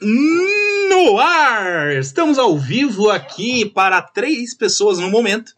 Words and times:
No 0.00 1.18
ar! 1.18 1.92
Estamos 1.96 2.38
ao 2.38 2.56
vivo 2.56 3.10
aqui 3.10 3.66
para 3.66 4.00
três 4.00 4.54
pessoas 4.56 4.98
no 4.98 5.10
momento, 5.10 5.52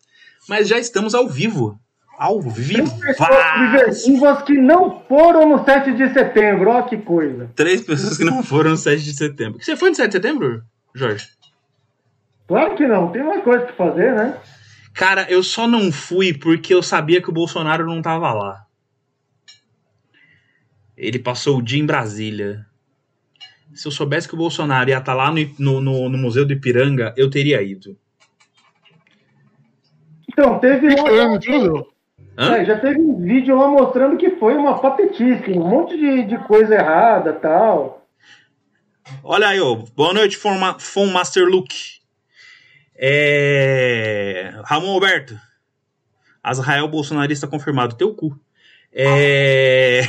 mas 0.48 0.68
já 0.68 0.78
estamos 0.78 1.14
ao 1.14 1.28
vivo. 1.28 1.78
Ao 2.18 2.40
vivo! 2.40 2.98
Pessoas 3.00 4.42
que 4.42 4.54
não 4.54 5.02
foram 5.08 5.48
no 5.48 5.64
7 5.64 5.92
de 5.92 6.12
setembro, 6.12 6.70
olha 6.70 6.82
que 6.84 6.96
coisa. 6.98 7.50
Três 7.54 7.80
pessoas 7.80 8.16
que 8.16 8.24
não 8.24 8.42
foram 8.42 8.70
no 8.70 8.76
7 8.76 9.02
de 9.02 9.14
setembro. 9.14 9.62
Você 9.62 9.76
foi 9.76 9.90
no 9.90 9.96
7 9.96 10.08
de 10.08 10.12
setembro, 10.12 10.62
Jorge? 10.94 11.28
Claro 12.46 12.74
que 12.74 12.86
não, 12.86 13.12
tem 13.12 13.22
mais 13.22 13.44
coisa 13.44 13.66
que 13.66 13.72
fazer, 13.76 14.14
né? 14.14 14.36
Cara, 14.94 15.26
eu 15.30 15.42
só 15.42 15.68
não 15.68 15.92
fui 15.92 16.34
porque 16.34 16.74
eu 16.74 16.82
sabia 16.82 17.22
que 17.22 17.30
o 17.30 17.32
Bolsonaro 17.32 17.86
não 17.86 18.02
tava 18.02 18.32
lá. 18.32 18.66
Ele 20.96 21.18
passou 21.18 21.58
o 21.58 21.62
dia 21.62 21.80
em 21.80 21.86
Brasília. 21.86 22.66
Se 23.74 23.86
eu 23.86 23.92
soubesse 23.92 24.28
que 24.28 24.34
o 24.34 24.38
Bolsonaro 24.38 24.90
ia 24.90 24.98
estar 24.98 25.14
lá 25.14 25.32
no, 25.32 25.80
no, 25.80 26.08
no 26.08 26.18
Museu 26.18 26.44
do 26.44 26.52
Ipiranga, 26.52 27.14
eu 27.16 27.30
teria 27.30 27.62
ido. 27.62 27.96
Então, 30.28 30.58
teve 30.58 30.88
uma... 30.88 31.80
É, 32.36 32.64
já 32.64 32.78
teve 32.78 32.98
um 32.98 33.20
vídeo 33.20 33.54
lá 33.56 33.68
mostrando 33.68 34.16
que 34.16 34.30
foi 34.30 34.54
uma 34.54 34.78
patetice, 34.78 35.50
um 35.50 35.68
monte 35.68 35.96
de, 35.96 36.22
de 36.24 36.38
coisa 36.38 36.74
errada 36.74 37.34
tal. 37.34 38.06
Olha 39.22 39.48
aí, 39.48 39.60
ó. 39.60 39.74
Boa 39.94 40.14
noite, 40.14 40.36
Fon 40.36 41.06
Master 41.12 41.44
Luke. 41.44 42.00
É... 42.96 44.54
Ramon 44.64 44.92
Alberto. 44.92 45.38
Azrael 46.42 46.88
bolsonarista 46.88 47.46
confirmado. 47.46 47.96
Teu 47.96 48.14
cu. 48.14 48.38
É... 48.92 50.02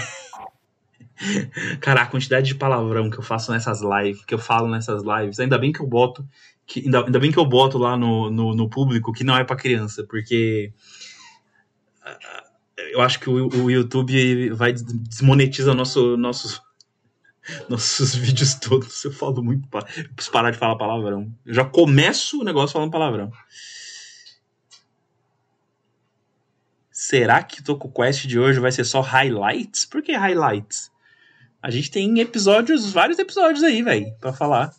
Cara, 1.79 2.01
a 2.01 2.05
quantidade 2.05 2.47
de 2.47 2.55
palavrão 2.55 3.09
que 3.09 3.17
eu 3.17 3.23
faço 3.23 3.51
nessas 3.51 3.81
lives, 3.81 4.23
que 4.25 4.33
eu 4.33 4.39
falo 4.39 4.67
nessas 4.67 5.03
lives, 5.03 5.39
ainda 5.39 5.57
bem 5.57 5.71
que 5.71 5.81
eu 5.81 5.87
boto, 5.87 6.27
que, 6.65 6.81
ainda, 6.81 7.05
ainda 7.05 7.19
bem 7.19 7.31
que 7.31 7.37
eu 7.37 7.45
boto 7.45 7.77
lá 7.77 7.97
no, 7.97 8.29
no, 8.29 8.55
no 8.55 8.69
público 8.69 9.13
que 9.13 9.23
não 9.23 9.37
é 9.37 9.43
para 9.43 9.55
criança, 9.55 10.05
porque 10.09 10.73
eu 12.91 13.01
acho 13.01 13.19
que 13.19 13.29
o, 13.29 13.47
o 13.63 13.71
YouTube 13.71 14.49
vai 14.51 14.73
desmonetizar 14.73 15.75
nosso, 15.75 16.17
nossos, 16.17 16.61
nossos 17.69 18.15
vídeos 18.15 18.55
todos. 18.55 19.03
Eu 19.03 19.11
falo 19.11 19.43
muito. 19.43 19.67
Eu 19.73 20.09
preciso 20.13 20.31
parar 20.31 20.51
de 20.51 20.57
falar 20.57 20.75
palavrão. 20.75 21.33
Eu 21.45 21.53
já 21.53 21.65
começo 21.65 22.41
o 22.41 22.43
negócio 22.43 22.73
falando 22.73 22.91
palavrão. 22.91 23.31
Será 26.91 27.41
que 27.41 27.61
o 27.61 27.63
Toco 27.63 27.91
Quest 27.91 28.27
de 28.27 28.39
hoje 28.39 28.59
vai 28.59 28.71
ser 28.71 28.85
só 28.85 29.01
highlights? 29.01 29.85
Por 29.85 30.03
que 30.03 30.15
highlights? 30.15 30.90
A 31.61 31.69
gente 31.69 31.91
tem 31.91 32.19
episódios, 32.19 32.91
vários 32.91 33.19
episódios 33.19 33.63
aí, 33.63 33.83
velho, 33.83 34.11
para 34.19 34.33
falar. 34.33 34.73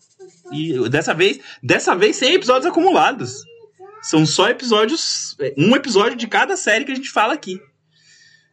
E 0.50 0.88
dessa 0.88 1.14
vez, 1.14 1.38
dessa 1.62 1.94
vez 1.94 2.16
sem 2.16 2.34
episódios 2.34 2.66
acumulados. 2.66 3.44
São 4.02 4.26
só 4.26 4.48
episódios, 4.48 5.36
um 5.56 5.76
episódio 5.76 6.16
de 6.16 6.26
cada 6.26 6.56
série 6.56 6.84
que 6.84 6.90
a 6.90 6.94
gente 6.94 7.10
fala 7.10 7.34
aqui. 7.34 7.62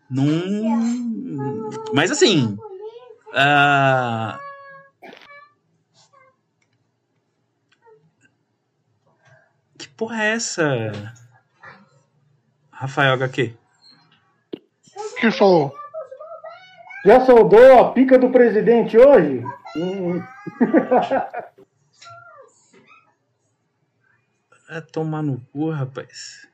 Num... 0.10 1.70
Mas 1.92 2.12
assim, 2.12 2.56
uh... 3.30 4.38
que 9.76 9.88
porra 9.90 10.24
é 10.24 10.34
essa? 10.34 10.92
Rafael 12.70 13.14
HQ. 13.14 13.56
Quem 15.20 15.32
falou? 15.32 15.79
Já 17.06 17.26
soldou 17.26 17.80
a 17.80 17.92
pica 17.94 18.20
do 18.20 18.30
presidente 18.30 18.98
hoje? 18.98 19.42
Hum. 19.78 20.22
é 24.70 24.82
tomar 24.82 25.22
no 25.24 25.40
cu, 25.52 25.70
rapaz. 25.70 26.48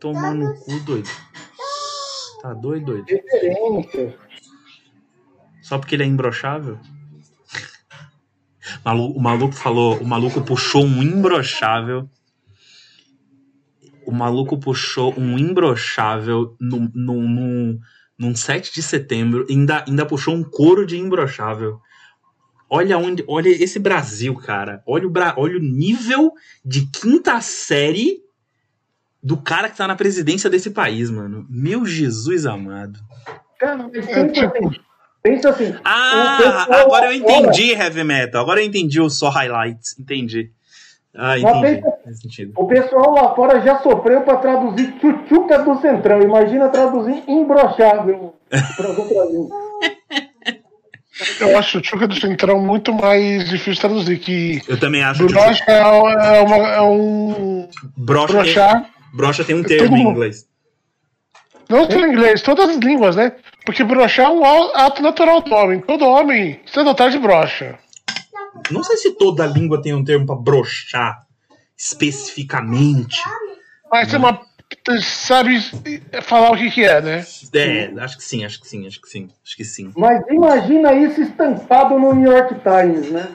Tomar 0.00 0.34
no 0.34 0.54
cu, 0.60 0.80
doido. 0.80 1.08
Tá 2.40 2.54
doido, 2.54 2.86
doido? 3.04 3.06
Só 5.62 5.78
porque 5.78 5.94
ele 5.94 6.04
é 6.04 6.06
imbrochável? 6.06 6.78
O 8.84 9.20
maluco 9.20 9.54
falou, 9.54 9.98
o 9.98 10.06
maluco 10.06 10.40
puxou 10.42 10.84
um 10.84 11.02
imbrochável 11.02 12.08
o 14.10 14.12
maluco 14.12 14.58
puxou 14.58 15.14
um 15.16 15.38
imbrochável 15.38 16.56
no, 16.60 16.90
no, 16.92 17.22
no, 17.22 17.78
num 18.18 18.34
7 18.34 18.74
de 18.74 18.82
setembro, 18.82 19.46
ainda, 19.48 19.84
ainda 19.86 20.04
puxou 20.04 20.34
um 20.34 20.42
couro 20.42 20.84
de 20.84 20.98
imbrochável. 20.98 21.78
Olha 22.68 22.98
onde, 22.98 23.24
olha 23.28 23.48
esse 23.48 23.78
Brasil, 23.78 24.34
cara. 24.34 24.82
Olha 24.84 25.06
o, 25.06 25.12
olha 25.36 25.56
o 25.56 25.62
nível 25.62 26.32
de 26.64 26.86
quinta 26.86 27.40
série 27.40 28.18
do 29.22 29.36
cara 29.36 29.70
que 29.70 29.76
tá 29.76 29.86
na 29.86 29.94
presidência 29.94 30.50
desse 30.50 30.70
país, 30.70 31.08
mano. 31.08 31.46
Meu 31.48 31.86
Jesus 31.86 32.46
amado. 32.46 32.98
Cara, 33.60 33.88
pensa 33.88 34.20
assim. 34.20 34.80
Pensa 35.22 35.50
assim 35.50 35.74
ah, 35.84 36.66
agora 36.80 37.06
eu 37.06 37.12
entendi, 37.12 37.72
Heavy 37.72 38.02
Metal. 38.02 38.42
Agora 38.42 38.60
eu 38.60 38.66
entendi 38.66 39.00
o 39.00 39.08
só 39.08 39.28
highlights. 39.28 39.96
Entendi. 39.98 40.50
Ah, 41.16 41.38
entendi. 41.38 41.82
Pensa, 42.04 42.50
o 42.56 42.66
pessoal 42.66 43.12
lá 43.12 43.34
fora 43.34 43.60
já 43.60 43.80
sofreu 43.80 44.20
para 44.22 44.36
traduzir 44.36 44.92
tchutchuca 44.92 45.58
do 45.58 45.80
Centrão. 45.80 46.22
Imagina 46.22 46.68
traduzir 46.68 47.24
para 47.46 47.74
Eu 51.40 51.58
acho 51.58 51.80
Tchuca 51.80 52.06
do 52.06 52.18
Centrão 52.18 52.60
muito 52.60 52.94
mais 52.94 53.48
difícil 53.48 53.74
de 53.74 53.80
traduzir 53.80 54.18
que. 54.18 54.62
Eu 54.68 54.78
também 54.78 55.02
acho. 55.02 55.26
Brocha 55.26 55.64
é, 55.66 55.78
é, 55.78 56.40
uma, 56.40 56.56
é 56.56 56.80
um. 56.80 57.68
Brocha. 57.96 58.68
Tem, 58.68 58.86
brocha 59.12 59.44
tem 59.44 59.56
um 59.56 59.62
termo 59.62 59.96
em 59.96 60.02
inglês. 60.02 60.46
Não 61.68 61.86
tem 61.86 62.00
em 62.00 62.12
inglês, 62.12 62.42
todas 62.42 62.68
as 62.68 62.76
línguas, 62.78 63.16
né? 63.16 63.32
Porque 63.64 63.84
brochar 63.84 64.26
é 64.26 64.28
um 64.28 64.44
ato 64.44 65.02
natural 65.02 65.40
do 65.40 65.54
homem. 65.54 65.80
Todo 65.80 66.04
homem, 66.04 66.60
se 66.66 66.82
notar 66.82 67.10
de 67.10 67.18
brocha. 67.18 67.78
Não 68.70 68.82
sei 68.82 68.96
se 68.96 69.12
toda 69.12 69.46
língua 69.46 69.80
tem 69.80 69.94
um 69.94 70.04
termo 70.04 70.26
para 70.26 70.36
brochar 70.36 71.26
especificamente. 71.76 73.18
Mas 73.90 74.10
você 74.10 74.16
uma, 74.18 74.40
sabe 75.00 75.58
falar 76.22 76.52
o 76.52 76.56
que, 76.56 76.70
que 76.70 76.84
é, 76.84 77.00
né? 77.00 77.26
É, 77.54 77.90
acho 78.00 78.18
que 78.18 78.24
sim, 78.24 78.44
acho 78.44 78.60
que 78.60 78.68
sim, 78.68 78.86
acho 78.86 79.00
que 79.00 79.08
sim, 79.08 79.28
acho 79.44 79.56
que 79.56 79.64
sim. 79.64 79.92
Mas 79.96 80.22
imagina 80.28 80.92
isso 80.92 81.22
estampado 81.22 81.98
no 81.98 82.14
New 82.14 82.30
York 82.30 82.54
Times, 82.60 83.10
né? 83.10 83.28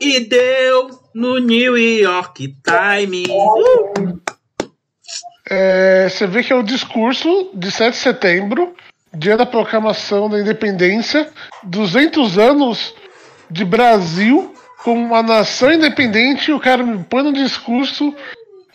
E 0.00 0.20
deu 0.20 0.90
no 1.14 1.38
New 1.38 1.76
York 1.78 2.56
Times. 2.62 3.28
Uh! 3.28 4.20
É, 5.50 6.08
você 6.08 6.26
vê 6.26 6.42
que 6.42 6.52
é 6.52 6.56
o 6.56 6.62
discurso 6.62 7.50
de 7.54 7.70
7 7.70 7.94
de 7.94 7.98
setembro, 7.98 8.74
dia 9.14 9.36
da 9.36 9.46
proclamação 9.46 10.28
da 10.28 10.38
independência, 10.38 11.30
200 11.62 12.36
anos 12.36 12.94
de 13.50 13.64
Brasil 13.64 14.54
como 14.82 15.04
uma 15.04 15.22
nação 15.22 15.72
independente, 15.72 16.52
o 16.52 16.60
cara 16.60 16.82
me 16.82 17.02
põe 17.04 17.22
no 17.22 17.32
discurso 17.32 18.14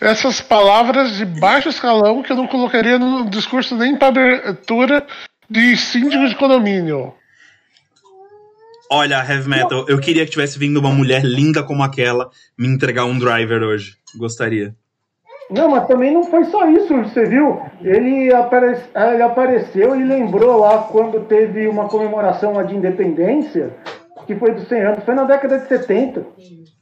essas 0.01 0.41
palavras 0.41 1.16
de 1.16 1.25
baixo 1.25 1.69
escalão 1.69 2.22
que 2.22 2.31
eu 2.31 2.35
não 2.35 2.47
colocaria 2.47 3.00
no 3.00 3.29
discurso 3.29 3.75
nem 3.75 3.95
para 3.95 4.09
abertura 4.09 5.06
de 5.50 5.78
síndico 5.78 6.28
de 6.28 6.35
condomínio. 6.35 7.13
Olha, 8.91 9.25
Heavy 9.28 9.50
Metal, 9.50 9.85
eu 9.88 10.00
queria 10.00 10.25
que 10.25 10.31
tivesse 10.31 10.59
vindo 10.59 10.78
uma 10.78 10.91
mulher 10.91 11.23
linda 11.23 11.63
como 11.63 11.81
aquela 11.81 12.29
me 12.57 12.67
entregar 12.67 13.05
um 13.05 13.17
driver 13.17 13.63
hoje. 13.63 13.95
Gostaria. 14.16 14.75
Não, 15.50 15.69
mas 15.69 15.88
também 15.88 16.13
não 16.13 16.23
foi 16.23 16.45
só 16.45 16.69
isso, 16.69 16.95
você 16.95 17.25
viu? 17.25 17.61
Ele, 17.81 18.34
apare... 18.34 18.78
ele 18.95 19.22
apareceu 19.22 19.95
e 19.95 20.03
lembrou 20.03 20.59
lá 20.59 20.79
quando 20.91 21.25
teve 21.25 21.67
uma 21.67 21.88
comemoração 21.88 22.64
de 22.66 22.75
independência 22.75 23.73
que 24.25 24.35
foi 24.35 24.53
dos 24.53 24.67
100 24.67 24.81
anos, 24.81 25.03
foi 25.03 25.16
na 25.16 25.23
década 25.23 25.59
de 25.59 25.67
70. 25.67 26.25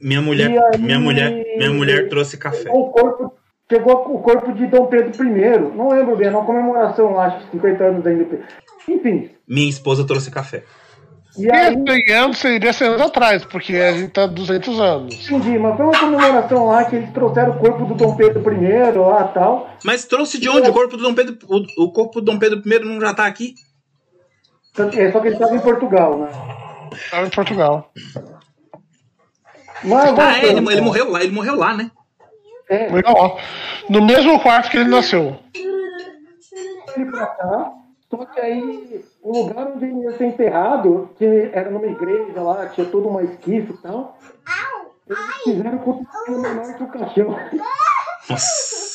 Minha 0.02 0.22
mulher, 0.22 0.50
aí, 0.50 0.80
minha 0.80 1.00
mulher, 1.00 1.46
minha 1.58 1.72
mulher 1.72 2.10
trouxe 2.10 2.38
café. 2.38 2.70
O 2.70 2.90
corpo, 2.90 3.34
chegou 3.72 4.16
o 4.16 4.20
corpo 4.20 4.52
de 4.54 4.68
Dom 4.68 4.88
Pedro 4.88 5.24
I, 5.24 5.76
não 5.76 5.90
lembro 5.90 6.16
bem, 6.16 6.30
uma 6.30 6.46
comemoração, 6.46 7.20
acho, 7.20 7.50
50 7.52 7.84
anos 7.84 8.04
da 8.04 8.12
independência. 8.12 8.48
Enfim. 8.88 9.30
Minha 9.48 9.70
esposa 9.70 10.06
trouxe 10.06 10.32
café. 10.32 10.64
E 11.38 11.50
aí, 11.50 11.74
100 11.74 12.14
anos 12.14 12.38
seria 12.40 12.74
100 12.74 12.88
anos 12.88 13.02
atrás, 13.02 13.46
porque 13.46 13.76
a 13.76 13.94
gente 13.94 14.12
tá 14.12 14.26
200 14.26 14.80
anos. 14.82 15.14
Entendi, 15.30 15.58
mas 15.58 15.78
foi 15.78 15.86
uma 15.86 15.98
comemoração 15.98 16.66
lá 16.66 16.84
que 16.84 16.98
eles 16.98 17.10
trouxeram 17.12 17.52
o 17.54 17.60
corpo 17.60 17.86
do 17.86 17.94
Dom 17.94 18.16
Pedro 18.16 18.54
I 18.54 18.92
lá 18.98 19.24
tal. 19.30 19.70
Mas 19.86 20.04
trouxe 20.04 20.40
de 20.40 20.50
onde? 20.50 20.70
O 20.70 20.74
corpo 20.74 20.98
do 20.98 21.04
Dom 21.04 21.14
Pedro, 21.14 21.38
o, 21.48 21.86
o 21.86 21.92
corpo 21.94 22.20
do 22.20 22.26
Dom 22.26 22.38
Pedro 22.38 22.62
I 22.66 22.80
não 22.80 23.00
já 23.00 23.14
tá 23.14 23.26
aqui? 23.26 23.54
É, 24.78 25.12
só 25.12 25.20
que 25.20 25.28
ele 25.28 25.36
estava 25.36 25.56
em 25.56 25.60
Portugal, 25.60 26.18
né? 26.18 26.28
Estava 26.94 27.28
em 27.28 27.30
Portugal. 27.30 27.92
Mas, 29.84 30.20
ah, 30.20 30.38
é, 30.38 30.46
ele, 30.46 30.60
ele, 30.72 30.82
morreu 30.82 31.10
lá, 31.12 31.24
ele 31.24 31.32
morreu 31.32 31.56
lá, 31.56 31.74
né? 31.76 31.90
É. 32.70 32.90
Morreu 32.90 33.14
lá. 33.14 33.38
No 33.90 34.02
mesmo 34.06 34.40
quarto 34.40 34.70
que 34.70 34.78
ele 34.78 34.90
nasceu. 34.90 35.40
Ele 36.96 37.06
pra 37.12 37.26
cá. 37.26 37.72
Só 38.10 38.26
que 38.26 38.40
aí, 38.40 39.06
o 39.22 39.32
lugar 39.32 39.68
onde 39.68 39.86
ele 39.86 40.04
ia 40.04 40.18
ser 40.18 40.26
enterrado, 40.26 41.10
que 41.18 41.26
era 41.54 41.72
numa 41.72 41.88
igreja 41.88 42.42
lá, 42.42 42.68
tinha 42.68 42.86
toda 42.88 43.08
uma 43.08 43.24
esquife 43.24 43.72
e 43.72 43.78
tal, 43.78 44.20
eles 45.08 45.44
fizeram 45.44 45.78
com 45.80 45.92
o 46.28 46.42
menor 46.42 46.76
que 46.76 46.84
o 46.84 46.88
caixão. 46.88 47.36
Nossa. 48.30 48.92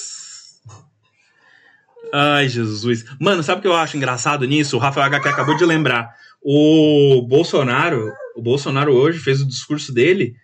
Ai, 2.12 2.48
Jesus. 2.48 3.04
Mano, 3.20 3.42
sabe 3.42 3.58
o 3.58 3.62
que 3.62 3.68
eu 3.68 3.74
acho 3.74 3.96
engraçado 3.96 4.46
nisso? 4.46 4.76
O 4.76 4.80
Rafael 4.80 5.06
HQ 5.06 5.28
acabou 5.28 5.56
de 5.56 5.64
lembrar. 5.64 6.14
O 6.48 7.22
Bolsonaro, 7.22 8.12
o 8.36 8.40
Bolsonaro 8.40 8.94
hoje 8.94 9.18
fez 9.18 9.40
o 9.42 9.46
discurso 9.48 9.92
dele, 9.92 10.36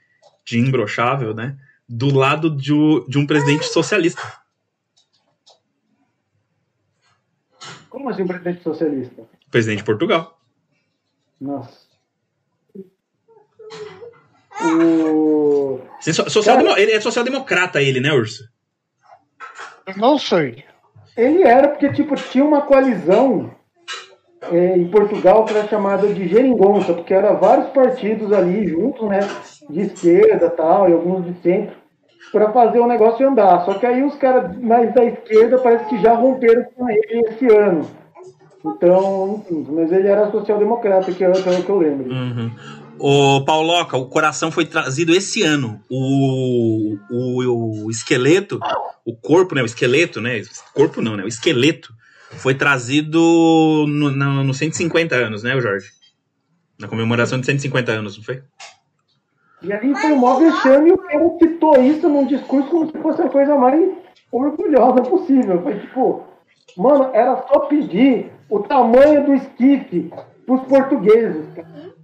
de 0.44 0.58
imbrochável, 0.58 1.32
né? 1.32 1.56
Do 1.88 2.12
lado 2.12 2.50
de, 2.50 2.72
o- 2.72 3.06
de 3.08 3.18
um 3.18 3.24
presidente 3.26 3.66
socialista. 3.66 4.20
Como 7.88 8.08
assim, 8.08 8.26
presidente 8.26 8.64
socialista? 8.64 9.22
Presidente 9.48 9.78
de 9.78 9.84
Portugal. 9.84 10.40
Nossa. 11.40 11.82
O... 14.60 15.80
Sim, 16.00 16.12
so- 16.12 16.28
social-demo- 16.28 16.76
Ele 16.76 16.92
é 16.92 17.00
social-democrata, 17.00 17.80
ele, 17.80 18.00
né, 18.00 18.12
Urso? 18.12 18.48
Não 19.96 20.18
sei. 20.18 20.64
Ele 21.16 21.42
era 21.42 21.68
porque, 21.68 21.92
tipo, 21.92 22.16
tinha 22.16 22.44
uma 22.44 22.62
coalizão 22.62 23.54
é, 24.50 24.76
em 24.76 24.88
Portugal 24.88 25.44
que 25.44 25.54
era 25.54 25.68
chamada 25.68 26.08
de 26.08 26.26
geringonça, 26.26 26.92
porque 26.94 27.14
eram 27.14 27.38
vários 27.38 27.68
partidos 27.68 28.32
ali 28.32 28.66
juntos, 28.66 29.08
né? 29.08 29.20
De 29.70 29.82
esquerda 29.82 30.50
tal, 30.50 30.88
e 30.88 30.92
alguns 30.92 31.24
de 31.24 31.40
centro, 31.42 31.76
para 32.32 32.52
fazer 32.52 32.80
o 32.80 32.86
negócio 32.86 33.26
andar. 33.28 33.64
Só 33.64 33.74
que 33.74 33.86
aí 33.86 34.02
os 34.02 34.14
caras 34.16 34.56
mais 34.58 34.92
da 34.94 35.04
esquerda 35.04 35.58
parece 35.58 35.84
que 35.86 36.00
já 36.00 36.14
romperam 36.14 36.64
com 36.74 36.88
ele 36.90 37.20
esse 37.28 37.46
ano. 37.46 37.88
Então, 38.64 39.42
enfim, 39.42 39.66
mas 39.70 39.90
ele 39.92 40.08
era 40.08 40.30
social-democrata, 40.30 41.12
que 41.12 41.24
é 41.24 41.28
o 41.28 41.32
que 41.32 41.68
eu 41.68 41.78
lembro. 41.78 42.10
Uhum. 42.12 42.50
Ô, 42.98 43.44
Pauloca, 43.44 43.96
o 43.96 44.06
coração 44.06 44.52
foi 44.52 44.64
trazido 44.64 45.12
esse 45.12 45.42
ano. 45.42 45.80
O, 45.90 46.96
o, 47.10 47.86
o 47.86 47.90
esqueleto, 47.90 48.60
o 49.04 49.16
corpo, 49.16 49.56
né? 49.56 49.62
O 49.62 49.66
esqueleto, 49.66 50.20
né? 50.20 50.40
Corpo 50.72 51.00
não, 51.00 51.16
né? 51.16 51.24
O 51.24 51.28
esqueleto 51.28 51.92
foi 52.38 52.54
trazido 52.54 53.18
no, 53.88 54.10
no, 54.10 54.44
no 54.44 54.54
150 54.54 55.14
anos, 55.14 55.42
né, 55.42 55.58
Jorge? 55.60 55.90
Na 56.78 56.88
comemoração 56.88 57.38
de 57.38 57.46
150 57.46 57.92
anos, 57.92 58.16
não 58.16 58.24
foi? 58.24 58.42
E 59.62 59.72
aí 59.72 59.94
foi 59.94 60.12
o 60.12 60.20
maior 60.20 60.40
vexame 60.40 60.90
e 60.90 60.92
o 60.92 60.98
cara 60.98 61.30
citou 61.38 61.80
isso 61.80 62.08
num 62.08 62.26
discurso 62.26 62.68
como 62.68 62.90
se 62.90 62.98
fosse 62.98 63.22
a 63.22 63.28
coisa 63.28 63.56
mais 63.56 63.80
orgulhosa 64.32 65.02
possível. 65.02 65.62
Foi 65.62 65.78
tipo, 65.78 66.24
mano, 66.76 67.10
era 67.12 67.36
só 67.46 67.60
pedir 67.60 68.32
o 68.48 68.60
tamanho 68.60 69.24
do 69.24 69.34
esquife 69.34 70.12
pros 70.44 70.62
portugueses. 70.62 71.46
cara. 71.54 71.94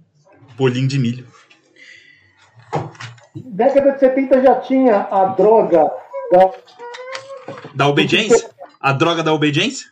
Bolinho 0.55 0.87
de 0.87 0.99
milho. 0.99 1.27
Década 3.35 3.91
de 3.91 3.99
70 3.99 4.41
já 4.41 4.55
tinha 4.61 5.07
a 5.11 5.25
droga 5.25 5.91
da. 6.31 6.51
Da 7.75 7.87
obediência? 7.87 8.49
A 8.79 8.93
droga 8.93 9.21
da 9.21 9.33
obediência? 9.33 9.87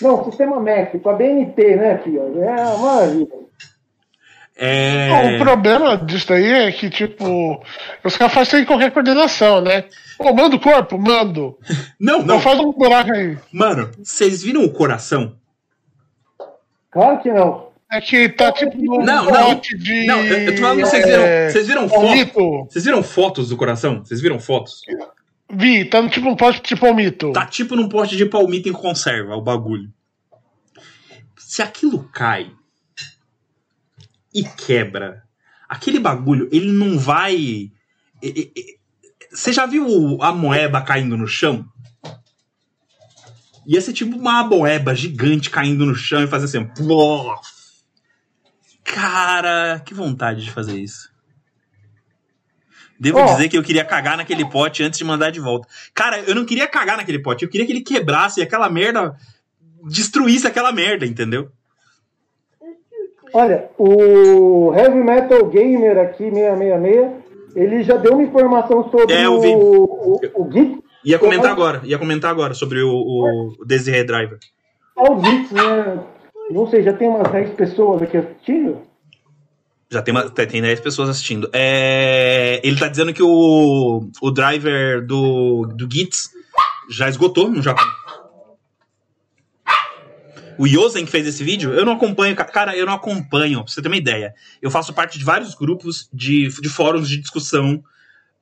Não, 0.00 0.24
sistema 0.24 0.56
com 1.02 1.10
a 1.10 1.12
BNT, 1.14 1.76
né, 1.76 1.98
filho? 1.98 2.42
É 2.42 2.50
uma 2.50 2.78
maravilha. 2.78 3.40
É. 4.62 5.36
O 5.36 5.38
problema 5.44 5.96
disso 5.96 6.28
daí 6.28 6.46
é 6.52 6.72
que, 6.72 6.90
tipo, 6.90 7.62
os 8.04 8.16
caras 8.16 8.34
fazem 8.34 8.50
sem 8.58 8.64
qualquer 8.66 8.90
coordenação, 8.92 9.62
né? 9.62 9.84
Pô, 10.18 10.34
manda 10.34 10.54
o 10.56 10.60
corpo, 10.60 10.98
mando. 10.98 11.56
Não, 11.98 12.18
Não 12.18 12.26
não. 12.26 12.40
faz 12.40 12.58
um 12.60 12.70
buraco 12.72 13.10
aí. 13.12 13.38
Mano, 13.52 13.90
vocês 14.02 14.42
viram 14.42 14.62
o 14.64 14.70
coração? 14.72 15.34
Claro 16.90 17.20
que 17.22 17.30
não. 17.32 17.70
É 17.90 18.00
que 18.00 18.28
tá 18.28 18.52
tipo 18.52 18.76
no 18.76 19.02
Não, 19.02 19.24
não. 19.24 19.54
de. 19.54 20.06
Não, 20.06 20.24
eu, 20.24 20.38
eu 20.38 20.54
tô 20.54 20.60
falando, 20.60 20.80
vocês 20.80 21.04
viram, 21.06 21.22
é, 21.22 21.50
vocês 21.50 21.66
viram 21.66 21.88
fotos? 21.88 22.72
Vocês 22.72 22.84
viram 22.84 23.02
fotos 23.02 23.48
do 23.48 23.56
coração? 23.56 24.04
Vocês 24.04 24.20
viram 24.20 24.38
fotos? 24.38 24.82
Vi, 25.52 25.84
tá 25.84 26.08
tipo 26.08 26.28
um 26.28 26.36
pote 26.36 26.62
de 26.62 26.80
palmito. 26.80 27.32
Tá 27.32 27.44
tipo 27.44 27.74
num 27.74 27.88
pote 27.88 28.16
de 28.16 28.26
palmito 28.26 28.68
em 28.68 28.72
conserva, 28.72 29.34
o 29.34 29.42
bagulho. 29.42 29.92
Se 31.36 31.62
aquilo 31.62 32.08
cai 32.12 32.52
e 34.32 34.44
quebra, 34.44 35.24
aquele 35.68 35.98
bagulho, 35.98 36.48
ele 36.52 36.70
não 36.70 36.98
vai. 36.98 37.72
Você 39.32 39.52
já 39.52 39.66
viu 39.66 40.18
a 40.22 40.32
moeba 40.32 40.80
caindo 40.82 41.16
no 41.16 41.26
chão? 41.26 41.66
Ia 43.66 43.80
ser 43.80 43.92
tipo 43.92 44.16
uma 44.16 44.44
moeba 44.44 44.94
gigante 44.94 45.50
caindo 45.50 45.84
no 45.84 45.94
chão 45.94 46.22
e 46.22 46.28
fazer 46.28 46.44
assim. 46.44 46.70
Cara, 48.84 49.80
que 49.80 49.94
vontade 49.94 50.44
de 50.44 50.50
fazer 50.50 50.78
isso. 50.78 51.09
Devo 53.00 53.18
Ó. 53.18 53.24
dizer 53.24 53.48
que 53.48 53.56
eu 53.56 53.62
queria 53.62 53.82
cagar 53.82 54.18
naquele 54.18 54.44
pote 54.44 54.82
antes 54.82 54.98
de 54.98 55.04
mandar 55.06 55.30
de 55.30 55.40
volta. 55.40 55.66
Cara, 55.94 56.20
eu 56.20 56.34
não 56.34 56.44
queria 56.44 56.68
cagar 56.68 56.98
naquele 56.98 57.18
pote, 57.18 57.44
eu 57.44 57.50
queria 57.50 57.66
que 57.66 57.72
ele 57.72 57.80
quebrasse 57.80 58.40
e 58.40 58.42
aquela 58.42 58.68
merda 58.68 59.16
destruísse 59.84 60.46
aquela 60.46 60.70
merda, 60.70 61.06
entendeu? 61.06 61.48
Olha, 63.32 63.70
o 63.78 64.74
Heavy 64.74 64.98
Metal 64.98 65.46
Gamer 65.46 65.96
aqui, 65.98 66.30
666, 66.30 67.10
ele 67.56 67.82
já 67.82 67.96
deu 67.96 68.12
uma 68.12 68.22
informação 68.22 68.90
sobre 68.90 69.14
É, 69.14 69.28
o, 69.28 69.40
o, 69.40 70.20
o 70.34 70.52
Git. 70.52 70.78
Ia 71.02 71.18
comentar 71.18 71.50
agora, 71.50 71.80
ia 71.84 71.98
comentar 71.98 72.30
agora 72.30 72.52
sobre 72.52 72.82
o, 72.82 72.90
o 72.90 73.64
Desiree 73.64 74.04
Driver. 74.04 74.38
Ah, 74.98 75.10
o 75.10 75.24
Git, 75.24 75.54
né? 75.54 76.04
Não 76.50 76.66
sei, 76.68 76.82
já 76.82 76.92
tem 76.92 77.08
umas 77.08 77.30
10 77.32 77.54
pessoas 77.54 78.02
aqui 78.02 78.18
assistindo? 78.18 78.89
Já 79.90 80.00
tem, 80.02 80.14
uma, 80.14 80.30
tem 80.30 80.62
10 80.62 80.80
pessoas 80.80 81.08
assistindo. 81.08 81.50
É, 81.52 82.60
ele 82.62 82.78
tá 82.78 82.86
dizendo 82.86 83.12
que 83.12 83.22
o, 83.22 84.08
o 84.22 84.30
driver 84.30 85.04
do, 85.04 85.66
do 85.74 85.88
Gits 85.92 86.30
já 86.88 87.08
esgotou 87.08 87.50
no 87.50 87.60
Japão. 87.60 87.84
O 90.56 90.66
Yosen 90.66 91.04
que 91.06 91.10
fez 91.10 91.26
esse 91.26 91.42
vídeo, 91.42 91.72
eu 91.72 91.84
não 91.86 91.94
acompanho, 91.94 92.36
ca- 92.36 92.44
cara, 92.44 92.76
eu 92.76 92.84
não 92.84 92.92
acompanho, 92.92 93.64
pra 93.64 93.72
você 93.72 93.80
ter 93.80 93.88
uma 93.88 93.96
ideia. 93.96 94.34
Eu 94.60 94.70
faço 94.70 94.92
parte 94.92 95.18
de 95.18 95.24
vários 95.24 95.54
grupos 95.54 96.08
de, 96.12 96.48
de 96.60 96.68
fóruns 96.68 97.08
de 97.08 97.16
discussão 97.16 97.82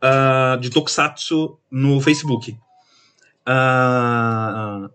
ah, 0.02 0.58
de 0.60 0.68
Tokusatsu 0.68 1.58
no 1.70 2.00
Facebook. 2.00 2.58
Ah, 3.46 4.90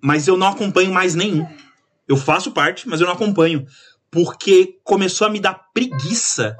mas 0.00 0.26
eu 0.28 0.36
não 0.36 0.46
acompanho 0.46 0.92
mais 0.92 1.14
nenhum. 1.14 1.46
Eu 2.06 2.16
faço 2.16 2.52
parte, 2.52 2.88
mas 2.88 3.00
eu 3.00 3.06
não 3.06 3.14
acompanho. 3.14 3.66
Porque 4.14 4.78
começou 4.84 5.26
a 5.26 5.30
me 5.30 5.40
dar 5.40 5.54
preguiça 5.74 6.56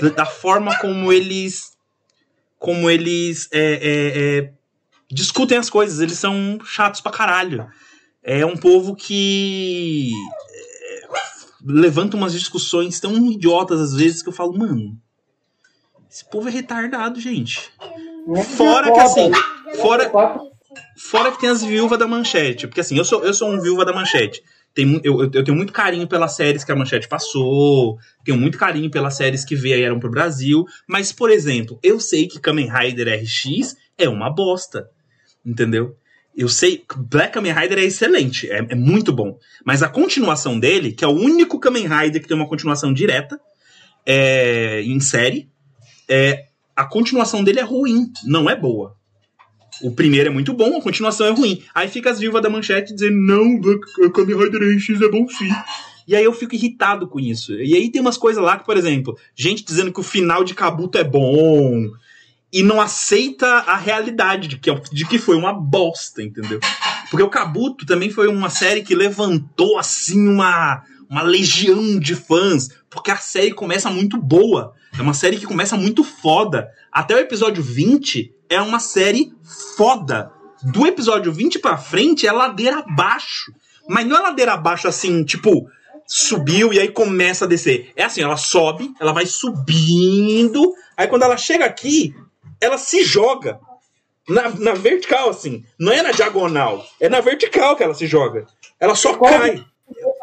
da, 0.00 0.08
da 0.08 0.24
forma 0.24 0.74
como 0.78 1.12
eles. 1.12 1.76
Como 2.58 2.88
eles 2.88 3.46
é, 3.52 3.60
é, 3.60 4.38
é, 4.38 4.52
discutem 5.12 5.58
as 5.58 5.68
coisas. 5.68 6.00
Eles 6.00 6.18
são 6.18 6.58
chatos 6.64 7.02
pra 7.02 7.12
caralho. 7.12 7.68
É 8.22 8.46
um 8.46 8.56
povo 8.56 8.96
que 8.96 10.10
é, 10.50 11.08
levanta 11.62 12.16
umas 12.16 12.32
discussões 12.32 12.98
tão 12.98 13.14
idiotas 13.30 13.80
às 13.80 13.94
vezes 13.94 14.22
que 14.22 14.30
eu 14.30 14.32
falo, 14.32 14.56
mano, 14.56 14.98
esse 16.10 16.24
povo 16.24 16.48
é 16.48 16.50
retardado, 16.50 17.20
gente. 17.20 17.70
Fora 18.56 18.90
que 18.90 18.98
assim, 18.98 19.30
fora, 19.76 20.10
Fora 20.96 21.32
que 21.32 21.40
tem 21.40 21.48
as 21.48 21.62
viúvas 21.62 21.98
da 21.98 22.06
manchete. 22.06 22.66
Porque 22.66 22.80
assim, 22.80 22.96
eu 22.96 23.04
sou, 23.04 23.24
eu 23.24 23.32
sou 23.32 23.50
um 23.50 23.60
viúva 23.60 23.84
da 23.84 23.92
manchete. 23.92 24.42
Tem, 24.78 25.00
eu, 25.02 25.20
eu 25.20 25.42
tenho 25.42 25.56
muito 25.56 25.72
carinho 25.72 26.06
pelas 26.06 26.36
séries 26.36 26.62
que 26.62 26.70
a 26.70 26.76
manchete 26.76 27.08
passou. 27.08 27.98
Tenho 28.24 28.38
muito 28.38 28.56
carinho 28.56 28.88
pelas 28.88 29.14
séries 29.14 29.44
que 29.44 29.56
vieram 29.56 29.98
pro 29.98 30.08
Brasil. 30.08 30.64
Mas, 30.86 31.10
por 31.10 31.32
exemplo, 31.32 31.80
eu 31.82 31.98
sei 31.98 32.28
que 32.28 32.38
Kamen 32.38 32.70
Rider 32.70 33.20
RX 33.20 33.74
é 33.98 34.08
uma 34.08 34.32
bosta. 34.32 34.88
Entendeu? 35.44 35.96
Eu 36.32 36.48
sei 36.48 36.84
Black 36.96 37.32
Kamen 37.32 37.52
Rider 37.52 37.80
é 37.80 37.82
excelente. 37.86 38.48
É, 38.48 38.58
é 38.68 38.74
muito 38.76 39.12
bom. 39.12 39.36
Mas 39.64 39.82
a 39.82 39.88
continuação 39.88 40.60
dele, 40.60 40.92
que 40.92 41.04
é 41.04 41.08
o 41.08 41.10
único 41.10 41.58
Kamen 41.58 41.88
Rider 41.88 42.22
que 42.22 42.28
tem 42.28 42.36
uma 42.36 42.48
continuação 42.48 42.92
direta 42.92 43.36
é, 44.06 44.80
em 44.82 45.00
série, 45.00 45.50
é, 46.08 46.44
a 46.76 46.84
continuação 46.84 47.42
dele 47.42 47.58
é 47.58 47.64
ruim. 47.64 48.12
Não 48.24 48.48
é 48.48 48.54
boa. 48.54 48.96
O 49.82 49.92
primeiro 49.92 50.28
é 50.28 50.32
muito 50.32 50.52
bom, 50.52 50.76
a 50.76 50.82
continuação 50.82 51.26
é 51.26 51.30
ruim. 51.30 51.62
Aí 51.74 51.88
fica 51.88 52.10
as 52.10 52.18
viúvas 52.18 52.42
da 52.42 52.50
manchete 52.50 52.94
dizendo, 52.94 53.16
não, 53.16 53.60
Black 53.60 53.80
Kamen 54.12 54.36
Rider 54.36 54.76
RX 54.76 55.00
é 55.00 55.08
bom 55.08 55.28
sim. 55.28 55.50
E 56.06 56.16
aí 56.16 56.24
eu 56.24 56.32
fico 56.32 56.54
irritado 56.54 57.06
com 57.06 57.20
isso. 57.20 57.52
E 57.54 57.74
aí 57.74 57.90
tem 57.90 58.00
umas 58.00 58.16
coisas 58.16 58.42
lá 58.42 58.56
que, 58.56 58.64
por 58.64 58.76
exemplo, 58.76 59.16
gente 59.36 59.64
dizendo 59.64 59.92
que 59.92 60.00
o 60.00 60.02
final 60.02 60.42
de 60.42 60.54
Kabuto 60.54 60.96
é 60.96 61.04
bom 61.04 61.90
e 62.50 62.62
não 62.62 62.80
aceita 62.80 63.46
a 63.46 63.76
realidade 63.76 64.48
de 64.48 64.58
que, 64.58 64.74
de 64.90 65.06
que 65.06 65.18
foi 65.18 65.36
uma 65.36 65.52
bosta, 65.52 66.22
entendeu? 66.22 66.60
Porque 67.10 67.22
o 67.22 67.28
Kabuto 67.28 67.84
também 67.84 68.10
foi 68.10 68.26
uma 68.26 68.48
série 68.48 68.82
que 68.82 68.94
levantou, 68.94 69.78
assim, 69.78 70.26
uma, 70.26 70.82
uma 71.10 71.22
legião 71.22 71.98
de 71.98 72.14
fãs, 72.14 72.70
porque 72.88 73.10
a 73.10 73.16
série 73.16 73.52
começa 73.52 73.90
muito 73.90 74.16
boa. 74.16 74.74
É 74.98 75.02
uma 75.02 75.14
série 75.14 75.36
que 75.36 75.46
começa 75.46 75.76
muito 75.76 76.02
foda. 76.02 76.70
Até 76.90 77.14
o 77.14 77.18
episódio 77.18 77.62
20 77.62 78.32
é 78.48 78.60
uma 78.60 78.80
série 78.80 79.32
foda. 79.76 80.30
Do 80.62 80.86
episódio 80.86 81.32
20 81.32 81.58
pra 81.60 81.76
frente 81.76 82.26
é 82.26 82.32
ladeira 82.32 82.78
abaixo. 82.80 83.52
Mas 83.88 84.06
não 84.06 84.16
é 84.16 84.20
ladeira 84.20 84.52
abaixo 84.54 84.86
assim, 84.88 85.24
tipo, 85.24 85.68
subiu 86.06 86.72
e 86.72 86.78
aí 86.80 86.88
começa 86.88 87.44
a 87.44 87.48
descer. 87.48 87.92
É 87.96 88.04
assim, 88.04 88.22
ela 88.22 88.36
sobe, 88.36 88.92
ela 89.00 89.12
vai 89.12 89.24
subindo, 89.26 90.74
aí 90.96 91.06
quando 91.06 91.22
ela 91.22 91.36
chega 91.36 91.64
aqui, 91.64 92.14
ela 92.60 92.78
se 92.78 93.02
joga. 93.04 93.58
Na, 94.28 94.50
na 94.50 94.74
vertical, 94.74 95.30
assim. 95.30 95.64
Não 95.80 95.90
é 95.90 96.02
na 96.02 96.10
diagonal. 96.12 96.84
É 97.00 97.08
na 97.08 97.18
vertical 97.20 97.74
que 97.74 97.82
ela 97.82 97.94
se 97.94 98.06
joga. 98.06 98.46
Ela 98.78 98.94
só 98.94 99.14
Qual- 99.16 99.32
cai. 99.32 99.64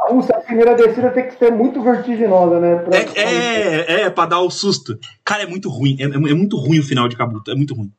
A 0.07 0.11
russa, 0.11 0.31
a 0.35 0.41
primeira 0.41 0.75
descida 0.75 1.09
tem 1.09 1.27
que 1.27 1.39
ser 1.39 1.51
muito 1.51 1.81
vertiginosa, 1.81 2.59
né? 2.59 2.75
Pra- 2.75 2.95
É, 2.97 3.03
é, 3.23 4.01
é, 4.03 4.09
pra 4.11 4.27
dar 4.27 4.41
o 4.41 4.51
susto. 4.51 4.95
Cara, 5.23 5.41
é 5.41 5.47
muito 5.47 5.69
ruim. 5.69 5.97
É, 5.99 6.03
é 6.03 6.33
muito 6.35 6.55
ruim 6.55 6.77
o 6.77 6.83
final 6.83 7.07
de 7.07 7.15
Kabuto. 7.17 7.49
É 7.49 7.55
muito 7.55 7.73
ruim. 7.73 7.91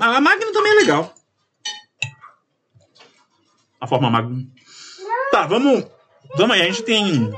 Ah, 0.00 0.16
a 0.16 0.20
Magnum 0.20 0.52
também 0.52 0.72
é 0.72 0.76
legal. 0.76 1.12
A 3.80 3.86
forma 3.86 4.08
Magnum. 4.10 4.48
Tá, 5.32 5.46
vamos. 5.46 5.84
Vamos 6.36 6.54
aí, 6.54 6.62
a 6.62 6.66
gente 6.66 6.82
tem. 6.84 7.30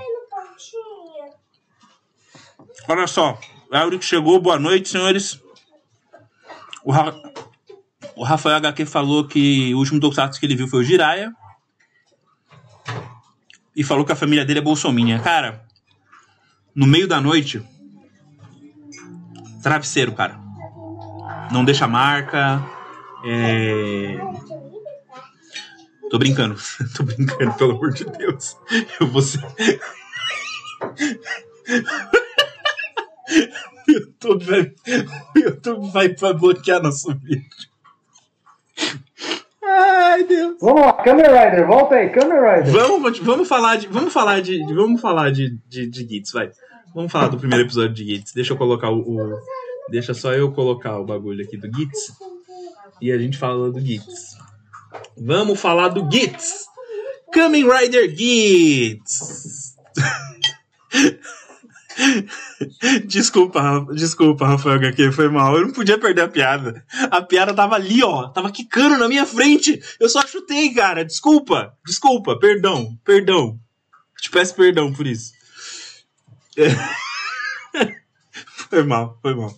Olha 2.89 3.07
só. 3.07 3.39
A 3.73 3.79
Eurico 3.83 4.05
chegou, 4.05 4.39
boa 4.41 4.59
noite, 4.59 4.89
senhores. 4.91 5.41
O, 6.85 6.93
Ra- 6.93 7.15
o 8.15 8.23
Rafael 8.23 8.57
HQ 8.57 8.85
falou 8.85 9.27
que 9.27 9.75
o 9.75 9.79
último 9.79 9.99
Tokusatsu 9.99 10.39
que 10.39 10.45
ele 10.47 10.55
viu 10.57 10.69
foi 10.69 10.81
o 10.81 10.85
Jiraya. 10.85 11.33
E 13.75 13.83
falou 13.83 14.05
que 14.05 14.13
a 14.13 14.17
família 14.17 14.45
dele 14.45 14.59
é 14.59 14.63
bolsominha. 14.63 15.19
Cara, 15.21 15.67
no 16.75 16.87
meio 16.87 17.09
da 17.09 17.21
noite. 17.21 17.67
Travesseiro, 19.63 20.13
cara. 20.13 20.44
Não 21.53 21.65
deixa 21.65 21.87
marca. 21.87 22.63
É. 23.25 24.17
Tô 26.11 26.19
brincando. 26.19 26.57
Tô 26.97 27.03
brincando, 27.03 27.55
pelo 27.55 27.73
amor 27.73 27.93
de 27.93 28.05
Deus. 28.05 28.57
Eu 29.01 29.07
vou 29.07 29.23
ser. 29.23 29.41
O 33.87 33.93
YouTube 33.93 34.45
vai, 34.45 34.61
o 35.35 35.39
YouTube 35.39 35.91
vai, 35.91 36.35
bloquear 36.35 36.83
nosso 36.83 37.15
vídeo. 37.15 37.45
Ai, 39.63 40.25
Deus. 40.25 40.57
Vamos 40.61 40.81
lá, 40.83 40.93
Kamen 40.95 41.25
Rider, 41.27 41.67
volta 41.67 41.95
aí, 41.97 42.09
Kamen 42.11 42.39
Rider. 42.39 42.73
Vamos, 42.73 43.19
vamos 43.19 43.49
falar 43.49 43.77
de. 43.77 43.87
Vamos 43.89 44.13
falar 44.13 44.41
de. 44.41 44.65
de- 44.65 44.75
Vamos 44.75 45.01
falar 45.01 45.31
de, 45.33 45.59
de, 45.69 45.87
de 45.89 46.07
Gits, 46.09 46.33
vai. 46.33 46.51
Vamos 46.95 47.11
falar 47.13 47.29
do 47.29 47.39
primeiro 47.39 47.65
episódio 47.65 47.93
de 47.95 48.05
Gits. 48.05 48.33
Deixa 48.33 48.53
eu 48.53 48.57
colocar 48.57 48.91
o, 48.91 49.01
o- 49.01 49.39
Deixa 49.91 50.15
só 50.15 50.33
eu 50.33 50.53
colocar 50.53 50.99
o 50.99 51.05
bagulho 51.05 51.45
aqui 51.45 51.57
do 51.57 51.67
Gits. 51.67 52.13
E 53.01 53.13
a 53.13 53.19
gente 53.19 53.37
fala 53.37 53.71
do 53.71 53.81
Gits. 53.81 54.37
Vamos 55.17 55.61
falar 55.61 55.89
do 55.89 56.11
Gits! 56.11 56.67
Kamen 57.33 57.69
Rider 57.69 58.15
Gits! 58.17 59.75
Desculpa, 63.07 63.87
desculpa, 63.95 64.47
Rafael 64.47 64.77
HQ, 64.77 65.13
foi 65.13 65.29
mal. 65.29 65.57
Eu 65.57 65.67
não 65.67 65.73
podia 65.73 65.99
perder 65.99 66.23
a 66.23 66.29
piada. 66.29 66.85
A 67.11 67.23
piada 67.23 67.55
tava 67.55 67.77
ali, 67.77 68.03
ó. 68.03 68.29
Tava 68.29 68.51
quicando 68.51 68.99
na 68.99 69.09
minha 69.09 69.25
frente. 69.25 69.81
Eu 70.01 70.09
só 70.09 70.27
chutei, 70.27 70.75
cara. 70.75 71.05
Desculpa. 71.05 71.73
Desculpa. 71.87 72.39
Perdão. 72.39 72.99
Perdão. 73.05 73.59
Te 74.21 74.31
peço 74.31 74.55
perdão 74.55 74.93
por 74.93 75.07
isso. 75.07 75.33
É. 76.57 76.69
Foi 78.75 78.83
mal, 78.83 79.17
foi 79.23 79.37
mal. 79.37 79.55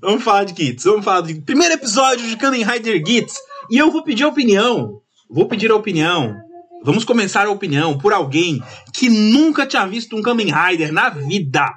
Vamos 0.00 0.24
falar 0.24 0.44
de 0.44 0.54
Gits. 0.56 0.84
Vamos 0.84 1.04
falar 1.04 1.20
do 1.20 1.42
primeiro 1.42 1.74
episódio 1.74 2.26
de 2.26 2.34
Kamen 2.34 2.64
Rider 2.64 3.04
Gits. 3.06 3.34
E 3.70 3.76
eu 3.76 3.90
vou 3.90 4.02
pedir 4.02 4.24
a 4.24 4.28
opinião. 4.28 5.02
Vou 5.28 5.46
pedir 5.46 5.70
a 5.70 5.76
opinião. 5.76 6.34
Vamos 6.82 7.04
começar 7.04 7.46
a 7.46 7.50
opinião 7.50 7.98
por 7.98 8.14
alguém 8.14 8.62
que 8.90 9.10
nunca 9.10 9.66
tinha 9.66 9.86
visto 9.86 10.16
um 10.16 10.22
Kamen 10.22 10.50
Rider 10.50 10.90
na 10.94 11.10
vida. 11.10 11.74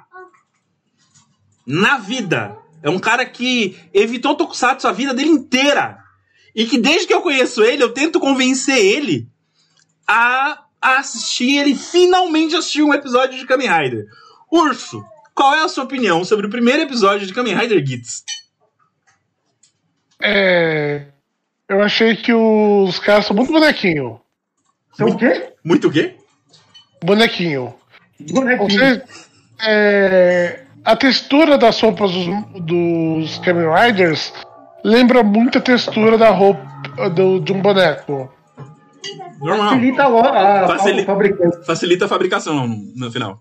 Na 1.66 1.98
vida. 1.98 2.56
É 2.82 2.88
um 2.88 2.98
cara 2.98 3.26
que 3.26 3.76
evitou 3.92 4.34
Tokusatsu 4.34 4.88
a 4.88 4.92
vida 4.92 5.12
dele 5.12 5.28
inteira. 5.28 5.98
E 6.54 6.64
que 6.64 6.78
desde 6.78 7.06
que 7.06 7.12
eu 7.12 7.20
conheço 7.20 7.62
ele, 7.62 7.82
eu 7.82 7.92
tento 7.92 8.18
convencer 8.18 8.78
ele 8.78 9.28
a, 10.06 10.64
a 10.80 11.00
assistir. 11.00 11.58
Ele 11.58 11.74
finalmente 11.74 12.56
assistiu 12.56 12.86
um 12.86 12.94
episódio 12.94 13.38
de 13.38 13.44
Kamen 13.44 13.68
Rider. 13.68 14.06
Urso, 14.50 15.04
qual 15.38 15.54
é 15.54 15.62
a 15.62 15.68
sua 15.68 15.84
opinião 15.84 16.24
sobre 16.24 16.46
o 16.46 16.50
primeiro 16.50 16.82
episódio 16.82 17.24
de 17.24 17.32
Kamen 17.32 17.54
Rider 17.54 17.86
Gits? 17.86 18.24
É, 20.20 21.04
eu 21.68 21.80
achei 21.80 22.16
que 22.16 22.32
os 22.34 22.98
caras 22.98 23.24
são 23.26 23.36
muito 23.36 23.52
bonequinho. 23.52 24.20
São 24.94 25.08
o 25.10 25.16
quê? 25.16 25.52
Muito 25.64 25.86
o 25.86 25.92
quê? 25.92 26.16
Bonequinho. 27.04 27.72
Bonequinho. 28.32 28.68
Você, 28.68 29.02
é, 29.64 30.64
a 30.84 30.96
textura 30.96 31.56
das 31.56 31.80
roupas 31.80 32.10
dos, 32.10 32.26
dos 32.64 33.38
Kamen 33.38 33.68
Riders 33.72 34.32
lembra 34.82 35.22
muito 35.22 35.58
a 35.58 35.60
textura 35.60 36.18
da 36.18 36.30
roupa 36.30 36.66
do- 37.14 37.38
de 37.38 37.52
um 37.52 37.62
boneco. 37.62 38.32
Normal. 39.40 39.68
Facilita 39.70 40.02
a, 40.02 40.64
a, 40.64 40.66
Facili- 40.66 41.02
a 41.02 41.06
fabricante. 41.06 41.64
Facilita 41.64 42.04
a 42.06 42.08
fabricação 42.08 42.66
no 42.96 43.08
final. 43.12 43.40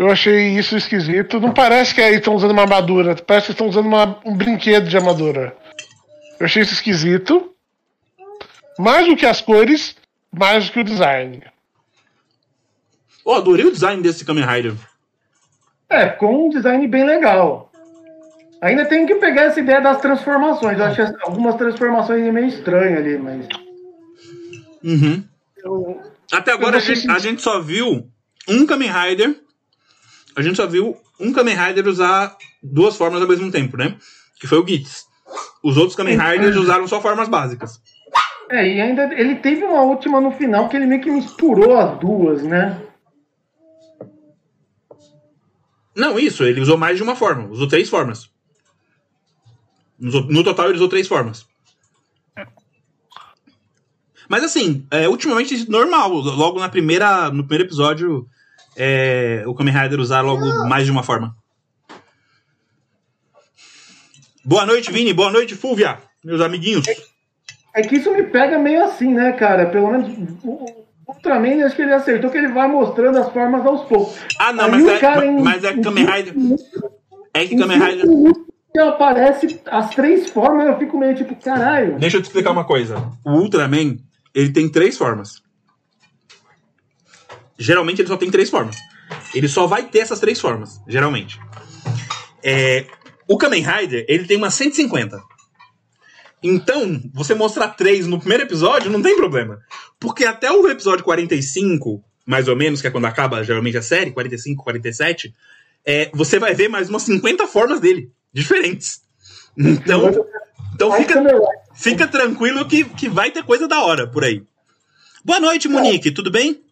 Eu 0.00 0.10
achei 0.10 0.56
isso 0.58 0.78
esquisito. 0.78 1.38
Não 1.38 1.52
parece 1.52 1.94
que 1.94 2.00
aí 2.00 2.14
estão 2.14 2.34
usando 2.34 2.52
uma 2.52 2.62
armadura, 2.62 3.14
parece 3.16 3.46
que 3.48 3.52
estão 3.52 3.68
usando 3.68 3.84
uma- 3.84 4.18
um 4.24 4.34
brinquedo 4.34 4.88
de 4.88 4.96
armadura. 4.96 5.54
Eu 6.38 6.46
achei 6.46 6.62
isso 6.62 6.72
esquisito. 6.72 7.54
Mais 8.78 9.06
do 9.06 9.14
que 9.14 9.26
as 9.26 9.42
cores, 9.42 9.94
mais 10.32 10.64
do 10.66 10.72
que 10.72 10.80
o 10.80 10.84
design. 10.84 11.42
Oh, 13.22 13.34
adorei 13.34 13.66
o 13.66 13.70
design 13.70 14.02
desse 14.02 14.24
Kamen 14.24 14.46
Rider. 14.46 14.72
É, 15.90 16.06
com 16.08 16.46
um 16.46 16.48
design 16.48 16.88
bem 16.88 17.04
legal. 17.04 17.70
Ainda 18.62 18.86
tem 18.86 19.04
que 19.04 19.16
pegar 19.16 19.42
essa 19.42 19.60
ideia 19.60 19.82
das 19.82 20.00
transformações. 20.00 20.78
Eu 20.78 20.84
acho 20.86 20.96
que 20.96 21.22
algumas 21.24 21.56
transformações 21.56 22.32
meio 22.32 22.46
estranhas 22.46 23.00
ali, 23.00 23.18
mas. 23.18 23.46
Uhum. 24.82 25.22
Eu, 25.58 26.00
Até 26.32 26.52
agora 26.52 26.76
a 26.76 26.78
Eu 26.78 26.80
gente, 26.80 27.10
a 27.10 27.18
gente 27.18 27.42
só 27.42 27.60
viu 27.60 28.08
um 28.48 28.64
Kamen 28.64 28.90
Rider. 28.90 29.36
A 30.36 30.42
gente 30.42 30.56
só 30.56 30.66
viu 30.66 30.96
um 31.18 31.32
Kamen 31.32 31.56
Rider 31.56 31.86
usar 31.86 32.36
duas 32.62 32.96
formas 32.96 33.20
ao 33.20 33.28
mesmo 33.28 33.50
tempo, 33.50 33.76
né? 33.76 33.96
Que 34.38 34.46
foi 34.46 34.58
o 34.58 34.66
Gits. 34.66 35.06
Os 35.62 35.76
outros 35.76 35.96
Kamen 35.96 36.18
Riders 36.18 36.56
usaram 36.56 36.86
só 36.88 37.00
formas 37.00 37.28
básicas. 37.28 37.80
É, 38.50 38.66
e 38.66 38.80
ainda 38.80 39.04
ele 39.14 39.36
teve 39.36 39.64
uma 39.64 39.82
última 39.82 40.20
no 40.20 40.32
final 40.32 40.68
que 40.68 40.76
ele 40.76 40.86
meio 40.86 41.00
que 41.00 41.10
misturou 41.10 41.76
as 41.76 41.98
duas, 42.00 42.42
né? 42.42 42.82
Não, 45.94 46.18
isso, 46.18 46.44
ele 46.44 46.60
usou 46.60 46.76
mais 46.76 46.96
de 46.96 47.02
uma 47.02 47.14
forma. 47.14 47.48
Usou 47.48 47.68
três 47.68 47.88
formas. 47.88 48.30
No 49.98 50.42
total, 50.42 50.66
ele 50.66 50.76
usou 50.76 50.88
três 50.88 51.06
formas. 51.06 51.46
Mas 54.28 54.44
assim, 54.44 54.86
é, 54.90 55.08
ultimamente 55.08 55.68
normal. 55.68 56.10
Logo 56.10 56.58
na 56.58 56.68
primeira, 56.68 57.30
no 57.30 57.44
primeiro 57.44 57.64
episódio, 57.64 58.26
é, 58.76 59.42
o 59.46 59.54
Kamen 59.54 59.74
Rider 59.74 60.00
usar 60.00 60.20
logo 60.22 60.44
mais 60.68 60.84
de 60.84 60.90
uma 60.92 61.02
forma. 61.02 61.34
Boa 64.44 64.64
noite, 64.66 64.90
Vini. 64.90 65.12
Boa 65.12 65.30
noite, 65.30 65.54
Fúvia. 65.54 65.98
Meus 66.24 66.40
amiguinhos. 66.40 66.86
É 67.74 67.82
que 67.82 67.96
isso 67.96 68.12
me 68.12 68.22
pega 68.24 68.58
meio 68.58 68.84
assim, 68.84 69.12
né, 69.12 69.32
cara? 69.32 69.66
Pelo 69.66 69.90
menos 69.90 70.08
o 70.42 70.80
o 71.10 71.12
Ultraman, 71.12 71.64
acho 71.66 71.74
que 71.74 71.82
ele 71.82 71.92
acertou 71.92 72.30
que 72.30 72.38
ele 72.38 72.52
vai 72.52 72.68
mostrando 72.68 73.18
as 73.18 73.32
formas 73.32 73.66
aos 73.66 73.82
poucos. 73.88 74.16
Ah, 74.38 74.52
não, 74.52 74.66
Aí 74.66 74.70
mas 74.70 74.84
o 74.84 74.90
é, 74.90 74.98
cara 75.00 75.26
em- 75.26 75.42
mas 75.42 75.64
é 75.64 75.72
em 75.72 75.82
Kamen 75.82 76.04
Rider. 76.06 76.34
É 77.34 77.46
que 77.46 77.56
Kamen 77.56 77.78
Rider. 77.80 78.06
que 78.72 78.78
aparece 78.78 79.60
as 79.66 79.90
três 79.90 80.30
formas, 80.30 80.68
eu 80.68 80.78
fico 80.78 80.96
meio 80.96 81.16
tipo, 81.16 81.34
caralho. 81.34 81.98
Deixa 81.98 82.16
eu 82.16 82.22
te 82.22 82.26
explicar 82.26 82.52
uma 82.52 82.64
coisa. 82.64 83.10
O 83.24 83.32
Ultraman, 83.32 83.96
ele 84.32 84.52
tem 84.52 84.68
três 84.68 84.96
formas. 84.96 85.42
Geralmente 87.60 88.00
ele 88.00 88.08
só 88.08 88.16
tem 88.16 88.30
três 88.30 88.48
formas. 88.48 88.76
Ele 89.34 89.46
só 89.46 89.66
vai 89.66 89.84
ter 89.86 89.98
essas 89.98 90.18
três 90.18 90.40
formas, 90.40 90.80
geralmente. 90.88 91.38
É, 92.42 92.86
o 93.28 93.36
Kamen 93.36 93.62
Rider, 93.62 94.06
ele 94.08 94.26
tem 94.26 94.38
umas 94.38 94.54
150. 94.54 95.20
Então, 96.42 97.02
você 97.12 97.34
mostrar 97.34 97.68
três 97.68 98.06
no 98.06 98.18
primeiro 98.18 98.44
episódio 98.44 98.90
não 98.90 99.02
tem 99.02 99.14
problema. 99.14 99.60
Porque 99.98 100.24
até 100.24 100.50
o 100.50 100.66
episódio 100.68 101.04
45, 101.04 102.02
mais 102.24 102.48
ou 102.48 102.56
menos, 102.56 102.80
que 102.80 102.86
é 102.86 102.90
quando 102.90 103.04
acaba 103.04 103.44
geralmente 103.44 103.76
a 103.76 103.82
série, 103.82 104.10
45, 104.10 104.64
47, 104.64 105.34
é, 105.84 106.10
você 106.14 106.38
vai 106.38 106.54
ver 106.54 106.68
mais 106.68 106.88
umas 106.88 107.02
50 107.02 107.46
formas 107.46 107.78
dele, 107.78 108.10
diferentes. 108.32 109.02
Então, 109.56 110.26
então 110.74 110.92
fica, 110.92 111.22
Fica 111.74 112.08
tranquilo 112.08 112.66
que, 112.66 112.84
que 112.84 113.08
vai 113.08 113.30
ter 113.30 113.42
coisa 113.42 113.68
da 113.68 113.82
hora 113.82 114.06
por 114.06 114.24
aí. 114.24 114.42
Boa 115.22 115.40
noite, 115.40 115.68
Monique, 115.68 116.10
tudo 116.10 116.30
bem? 116.30 116.62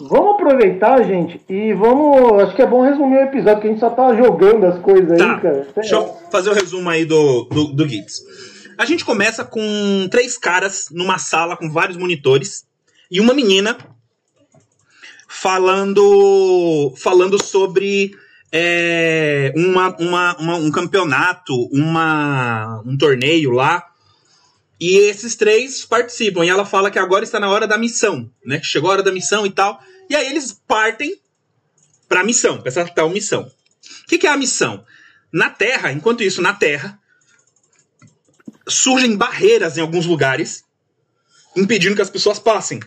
Vamos 0.00 0.34
aproveitar, 0.34 1.02
gente, 1.02 1.40
e 1.48 1.72
vamos. 1.74 2.42
Acho 2.42 2.54
que 2.54 2.62
é 2.62 2.66
bom 2.66 2.82
resumir 2.82 3.16
o 3.16 3.22
episódio, 3.22 3.60
que 3.60 3.66
a 3.66 3.70
gente 3.70 3.80
só 3.80 3.90
tá 3.90 4.14
jogando 4.14 4.64
as 4.66 4.78
coisas 4.80 5.18
Tá, 5.18 5.34
aí, 5.36 5.40
cara. 5.40 5.68
deixa 5.74 5.94
eu 5.96 6.16
fazer 6.30 6.50
o 6.50 6.54
resumo 6.54 6.88
aí 6.88 7.04
do, 7.04 7.44
do, 7.44 7.64
do 7.72 7.88
Gits. 7.88 8.20
A 8.78 8.84
gente 8.84 9.04
começa 9.04 9.44
com 9.44 10.06
três 10.08 10.38
caras 10.38 10.86
numa 10.92 11.18
sala 11.18 11.56
com 11.56 11.68
vários 11.68 11.96
monitores 11.96 12.64
e 13.10 13.20
uma 13.20 13.34
menina 13.34 13.76
falando 15.26 16.92
falando 16.96 17.42
sobre 17.42 18.12
é, 18.52 19.52
uma, 19.56 19.94
uma, 19.98 20.36
uma- 20.38 20.56
um 20.56 20.70
campeonato, 20.70 21.52
uma, 21.72 22.82
um 22.86 22.96
torneio 22.96 23.50
lá. 23.50 23.84
E 24.80 24.96
esses 24.96 25.34
três 25.34 25.84
participam. 25.84 26.44
E 26.44 26.48
ela 26.48 26.64
fala 26.64 26.90
que 26.90 26.98
agora 26.98 27.24
está 27.24 27.40
na 27.40 27.50
hora 27.50 27.66
da 27.66 27.76
missão, 27.76 28.30
né? 28.44 28.60
Chegou 28.62 28.90
a 28.90 28.94
hora 28.94 29.02
da 29.02 29.12
missão 29.12 29.44
e 29.44 29.50
tal. 29.50 29.80
E 30.08 30.14
aí 30.14 30.26
eles 30.28 30.52
partem 30.66 31.20
pra 32.08 32.24
missão, 32.24 32.58
pra 32.58 32.68
essa 32.68 32.86
tal 32.86 33.10
missão. 33.10 33.42
O 33.42 34.06
que, 34.06 34.18
que 34.18 34.26
é 34.26 34.30
a 34.30 34.36
missão? 34.36 34.84
Na 35.32 35.50
Terra, 35.50 35.92
enquanto 35.92 36.22
isso, 36.22 36.40
na 36.40 36.54
Terra, 36.54 36.98
surgem 38.66 39.16
barreiras 39.16 39.76
em 39.76 39.80
alguns 39.80 40.06
lugares, 40.06 40.64
impedindo 41.56 41.96
que 41.96 42.02
as 42.02 42.10
pessoas 42.10 42.38
passem. 42.38 42.80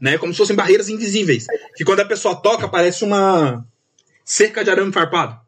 Né? 0.00 0.16
Como 0.18 0.32
se 0.32 0.38
fossem 0.38 0.56
barreiras 0.56 0.88
invisíveis. 0.88 1.46
Que 1.76 1.84
quando 1.84 2.00
a 2.00 2.04
pessoa 2.04 2.36
toca, 2.36 2.68
parece 2.68 3.04
uma 3.04 3.66
cerca 4.24 4.64
de 4.64 4.70
arame 4.70 4.92
farpado. 4.92 5.38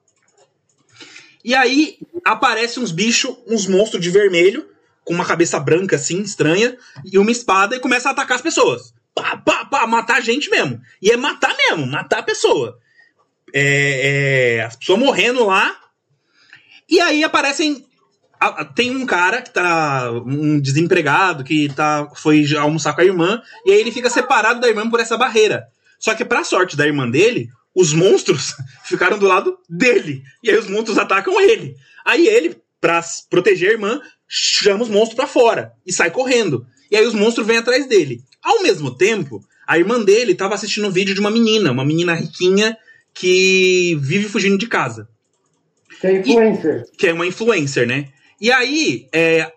E 1.45 1.55
aí 1.55 1.99
aparecem 2.25 2.83
uns 2.83 2.91
bichos, 2.91 3.37
uns 3.47 3.67
monstros 3.67 4.03
de 4.03 4.11
vermelho, 4.11 4.69
com 5.07 5.15
uma 5.15 5.25
cabeça 5.25 5.59
branca 5.61 5.95
assim, 5.97 6.21
estranha, 6.21 6.77
e 7.05 7.17
uma 7.19 7.31
espada 7.31 7.77
e 7.77 7.81
começa 7.81 8.09
a 8.09 8.13
atacar 8.13 8.35
as 8.35 8.43
pessoas. 8.43 8.93
Pá, 9.15 9.37
pá, 9.39 9.65
pá, 9.65 9.87
matar 9.87 10.17
a 10.17 10.21
gente 10.21 10.51
mesmo. 10.51 10.79
E 11.01 11.11
é 11.11 11.17
matar 11.17 11.55
mesmo, 11.57 11.87
matar 11.87 12.19
a 12.19 12.23
pessoa. 12.25 12.79
É, 13.55 14.57
é, 14.59 14.63
as 14.65 14.77
pessoas 14.77 14.99
morrendo 14.99 15.47
lá. 15.47 15.75
E 16.89 17.01
aí 17.01 17.25
aparecem. 17.25 17.87
a- 18.39 18.63
a- 18.63 18.65
Tem 18.65 18.91
um 18.95 19.07
cara 19.07 19.41
que 19.41 19.51
tá. 19.51 20.11
Um 20.27 20.61
desempregado 20.61 21.43
que 21.45 21.69
tá, 21.73 22.11
foi 22.17 22.45
almoçar 22.57 22.93
com 22.95 23.01
a 23.01 23.05
irmã. 23.05 23.41
E 23.65 23.71
aí 23.73 23.81
ele 23.81 23.93
fica 23.93 24.11
separado 24.11 24.61
da 24.61 24.69
irmã 24.69 24.91
por 24.91 25.01
essa 25.01 25.17
barreira. 25.17 25.67
Só 25.99 26.15
que, 26.15 26.25
pra 26.25 26.45
sorte 26.45 26.77
da 26.77 26.87
irmã 26.87 27.09
dele, 27.09 27.49
os 27.75 27.95
monstros 27.95 28.55
ficaram 28.85 29.19
do 29.19 29.27
lado 29.27 29.57
dele. 29.71 30.23
E 30.43 30.51
aí 30.51 30.59
os 30.59 30.69
monstros 30.69 30.99
atacam 30.99 31.41
ele. 31.41 31.75
Aí 32.05 32.27
ele, 32.29 32.61
pra 32.81 33.03
proteger 33.31 33.71
a 33.71 33.73
irmã, 33.73 34.01
chama 34.29 34.83
os 34.83 34.89
monstros 34.89 35.15
pra 35.15 35.27
fora 35.27 35.73
e 35.87 35.93
sai 35.93 36.11
correndo. 36.11 36.67
E 36.91 36.97
aí 36.97 37.07
os 37.07 37.15
monstros 37.15 37.47
vêm 37.47 37.59
atrás 37.59 37.87
dele. 37.87 38.23
Ao 38.43 38.63
mesmo 38.63 38.95
tempo, 38.95 39.45
a 39.67 39.79
irmã 39.79 40.03
dele 40.03 40.35
tava 40.35 40.55
assistindo 40.55 40.87
um 40.87 40.91
vídeo 40.93 41.15
de 41.15 41.21
uma 41.21 41.31
menina, 41.31 41.71
uma 41.73 41.85
menina 41.85 42.15
riquinha 42.15 42.77
que 43.13 43.97
vive 44.01 44.29
fugindo 44.29 44.59
de 44.59 44.67
casa 44.67 45.09
Que 46.01 46.07
é 46.07 46.13
influencer. 46.21 46.85
que 46.99 47.07
é 47.09 47.13
uma 47.13 47.27
influencer, 47.27 47.87
né? 47.87 48.09
E 48.41 48.53
aí, 48.53 49.09
é, 49.13 49.51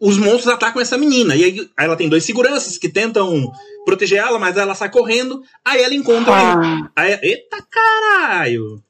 os 0.00 0.18
monstros 0.18 0.48
atacam 0.48 0.82
essa 0.82 0.98
menina. 0.98 1.36
E 1.36 1.44
aí 1.44 1.70
ela 1.78 1.96
tem 1.96 2.08
dois 2.08 2.24
seguranças 2.24 2.76
que 2.76 2.88
tentam 2.88 3.50
proteger 3.84 4.18
ela, 4.18 4.38
mas 4.38 4.56
ela 4.56 4.74
sai 4.74 4.90
correndo. 4.90 5.42
Aí 5.64 5.80
ela 5.82 5.94
encontra. 5.94 6.32
Ah, 6.34 6.90
Aí, 6.96 7.18
eita 7.22 7.58
caralho! 7.70 8.82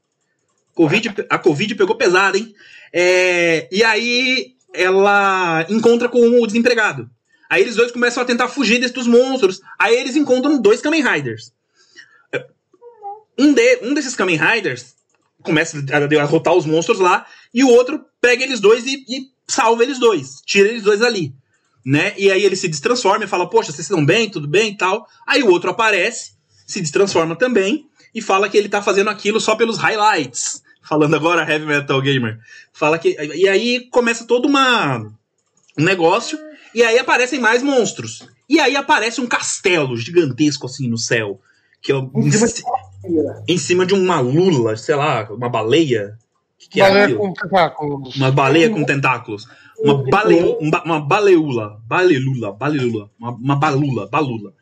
Covid, 0.75 1.15
a 1.29 1.39
Covid 1.39 1.75
pegou 1.75 1.97
pesado, 1.97 2.39
hein? 2.39 2.55
É, 2.93 3.69
e 3.71 3.83
aí 3.83 4.55
ela 4.75 5.67
encontra 5.69 6.09
com 6.09 6.41
o 6.41 6.47
desempregado. 6.47 7.09
Aí 7.49 7.63
eles 7.63 7.77
dois 7.77 7.93
começam 7.93 8.23
a 8.23 8.27
tentar 8.27 8.49
fugir 8.49 8.81
desses 8.81 9.07
monstros. 9.07 9.61
Aí 9.79 9.95
eles 9.95 10.17
encontram 10.17 10.61
dois 10.61 10.81
Kamen 10.81 11.03
Riders. 11.03 11.53
Um, 13.39 13.53
de, 13.53 13.79
um 13.83 13.95
desses 13.95 14.15
Kamen 14.15 14.37
Riders 14.39 14.95
começa 15.43 15.79
a 15.79 16.07
derrotar 16.07 16.55
os 16.55 16.65
monstros 16.65 17.01
lá, 17.01 17.27
e 17.53 17.65
o 17.65 17.69
outro 17.69 18.05
pega 18.21 18.45
eles 18.45 18.61
dois 18.61 18.87
e, 18.87 19.05
e 19.09 19.27
salva 19.47 19.83
eles 19.83 19.99
dois, 19.99 20.41
tira 20.47 20.69
eles 20.69 20.83
dois 20.83 21.03
ali. 21.03 21.35
Né? 21.85 22.15
E 22.17 22.31
aí 22.31 22.45
ele 22.45 22.55
se 22.55 22.69
destransforma 22.69 23.25
e 23.25 23.29
fala: 23.29 23.51
Poxa, 23.51 23.73
vocês 23.73 23.81
estão 23.87 24.05
bem, 24.05 24.31
tudo 24.31 24.47
bem 24.47 24.71
e 24.71 24.77
tal. 24.77 25.07
Aí 25.27 25.43
o 25.43 25.51
outro 25.51 25.71
aparece, 25.71 26.33
se 26.65 26.81
destransforma 26.81 27.35
também, 27.35 27.87
e 28.15 28.23
fala 28.23 28.49
que 28.49 28.57
ele 28.57 28.69
tá 28.69 28.81
fazendo 28.81 29.11
aquilo 29.11 29.41
só 29.41 29.57
pelos 29.57 29.79
highlights. 29.79 30.62
Falando 30.83 31.15
agora 31.15 31.49
Heavy 31.51 31.65
Metal 31.67 32.01
Gamer. 32.01 32.39
Fala 32.73 32.99
que. 32.99 33.17
E 33.35 33.49
aí 33.49 33.89
começa 33.91 34.27
todo 34.27 34.47
uma, 34.47 34.99
um 35.79 35.85
negócio, 35.85 36.39
e 36.75 36.83
aí 36.83 36.99
aparecem 36.99 37.41
mais 37.41 37.63
monstros. 37.63 38.27
E 38.49 38.59
aí 38.61 38.77
aparece 38.77 39.21
um 39.21 39.27
castelo 39.27 39.97
gigantesco 39.97 40.67
assim 40.67 40.89
no 40.89 40.99
céu. 40.99 41.41
Que 41.81 41.93
é 41.93 41.97
Em 41.97 42.31
cima 42.31 42.47
de 42.47 42.63
em 43.49 43.59
cima 43.59 43.87
de 43.87 43.95
uma 43.95 44.21
lula, 44.21 44.77
sei 44.77 44.95
lá, 44.95 45.27
uma 45.31 45.49
baleia. 45.49 46.17
Que, 46.59 46.69
que 46.69 46.81
é 46.81 46.85
baleia 46.87 47.05
aquilo? 47.07 47.19
com 47.21 47.33
tentáculos. 47.33 48.17
Uma 48.17 48.31
baleia 48.31 48.71
com 48.71 48.85
tentáculos. 48.85 49.49
Uma, 49.81 50.05
bale, 50.09 50.57
um 50.61 50.71
ba- 50.71 50.83
uma 50.85 51.01
baleula. 51.01 51.81
Balelula. 51.89 52.53
Balelula. 52.53 53.11
Uma, 53.19 53.31
uma 53.33 53.57
balula. 53.57 54.07
Balula. 54.09 54.53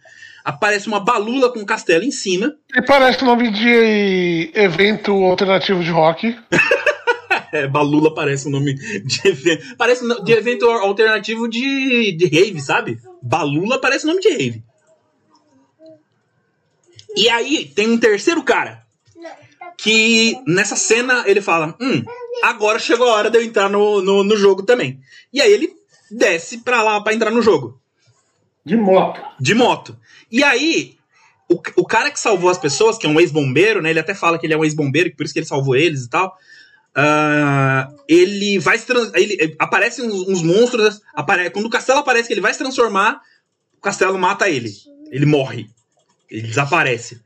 Aparece 0.45 0.89
uma 0.89 1.01
balula 1.01 1.53
com 1.53 1.61
um 1.61 1.65
castelo 1.65 2.05
em 2.05 2.11
cima. 2.11 2.55
E 2.75 2.83
parece 2.83 3.25
nome 3.25 3.51
de 3.51 4.51
evento 4.55 5.13
alternativo 5.13 5.83
de 5.83 5.91
rock. 5.91 6.37
É, 7.53 7.67
balula 7.67 8.15
parece 8.15 8.47
um 8.47 8.51
nome 8.51 8.75
de 8.75 9.29
evento. 9.29 9.77
Parece 9.77 10.05
de 10.23 10.33
evento 10.33 10.67
alternativo 10.67 11.49
de, 11.49 12.13
de 12.13 12.27
rave, 12.27 12.61
sabe? 12.61 12.99
Balula 13.21 13.81
parece 13.81 14.07
nome 14.07 14.21
de 14.21 14.31
rave. 14.31 14.63
E 17.17 17.29
aí 17.29 17.67
tem 17.67 17.89
um 17.89 17.99
terceiro 17.99 18.43
cara. 18.43 18.83
Que 19.77 20.37
nessa 20.47 20.77
cena 20.77 21.25
ele 21.27 21.41
fala: 21.41 21.77
Hum, 21.81 22.05
agora 22.43 22.79
chegou 22.79 23.09
a 23.09 23.15
hora 23.15 23.31
de 23.31 23.39
eu 23.39 23.43
entrar 23.43 23.69
no, 23.69 24.01
no, 24.03 24.23
no 24.23 24.37
jogo 24.37 24.63
também. 24.63 25.01
E 25.33 25.41
aí 25.41 25.53
ele 25.53 25.73
desce 26.11 26.59
pra 26.59 26.83
lá 26.83 27.01
pra 27.01 27.15
entrar 27.15 27.31
no 27.31 27.43
jogo. 27.43 27.80
De 28.65 28.77
moto. 28.77 29.21
De 29.41 29.55
moto. 29.55 29.97
E 30.31 30.43
aí, 30.45 30.97
o, 31.49 31.55
o 31.77 31.85
cara 31.87 32.11
que 32.11 32.21
salvou 32.21 32.51
as 32.51 32.59
pessoas, 32.59 32.99
que 32.99 33.07
é 33.07 33.11
um 33.11 33.19
ex-bombeiro, 33.21 33.81
né? 33.83 33.91
Ele 33.91 34.01
até 34.01 34.15
fala 34.15 34.39
que 34.39 34.47
ele 34.47 34.55
é 34.55 34.57
um 34.59 34.65
ex-bombeiro, 34.65 35.15
por 35.17 35.25
isso 35.25 35.33
que 35.33 35.41
ele 35.41 35.47
salvou 35.47 35.75
eles 35.77 36.05
e 36.05 36.11
tal. 36.11 36.37
ah, 36.95 37.89
ele 38.09 38.59
vai 38.59 38.77
se 38.79 38.87
trans, 38.87 39.13
ele 39.15 39.37
eh, 39.41 39.55
aparecem 39.59 40.05
uns, 40.07 40.29
uns 40.29 40.43
monstros. 40.43 41.01
Apare, 41.15 41.51
quando 41.51 41.67
o 41.67 41.71
castelo 41.71 41.99
aparece 42.01 42.29
que 42.29 42.35
ele 42.35 42.41
vai 42.41 42.53
se 42.53 42.59
transformar, 42.59 43.21
o 43.79 43.81
castelo 43.81 44.19
mata 44.19 44.49
ele. 44.49 44.71
Ele 45.11 45.27
morre. 45.27 45.69
Ele 46.31 46.43
desaparece. 46.43 47.21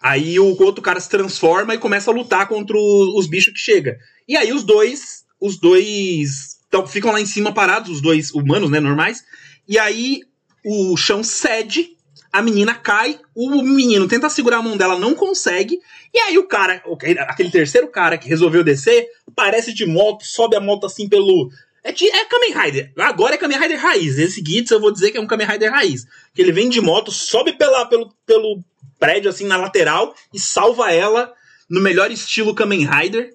Aí 0.00 0.38
o 0.38 0.56
outro 0.62 0.80
cara 0.82 1.00
se 1.00 1.08
transforma 1.08 1.74
e 1.74 1.78
começa 1.78 2.10
a 2.10 2.14
lutar 2.14 2.46
contra 2.48 2.76
o- 2.76 3.18
os 3.18 3.26
bichos 3.26 3.52
que 3.52 3.58
chega. 3.58 3.98
E 4.28 4.36
aí 4.36 4.52
os 4.52 4.62
dois, 4.64 5.24
os 5.40 5.58
dois 5.58 6.56
tão- 6.70 6.86
ficam 6.86 7.10
lá 7.12 7.20
em 7.20 7.26
cima 7.26 7.52
parados, 7.52 7.90
os 7.90 8.00
dois 8.00 8.30
humanos, 8.32 8.70
né, 8.70 8.78
normais. 8.80 9.24
E 9.66 9.78
aí 9.78 10.22
o 10.64 10.96
chão 10.96 11.22
cede, 11.22 11.96
a 12.32 12.42
menina 12.42 12.74
cai, 12.74 13.18
o 13.34 13.62
menino 13.62 14.06
tenta 14.06 14.28
segurar 14.28 14.58
a 14.58 14.62
mão 14.62 14.76
dela, 14.76 14.98
não 14.98 15.14
consegue. 15.14 15.78
E 16.12 16.18
aí 16.18 16.38
o 16.38 16.46
cara, 16.46 16.82
aquele 17.28 17.50
terceiro 17.50 17.88
cara 17.88 18.18
que 18.18 18.28
resolveu 18.28 18.62
descer, 18.62 19.06
aparece 19.26 19.72
de 19.72 19.86
moto, 19.86 20.24
sobe 20.24 20.56
a 20.56 20.60
moto 20.60 20.86
assim 20.86 21.08
pelo. 21.08 21.50
É, 21.82 21.92
de, 21.92 22.06
é 22.08 22.24
Kamen 22.24 22.52
Rider. 22.52 22.92
Agora 22.98 23.34
é 23.34 23.38
Kamen 23.38 23.58
Rider 23.58 23.80
raiz. 23.80 24.18
Esse 24.18 24.42
Gitz 24.44 24.70
eu 24.70 24.80
vou 24.80 24.92
dizer 24.92 25.10
que 25.10 25.16
é 25.18 25.20
um 25.20 25.26
Kamen 25.26 25.46
Rider 25.46 25.70
raiz. 25.70 26.04
Que 26.34 26.42
ele 26.42 26.52
vem 26.52 26.68
de 26.68 26.80
moto, 26.80 27.10
sobe 27.10 27.52
pela, 27.52 27.86
pelo, 27.86 28.12
pelo 28.26 28.62
prédio 28.98 29.30
assim 29.30 29.46
na 29.46 29.56
lateral 29.56 30.14
e 30.34 30.38
salva 30.38 30.92
ela 30.92 31.32
no 31.70 31.80
melhor 31.80 32.10
estilo 32.10 32.54
Kamen 32.54 32.86
Rider. 32.86 33.30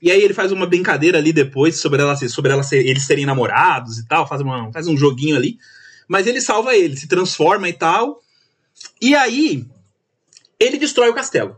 E 0.00 0.12
aí 0.12 0.22
ele 0.22 0.34
faz 0.34 0.52
uma 0.52 0.66
brincadeira 0.66 1.18
ali 1.18 1.32
depois 1.32 1.80
sobre 1.80 2.00
ela, 2.00 2.14
sobre 2.16 2.52
ela 2.52 2.62
ser, 2.62 2.86
eles 2.86 3.04
serem 3.04 3.26
namorados 3.26 3.98
e 3.98 4.06
tal, 4.06 4.28
faz, 4.28 4.40
uma, 4.40 4.72
faz 4.72 4.86
um 4.86 4.96
joguinho 4.96 5.36
ali. 5.36 5.58
Mas 6.08 6.26
ele 6.26 6.40
salva 6.40 6.74
ele, 6.74 6.96
se 6.96 7.06
transforma 7.06 7.68
e 7.68 7.72
tal. 7.72 8.22
E 9.00 9.14
aí 9.14 9.66
ele 10.58 10.78
destrói 10.78 11.10
o 11.10 11.14
castelo. 11.14 11.56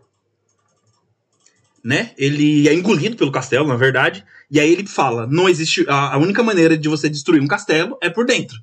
Né? 1.82 2.12
Ele 2.18 2.68
é 2.68 2.74
engolido 2.74 3.16
pelo 3.16 3.32
castelo, 3.32 3.66
na 3.66 3.76
verdade. 3.76 4.24
E 4.50 4.58
aí 4.60 4.70
ele 4.70 4.86
fala: 4.86 5.26
não 5.26 5.48
existe. 5.48 5.86
A, 5.88 6.14
a 6.14 6.18
única 6.18 6.42
maneira 6.42 6.76
de 6.76 6.88
você 6.88 7.08
destruir 7.08 7.40
um 7.40 7.48
castelo 7.48 7.96
é 8.02 8.10
por 8.10 8.26
dentro. 8.26 8.58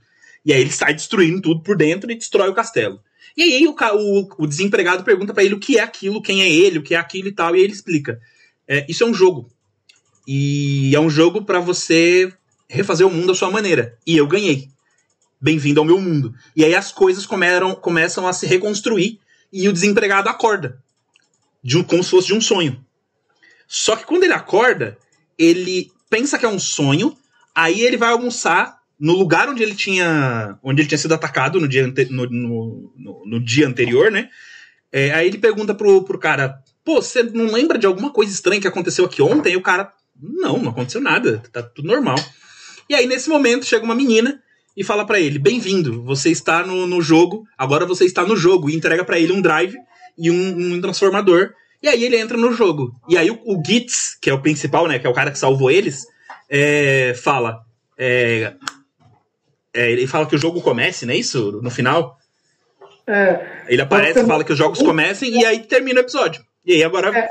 E 0.45 0.54
aí 0.54 0.62
ele 0.62 0.71
sai 0.71 0.93
destruindo 0.93 1.41
tudo 1.41 1.62
por 1.62 1.76
dentro 1.76 2.12
e 2.12 2.15
destrói 2.15 2.50
o 2.50 2.54
castelo. 2.54 3.02
E 3.36 3.43
aí 3.43 3.67
o, 3.67 3.76
o, 3.76 4.43
o 4.43 4.47
desempregado 4.47 5.04
pergunta 5.04 5.34
pra 5.34 5.43
ele 5.43 5.56
o 5.56 5.60
que 5.60 5.78
é 5.78 5.82
aquilo, 5.82 6.21
quem 6.21 6.41
é 6.41 6.50
ele, 6.50 6.80
o 6.80 6.84
que 6.84 6.95
é 6.95 6.97
aquilo 6.97 7.28
e 7.28 7.32
tal. 7.32 7.56
E 7.56 7.62
ele 7.62 7.73
explica: 7.73 8.19
é, 8.67 8.86
isso 8.88 9.04
é 9.04 9.08
um 9.08 9.13
jogo. 9.13 9.50
E 10.28 10.93
é 10.93 11.00
um 11.00 11.10
jogo 11.10 11.43
pra 11.43 11.60
você 11.60 12.32
refazer 12.69 13.08
o 13.08 13.12
mundo 13.12 13.32
à 13.32 13.36
sua 13.36 13.50
maneira. 13.50 13.97
E 14.06 14.17
eu 14.17 14.28
ganhei. 14.28 14.69
Bem-vindo 15.39 15.80
ao 15.80 15.86
meu 15.86 16.00
mundo. 16.00 16.34
E 16.56 16.65
aí 16.65 16.73
as 16.73 16.91
coisas 16.91 17.26
comeram, 17.26 17.76
começam 17.76 18.28
a 18.28 18.34
se 18.34 18.45
reconstruir 18.47 19.19
e 19.54 19.69
o 19.69 19.73
desempregado 19.73 20.30
acorda. 20.30 20.82
De 21.63 21.78
um, 21.78 21.84
como 21.84 22.04
se 22.04 22.10
fosse 22.10 22.28
de 22.28 22.34
um 22.34 22.41
sonho. 22.41 22.84
Só 23.67 23.95
que 23.95 24.06
quando 24.06 24.23
ele 24.23 24.34
acorda, 24.34 24.97
ele 25.38 25.91
pensa 26.10 26.39
que 26.39 26.45
é 26.45 26.50
um 26.50 26.60
sonho, 26.60 27.15
aí 27.54 27.82
ele 27.82 27.97
vai 27.97 28.10
almoçar 28.10 28.78
no 29.00 29.13
lugar 29.13 29.47
onde 29.47 29.62
ele 29.62 29.76
tinha 29.76 30.58
onde 30.63 30.82
ele 30.82 30.89
tinha 30.89 30.97
sido 30.97 31.13
atacado 31.13 31.60
no 31.60 31.67
dia, 31.67 31.86
ante, 31.86 32.06
no, 32.06 32.28
no, 32.30 32.93
no, 32.95 33.23
no, 33.26 33.39
dia 33.39 33.67
anterior, 33.67 34.10
né? 34.10 34.30
É, 34.91 35.12
aí 35.12 35.28
ele 35.28 35.38
pergunta 35.38 35.76
pro, 35.76 36.04
pro 36.04 36.17
cara, 36.17 36.63
pô, 36.84 37.02
você 37.02 37.21
não 37.21 37.52
lembra 37.52 37.78
de 37.78 37.86
alguma 37.86 38.10
coisa 38.10 38.32
estranha 38.32 38.62
que 38.62 38.67
aconteceu 38.67 39.06
aqui 39.06 39.21
ontem? 39.21 39.54
E 39.54 39.58
o 39.58 39.62
cara, 39.62 39.93
não, 40.19 40.58
não 40.58 40.71
aconteceu 40.71 41.02
nada, 41.02 41.43
tá 41.52 41.62
tudo 41.62 41.88
normal. 41.88 42.17
E 42.89 42.95
aí, 42.95 43.06
nesse 43.06 43.30
momento, 43.30 43.65
chega 43.65 43.84
uma 43.84 43.93
menina 43.93 44.41
e 44.78 44.84
fala 44.84 45.04
para 45.04 45.20
ele, 45.20 45.40
bem-vindo, 45.40 46.04
você 46.04 46.30
está 46.30 46.63
no, 46.63 46.86
no 46.86 47.02
jogo, 47.02 47.48
agora 47.58 47.84
você 47.84 48.06
está 48.06 48.24
no 48.24 48.36
jogo, 48.36 48.70
e 48.70 48.76
entrega 48.76 49.04
para 49.04 49.18
ele 49.18 49.34
um 49.34 49.42
drive 49.42 49.76
e 50.16 50.30
um, 50.30 50.76
um 50.76 50.80
transformador. 50.80 51.50
E 51.82 51.88
aí 51.88 52.04
ele 52.04 52.16
entra 52.16 52.38
no 52.38 52.54
jogo. 52.54 52.94
E 53.10 53.18
aí 53.18 53.32
o, 53.32 53.40
o 53.44 53.60
Gitz, 53.66 54.16
que 54.22 54.30
é 54.30 54.34
o 54.36 54.42
principal, 54.42 54.88
né? 54.88 55.00
Que 55.00 55.08
é 55.08 55.10
o 55.10 55.16
cara 55.16 55.32
que 55.32 55.40
salvou 55.40 55.72
eles, 55.72 56.06
é, 56.48 57.16
fala. 57.16 57.62
É, 57.98 58.54
é, 59.74 59.92
ele 59.92 60.06
fala 60.06 60.28
que 60.28 60.36
o 60.36 60.40
jogo 60.40 60.62
comece, 60.62 61.08
não 61.08 61.13
é 61.13 61.18
isso? 61.18 61.60
No 61.63 61.72
final? 61.72 62.16
É, 63.08 63.63
ele 63.68 63.82
aparece, 63.82 64.24
fala 64.28 64.44
que 64.44 64.54
os 64.54 64.60
jogos 64.60 64.78
comecem 64.80 65.40
e 65.40 65.44
aí 65.44 65.60
termina 65.62 66.02
o 66.02 66.04
episódio. 66.04 66.44
E 66.63 66.74
aí 66.74 66.84
agora. 66.84 67.18
É, 67.18 67.28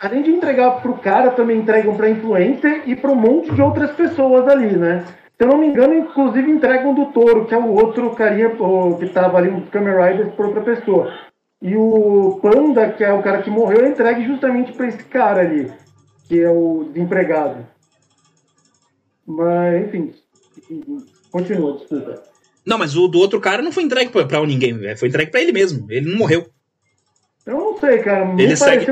além 0.00 0.24
de 0.24 0.30
entregar 0.30 0.82
pro 0.82 0.94
cara, 0.94 1.30
também 1.30 1.58
entregam 1.58 1.96
pra 1.96 2.10
influencer 2.10 2.82
e 2.88 2.96
pra 2.96 3.12
um 3.12 3.16
monte 3.16 3.54
de 3.54 3.62
outras 3.62 3.92
pessoas 3.92 4.48
ali, 4.48 4.76
né? 4.76 5.04
Se 5.36 5.44
eu 5.44 5.48
não 5.48 5.58
me 5.58 5.66
engano, 5.66 5.94
inclusive 5.94 6.48
entregam 6.50 6.94
do 6.94 7.06
touro, 7.06 7.46
que 7.46 7.54
é 7.54 7.58
o 7.58 7.74
outro 7.74 8.14
carinha 8.14 8.50
que 8.98 9.08
tava 9.08 9.38
ali, 9.38 9.50
um 9.50 9.66
Kamen 9.66 9.94
Rider, 9.94 10.32
pra 10.32 10.46
outra 10.46 10.62
pessoa. 10.62 11.12
E 11.60 11.76
o 11.76 12.38
Panda, 12.40 12.92
que 12.92 13.02
é 13.02 13.12
o 13.12 13.22
cara 13.22 13.42
que 13.42 13.50
morreu, 13.50 13.84
é 13.84 13.88
entregue 13.88 14.24
justamente 14.26 14.72
para 14.72 14.86
esse 14.86 15.02
cara 15.04 15.40
ali, 15.40 15.72
que 16.28 16.40
é 16.40 16.50
o 16.50 16.88
desempregado. 16.92 17.66
Mas, 19.26 19.86
enfim, 19.86 20.14
continua, 21.32 21.78
desculpa. 21.78 22.22
Não, 22.64 22.78
mas 22.78 22.96
o 22.96 23.08
do 23.08 23.18
outro 23.18 23.40
cara 23.40 23.62
não 23.62 23.72
foi 23.72 23.82
entregue 23.82 24.10
pra, 24.10 24.24
pra 24.24 24.46
ninguém, 24.46 24.96
foi 24.96 25.08
entregue 25.08 25.30
pra 25.30 25.40
ele 25.40 25.52
mesmo. 25.52 25.90
Ele 25.90 26.10
não 26.10 26.18
morreu. 26.18 26.46
Eu 27.44 27.58
não 27.58 27.78
sei, 27.78 27.98
cara. 27.98 28.34
Ele 28.38 28.56
segue. 28.56 28.86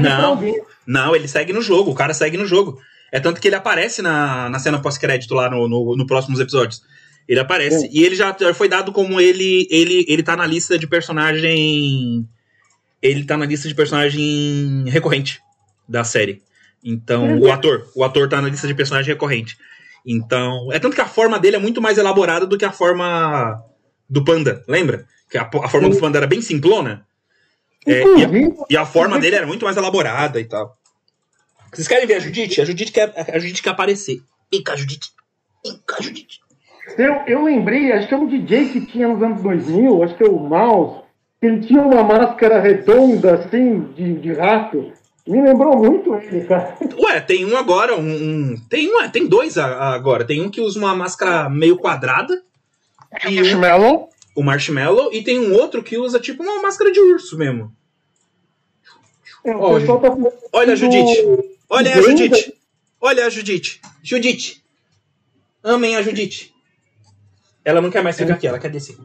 Não, 0.00 0.40
não, 0.86 1.14
ele 1.14 1.28
segue 1.28 1.52
no 1.52 1.62
jogo. 1.62 1.90
O 1.90 1.94
cara 1.94 2.12
segue 2.14 2.36
no 2.36 2.46
jogo. 2.46 2.80
É 3.12 3.20
tanto 3.20 3.40
que 3.40 3.48
ele 3.48 3.54
aparece 3.54 4.02
na, 4.02 4.48
na 4.48 4.58
cena 4.58 4.80
pós-crédito 4.80 5.34
lá 5.34 5.48
no, 5.50 5.68
no, 5.68 5.96
no 5.96 6.06
próximos 6.06 6.40
episódios. 6.40 6.82
Ele 7.28 7.40
aparece. 7.40 7.88
E 7.92 8.04
ele 8.04 8.14
já, 8.14 8.34
foi 8.54 8.68
dado 8.68 8.92
como 8.92 9.20
ele, 9.20 9.66
ele. 9.70 10.04
Ele 10.08 10.22
tá 10.22 10.36
na 10.36 10.46
lista 10.46 10.78
de 10.78 10.86
personagem. 10.86 12.26
Ele 13.02 13.24
tá 13.24 13.36
na 13.36 13.46
lista 13.46 13.68
de 13.68 13.74
personagem 13.74 14.84
recorrente 14.88 15.40
da 15.88 16.04
série. 16.04 16.42
Então, 16.84 17.24
uhum. 17.24 17.40
o 17.40 17.52
ator. 17.52 17.86
O 17.94 18.04
ator 18.04 18.28
tá 18.28 18.40
na 18.40 18.48
lista 18.48 18.66
de 18.66 18.74
personagem 18.74 19.12
recorrente. 19.12 19.56
Então. 20.04 20.72
É 20.72 20.78
tanto 20.78 20.94
que 20.94 21.00
a 21.00 21.08
forma 21.08 21.38
dele 21.38 21.56
é 21.56 21.60
muito 21.60 21.82
mais 21.82 21.98
elaborada 21.98 22.46
do 22.46 22.56
que 22.56 22.64
a 22.64 22.72
forma 22.72 23.60
do 24.08 24.24
Panda, 24.24 24.64
lembra? 24.68 25.04
Que 25.28 25.36
a, 25.36 25.42
a 25.42 25.68
forma 25.68 25.88
do 25.88 25.98
Panda 25.98 26.18
era 26.18 26.26
bem 26.26 26.40
simplona. 26.40 27.04
É, 27.84 28.02
e, 28.02 28.24
a, 28.24 28.28
e, 28.70 28.76
a, 28.76 28.86
forma 28.86 29.18
dele 29.18 29.36
era 29.36 29.46
muito 29.46 29.64
mais 29.64 29.76
elaborada 29.76 30.40
e 30.40 30.44
tal. 30.44 30.76
Vocês 31.76 31.88
querem 31.88 32.06
ver 32.06 32.14
a 32.14 32.20
Judite? 32.20 32.58
A 32.58 32.64
Judite 32.64 32.90
quer, 32.90 33.12
a 33.14 33.38
Judite 33.38 33.62
quer 33.62 33.68
aparecer. 33.68 34.22
Vem 34.50 34.62
cá, 34.62 34.74
Judite. 34.74 35.10
Vem 35.62 35.78
cá, 35.86 35.96
Judite. 36.00 36.40
Eu, 36.96 37.12
eu 37.26 37.44
lembrei, 37.44 37.92
acho 37.92 38.08
que 38.08 38.14
é 38.14 38.16
um 38.16 38.26
DJ 38.26 38.70
que 38.70 38.86
tinha 38.86 39.06
nos 39.06 39.22
anos 39.22 39.42
2000, 39.42 40.02
acho 40.02 40.16
que 40.16 40.24
é 40.24 40.26
o 40.26 40.38
Mouse, 40.38 41.02
ele 41.42 41.60
tinha 41.60 41.82
uma 41.82 42.02
máscara 42.02 42.60
redonda, 42.60 43.34
assim, 43.34 43.92
de, 43.92 44.14
de 44.14 44.32
rato. 44.32 44.90
Me 45.26 45.42
lembrou 45.42 45.76
muito 45.76 46.14
ele, 46.14 46.46
cara. 46.46 46.78
Ué, 46.98 47.20
tem 47.20 47.44
um 47.44 47.54
agora, 47.58 47.94
um. 47.94 48.00
um 48.00 48.56
tem 48.70 48.88
um, 48.88 49.10
tem 49.10 49.26
dois 49.28 49.58
agora. 49.58 50.24
Tem 50.24 50.40
um 50.40 50.48
que 50.48 50.62
usa 50.62 50.78
uma 50.78 50.94
máscara 50.94 51.50
meio 51.50 51.76
quadrada. 51.76 52.42
E 53.28 53.34
marshmallow. 53.34 54.08
Um, 54.34 54.40
o 54.40 54.42
marshmallow. 54.42 55.12
E 55.12 55.22
tem 55.22 55.38
um 55.38 55.52
outro 55.52 55.82
que 55.82 55.98
usa 55.98 56.18
tipo 56.18 56.42
uma 56.42 56.62
máscara 56.62 56.90
de 56.90 57.00
urso 57.00 57.36
mesmo. 57.36 57.70
É, 59.44 59.54
olha, 59.54 59.86
tá 59.86 60.16
olha 60.52 60.74
Judite. 60.74 61.55
Olha 61.68 61.94
a 61.94 62.00
Judite. 62.00 62.54
Olha 63.00 63.26
a 63.26 63.30
Judite. 63.30 63.80
Judite. 64.02 64.62
Amem 65.62 65.96
a 65.96 66.02
Judite. 66.02 66.54
Ela 67.64 67.80
não 67.80 67.90
quer 67.90 68.02
mais 68.02 68.16
ficar 68.16 68.34
aqui, 68.34 68.46
ela 68.46 68.58
quer 68.58 68.70
descer. 68.70 68.96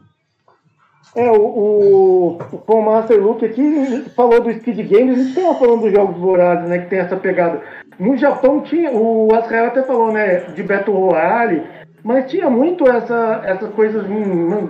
É, 1.14 1.30
o, 1.30 1.36
o, 1.36 2.38
o 2.52 2.58
Paul 2.58 2.82
Master 2.82 3.20
Luke 3.20 3.44
aqui 3.44 4.04
falou 4.16 4.40
do 4.40 4.52
Speed 4.52 4.88
Games, 4.88 5.18
a 5.18 5.22
gente 5.22 5.38
estava 5.38 5.58
falando 5.58 5.82
dos 5.82 5.92
jogos 5.92 6.16
vorazes, 6.16 6.68
né, 6.68 6.78
que 6.78 6.88
tem 6.88 7.00
essa 7.00 7.16
pegada. 7.16 7.60
No 7.98 8.16
Japão 8.16 8.62
tinha, 8.62 8.90
o 8.92 9.34
Azrael 9.34 9.66
até 9.66 9.82
falou, 9.82 10.10
né, 10.12 10.40
de 10.54 10.62
Battle 10.62 10.96
Royale, 10.96 11.62
mas 12.02 12.30
tinha 12.30 12.48
muito 12.48 12.88
essa, 12.88 13.42
essas 13.44 13.74
coisas 13.74 14.06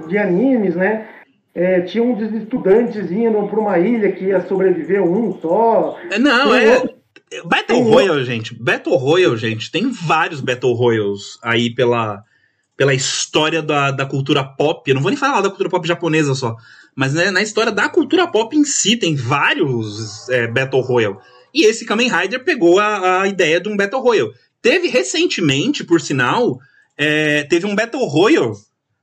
de 0.08 0.18
animes, 0.18 0.74
né, 0.74 1.06
é, 1.54 1.82
tinha 1.82 2.02
uns 2.02 2.20
estudantes 2.32 3.12
indo 3.12 3.46
para 3.46 3.60
uma 3.60 3.78
ilha 3.78 4.10
que 4.10 4.24
ia 4.24 4.40
sobreviver 4.40 5.02
um 5.02 5.38
só. 5.38 5.96
É, 6.10 6.18
não, 6.18 6.52
é... 6.54 6.78
Outro... 6.78 6.91
Battle 7.44 7.82
Royale, 7.82 8.24
gente, 8.24 8.54
Battle 8.54 8.96
Royale, 8.96 9.36
gente, 9.36 9.70
tem 9.70 9.90
vários 9.90 10.40
Battle 10.40 10.72
Royals 10.72 11.38
aí 11.42 11.74
pela 11.74 12.22
pela 12.76 12.94
história 12.94 13.62
da, 13.62 13.90
da 13.90 14.06
cultura 14.06 14.42
pop. 14.42 14.88
Eu 14.90 14.94
não 14.94 15.02
vou 15.02 15.10
nem 15.10 15.18
falar 15.18 15.40
da 15.40 15.48
cultura 15.48 15.68
pop 15.68 15.86
japonesa 15.86 16.34
só, 16.34 16.56
mas 16.96 17.14
né, 17.14 17.30
na 17.30 17.42
história 17.42 17.70
da 17.70 17.88
cultura 17.88 18.26
pop 18.26 18.56
em 18.56 18.64
si 18.64 18.96
tem 18.96 19.14
vários 19.14 20.28
é, 20.28 20.46
Battle 20.46 20.82
Royale. 20.82 21.16
E 21.54 21.64
esse 21.64 21.84
Kamen 21.84 22.10
Rider 22.10 22.44
pegou 22.44 22.80
a, 22.80 23.22
a 23.22 23.28
ideia 23.28 23.60
de 23.60 23.68
um 23.68 23.76
Battle 23.76 24.00
Royale. 24.00 24.32
Teve 24.60 24.88
recentemente, 24.88 25.84
por 25.84 26.00
sinal, 26.00 26.58
é, 26.96 27.44
teve 27.44 27.66
um 27.66 27.74
Battle 27.74 28.04
Royale 28.06 28.54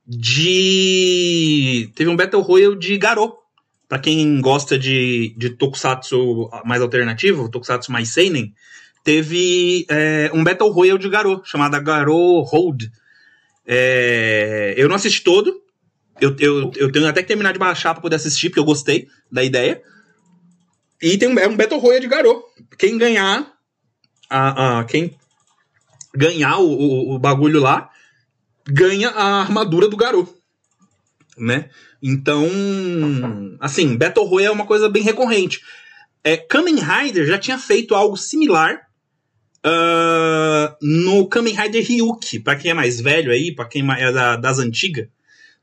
de. 0.08 1.92
Teve 1.96 2.10
um 2.10 2.16
Battle 2.16 2.42
Royale 2.42 2.78
de 2.78 2.98
Garou. 2.98 3.39
Pra 3.90 4.00
quem 4.00 4.40
gosta 4.40 4.80
de, 4.80 5.34
de 5.36 5.50
Tokusatsu 5.50 6.50
mais 6.64 6.82
alternativo, 6.82 7.50
Tokusatsu 7.50 7.92
mais 7.92 8.14
Seinen, 8.14 8.54
teve 9.04 9.86
é, 9.90 10.32
um 10.34 10.44
Battle 10.44 10.72
Royale 10.72 11.00
de 11.00 11.10
Garou, 11.10 11.42
chamada 11.44 11.80
Garou 11.80 12.42
Hold 12.44 12.84
é, 13.72 14.74
eu 14.76 14.90
não 14.90 14.96
assisti 14.96 15.24
todo. 15.24 15.62
Eu, 16.20 16.36
eu, 16.40 16.72
eu 16.76 16.92
tenho 16.92 17.08
até 17.08 17.22
que 17.22 17.28
terminar 17.28 17.54
de 17.54 17.60
baixar 17.60 17.94
pra 17.94 18.02
poder 18.02 18.16
assistir, 18.16 18.50
porque 18.50 18.60
eu 18.60 18.66
gostei 18.66 19.08
da 19.32 19.44
ideia. 19.44 19.80
E 21.00 21.16
tem 21.20 21.30
um, 21.30 21.38
é 21.38 21.48
um 21.48 21.56
Battle 21.56 21.80
Royale 21.80 22.02
de 22.02 22.08
Garou. 22.08 22.44
Quem 22.80 22.98
ganhar. 22.98 23.54
A, 24.28 24.80
a, 24.80 24.84
quem 24.86 25.16
ganhar 26.16 26.58
o, 26.58 26.68
o, 26.68 27.16
o, 27.16 27.20
bagulho 27.20 27.60
lá 27.60 27.92
ganha 28.68 29.10
a 29.10 29.42
armadura 29.42 29.88
do 29.88 29.96
Garou. 29.96 30.28
Né? 31.38 31.70
Então, 32.02 32.48
assim, 33.60 33.98
Battle 33.98 34.26
Royale 34.26 34.52
é 34.52 34.56
uma 34.56 34.66
coisa 34.66 34.90
bem 34.90 35.04
recorrente. 35.04 35.62
É, 36.24 36.38
Kamen 36.38 36.80
Rider 36.80 37.26
já 37.26 37.38
tinha 37.38 37.58
feito 37.58 37.96
algo 37.96 38.18
similar 38.18 38.90
Uh, 39.60 40.72
no 40.82 41.28
Kamen 41.28 41.54
Rider 41.54 41.86
Ryuki, 41.86 42.40
para 42.40 42.56
quem 42.56 42.72
é 42.72 42.74
mais 42.74 43.02
velho 43.02 43.30
aí, 43.30 43.54
para 43.54 43.68
quem 43.68 43.86
é 43.92 44.10
da, 44.10 44.38
das 44.38 44.58
antigas, 44.58 45.10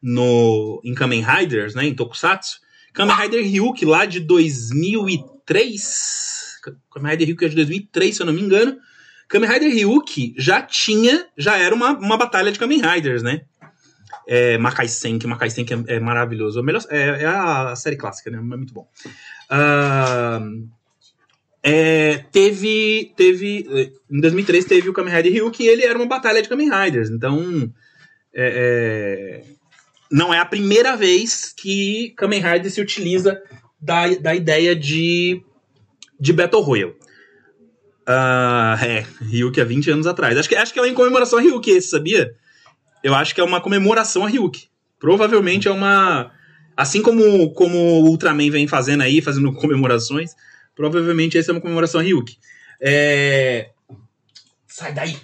no, 0.03 0.83
em 0.85 0.93
Kamen 0.93 1.25
Riders, 1.25 1.75
né, 1.75 1.87
em 1.87 1.95
Tokusatsu, 1.95 2.61
Kamen 2.93 3.17
Rider 3.17 3.43
Ryuki 3.43 3.87
lá 3.87 4.05
de 4.05 4.21
2003, 4.21 6.61
Kamen 6.93 7.11
Rider 7.11 7.29
Ryuki 7.29 7.47
é 7.47 7.49
de 7.49 7.57
2003, 7.57 8.17
se 8.17 8.21
eu 8.21 8.27
não 8.27 8.35
me 8.35 8.43
engano, 8.43 8.77
Kamen 9.29 9.49
Rider 9.49 9.73
Ryuki 9.73 10.35
já 10.37 10.61
tinha, 10.61 11.27
já 11.37 11.57
era 11.57 11.75
uma, 11.75 11.99
uma 11.99 12.19
batalha 12.19 12.53
de 12.53 12.59
Kamen 12.59 12.83
Riders, 12.83 13.23
né? 13.23 13.47
É, 14.27 14.59
Makai 14.59 14.89
Senki, 14.89 15.27
Makai 15.27 15.51
Senki 15.51 15.75
é, 15.75 15.97
é 15.97 16.01
maravilhoso. 16.01 16.61
É, 16.61 16.97
é, 16.97 17.23
é, 17.23 17.27
a 17.27 17.77
série 17.77 17.97
clássica, 17.97 18.31
né? 18.31 18.39
É 18.39 18.41
muito 18.41 18.75
bom. 18.75 18.89
Uh, 19.51 20.69
é, 21.63 22.25
teve, 22.33 23.13
teve. 23.17 23.93
Em 24.11 24.21
2003 24.21 24.65
teve 24.65 24.89
o 24.89 24.93
Kamen 24.93 25.15
Rider 25.15 25.33
Ryu, 25.33 25.51
que 25.51 25.67
ele 25.67 25.85
era 25.85 25.99
uma 25.99 26.07
batalha 26.07 26.43
de 26.43 26.49
Kamen 26.49 26.71
Riders. 26.71 27.11
Então. 27.11 27.73
É, 28.39 29.43
é, 29.49 29.57
não 30.11 30.33
é 30.33 30.39
a 30.39 30.45
primeira 30.45 30.97
vez 30.97 31.53
que 31.57 32.13
Kamen 32.17 32.41
Rider 32.41 32.71
se 32.71 32.81
utiliza 32.81 33.41
da, 33.81 34.07
da 34.15 34.35
ideia 34.35 34.75
de, 34.75 35.43
de 36.19 36.33
Battle 36.33 36.63
Royale. 36.63 36.95
Uh, 38.09 38.85
é, 38.85 39.07
Ryuki 39.21 39.61
há 39.61 39.65
20 39.65 39.91
anos 39.91 40.07
atrás. 40.07 40.39
Acho 40.39 40.49
que, 40.49 40.55
acho 40.55 40.73
que 40.73 40.79
é 40.79 40.83
uma 40.83 40.95
comemoração 40.95 41.39
a 41.39 41.43
Ryuki 41.43 41.71
esse, 41.71 41.89
sabia? 41.89 42.35
Eu 43.07 43.15
acho 43.15 43.35
que 43.35 43.41
é 43.41 43.45
uma 43.45 43.61
comemoração 43.61 44.25
a 44.25 44.29
Ryuki. 44.29 44.69
Provavelmente 44.99 45.69
é 45.69 45.71
uma. 45.71 46.33
Assim 46.77 47.01
como, 47.01 47.53
como 47.53 47.79
o 47.79 48.07
Ultraman 48.07 48.51
vem 48.51 48.67
fazendo 48.67 49.03
aí, 49.03 49.23
fazendo 49.23 49.53
comemorações, 49.61 50.35
Provavelmente 50.75 51.39
essa 51.39 51.51
é 51.51 51.55
uma 51.55 51.61
comemoração 51.61 52.01
a 52.01 52.05
Ryuk. 52.05 52.37
É... 52.81 53.71
Sai 54.67 54.93
daí! 54.93 55.17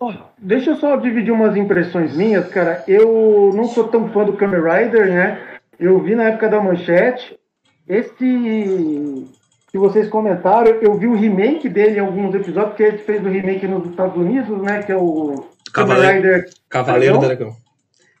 Oh, 0.00 0.12
deixa 0.38 0.70
eu 0.70 0.76
só 0.76 0.96
dividir 0.96 1.30
umas 1.30 1.54
impressões 1.56 2.16
minhas, 2.16 2.48
cara. 2.48 2.82
Eu 2.88 3.52
não 3.54 3.64
sou 3.64 3.86
tão 3.88 4.10
fã 4.10 4.24
do 4.24 4.32
Kamen 4.32 4.60
Rider, 4.60 5.12
né? 5.12 5.60
Eu 5.78 6.02
vi 6.02 6.14
na 6.16 6.24
época 6.24 6.48
da 6.48 6.60
manchete. 6.60 7.38
Esse 7.86 9.28
que 9.70 9.78
vocês 9.78 10.08
comentaram, 10.08 10.70
eu 10.80 10.98
vi 10.98 11.06
o 11.06 11.14
remake 11.14 11.68
dele 11.68 11.98
em 11.98 12.00
alguns 12.00 12.34
episódios, 12.34 12.70
porque 12.70 12.82
ele 12.82 12.98
fez 12.98 13.24
o 13.24 13.28
remake 13.28 13.68
nos 13.68 13.88
Estados 13.88 14.16
Unidos, 14.16 14.60
né? 14.62 14.82
Que 14.82 14.90
é 14.90 14.96
o. 14.96 15.49
Cavaleiro, 15.72 16.44
Cavaleiro 16.68 17.18
do 17.18 17.26
Dragão. 17.26 17.56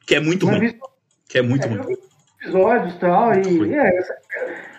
Que 0.06 0.16
é 0.16 0.20
muito 0.20 0.46
ruim. 0.46 0.78
Que 1.28 1.38
é 1.38 1.42
muito 1.42 1.66
é, 1.66 1.70
ruim. 1.70 1.96
Episódios 2.42 2.98
tal, 2.98 3.34
e 3.34 3.74
é, 3.74 3.90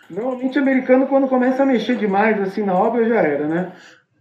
normalmente 0.10 0.58
americano 0.58 1.08
quando 1.08 1.28
começa 1.28 1.64
a 1.64 1.66
mexer 1.66 1.96
demais 1.96 2.42
assim 2.42 2.64
na 2.64 2.74
obra 2.74 3.08
já 3.08 3.22
era, 3.22 3.48
né? 3.48 3.72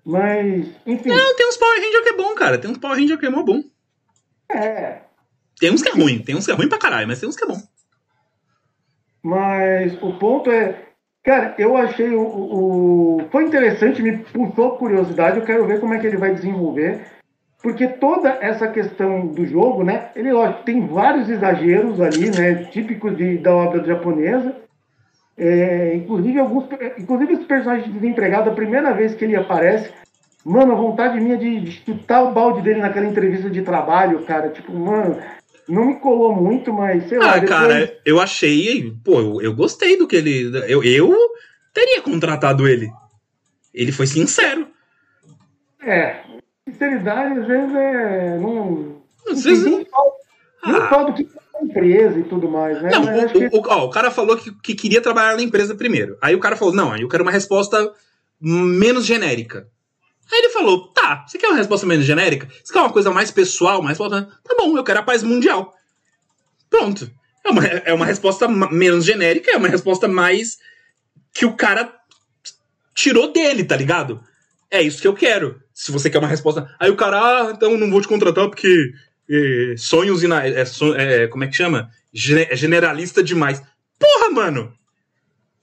Mas, 0.04 0.66
enfim. 0.86 1.08
Não, 1.08 1.36
tem 1.36 1.48
uns 1.48 1.56
Power 1.56 1.80
Ranger 1.80 2.02
que 2.02 2.08
é 2.08 2.16
bom, 2.16 2.34
cara. 2.34 2.58
Tem 2.58 2.70
uns 2.70 2.78
Power 2.78 2.98
Ranger 2.98 3.18
que 3.18 3.26
é 3.26 3.30
mó 3.30 3.42
bom. 3.42 3.62
É. 4.50 4.98
Tem 5.58 5.70
uns 5.70 5.82
que 5.82 5.90
é 5.90 5.92
ruim, 5.92 6.18
tem 6.20 6.34
uns 6.34 6.46
que 6.46 6.52
é 6.52 6.54
ruim 6.54 6.68
pra 6.68 6.78
caralho, 6.78 7.06
mas 7.06 7.20
tem 7.20 7.28
uns 7.28 7.36
que 7.36 7.44
é 7.44 7.46
bom. 7.46 7.60
Mas 9.22 9.92
o 10.02 10.14
ponto 10.14 10.50
é, 10.50 10.88
cara, 11.22 11.54
eu 11.58 11.76
achei 11.76 12.10
o, 12.10 12.22
o, 12.22 13.28
foi 13.30 13.44
interessante, 13.44 14.00
me 14.00 14.18
puxou 14.18 14.78
curiosidade, 14.78 15.38
eu 15.38 15.44
quero 15.44 15.66
ver 15.66 15.78
como 15.78 15.92
é 15.92 15.98
que 15.98 16.06
ele 16.06 16.16
vai 16.16 16.34
desenvolver, 16.34 17.04
porque 17.62 17.86
toda 17.86 18.30
essa 18.40 18.68
questão 18.68 19.26
do 19.26 19.46
jogo, 19.46 19.84
né, 19.84 20.10
ele 20.16 20.32
ó, 20.32 20.50
tem 20.52 20.86
vários 20.86 21.28
exageros 21.28 22.00
ali, 22.00 22.30
né, 22.30 22.64
típicos 22.64 23.16
de, 23.16 23.38
da 23.38 23.54
obra 23.54 23.84
japonesa, 23.84 24.56
é, 25.36 25.94
inclusive 25.94 26.38
alguns, 26.38 26.64
inclusive 26.98 27.34
esse 27.34 27.44
personagem 27.44 27.92
desempregado, 27.92 28.50
a 28.50 28.54
primeira 28.54 28.92
vez 28.94 29.14
que 29.14 29.24
ele 29.24 29.36
aparece, 29.36 29.90
mano, 30.44 30.72
a 30.72 30.76
vontade 30.76 31.20
minha 31.20 31.36
de, 31.36 31.60
de 31.60 31.72
chutar 31.72 32.22
o 32.24 32.32
balde 32.32 32.62
dele 32.62 32.80
naquela 32.80 33.06
entrevista 33.06 33.50
de 33.50 33.62
trabalho, 33.62 34.24
cara, 34.24 34.48
tipo, 34.48 34.72
mano, 34.72 35.18
não 35.68 35.86
me 35.86 36.00
colou 36.00 36.34
muito, 36.34 36.72
mas 36.72 37.08
sei 37.08 37.18
lá. 37.18 37.32
Ah, 37.34 37.38
depois... 37.38 37.50
cara, 37.50 37.98
eu 38.04 38.20
achei. 38.20 38.92
Pô, 39.04 39.20
eu, 39.20 39.40
eu 39.40 39.54
gostei 39.54 39.96
do 39.96 40.06
que 40.06 40.16
ele. 40.16 40.50
Eu, 40.66 40.82
eu 40.82 41.14
teria 41.72 42.02
contratado 42.02 42.66
ele. 42.66 42.90
Ele 43.72 43.92
foi 43.92 44.06
sincero. 44.06 44.66
É. 45.80 46.22
Sinceridade, 46.72 47.40
às 47.40 47.46
vezes, 47.46 47.74
é. 47.74 48.38
Não. 48.38 49.02
Às 49.28 49.44
vezes. 49.44 49.64
Nem 49.64 49.84
fala, 49.84 50.12
ah. 50.62 51.02
do 51.04 51.14
que 51.14 51.22
é 51.22 51.64
empresa 51.64 52.18
e 52.18 52.24
tudo 52.24 52.48
mais, 52.48 52.80
né? 52.82 52.90
Não, 52.90 53.02
o, 53.02 53.28
que... 53.28 53.46
o, 53.46 53.62
ó, 53.66 53.84
o, 53.86 53.90
cara 53.90 54.10
falou 54.10 54.36
que, 54.36 54.52
que 54.52 54.74
queria 54.74 55.00
trabalhar 55.00 55.36
na 55.36 55.42
empresa 55.42 55.74
primeiro. 55.74 56.16
Aí 56.20 56.34
o 56.34 56.40
cara 56.40 56.56
falou: 56.56 56.74
não, 56.74 56.96
eu 56.96 57.08
quero 57.08 57.22
uma 57.22 57.32
resposta 57.32 57.92
menos 58.40 59.04
genérica. 59.04 59.68
Aí 60.32 60.38
ele 60.38 60.50
falou: 60.50 60.88
tá, 60.92 61.24
você 61.26 61.38
quer 61.38 61.48
uma 61.48 61.56
resposta 61.56 61.86
menos 61.86 62.04
genérica? 62.04 62.48
Você 62.62 62.72
quer 62.72 62.80
uma 62.80 62.92
coisa 62.92 63.10
mais 63.10 63.30
pessoal, 63.30 63.82
mais. 63.82 63.98
Tá 63.98 64.54
bom, 64.56 64.76
eu 64.76 64.84
quero 64.84 65.00
a 65.00 65.04
paz 65.04 65.22
mundial. 65.22 65.74
Pronto. 66.68 67.10
É 67.44 67.50
uma, 67.50 67.66
é 67.66 67.94
uma 67.94 68.06
resposta 68.06 68.46
menos 68.46 69.04
genérica, 69.04 69.50
é 69.50 69.56
uma 69.56 69.68
resposta 69.68 70.06
mais 70.06 70.58
que 71.32 71.46
o 71.46 71.56
cara 71.56 71.92
tirou 72.94 73.32
dele, 73.32 73.64
tá 73.64 73.76
ligado? 73.76 74.22
É 74.70 74.82
isso 74.82 75.00
que 75.00 75.08
eu 75.08 75.14
quero. 75.14 75.60
Se 75.80 75.90
você 75.90 76.10
quer 76.10 76.18
uma 76.18 76.28
resposta. 76.28 76.70
Aí 76.78 76.90
o 76.90 76.96
cara, 76.96 77.18
ah, 77.18 77.52
então 77.52 77.74
não 77.78 77.90
vou 77.90 78.02
te 78.02 78.06
contratar 78.06 78.46
porque 78.50 78.92
é, 79.30 79.74
sonhos 79.78 80.22
ina... 80.22 80.46
é, 80.46 80.62
é, 80.98 81.26
como 81.26 81.42
é 81.42 81.46
que 81.46 81.56
chama? 81.56 81.90
É 82.50 82.54
generalista 82.54 83.22
demais. 83.22 83.62
Porra, 83.98 84.30
mano! 84.30 84.74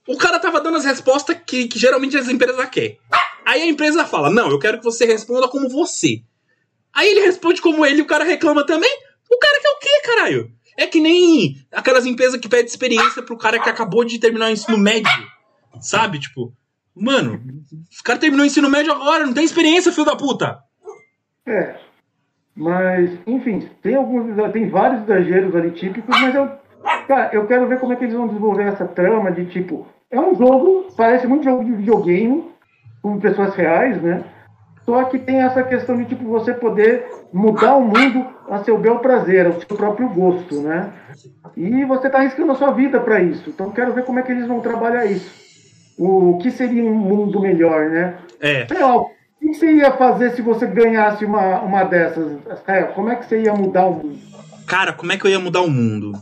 O 0.08 0.16
cara 0.16 0.40
tava 0.40 0.60
dando 0.60 0.76
as 0.76 0.84
respostas 0.84 1.36
que, 1.46 1.68
que 1.68 1.78
geralmente 1.78 2.16
as 2.16 2.28
empresas 2.28 2.68
querem. 2.68 2.98
Aí 3.46 3.62
a 3.62 3.66
empresa 3.66 4.04
fala: 4.04 4.28
Não, 4.28 4.50
eu 4.50 4.58
quero 4.58 4.78
que 4.78 4.84
você 4.84 5.06
responda 5.06 5.46
como 5.46 5.68
você. 5.68 6.20
Aí 6.92 7.08
ele 7.10 7.20
responde 7.20 7.62
como 7.62 7.86
ele 7.86 8.00
e 8.00 8.02
o 8.02 8.06
cara 8.06 8.24
reclama 8.24 8.66
também. 8.66 8.92
O 9.30 9.38
cara 9.38 9.60
quer 9.60 9.70
o 9.70 9.78
quê, 9.78 10.02
caralho? 10.04 10.52
É 10.76 10.84
que 10.88 11.00
nem 11.00 11.64
aquelas 11.70 12.04
empresas 12.06 12.40
que 12.40 12.48
pedem 12.48 12.66
experiência 12.66 13.22
pro 13.22 13.38
cara 13.38 13.60
que 13.60 13.70
acabou 13.70 14.04
de 14.04 14.18
terminar 14.18 14.46
o 14.46 14.52
ensino 14.52 14.78
médio. 14.78 15.12
Sabe? 15.80 16.18
Tipo, 16.18 16.52
mano, 17.00 17.40
os 17.90 18.00
caras 18.00 18.20
terminou 18.20 18.44
o 18.44 18.46
ensino 18.46 18.70
médio 18.70 18.92
agora, 18.92 19.26
não 19.26 19.34
tem 19.34 19.44
experiência, 19.44 19.92
filho 19.92 20.06
da 20.06 20.16
puta. 20.16 20.58
É. 21.46 21.76
Mas, 22.54 23.10
enfim, 23.26 23.68
tem 23.82 23.94
alguns. 23.94 24.34
Tem 24.52 24.68
vários 24.68 25.02
exageros 25.02 25.54
ali 25.54 25.70
típicos, 25.70 26.20
mas 26.20 26.34
eu. 26.34 26.50
Cara, 27.06 27.30
eu 27.32 27.46
quero 27.46 27.66
ver 27.66 27.78
como 27.78 27.92
é 27.92 27.96
que 27.96 28.04
eles 28.04 28.14
vão 28.14 28.26
desenvolver 28.26 28.64
essa 28.64 28.86
trama 28.86 29.30
de 29.30 29.46
tipo. 29.46 29.86
É 30.10 30.18
um 30.18 30.34
jogo, 30.34 30.88
parece 30.96 31.26
muito 31.26 31.44
jogo 31.44 31.64
de 31.64 31.72
videogame, 31.72 32.50
com 33.02 33.20
pessoas 33.20 33.54
reais, 33.54 34.00
né? 34.02 34.24
Só 34.84 35.04
que 35.04 35.18
tem 35.18 35.42
essa 35.42 35.62
questão 35.62 35.96
de 35.98 36.06
tipo 36.06 36.24
você 36.24 36.54
poder 36.54 37.06
mudar 37.32 37.76
o 37.76 37.82
mundo 37.82 38.26
a 38.48 38.64
seu 38.64 38.78
bel 38.78 39.00
prazer, 39.00 39.46
ao 39.46 39.60
seu 39.60 39.76
próprio 39.76 40.08
gosto, 40.08 40.62
né? 40.62 40.92
E 41.56 41.84
você 41.84 42.06
está 42.06 42.18
arriscando 42.18 42.52
a 42.52 42.54
sua 42.54 42.72
vida 42.72 42.98
para 42.98 43.20
isso. 43.20 43.50
Então 43.50 43.70
quero 43.70 43.92
ver 43.92 44.04
como 44.04 44.18
é 44.18 44.22
que 44.22 44.32
eles 44.32 44.46
vão 44.46 44.60
trabalhar 44.60 45.04
isso. 45.04 45.47
O 45.98 46.38
que 46.40 46.50
seria 46.50 46.84
um 46.84 46.94
mundo 46.94 47.40
melhor, 47.40 47.90
né? 47.90 48.18
É. 48.40 48.66
o 48.84 49.10
que 49.40 49.54
você 49.54 49.72
ia 49.72 49.92
fazer 49.96 50.30
se 50.32 50.42
você 50.42 50.66
ganhasse 50.66 51.24
uma, 51.24 51.60
uma 51.60 51.84
dessas? 51.84 52.38
como 52.94 53.10
é 53.10 53.16
que 53.16 53.26
você 53.26 53.42
ia 53.42 53.52
mudar 53.52 53.86
o 53.86 53.94
mundo? 53.94 54.20
Cara, 54.66 54.92
como 54.92 55.10
é 55.12 55.18
que 55.18 55.26
eu 55.26 55.30
ia 55.30 55.40
mudar 55.40 55.62
o 55.62 55.70
mundo? 55.70 56.12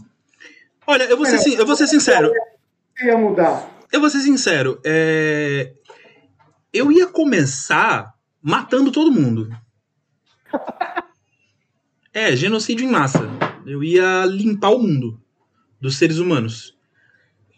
Olha, 0.86 1.04
eu 1.04 1.16
vou 1.16 1.26
ser, 1.26 1.36
é, 1.36 1.60
eu 1.60 1.66
vou 1.66 1.76
ser 1.76 1.86
sincero. 1.86 2.32
Você 2.96 3.06
ia 3.06 3.18
mudar? 3.18 3.68
Eu 3.92 4.00
vou 4.00 4.08
ser 4.08 4.20
sincero. 4.20 4.80
É 4.84 5.72
eu 6.76 6.92
ia 6.92 7.06
começar 7.06 8.14
matando 8.42 8.92
todo 8.92 9.12
mundo. 9.12 9.48
É, 12.12 12.34
genocídio 12.34 12.86
em 12.86 12.90
massa. 12.90 13.28
Eu 13.66 13.84
ia 13.84 14.24
limpar 14.24 14.70
o 14.70 14.78
mundo 14.78 15.20
dos 15.78 15.98
seres 15.98 16.16
humanos. 16.16 16.74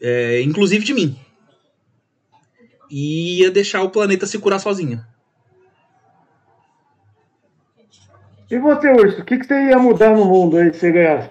É, 0.02 0.42
inclusive 0.42 0.84
de 0.84 0.92
mim. 0.92 1.16
E 2.90 3.40
ia 3.40 3.50
deixar 3.50 3.82
o 3.82 3.90
planeta 3.90 4.26
se 4.26 4.38
curar 4.38 4.58
sozinho. 4.58 5.04
E 8.50 8.58
você, 8.58 8.90
Urso, 8.90 9.20
o 9.20 9.24
que, 9.24 9.38
que 9.38 9.44
você 9.44 9.68
ia 9.68 9.78
mudar 9.78 10.10
no 10.10 10.24
mundo 10.24 10.56
aí 10.56 10.72
se 10.72 10.80
você 10.80 10.92
ganhasse? 10.92 11.30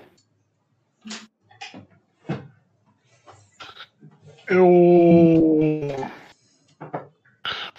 Eu 4.47 6.07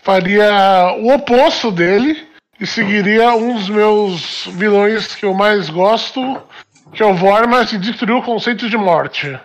faria 0.02 0.96
o 0.98 1.14
oposto 1.14 1.70
dele 1.70 2.26
e 2.60 2.66
seguiria 2.66 3.34
um 3.34 3.54
dos 3.54 3.68
meus 3.68 4.46
vilões 4.48 5.14
que 5.14 5.24
eu 5.24 5.32
mais 5.32 5.70
gosto, 5.70 6.42
que 6.92 7.02
é 7.02 7.06
o 7.06 7.14
Vormas, 7.14 7.72
e 7.72 7.78
destruiu 7.78 8.18
o 8.18 8.22
conceito 8.22 8.68
de 8.68 8.76
morte. 8.76 9.38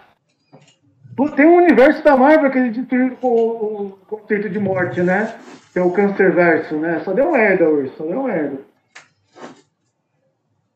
Tem 1.36 1.46
um 1.46 1.58
universo 1.58 2.04
da 2.04 2.18
Marvel 2.18 2.50
que 2.50 2.58
ele 2.58 2.70
destruiu 2.72 3.18
o, 3.22 3.98
conceito 4.08 4.50
de 4.50 4.60
morte, 4.60 5.02
né? 5.02 5.36
Que 5.72 5.80
é 5.80 5.82
o 5.82 5.92
Cancerverso, 5.92 6.76
né? 6.76 7.02
Só 7.04 7.14
deu 7.14 7.32
merda 7.32 7.68
hoje, 7.68 7.92
só 7.98 8.04
deu 8.04 8.24
merda. 8.24 8.60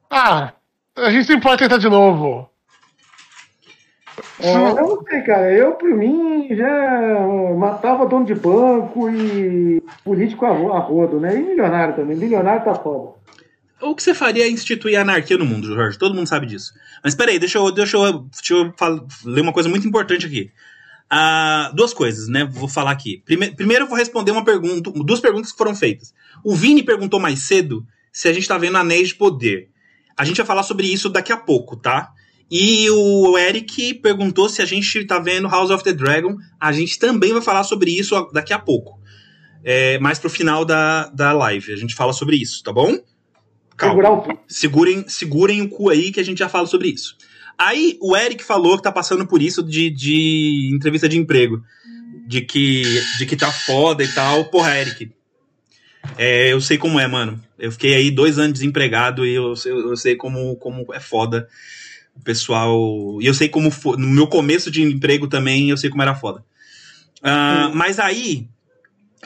Ah, 0.09 0.53
a 0.95 1.09
gente 1.11 1.25
sempre 1.25 1.43
pode 1.43 1.57
tentar 1.57 1.77
de 1.77 1.89
novo. 1.89 2.49
É, 4.39 4.53
eu 4.53 4.75
não 4.75 5.03
sei, 5.03 5.21
cara. 5.21 5.51
Eu, 5.51 5.73
por 5.73 5.89
mim, 5.89 6.47
já 6.51 7.19
matava 7.57 8.05
dono 8.05 8.25
de 8.25 8.35
banco 8.35 9.09
e 9.09 9.83
político 10.03 10.45
a 10.45 10.79
rodo, 10.79 11.19
né? 11.19 11.35
E 11.35 11.41
milionário 11.41 11.95
também. 11.95 12.15
Milionário 12.15 12.63
tá 12.63 12.75
foda. 12.75 13.17
O 13.81 13.95
que 13.95 14.01
você 14.01 14.13
faria 14.13 14.45
é 14.45 14.49
instituir 14.49 14.99
anarquia 14.99 15.37
no 15.37 15.45
mundo, 15.45 15.67
Jorge. 15.67 15.97
Todo 15.97 16.15
mundo 16.15 16.27
sabe 16.27 16.47
disso. 16.47 16.73
Mas 17.03 17.13
peraí, 17.13 17.37
deixa 17.37 17.59
eu, 17.59 17.71
deixa 17.71 17.97
eu, 17.97 18.19
deixa 18.19 18.53
eu 18.53 18.73
falar, 18.75 19.03
ler 19.23 19.41
uma 19.41 19.53
coisa 19.53 19.69
muito 19.69 19.87
importante 19.87 20.25
aqui. 20.25 20.51
Ah, 21.09 21.71
duas 21.73 21.93
coisas, 21.93 22.27
né? 22.27 22.43
Vou 22.43 22.67
falar 22.67 22.91
aqui. 22.91 23.21
Prime 23.23 23.55
primeiro 23.55 23.85
eu 23.85 23.87
vou 23.87 23.97
responder 23.97 24.31
uma 24.31 24.43
pergunta, 24.43 24.91
duas 24.91 25.19
perguntas 25.19 25.51
que 25.51 25.57
foram 25.57 25.75
feitas. 25.75 26.13
O 26.43 26.55
Vini 26.55 26.83
perguntou 26.83 27.19
mais 27.19 27.39
cedo 27.39 27.85
se 28.11 28.27
a 28.27 28.33
gente 28.33 28.47
tá 28.47 28.57
vendo 28.57 28.77
anéis 28.77 29.09
de 29.09 29.15
poder. 29.15 29.69
A 30.17 30.25
gente 30.25 30.37
vai 30.37 30.45
falar 30.45 30.63
sobre 30.63 30.91
isso 30.91 31.07
daqui 31.07 31.31
a 31.31 31.37
pouco, 31.37 31.77
tá? 31.77 32.11
E 32.49 32.89
o 32.89 33.37
Eric 33.37 33.95
perguntou 33.95 34.49
se 34.49 34.61
a 34.61 34.65
gente 34.65 35.05
tá 35.05 35.19
vendo 35.19 35.47
House 35.47 35.69
of 35.69 35.83
the 35.83 35.93
Dragon. 35.93 36.35
A 36.59 36.71
gente 36.71 36.97
também 36.97 37.31
vai 37.31 37.41
falar 37.41 37.63
sobre 37.63 37.91
isso 37.91 38.29
daqui 38.33 38.53
a 38.53 38.59
pouco. 38.59 38.99
É, 39.63 39.99
mais 39.99 40.17
pro 40.17 40.29
final 40.29 40.65
da, 40.65 41.07
da 41.09 41.31
live. 41.31 41.73
A 41.73 41.77
gente 41.77 41.93
fala 41.93 42.13
sobre 42.13 42.37
isso, 42.37 42.63
tá 42.63 42.73
bom? 42.73 42.97
Calma. 43.77 44.39
Segurem, 44.47 45.07
segurem 45.07 45.61
o 45.61 45.69
cu 45.69 45.89
aí 45.89 46.11
que 46.11 46.19
a 46.19 46.23
gente 46.23 46.39
já 46.39 46.49
fala 46.49 46.65
sobre 46.65 46.89
isso. 46.89 47.15
Aí 47.57 47.97
o 48.01 48.15
Eric 48.15 48.43
falou 48.43 48.77
que 48.77 48.83
tá 48.83 48.91
passando 48.91 49.25
por 49.25 49.41
isso 49.41 49.63
de, 49.63 49.89
de 49.89 50.71
entrevista 50.73 51.07
de 51.07 51.17
emprego. 51.17 51.63
De 52.27 52.41
que, 52.41 52.83
de 53.17 53.25
que 53.25 53.35
tá 53.37 53.51
foda 53.51 54.03
e 54.03 54.07
tal. 54.07 54.45
Porra, 54.45 54.77
Eric. 54.77 55.11
É, 56.17 56.51
eu 56.51 56.59
sei 56.59 56.77
como 56.77 56.99
é, 56.99 57.07
mano. 57.07 57.41
Eu 57.57 57.71
fiquei 57.71 57.95
aí 57.95 58.11
dois 58.11 58.37
anos 58.37 58.53
desempregado 58.53 59.25
e 59.25 59.33
eu, 59.33 59.53
eu, 59.65 59.89
eu 59.89 59.97
sei 59.97 60.15
como, 60.15 60.55
como 60.57 60.93
é 60.93 60.99
foda 60.99 61.47
o 62.15 62.21
pessoal. 62.21 63.21
E 63.21 63.25
eu 63.25 63.33
sei 63.33 63.47
como 63.47 63.71
foi. 63.71 63.97
No 63.97 64.07
meu 64.07 64.27
começo 64.27 64.69
de 64.69 64.81
emprego 64.81 65.27
também, 65.27 65.69
eu 65.69 65.77
sei 65.77 65.89
como 65.89 66.01
era 66.01 66.15
foda. 66.15 66.43
Uh, 67.19 67.73
mas 67.73 67.97
aí 67.99 68.47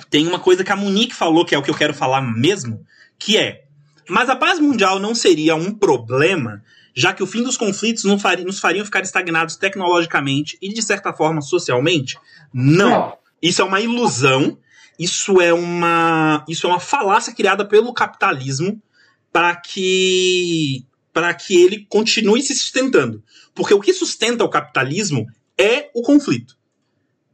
tem 0.10 0.28
uma 0.28 0.40
coisa 0.40 0.64
que 0.64 0.72
a 0.72 0.76
Monique 0.76 1.16
falou, 1.16 1.46
que 1.46 1.54
é 1.54 1.58
o 1.58 1.64
que 1.64 1.70
eu 1.70 1.76
quero 1.76 1.94
falar 1.94 2.22
mesmo, 2.22 2.86
que 3.20 3.38
é. 3.38 3.66
Mas 4.10 4.30
a 4.30 4.36
paz 4.36 4.60
mundial 4.60 5.00
não 5.00 5.16
seria 5.16 5.56
um 5.56 5.74
problema, 5.74 6.64
já 6.94 7.14
que 7.14 7.24
o 7.24 7.28
fim 7.28 7.44
dos 7.44 7.58
conflitos 7.58 8.04
nos 8.04 8.22
faria, 8.22 8.46
nos 8.46 8.60
fariam 8.60 8.86
ficar 8.86 9.02
estagnados 9.02 9.56
tecnologicamente 9.56 10.58
e, 10.62 10.74
de 10.74 10.82
certa 10.82 11.14
forma, 11.14 11.42
socialmente? 11.42 12.18
Não. 12.54 13.18
Isso 13.42 13.62
é 13.62 13.66
uma 13.66 13.80
ilusão. 13.80 14.58
Isso 15.00 15.42
é 15.42 15.52
uma, 15.54 16.46
isso 16.48 16.68
é 16.68 16.70
uma 16.70 16.80
falácia 16.80 17.34
criada 17.34 17.66
pelo 17.66 17.94
capitalismo 17.94 18.80
para 19.32 19.56
que 19.56 20.86
para 21.14 21.34
que 21.34 21.62
ele 21.62 21.86
continue 21.90 22.42
se 22.42 22.56
sustentando. 22.56 23.22
Porque 23.54 23.74
o 23.74 23.82
que 23.82 23.94
sustenta 23.94 24.44
o 24.44 24.50
capitalismo 24.50 25.28
é 25.58 25.90
o 25.94 26.02
conflito. 26.02 26.58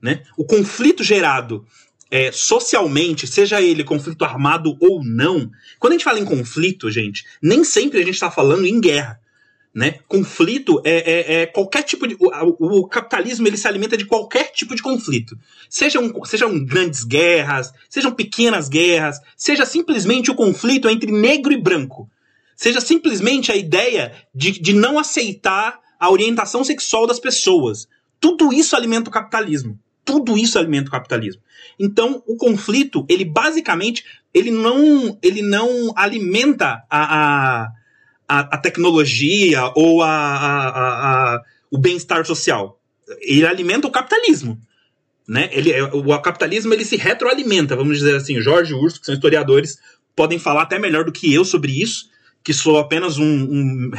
Né? 0.01 0.23
O 0.36 0.45
conflito 0.45 1.03
gerado 1.03 1.65
é, 2.10 2.32
socialmente, 2.32 3.28
seja 3.28 3.62
ele 3.62 3.84
conflito 3.84 4.24
armado 4.24 4.78
ou 4.80 5.04
não, 5.04 5.50
quando 5.80 5.93
a 5.93 5.96
gente 5.96 6.06
fala 6.06 6.20
em 6.20 6.26
conflito, 6.26 6.89
gente, 6.89 7.26
nem 7.41 7.63
sempre 7.63 8.00
a 8.00 8.04
gente 8.04 8.15
está 8.15 8.32
falando 8.32 8.65
em 8.65 8.80
guerra. 8.80 9.20
Né? 9.76 10.00
Conflito 10.08 10.82
é, 10.84 11.12
é, 11.12 11.41
é 11.41 11.46
qualquer 11.46 11.84
tipo 11.84 12.08
de. 12.08 12.17
O, 12.20 12.80
o, 12.80 12.88
capitalismo 12.88 13.48
ele 13.48 13.58
se 13.58 13.67
alimenta 13.67 13.96
de 13.96 14.06
qualquer 14.06 14.52
tipo 14.52 14.74
de 14.74 14.82
conflito. 14.82 15.38
Sejam, 15.70 16.12
sejam 16.26 16.65
grandes 16.65 17.04
guerras, 17.04 17.72
sejam 17.88 18.12
pequenas 18.12 18.70
guerras, 18.70 19.20
seja 19.36 19.67
simplesmente 19.67 20.32
o 20.32 20.36
conflito 20.36 20.89
entre 20.89 21.12
negro 21.12 21.54
e 21.54 21.62
branco. 21.62 22.10
Seja 22.56 22.82
simplesmente 22.82 23.52
a 23.52 23.56
ideia 23.56 24.15
de, 24.34 24.60
de 24.60 24.74
não 24.74 24.98
aceitar 24.98 25.80
a 26.00 26.10
orientação 26.10 26.63
sexual 26.63 27.06
das 27.06 27.20
pessoas. 27.20 27.88
Tudo 28.20 28.52
isso 28.52 28.76
alimenta 28.76 29.12
o 29.12 29.13
capitalismo. 29.13 29.78
Tudo 30.08 30.36
isso 30.36 30.58
alimenta 30.58 30.88
o 30.88 30.91
capitalismo. 30.91 31.41
Então, 31.80 32.24
o 32.26 32.36
conflito, 32.36 33.06
ele 33.08 33.24
basicamente, 33.24 34.04
ele 34.34 34.50
não, 34.50 35.20
ele 35.22 35.43
não 35.43 35.93
alimenta 35.96 36.84
a, 36.89 37.65
a 37.65 37.72
a, 38.28 38.39
a 38.39 38.58
tecnologia 38.58 39.72
ou 39.76 40.02
a, 40.02 40.10
a, 40.10 41.41
o 41.72 41.78
bem-estar 41.78 42.26
social. 42.26 42.80
Ele 43.22 43.46
alimenta 43.46 43.88
o 43.88 43.91
capitalismo. 43.91 44.60
Né? 45.28 45.50
Ele, 45.52 45.72
é, 45.72 45.84
o 45.84 46.20
capitalismo 46.20 46.74
ele 46.74 46.84
se 46.84 46.98
retroalimenta, 46.98 47.76
vamos 47.76 47.98
dizer 47.98 48.15
assim. 48.15 48.41
Jorge 48.41 48.74
Urso, 48.74 49.00
que 49.00 49.06
são 49.06 49.15
historiadores, 49.15 49.78
podem 50.15 50.38
falar 50.38 50.63
até 50.63 50.78
melhor 50.78 51.06
do 51.06 51.12
que 51.12 51.34
eu 51.34 51.46
sobre 51.46 51.82
isso, 51.82 52.10
que 52.43 52.54
sou 52.54 52.78
apenas 52.78 53.17
um, 53.17 53.26
um 53.26 53.91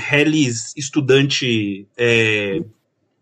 estudante. 0.76 1.86
É... 1.96 2.60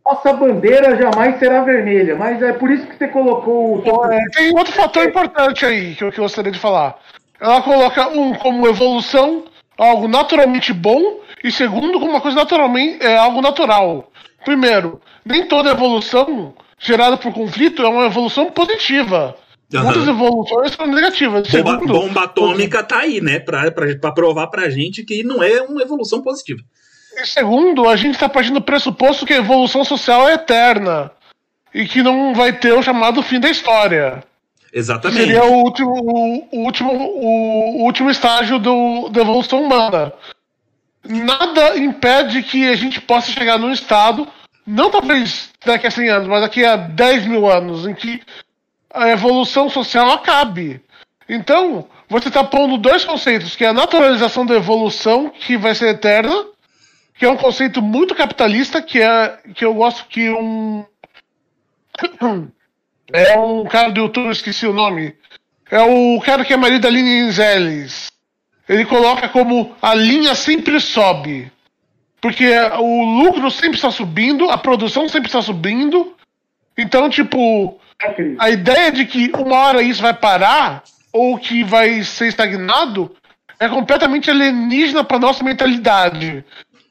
Nossa 0.07 0.33
bandeira 0.33 0.97
jamais 0.97 1.37
será 1.41 1.65
vermelha, 1.65 2.15
mas 2.15 2.41
é 2.41 2.53
por 2.53 2.71
isso 2.71 2.87
que 2.87 2.97
você 2.97 3.09
colocou. 3.09 3.83
tem 4.33 4.57
outro 4.57 4.73
fator 4.73 5.05
importante 5.05 5.67
aí 5.67 5.97
que 5.97 6.05
eu, 6.05 6.13
que 6.13 6.21
eu 6.21 6.25
gostaria 6.25 6.53
de 6.53 6.61
falar. 6.61 6.97
Ela 7.41 7.61
coloca 7.61 8.09
um 8.09 8.33
como 8.35 8.69
evolução 8.69 9.45
algo 9.77 10.07
naturalmente 10.07 10.73
bom 10.73 11.19
e 11.43 11.51
segundo 11.51 11.99
como 11.99 12.13
uma 12.13 12.21
coisa 12.21 12.37
naturalmente 12.37 13.05
é 13.05 13.17
algo 13.17 13.43
natural. 13.43 14.09
Primeiro, 14.45 15.01
nem 15.25 15.49
toda 15.49 15.71
evolução 15.71 16.55
gerada 16.79 17.17
por 17.17 17.33
conflito 17.33 17.83
é 17.83 17.89
uma 17.89 18.07
evolução 18.07 18.47
positiva. 18.53 19.37
Uhum. 19.75 19.83
Muitas 19.83 20.07
evoluções 20.07 20.73
são 20.73 20.87
negativas. 20.87 21.49
Bomba, 21.49 21.71
segundo, 21.73 21.93
bomba 21.93 22.23
atômica 22.23 22.85
tá 22.85 23.01
aí, 23.01 23.21
né? 23.21 23.41
Pra, 23.41 23.73
pra, 23.73 23.97
pra 23.97 24.13
provar 24.13 24.47
pra 24.47 24.71
gente 24.71 25.05
que 25.05 25.25
não 25.25 25.43
é 25.43 25.61
uma 25.63 25.83
evolução 25.83 26.23
positiva. 26.23 26.63
E 27.17 27.27
segundo, 27.27 27.89
a 27.89 27.97
gente 27.97 28.15
está 28.15 28.29
partindo 28.29 28.55
do 28.55 28.63
pressuposto 28.63 29.25
que 29.25 29.33
a 29.33 29.39
evolução 29.39 29.85
social 29.85 30.29
é 30.29 30.35
eterna. 30.35 31.11
E 31.75 31.87
que 31.87 32.03
não 32.03 32.35
vai 32.35 32.53
ter 32.53 32.73
o 32.73 32.83
chamado 32.83 33.23
fim 33.23 33.41
da 33.41 33.49
história. 33.49 34.23
Exatamente. 34.73 35.21
Seria 35.21 35.45
o 35.45 35.63
último, 35.63 36.49
o, 36.53 36.59
último, 36.59 36.93
o, 36.93 37.85
último 37.85 38.11
estágio 38.11 38.59
do, 38.59 39.09
da 39.09 39.23
evolução 39.23 39.63
humana. 39.63 40.13
Nada 41.03 41.79
impede 41.79 42.43
que 42.43 42.69
a 42.69 42.77
gente 42.77 43.01
possa 43.01 43.31
chegar 43.31 43.59
num 43.59 43.73
estado, 43.73 44.29
não 44.67 44.91
talvez 44.91 45.51
daqui 45.65 45.87
a 45.87 45.91
100 45.91 46.09
anos, 46.11 46.29
mas 46.29 46.43
daqui 46.43 46.65
a 46.65 46.77
10 46.77 47.27
mil 47.27 47.51
anos, 47.51 47.87
em 47.87 47.95
que 47.95 48.21
a 48.93 49.09
evolução 49.09 49.71
social 49.71 50.11
acabe. 50.11 50.81
Então, 51.29 51.87
você 52.09 52.29
está 52.29 52.45
pondo 52.45 52.77
dois 52.77 53.05
conceitos, 53.05 53.57
que 53.57 53.65
é 53.65 53.69
a 53.69 53.73
naturalização 53.73 54.45
da 54.45 54.55
evolução, 54.55 55.31
que 55.31 55.57
vai 55.57 55.75
ser 55.75 55.89
eterna, 55.89 56.45
que 57.19 57.25
é 57.25 57.31
um 57.31 57.37
conceito 57.37 57.81
muito 57.81 58.15
capitalista, 58.15 58.83
que 58.83 59.01
é 59.01 59.39
que 59.55 59.65
eu 59.65 59.75
gosto 59.75 60.07
que 60.07 60.31
um 60.31 60.85
É 63.13 63.39
um 63.39 63.65
cara 63.65 63.91
do 63.91 64.01
YouTube, 64.01 64.31
esqueci 64.31 64.67
o 64.67 64.73
nome. 64.73 65.15
É 65.71 65.81
o 65.81 66.21
cara 66.21 66.45
que 66.45 66.53
é 66.53 66.57
marido 66.57 66.83
da 66.83 66.89
Aline. 66.89 67.33
Ele 68.69 68.85
coloca 68.85 69.29
como 69.29 69.77
a 69.81 69.95
linha 69.95 70.35
sempre 70.35 70.81
sobe. 70.81 71.51
Porque 72.21 72.51
o 72.81 73.05
lucro 73.05 73.51
sempre 73.51 73.77
está 73.77 73.91
subindo, 73.91 74.51
a 74.51 74.59
produção 74.59 75.09
sempre 75.09 75.29
está 75.29 75.41
subindo. 75.41 76.17
Então, 76.77 77.09
tipo, 77.09 77.79
a 78.39 78.51
ideia 78.51 78.91
de 78.91 79.07
que 79.07 79.31
uma 79.37 79.57
hora 79.57 79.83
isso 79.83 80.03
vai 80.03 80.13
parar, 80.13 80.83
ou 81.13 81.39
que 81.39 81.63
vai 81.63 82.03
ser 82.03 82.27
estagnado, 82.27 83.15
é 83.59 83.69
completamente 83.69 84.31
alienígena 84.31 85.05
para 85.05 85.19
nossa 85.19 85.45
mentalidade. 85.45 86.45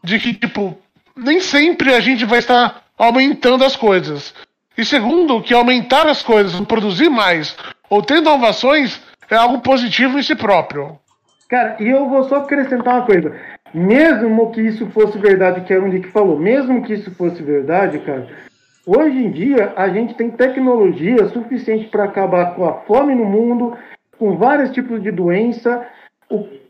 De 0.06 0.20
que, 0.20 0.34
tipo, 0.34 0.78
nem 1.18 1.40
sempre 1.40 1.94
a 1.94 2.00
gente 2.00 2.24
vai 2.26 2.40
estar 2.40 2.84
aumentando 2.98 3.66
as 3.66 3.76
coisas. 3.76 4.34
E 4.78 4.86
segundo, 4.86 5.42
que 5.42 5.54
aumentar 5.54 6.08
as 6.08 6.22
coisas, 6.22 6.60
produzir 6.62 7.10
mais 7.10 7.58
ou 7.90 8.02
ter 8.02 8.18
inovações 8.18 9.02
é 9.30 9.36
algo 9.36 9.60
positivo 9.60 10.20
em 10.20 10.24
si 10.24 10.36
próprio. 10.36 11.00
Cara, 11.50 11.78
e 11.80 11.88
eu 11.88 12.08
vou 12.08 12.24
só 12.26 12.38
acrescentar 12.38 12.96
uma 12.96 13.06
coisa. 13.06 13.36
Mesmo 13.74 14.52
que 14.52 14.62
isso 14.62 14.88
fosse 14.92 15.18
verdade, 15.18 15.62
que 15.62 15.74
é 15.74 15.78
o 15.78 15.88
Nick 15.88 16.08
falou, 16.10 16.40
mesmo 16.40 16.84
que 16.84 16.94
isso 16.94 17.12
fosse 17.16 17.42
verdade, 17.44 18.00
cara, 18.00 18.28
hoje 18.86 19.18
em 19.18 19.32
dia 19.32 19.74
a 19.76 19.90
gente 19.90 20.14
tem 20.14 20.30
tecnologia 20.30 21.28
suficiente 21.30 21.88
para 21.88 22.06
acabar 22.06 22.56
com 22.56 22.66
a 22.66 22.74
fome 22.82 23.14
no 23.14 23.26
mundo, 23.26 23.78
com 24.18 24.38
vários 24.38 24.72
tipos 24.72 25.02
de 25.04 25.12
doença 25.12 25.86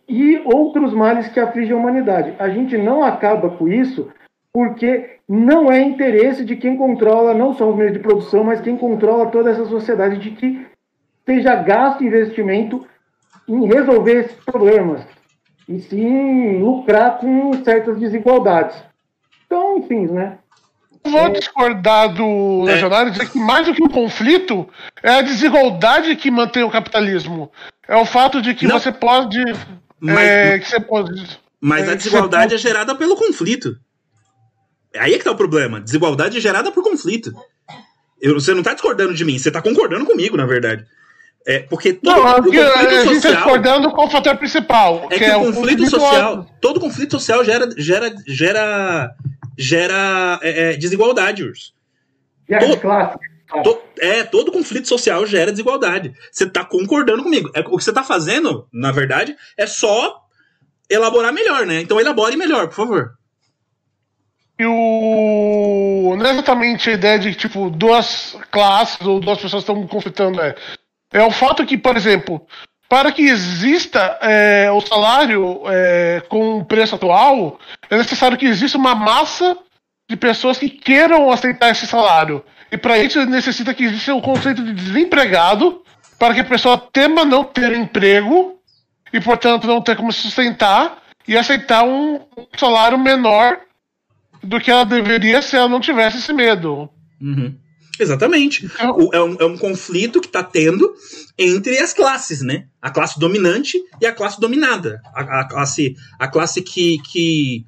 e 0.08 0.41
outros 0.46 0.94
males 0.94 1.28
que 1.28 1.39
afligem 1.39 1.74
a 1.74 1.78
humanidade. 1.78 2.36
A 2.39 2.50
gente 2.50 2.78
não 2.78 3.04
acaba 3.04 3.50
com 3.50 3.68
isso 3.68 4.10
porque 4.54 5.18
não 5.28 5.72
é 5.72 5.82
interesse 5.82 6.46
de 6.46 6.56
quem 6.56 6.78
controla 6.78 7.34
não 7.34 7.54
só 7.54 7.70
os 7.70 7.76
meios 7.76 7.94
de 7.94 8.00
produção, 8.00 8.44
mas 8.44 8.62
quem 8.62 8.78
controla 8.78 9.26
toda 9.28 9.52
essa 9.52 9.65
sociedade 9.65 10.18
de 10.18 10.32
que 10.32 10.65
seja 11.26 11.56
gasto 11.56 12.04
investimento 12.04 12.86
em 13.48 13.65
resolver 13.65 14.22
esses 14.22 14.46
problemas 14.46 15.06
e 15.68 15.80
sim 15.80 16.60
lucrar 16.60 17.18
com 17.18 17.52
certas 17.63 18.00
desigualdades. 18.00 18.82
Então, 19.46 19.80
enfim, 19.80 20.08
né? 20.08 20.38
Vou 21.04 21.30
discordar 21.30 22.13
do 22.13 22.63
é. 22.68 22.74
Legionário 22.74 23.12
dizer 23.12 23.30
que 23.30 23.38
mais 23.38 23.68
do 23.68 23.74
que 23.74 23.84
um 23.84 23.89
conflito 23.89 24.68
é 25.04 25.12
a 25.12 25.22
desigualdade 25.22 26.15
que 26.15 26.32
mantém 26.32 26.63
o 26.63 26.72
capitalismo. 26.72 27.52
É 27.88 27.96
o 27.96 28.06
fato 28.06 28.41
de 28.41 28.56
que 28.56 28.68
não. 28.68 28.80
você 28.80 28.91
pode. 28.91 29.39
Mas, 29.99 30.27
é, 30.27 30.60
que 30.60 30.69
você 30.69 30.79
pode, 30.79 31.39
mas 31.60 31.88
é, 31.88 31.91
a 31.91 31.95
desigualdade 31.95 32.43
pode... 32.43 32.55
é 32.55 32.58
gerada 32.58 32.95
pelo 32.95 33.15
conflito. 33.15 33.75
Aí 34.95 35.13
é 35.13 35.17
que 35.17 35.23
tá 35.23 35.31
o 35.31 35.36
problema. 35.36 35.81
Desigualdade 35.81 36.39
gerada 36.39 36.71
por 36.71 36.84
conflito. 36.84 37.34
Eu, 38.21 38.36
você 38.36 38.53
não 38.53 38.63
tá 38.63 38.73
discordando 38.73 39.13
de 39.13 39.25
mim, 39.25 39.38
você 39.38 39.51
tá 39.51 39.62
concordando 39.62 40.05
comigo, 40.05 40.38
na 40.38 40.45
verdade. 40.45 40.86
É, 41.47 41.60
porque 41.60 41.93
todo 41.93 42.15
não, 42.15 42.31
o 42.31 42.36
conflito 42.36 42.62
a 42.62 43.05
gente 43.05 43.21
tá 43.21 43.31
discordando 43.34 43.91
com 43.91 44.05
o 44.05 44.10
fator 44.10 44.36
principal. 44.38 45.08
É 45.12 45.17
que, 45.17 45.23
é 45.25 45.36
o 45.36 45.45
conflito, 45.45 45.62
conflito 45.62 45.89
social. 45.89 46.49
Todo 46.60 46.79
conflito 46.79 47.12
social 47.12 47.43
gera, 47.43 47.69
gera, 47.77 48.15
gera, 48.27 49.12
gera 49.58 50.39
é, 50.41 50.71
é, 50.71 50.77
desigualdade, 50.77 51.43
Urso. 51.43 51.73
Todo, 52.47 52.77
classe. 52.77 53.17
To, 53.63 53.81
é, 53.99 54.23
todo 54.23 54.51
conflito 54.51 54.88
social 54.88 55.25
gera 55.25 55.51
desigualdade. 55.51 56.13
Você 56.31 56.49
tá 56.49 56.65
concordando 56.65 57.23
comigo. 57.23 57.49
É, 57.53 57.60
o 57.62 57.77
que 57.77 57.84
você 57.84 57.93
tá 57.93 58.03
fazendo, 58.03 58.67
na 58.73 58.91
verdade, 58.91 59.36
é 59.58 59.67
só 59.67 60.21
elaborar 60.89 61.31
melhor, 61.31 61.65
né? 61.65 61.81
Então 61.81 61.99
elabore 61.99 62.36
melhor, 62.36 62.67
por 62.67 62.75
favor. 62.75 63.12
E 64.58 64.65
o. 64.65 66.15
Não 66.17 66.25
é 66.25 66.31
exatamente 66.31 66.89
a 66.89 66.93
ideia 66.93 67.19
de 67.19 67.36
tipo, 67.36 67.69
duas 67.69 68.38
classes 68.51 69.05
ou 69.05 69.19
duas 69.19 69.39
pessoas 69.39 69.63
estão 69.63 69.86
conflitando. 69.88 70.41
É, 70.41 70.55
é 71.13 71.23
o 71.23 71.31
fato 71.31 71.65
que, 71.65 71.77
por 71.77 71.97
exemplo, 71.97 72.45
para 72.88 73.12
que 73.12 73.23
exista 73.23 74.17
é, 74.21 74.71
o 74.71 74.79
salário 74.79 75.62
é, 75.67 76.21
com 76.29 76.60
o 76.60 76.65
preço 76.65 76.95
atual, 76.95 77.60
é 77.89 77.97
necessário 77.97 78.38
que 78.38 78.45
exista 78.45 78.77
uma 78.77 78.95
massa 78.95 79.58
de 80.10 80.15
pessoas 80.15 80.58
que 80.58 80.69
queiram 80.69 81.31
aceitar 81.31 81.71
esse 81.71 81.86
salário. 81.86 82.43
E 82.71 82.78
para 82.78 82.97
isso 82.97 83.25
necessita 83.25 83.73
que 83.73 83.84
exista 83.84 84.13
um 84.13 84.21
conceito 84.21 84.63
de 84.63 84.73
desempregado, 84.73 85.83
para 86.17 86.33
que 86.33 86.40
a 86.40 86.46
pessoa 86.46 86.77
tema 86.77 87.25
não 87.25 87.44
ter 87.44 87.73
emprego 87.73 88.60
e, 89.12 89.19
portanto, 89.19 89.67
não 89.67 89.81
ter 89.81 89.96
como 89.96 90.12
se 90.12 90.21
sustentar 90.21 91.04
e 91.27 91.37
aceitar 91.37 91.83
um 91.83 92.19
salário 92.58 92.98
menor 92.98 93.60
do 94.42 94.60
que 94.60 94.71
ela 94.71 94.85
deveria 94.85 95.42
se 95.42 95.56
ela 95.56 95.67
não 95.67 95.79
tivesse 95.79 96.17
esse 96.17 96.31
medo. 96.31 96.90
Uhum. 97.21 97.56
Exatamente. 98.00 98.65
Então, 98.65 99.10
é, 99.13 99.21
um, 99.21 99.37
é 99.40 99.46
um 99.46 99.58
conflito 99.58 100.19
que 100.19 100.27
está 100.27 100.44
tendo 100.44 100.94
entre 101.37 101.77
as 101.79 101.94
classes, 101.94 102.42
né? 102.42 102.67
A 102.81 102.90
classe 102.92 103.19
dominante 103.19 103.77
e 104.02 104.06
a 104.06 104.12
classe 104.12 104.40
dominada. 104.40 105.02
A, 105.13 105.42
a 105.42 105.48
classe, 105.48 105.96
a 106.19 106.27
classe 106.27 106.62
que, 106.62 106.98
que 107.00 107.65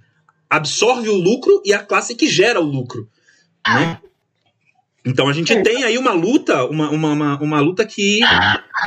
absorve 0.50 1.10
o 1.10 1.16
lucro 1.16 1.62
e 1.66 1.74
a 1.74 1.80
classe 1.80 2.14
que 2.14 2.28
gera 2.28 2.60
o 2.60 2.66
lucro. 2.66 3.10
Né? 3.66 4.00
Então 5.08 5.30
a 5.30 5.34
gente 5.34 5.54
é. 5.54 5.62
tem 5.62 5.84
aí 5.84 5.98
uma 5.98 6.12
luta, 6.12 6.66
uma, 6.66 6.90
uma, 6.90 7.14
uma, 7.14 7.40
uma 7.40 7.60
luta 7.62 7.86
que, 7.86 8.20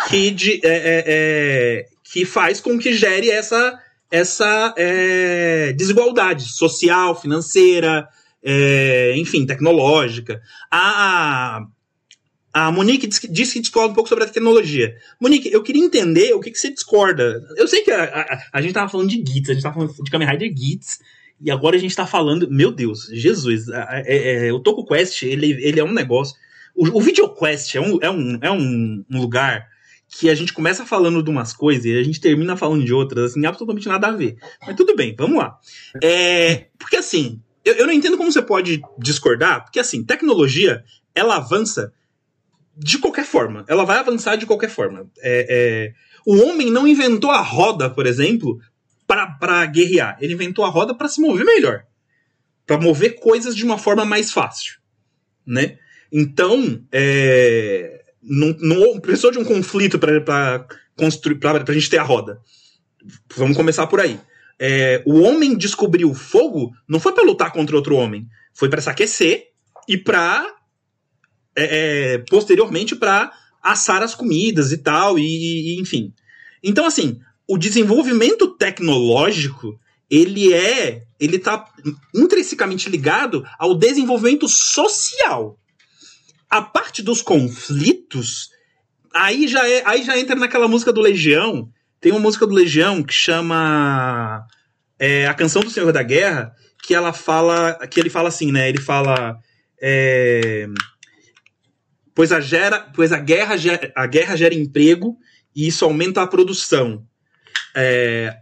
que, 0.08 0.30
de, 0.30 0.60
é, 0.62 0.68
é, 0.68 1.04
é, 1.06 1.86
que 2.04 2.26
faz 2.26 2.60
com 2.60 2.78
que 2.78 2.92
gere 2.92 3.30
essa, 3.30 3.78
essa 4.10 4.74
é, 4.76 5.72
desigualdade 5.72 6.44
social, 6.52 7.18
financeira, 7.18 8.06
enfim, 9.16 9.46
tecnológica. 9.46 10.42
A, 10.70 11.62
a 12.52 12.70
Monique 12.70 13.06
disse 13.06 13.20
que, 13.22 13.28
que 13.28 13.60
discorda 13.60 13.92
um 13.92 13.94
pouco 13.94 14.08
sobre 14.08 14.24
a 14.24 14.26
tecnologia. 14.26 14.94
Monique, 15.18 15.50
eu 15.50 15.62
queria 15.62 15.82
entender 15.82 16.34
o 16.34 16.40
que, 16.40 16.50
que 16.50 16.58
você 16.58 16.70
discorda. 16.70 17.40
Eu 17.56 17.66
sei 17.66 17.80
que 17.80 17.90
a, 17.90 18.04
a, 18.04 18.42
a 18.52 18.60
gente 18.60 18.72
estava 18.72 18.90
falando 18.90 19.08
de 19.08 19.16
Gits, 19.16 19.48
a 19.48 19.52
gente 19.54 19.58
estava 19.58 19.74
falando 19.74 19.94
de 20.04 20.10
Kamen 20.10 20.28
Rider 20.28 20.52
Gits, 20.54 20.98
e 21.40 21.50
agora 21.50 21.76
a 21.76 21.78
gente 21.78 21.90
está 21.90 22.06
falando. 22.06 22.48
Meu 22.50 22.70
Deus, 22.70 23.08
Jesus, 23.12 23.68
é, 23.68 24.46
é, 24.48 24.52
o 24.52 24.60
Toku 24.60 24.84
Quest, 24.84 25.22
ele, 25.22 25.52
ele 25.62 25.80
é 25.80 25.84
um 25.84 25.92
negócio. 25.92 26.36
O, 26.74 26.98
o 26.98 27.00
VideoQuest 27.00 27.74
é, 27.74 27.80
um, 27.80 27.98
é, 28.00 28.10
um, 28.10 28.38
é 28.42 28.50
um, 28.50 29.04
um 29.10 29.20
lugar 29.20 29.68
que 30.08 30.28
a 30.28 30.34
gente 30.34 30.52
começa 30.52 30.84
falando 30.84 31.22
de 31.22 31.30
umas 31.30 31.52
coisas 31.52 31.84
e 31.84 31.96
a 31.96 32.02
gente 32.02 32.20
termina 32.20 32.56
falando 32.56 32.84
de 32.84 32.92
outras, 32.92 33.30
assim, 33.30 33.46
absolutamente 33.46 33.88
nada 33.88 34.08
a 34.08 34.12
ver. 34.12 34.36
Mas 34.66 34.76
tudo 34.76 34.96
bem, 34.96 35.14
vamos 35.16 35.38
lá. 35.38 35.56
É, 36.02 36.66
porque 36.78 36.96
assim, 36.96 37.40
eu, 37.64 37.74
eu 37.74 37.86
não 37.86 37.92
entendo 37.92 38.16
como 38.16 38.30
você 38.30 38.42
pode 38.42 38.82
discordar, 38.98 39.64
porque 39.64 39.78
assim, 39.78 40.04
tecnologia, 40.04 40.82
ela 41.14 41.36
avança 41.36 41.92
de 42.76 42.98
qualquer 42.98 43.24
forma. 43.24 43.64
Ela 43.68 43.84
vai 43.84 43.98
avançar 43.98 44.36
de 44.36 44.46
qualquer 44.46 44.70
forma. 44.70 45.08
É, 45.18 45.46
é, 45.48 45.92
o 46.26 46.42
homem 46.42 46.70
não 46.70 46.88
inventou 46.88 47.30
a 47.30 47.40
roda, 47.40 47.88
por 47.88 48.06
exemplo, 48.06 48.58
para 49.38 49.66
guerrear. 49.66 50.16
Ele 50.20 50.34
inventou 50.34 50.64
a 50.64 50.68
roda 50.68 50.94
para 50.94 51.08
se 51.08 51.20
mover 51.20 51.44
melhor. 51.44 51.84
para 52.66 52.78
mover 52.78 53.18
coisas 53.18 53.56
de 53.56 53.64
uma 53.64 53.76
forma 53.76 54.04
mais 54.04 54.30
fácil. 54.30 54.78
Né? 55.44 55.76
Então, 56.12 56.84
é, 56.92 58.04
não, 58.22 58.54
não 58.60 59.00
precisou 59.00 59.32
de 59.32 59.38
um 59.38 59.44
conflito 59.44 59.98
para 59.98 60.66
construir 60.96 61.36
para 61.36 61.64
a 61.66 61.72
gente 61.72 61.90
ter 61.90 61.98
a 61.98 62.04
roda. 62.04 62.40
Vamos 63.34 63.56
começar 63.56 63.86
por 63.86 64.00
aí. 64.00 64.20
É, 64.58 65.02
o 65.06 65.20
homem 65.22 65.56
descobriu 65.56 66.10
o 66.10 66.14
fogo 66.14 66.70
não 66.86 67.00
foi 67.00 67.14
para 67.14 67.24
lutar 67.24 67.50
contra 67.50 67.74
outro 67.74 67.96
homem, 67.96 68.28
foi 68.52 68.68
para 68.68 68.82
se 68.82 68.90
aquecer 68.90 69.46
e 69.88 69.96
para 69.96 70.46
é, 71.56 72.14
é, 72.14 72.18
posteriormente 72.18 72.94
para 72.94 73.32
assar 73.62 74.02
as 74.02 74.14
comidas 74.14 74.70
e 74.70 74.78
tal 74.78 75.18
e, 75.18 75.22
e, 75.22 75.80
enfim. 75.80 76.12
Então 76.62 76.84
assim, 76.84 77.18
o 77.50 77.58
desenvolvimento 77.58 78.56
tecnológico 78.56 79.78
ele 80.08 80.52
é 80.52 81.02
ele 81.18 81.36
está 81.36 81.64
intrinsecamente 82.14 82.88
ligado 82.88 83.44
ao 83.58 83.74
desenvolvimento 83.74 84.48
social 84.48 85.58
a 86.50 86.60
parte 86.60 87.00
dos 87.00 87.22
conflitos, 87.22 88.50
aí 89.14 89.46
já, 89.46 89.66
é, 89.68 89.82
aí 89.86 90.02
já 90.02 90.18
entra 90.18 90.34
naquela 90.34 90.66
música 90.66 90.92
do 90.92 91.00
Legião. 91.00 91.70
Tem 92.00 92.10
uma 92.10 92.20
música 92.20 92.44
do 92.44 92.52
Legião 92.52 93.02
que 93.04 93.14
chama 93.14 94.44
é, 94.98 95.28
A 95.28 95.34
Canção 95.34 95.62
do 95.62 95.70
Senhor 95.70 95.92
da 95.92 96.02
Guerra, 96.02 96.52
que 96.82 96.92
ela 96.92 97.12
fala. 97.12 97.74
Que 97.86 98.00
ele 98.00 98.10
fala 98.10 98.28
assim, 98.28 98.50
né? 98.50 98.68
Ele 98.68 98.80
fala. 98.80 99.38
É, 99.80 100.66
pois 102.14 102.32
a, 102.32 102.40
gera, 102.40 102.80
pois 102.94 103.12
a, 103.12 103.18
guerra, 103.18 103.56
gera, 103.56 103.92
a 103.94 104.06
guerra 104.06 104.36
gera 104.36 104.54
emprego 104.54 105.16
e 105.54 105.68
isso 105.68 105.84
aumenta 105.84 106.20
a 106.20 106.26
produção. 106.26 107.06
É, 107.74 108.36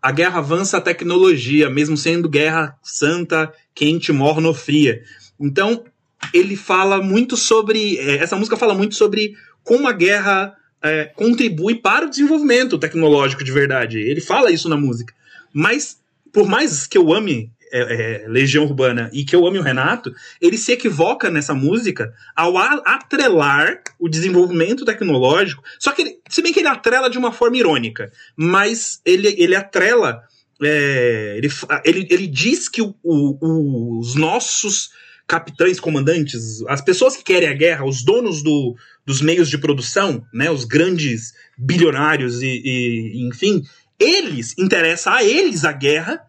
a 0.00 0.12
guerra 0.12 0.38
avança 0.38 0.78
a 0.78 0.80
tecnologia, 0.80 1.68
mesmo 1.68 1.96
sendo 1.96 2.28
guerra 2.28 2.78
santa, 2.82 3.52
quente, 3.74 4.12
morno, 4.12 4.54
fria. 4.54 5.02
Então, 5.40 5.84
ele 6.32 6.56
fala 6.56 7.02
muito 7.02 7.36
sobre. 7.36 7.98
É, 7.98 8.16
essa 8.16 8.36
música 8.36 8.56
fala 8.56 8.74
muito 8.74 8.94
sobre 8.94 9.34
como 9.64 9.88
a 9.88 9.92
guerra 9.92 10.54
é, 10.82 11.04
contribui 11.04 11.76
para 11.76 12.06
o 12.06 12.10
desenvolvimento 12.10 12.78
tecnológico 12.78 13.44
de 13.44 13.52
verdade. 13.52 13.98
Ele 13.98 14.20
fala 14.20 14.50
isso 14.50 14.68
na 14.68 14.76
música. 14.76 15.14
Mas, 15.52 15.98
por 16.32 16.46
mais 16.46 16.86
que 16.86 16.96
eu 16.96 17.12
ame 17.12 17.50
é, 17.72 18.22
é, 18.24 18.28
Legião 18.28 18.64
Urbana 18.64 19.10
e 19.12 19.24
que 19.24 19.34
eu 19.34 19.46
ame 19.46 19.58
o 19.58 19.62
Renato, 19.62 20.12
ele 20.40 20.56
se 20.58 20.72
equivoca 20.72 21.30
nessa 21.30 21.54
música 21.54 22.12
ao 22.34 22.56
atrelar 22.56 23.82
o 23.98 24.08
desenvolvimento 24.08 24.84
tecnológico. 24.84 25.62
Só 25.78 25.92
que, 25.92 26.02
ele, 26.02 26.18
se 26.28 26.42
bem 26.42 26.52
que 26.52 26.60
ele 26.60 26.68
atrela 26.68 27.08
de 27.08 27.18
uma 27.18 27.32
forma 27.32 27.56
irônica, 27.56 28.10
mas 28.36 29.00
ele, 29.04 29.34
ele 29.38 29.54
atrela. 29.54 30.22
É, 30.60 31.36
ele, 31.36 31.48
ele, 31.84 32.08
ele 32.10 32.26
diz 32.26 32.68
que 32.68 32.82
o, 32.82 32.92
o, 33.02 34.00
os 34.00 34.16
nossos 34.16 34.90
capitães, 35.28 35.78
comandantes, 35.78 36.62
as 36.66 36.80
pessoas 36.80 37.14
que 37.14 37.22
querem 37.22 37.48
a 37.48 37.54
guerra, 37.54 37.84
os 37.84 38.02
donos 38.02 38.42
do, 38.42 38.74
dos 39.04 39.20
meios 39.20 39.50
de 39.50 39.58
produção, 39.58 40.24
né, 40.32 40.50
os 40.50 40.64
grandes 40.64 41.34
bilionários 41.56 42.42
e, 42.42 42.62
e 42.64 43.28
enfim, 43.28 43.62
eles 43.98 44.56
interessa 44.58 45.12
a 45.12 45.22
eles 45.22 45.64
a 45.64 45.72
guerra, 45.72 46.22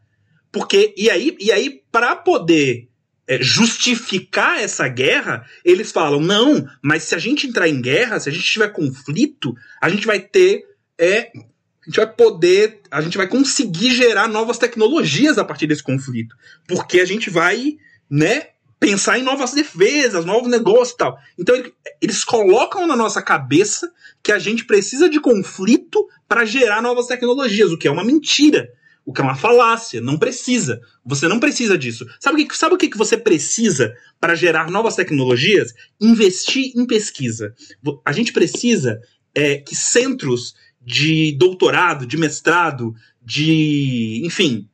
porque 0.52 0.94
e 0.98 1.10
aí 1.10 1.36
e 1.40 1.52
aí 1.52 1.82
para 1.92 2.16
poder 2.16 2.90
é, 3.28 3.42
justificar 3.42 4.60
essa 4.60 4.88
guerra, 4.88 5.46
eles 5.64 5.92
falam 5.92 6.20
não, 6.20 6.68
mas 6.82 7.04
se 7.04 7.14
a 7.14 7.20
gente 7.20 7.46
entrar 7.46 7.68
em 7.68 7.82
guerra, 7.82 8.20
se 8.20 8.28
a 8.28 8.32
gente 8.32 8.46
tiver 8.46 8.70
conflito, 8.70 9.54
a 9.82 9.90
gente 9.90 10.08
vai 10.08 10.20
ter 10.20 10.64
é, 11.00 11.32
a 11.34 11.86
gente 11.86 11.98
vai 11.98 12.12
poder, 12.12 12.82
a 12.92 13.02
gente 13.02 13.18
vai 13.18 13.28
conseguir 13.28 13.92
gerar 13.92 14.28
novas 14.28 14.58
tecnologias 14.58 15.38
a 15.38 15.46
partir 15.46 15.68
desse 15.68 15.84
conflito, 15.84 16.36
porque 16.68 17.00
a 17.00 17.06
gente 17.06 17.30
vai, 17.30 17.78
né, 18.10 18.48
pensar 18.80 19.20
em 19.20 19.24
novas 19.24 19.52
defesas, 19.52 20.26
novos 20.26 20.50
negócios 20.50 20.94
e 20.94 20.98
tal. 20.98 21.18
Então 21.38 21.56
eles 22.02 22.24
colocam 22.24 22.88
na 22.88 22.96
nossa 22.96 23.22
cabeça 23.22 23.92
que 24.24 24.32
a 24.32 24.40
gente 24.40 24.66
precisa 24.66 25.10
de 25.10 25.20
conflito 25.20 26.08
para 26.28 26.46
gerar 26.46 26.82
novas 26.82 27.08
tecnologias, 27.08 27.72
o 27.72 27.78
que 27.78 27.88
é 27.88 27.92
uma 27.92 28.04
mentira, 28.06 28.70
o 29.10 29.12
que 29.12 29.22
é 29.22 29.24
uma 29.24 29.34
falácia. 29.34 30.00
Não 30.00 30.20
precisa. 30.20 30.80
Você 31.04 31.28
não 31.28 31.40
precisa 31.40 31.76
disso. 31.76 32.06
Sabe 32.20 32.44
o 32.44 32.48
que, 32.48 32.56
sabe 32.56 32.76
o 32.76 32.78
que 32.78 32.96
você 32.96 33.18
precisa 33.18 33.92
para 34.20 34.36
gerar 34.36 34.70
novas 34.70 34.96
tecnologias? 34.96 35.74
Investir 36.00 36.74
em 36.76 36.86
pesquisa. 36.86 37.56
A 38.06 38.12
gente 38.12 38.32
precisa 38.32 39.02
é, 39.34 39.58
que 39.58 39.76
centros 39.76 40.54
de 40.80 41.36
doutorado, 41.40 42.06
de 42.06 42.18
mestrado, 42.18 42.94
de 43.20 44.22
enfim, 44.24 44.70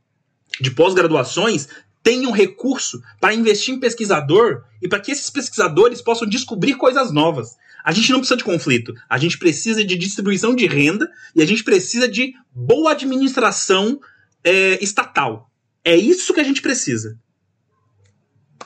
de 0.59 0.69
pós-graduações 0.69 1.69
tenham 2.03 2.33
recurso 2.33 3.01
para 3.21 3.33
investir 3.33 3.73
em 3.73 3.79
pesquisador 3.79 4.63
e 4.81 4.88
para 4.89 4.99
que 4.99 5.13
esses 5.13 5.29
pesquisadores 5.29 6.01
possam 6.01 6.27
descobrir 6.27 6.75
coisas 6.75 7.09
novas. 7.09 7.55
A 7.86 7.93
gente 7.93 8.11
não 8.11 8.19
precisa 8.19 8.38
de 8.38 8.43
conflito, 8.43 8.93
a 9.09 9.17
gente 9.17 9.38
precisa 9.38 9.81
de 9.81 9.95
distribuição 9.95 10.53
de 10.53 10.67
renda 10.67 11.09
e 11.33 11.41
a 11.41 11.45
gente 11.45 11.63
precisa 11.63 12.05
de 12.05 12.33
boa 12.53 12.91
administração 12.91 13.97
é, 14.45 14.83
estatal. 14.83 15.49
É 15.83 15.95
isso 15.95 16.33
que 16.33 16.39
a 16.39 16.43
gente 16.43 16.61
precisa. 16.61 17.17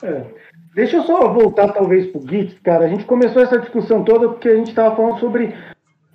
É. 0.02 0.24
Deixa 0.74 0.96
eu 0.96 1.04
só 1.04 1.32
voltar 1.32 1.72
talvez 1.72 2.06
para 2.10 2.20
o 2.20 2.28
Git, 2.28 2.60
cara. 2.62 2.84
A 2.84 2.88
gente 2.88 3.04
começou 3.04 3.42
essa 3.42 3.58
discussão 3.58 4.04
toda 4.04 4.28
porque 4.28 4.48
a 4.48 4.56
gente 4.56 4.68
estava 4.68 4.94
falando 4.94 5.18
sobre 5.18 5.52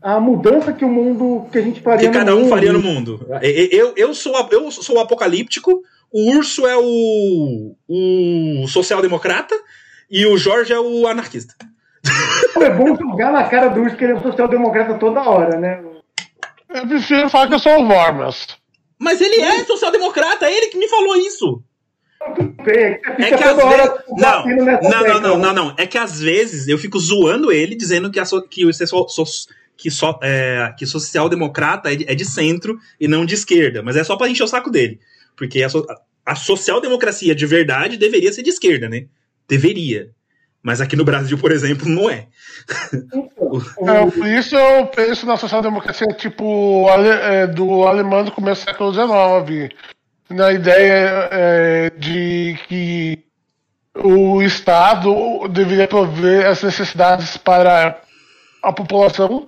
a 0.02 0.20
mudança 0.20 0.72
que 0.72 0.86
o 0.86 0.90
mundo 0.90 1.48
que 1.52 1.58
a 1.58 1.62
gente 1.62 1.82
faria 1.82 2.08
que 2.08 2.18
cada 2.18 2.36
um 2.36 2.42
mundo. 2.42 2.50
faria 2.50 2.72
no 2.72 2.82
mundo. 2.82 3.28
Eu, 3.42 3.94
eu, 3.98 4.14
sou, 4.14 4.34
eu 4.52 4.72
sou 4.72 5.00
apocalíptico, 5.00 5.82
o 6.12 6.38
Urso 6.38 6.66
é 6.66 6.78
o, 6.78 7.76
o 7.88 8.68
social-democrata 8.68 9.56
e 10.10 10.26
o 10.26 10.38
Jorge 10.38 10.72
é 10.72 10.80
o 10.80 11.08
anarquista. 11.08 11.54
É 12.62 12.70
bom 12.70 12.96
jogar 12.96 13.34
na 13.34 13.44
cara 13.44 13.68
do 13.68 13.82
Urso 13.82 13.98
que 13.98 14.04
ele 14.06 14.14
é 14.14 14.22
social-democrata 14.22 14.94
toda 14.94 15.28
hora, 15.28 15.60
né? 15.60 15.84
Eu 16.70 16.88
prefiro 16.88 17.30
falar 17.30 17.48
que 17.48 17.56
eu 17.56 17.60
sou 17.60 17.82
o 17.82 17.88
Vormas. 17.88 18.48
Mas 18.98 19.22
ele 19.22 19.42
é 19.42 19.64
social-democrata, 19.66 20.46
é 20.46 20.58
ele 20.58 20.68
que 20.68 20.78
me 20.78 20.88
falou 20.88 21.16
isso. 21.18 21.64
É 23.20 23.38
que 23.38 23.44
às 23.44 23.58
vezes. 23.58 23.92
Não, 24.18 24.46
não, 24.46 25.04
não, 25.04 25.22
não, 25.22 25.38
não, 25.38 25.54
não. 25.54 25.76
É 25.78 25.86
que 25.86 25.98
às 25.98 26.20
vezes 26.20 26.68
eu 26.68 26.78
fico 26.78 27.00
zoando 27.00 27.52
ele, 27.52 27.76
dizendo 27.76 28.10
que, 28.10 28.20
a 28.20 28.24
que, 28.24 28.74
so, 28.74 29.26
que, 29.78 29.92
so, 29.92 30.20
é, 30.24 30.74
que 30.78 30.86
social-democrata 30.86 31.92
é, 31.92 31.98
é 32.08 32.16
de 32.16 32.26
centro 32.26 32.80
e 33.00 33.08
não 33.08 33.26
de 33.26 33.36
esquerda. 33.36 33.84
Mas 33.84 33.96
é 33.96 34.04
só 34.04 34.16
pra 34.16 34.30
encher 34.30 34.44
o 34.44 34.48
saco 34.48 34.72
dele. 34.72 35.00
Porque 35.36 35.62
a, 35.62 35.70
so 35.70 35.86
a 36.26 36.36
social-democracia 36.36 37.36
de 37.36 37.46
verdade 37.46 37.98
deveria 37.98 38.34
ser 38.34 38.42
de 38.42 38.50
esquerda, 38.50 38.90
né? 38.90 39.06
Deveria. 39.48 40.10
Mas 40.66 40.82
aqui 40.82 40.96
no 40.96 41.06
Brasil, 41.06 41.38
por 41.38 41.52
exemplo, 41.52 41.88
não 41.88 42.10
é. 42.10 42.26
é 43.88 44.10
por 44.10 44.26
isso 44.26 44.56
eu 44.56 44.88
penso 44.88 45.24
na 45.28 45.38
social-democracia 45.38 46.08
tipo 46.18 46.88
é, 46.90 47.46
do 47.46 47.84
alemão 47.84 48.24
do 48.24 48.32
começo 48.32 48.66
do 48.66 48.72
século 48.72 48.92
XIX. 48.92 49.72
Na 50.28 50.52
ideia 50.52 51.30
é, 51.32 51.92
de 51.92 52.58
que 52.68 53.24
o 53.94 54.42
Estado 54.42 55.48
deveria 55.50 55.88
prover 55.88 56.48
as 56.48 56.64
necessidades 56.64 57.38
para 57.38 58.02
a 58.64 58.74
população 58.74 59.48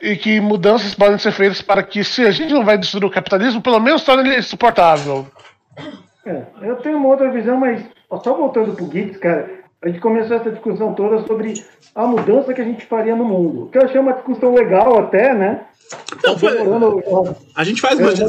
e 0.00 0.16
que 0.16 0.40
mudanças 0.40 0.94
podem 0.94 1.18
ser 1.18 1.32
feitas 1.32 1.60
para 1.60 1.82
que, 1.82 2.02
se 2.02 2.22
a 2.22 2.30
gente 2.30 2.54
não 2.54 2.64
vai 2.64 2.78
destruir 2.78 3.04
o 3.04 3.10
capitalismo, 3.10 3.60
pelo 3.60 3.78
menos 3.78 4.02
torne 4.02 4.30
ele 4.30 4.40
suportável. 4.40 5.26
É, 6.24 6.44
eu 6.62 6.76
tenho 6.76 6.96
uma 6.96 7.08
outra 7.08 7.30
visão, 7.30 7.58
mas 7.58 7.84
só 8.22 8.34
voltando 8.34 8.72
para 8.72 8.84
o 8.84 8.90
Gitz, 8.90 9.18
cara, 9.18 9.63
a 9.84 9.88
gente 9.88 10.00
começou 10.00 10.38
essa 10.38 10.50
discussão 10.50 10.94
toda 10.94 11.26
sobre 11.26 11.62
a 11.94 12.06
mudança 12.06 12.54
que 12.54 12.60
a 12.60 12.64
gente 12.64 12.86
faria 12.86 13.14
no 13.14 13.24
mundo. 13.24 13.68
Que 13.70 13.76
eu 13.76 13.82
achei 13.82 14.00
uma 14.00 14.14
discussão 14.14 14.54
legal 14.54 14.98
até, 14.98 15.34
né? 15.34 15.60
Não, 16.24 16.38
foi... 16.38 16.56
A 17.54 17.64
gente 17.64 17.82
faz 17.82 18.00
uma. 18.00 18.10
Ver 18.10 18.24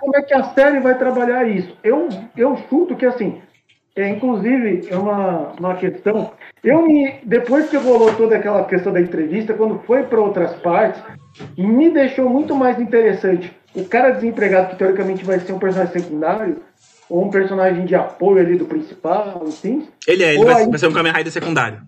como 0.00 0.16
é 0.16 0.22
que 0.22 0.32
a 0.32 0.44
série 0.54 0.80
vai 0.80 0.96
trabalhar 0.98 1.46
isso. 1.46 1.76
Eu, 1.84 2.08
eu 2.34 2.56
chuto 2.70 2.96
que, 2.96 3.04
assim, 3.04 3.42
é, 3.94 4.08
inclusive, 4.08 4.88
é 4.90 4.96
uma, 4.96 5.52
uma 5.58 5.74
questão. 5.74 6.32
Eu 6.64 6.80
me. 6.86 7.20
Depois 7.24 7.68
que 7.68 7.76
rolou 7.76 8.14
toda 8.14 8.34
aquela 8.34 8.64
questão 8.64 8.94
da 8.94 9.00
entrevista, 9.00 9.52
quando 9.52 9.78
foi 9.80 10.04
para 10.04 10.20
outras 10.20 10.54
partes, 10.54 11.02
me 11.58 11.90
deixou 11.90 12.30
muito 12.30 12.54
mais 12.54 12.80
interessante 12.80 13.54
o 13.74 13.84
cara 13.84 14.12
desempregado, 14.12 14.70
que 14.70 14.76
teoricamente 14.76 15.22
vai 15.22 15.38
ser 15.38 15.52
um 15.52 15.58
personagem 15.58 16.00
secundário, 16.00 16.62
ou 17.08 17.24
um 17.24 17.30
personagem 17.30 17.84
de 17.84 17.94
apoio 17.94 18.40
ali 18.40 18.56
do 18.56 18.66
principal, 18.66 19.42
assim. 19.46 19.88
Ele 20.06 20.24
é, 20.24 20.34
ele 20.34 20.44
vai, 20.44 20.62
aí, 20.62 20.68
vai, 20.68 20.78
ser 20.78 20.88
um 20.88 20.92
Kamen 20.92 21.12
Rider 21.12 21.32
secundário. 21.32 21.80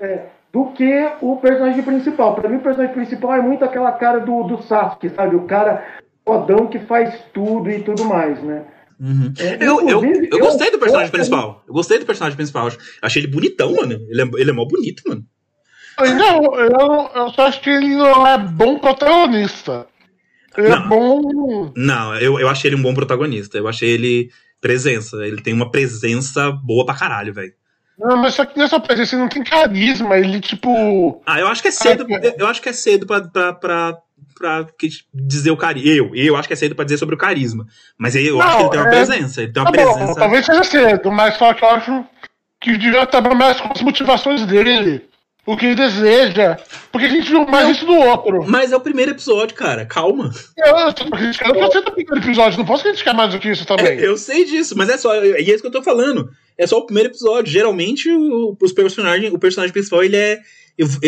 É, 0.00 0.26
do 0.52 0.66
que 0.66 1.10
o 1.20 1.36
personagem 1.36 1.82
principal. 1.82 2.34
Para 2.34 2.48
mim, 2.48 2.56
o 2.56 2.62
personagem 2.62 2.94
principal 2.94 3.34
é 3.34 3.42
muito 3.42 3.64
aquela 3.64 3.92
cara 3.92 4.20
do, 4.20 4.44
do 4.44 4.62
Sasuke, 4.62 5.10
sabe? 5.10 5.36
O 5.36 5.46
cara 5.46 5.84
fodão 6.24 6.66
que 6.68 6.78
faz 6.78 7.14
tudo 7.32 7.70
e 7.70 7.82
tudo 7.82 8.04
mais, 8.04 8.42
né? 8.42 8.64
Uhum. 9.00 9.32
É, 9.38 9.56
eu, 9.56 9.88
eu, 9.88 10.04
eu, 10.04 10.38
gostei 10.38 10.70
do 10.70 10.78
personagem 10.78 11.08
eu, 11.08 11.12
principal. 11.12 11.64
Eu 11.66 11.74
gostei 11.74 11.98
do 11.98 12.06
personagem 12.06 12.36
principal. 12.36 12.68
Achei 13.02 13.22
ele 13.22 13.30
bonitão, 13.30 13.74
mano. 13.74 13.94
Ele 14.08 14.22
é, 14.22 14.40
ele 14.40 14.50
é 14.50 14.52
mó 14.52 14.64
bonito, 14.64 15.02
mano. 15.06 15.24
Não, 15.98 16.54
eu, 16.56 17.10
eu 17.14 17.30
só 17.30 17.46
acho 17.46 17.60
que 17.60 17.70
ele 17.70 17.94
não 17.94 18.26
é 18.26 18.38
bom 18.38 18.78
protagonista. 18.78 19.86
Ele 20.56 20.66
é 20.66 20.70
não, 20.70 20.84
é 20.84 20.88
bom. 20.88 21.72
Não, 21.76 22.14
eu, 22.16 22.38
eu 22.38 22.48
achei 22.48 22.68
ele 22.68 22.76
um 22.76 22.82
bom 22.82 22.94
protagonista. 22.94 23.58
Eu 23.58 23.68
achei 23.68 23.90
ele 23.90 24.30
presença. 24.60 25.26
Ele 25.26 25.42
tem 25.42 25.52
uma 25.52 25.70
presença 25.70 26.50
boa 26.50 26.86
pra 26.86 26.94
caralho, 26.94 27.34
velho. 27.34 27.52
Não, 27.98 28.16
mas 28.16 28.34
só 28.34 28.44
que 28.44 28.58
nessa 28.58 28.80
presença 28.80 29.14
ele 29.14 29.22
não 29.22 29.28
tem 29.28 29.44
carisma, 29.44 30.18
ele 30.18 30.40
tipo. 30.40 31.22
Ah, 31.24 31.38
eu 31.38 31.46
acho 31.46 31.62
que 31.62 31.68
é 31.68 31.70
cedo. 31.70 32.06
Ah, 32.10 32.34
eu 32.38 32.46
acho 32.46 32.60
que 32.60 32.68
é 32.68 32.72
cedo 32.72 33.06
pra, 33.06 33.20
pra, 33.20 33.52
pra, 33.52 33.98
pra 34.36 34.66
dizer 35.12 35.50
o 35.50 35.56
carisma. 35.56 35.88
Eu, 35.88 36.14
eu 36.14 36.36
acho 36.36 36.48
que 36.48 36.54
é 36.54 36.56
cedo 36.56 36.74
pra 36.74 36.84
dizer 36.84 36.98
sobre 36.98 37.14
o 37.14 37.18
carisma. 37.18 37.66
Mas 37.96 38.16
eu 38.16 38.38
não, 38.38 38.42
acho 38.42 38.56
que 38.56 38.62
ele 38.62 38.70
tem 38.70 38.80
uma 38.80 38.88
é... 38.88 38.90
presença. 38.90 39.42
Ele 39.42 39.52
tem 39.52 39.62
uma 39.62 39.72
tá 39.72 39.82
presença. 39.82 40.06
Bom, 40.06 40.14
talvez 40.14 40.46
seja 40.46 40.64
cedo, 40.64 41.12
mas 41.12 41.36
só 41.36 41.54
que 41.54 41.64
eu 41.64 41.68
acho 41.68 42.04
que 42.60 42.76
devia 42.76 43.04
estar 43.04 43.20
mais 43.34 43.60
com 43.60 43.72
as 43.72 43.82
motivações 43.82 44.44
dele 44.46 45.04
o 45.46 45.56
que 45.56 45.66
ele 45.66 45.74
deseja. 45.74 46.56
Porque 46.90 47.06
a 47.06 47.10
gente 47.10 47.28
viu 47.28 47.46
mais 47.46 47.76
isso 47.76 47.84
do 47.84 47.94
outro. 47.94 48.44
Mas 48.46 48.72
é 48.72 48.76
o 48.76 48.80
primeiro 48.80 49.10
episódio, 49.10 49.54
cara. 49.54 49.84
Calma. 49.84 50.30
Eu, 50.56 50.76
eu 50.76 50.92
tô 50.92 51.10
criticando 51.10 51.54
porque 51.54 51.66
você 51.66 51.82
tá 51.82 51.90
primeiro 51.90 52.24
episódio. 52.24 52.58
Não 52.58 52.66
posso 52.66 52.84
criticar 52.84 53.14
mais 53.14 53.32
do 53.32 53.38
que 53.38 53.50
isso 53.50 53.66
também. 53.66 53.86
É, 53.86 54.06
eu 54.06 54.16
sei 54.16 54.44
disso, 54.44 54.76
mas 54.76 54.88
é 54.88 54.96
só. 54.96 55.14
É 55.14 55.40
isso 55.40 55.60
que 55.60 55.66
eu 55.66 55.72
tô 55.72 55.82
falando. 55.82 56.30
É 56.56 56.66
só 56.66 56.78
o 56.78 56.86
primeiro 56.86 57.10
episódio. 57.10 57.52
Geralmente, 57.52 58.10
o, 58.10 58.56
os 58.60 58.72
personagens, 58.72 59.32
o 59.32 59.38
personagem 59.38 59.72
principal, 59.72 60.02
ele 60.02 60.16
é. 60.16 60.40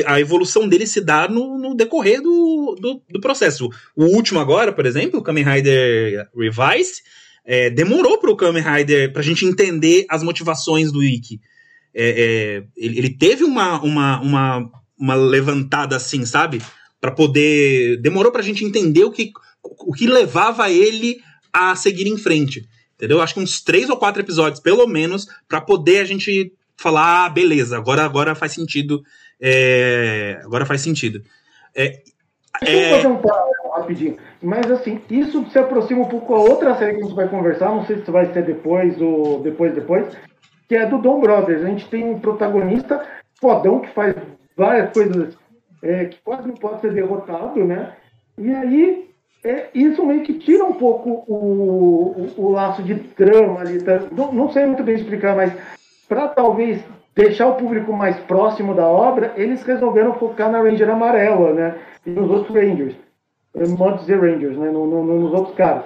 A 0.07 0.21
evolução 0.21 0.69
dele 0.69 0.87
se 0.87 1.01
dá 1.01 1.27
no, 1.27 1.59
no 1.59 1.75
decorrer 1.75 2.23
do, 2.23 2.77
do, 2.81 3.03
do, 3.11 3.21
processo. 3.21 3.69
O 3.97 4.05
último 4.05 4.39
agora, 4.39 4.73
por 4.73 4.87
exemplo, 4.87 5.19
o 5.19 5.23
Kamen 5.23 5.45
Rider 5.45 6.29
Revise, 6.37 7.03
é, 7.45 7.69
demorou 7.69 8.17
pro 8.19 8.37
Kamen 8.37 8.63
Rider 8.63 9.13
pra 9.13 9.23
gente 9.23 9.45
entender 9.45 10.07
as 10.09 10.23
motivações 10.23 10.93
do 10.93 11.03
Ikki 11.03 11.41
é, 11.99 12.11
é, 12.11 12.63
ele, 12.77 12.99
ele, 12.99 13.17
teve 13.17 13.43
uma, 13.43 13.81
uma, 13.81 14.21
uma, 14.21 14.71
uma 14.99 15.15
levantada 15.15 15.97
assim, 15.97 16.27
sabe? 16.27 16.61
Para 17.01 17.11
poder. 17.11 17.97
Demorou 18.03 18.31
pra 18.31 18.43
gente 18.43 18.63
entender 18.63 19.03
o 19.05 19.11
que, 19.11 19.33
o 19.63 19.95
que 19.95 20.07
levava 20.07 20.71
ele 20.71 21.17
a 21.51 21.75
seguir 21.75 22.07
em 22.07 22.19
frente. 22.19 22.69
Entendeu? 22.95 23.23
Acho 23.23 23.33
que 23.33 23.41
uns 23.41 23.63
três 23.63 23.89
ou 23.89 23.97
quatro 23.97 24.21
episódios, 24.21 24.61
pelo 24.61 24.87
menos, 24.87 25.27
para 25.49 25.61
poder 25.61 26.01
a 26.01 26.05
gente 26.05 26.53
falar, 26.77 27.25
ah, 27.25 27.29
beleza, 27.31 27.79
agora, 27.79 28.05
agora 28.05 28.35
faz 28.35 28.53
sentido. 28.53 29.03
É, 29.41 30.39
agora 30.45 30.67
faz 30.67 30.83
sentido. 30.83 31.23
É, 31.75 32.03
Deixa 32.61 32.77
eu 32.77 32.81
é, 32.81 32.91
fazer 32.91 33.09
um 33.09 33.17
paralelo 33.17 33.71
rapidinho. 33.75 34.19
Mas 34.43 34.71
assim, 34.71 35.01
isso 35.11 35.47
se 35.51 35.59
aproxima 35.59 36.03
um 36.03 36.09
pouco 36.09 36.35
a 36.35 36.41
outra 36.41 36.77
série 36.77 36.95
que 36.95 37.01
a 37.01 37.05
gente 37.05 37.17
vai 37.17 37.29
conversar. 37.29 37.71
Não 37.71 37.87
sei 37.87 38.05
se 38.05 38.11
vai 38.11 38.31
ser 38.35 38.45
depois 38.45 39.01
ou 39.01 39.43
depois, 39.43 39.75
depois 39.75 40.15
que 40.69 40.75
é 40.75 40.87
do 40.87 40.99
Dom 40.99 41.21
Brothers. 41.21 41.65
A 41.65 41.69
gente 41.69 41.89
tem 41.89 42.05
um 42.05 42.19
protagonista 42.19 43.05
fodão 43.41 43.81
que 43.81 43.93
faz 43.93 44.15
várias 44.57 44.93
coisas 44.93 45.37
é, 45.83 46.07
que 46.07 46.19
quase 46.23 46.49
não 46.49 46.55
pode 46.55 46.81
ser 46.81 46.93
derrotado, 46.93 47.65
né? 47.65 47.93
E 48.39 48.55
aí, 48.55 49.11
é, 49.45 49.69
isso 49.75 50.05
meio 50.05 50.23
que 50.23 50.35
tira 50.35 50.65
um 50.65 50.73
pouco 50.73 51.25
o, 51.27 52.35
o, 52.37 52.45
o 52.45 52.51
laço 52.51 52.83
de 52.83 52.95
trama 52.95 53.61
ali. 53.61 53.83
Tá? 53.83 54.01
Não, 54.13 54.33
não, 54.33 54.51
sei 54.51 54.67
muito 54.67 54.83
bem 54.83 54.97
explicar, 54.97 55.37
mas 55.37 55.53
para 56.09 56.29
talvez 56.29 56.83
deixar 57.15 57.47
o 57.47 57.55
público 57.55 57.93
mais 57.93 58.19
próximo 58.21 58.75
da 58.75 58.87
obra, 58.87 59.33
eles 59.37 59.63
resolveram 59.63 60.15
focar 60.15 60.51
na 60.51 60.61
Ranger 60.61 60.91
amarela, 60.91 61.53
né? 61.53 61.75
E 62.05 62.11
nos 62.11 62.31
outros 62.31 62.55
Rangers. 62.55 62.95
Montes 63.79 64.07
e 64.09 64.15
Rangers, 64.15 64.59
né? 64.59 64.71
No, 64.71 64.87
no, 64.87 65.03
nos 65.03 65.33
outros 65.33 65.55
caras. 65.57 65.85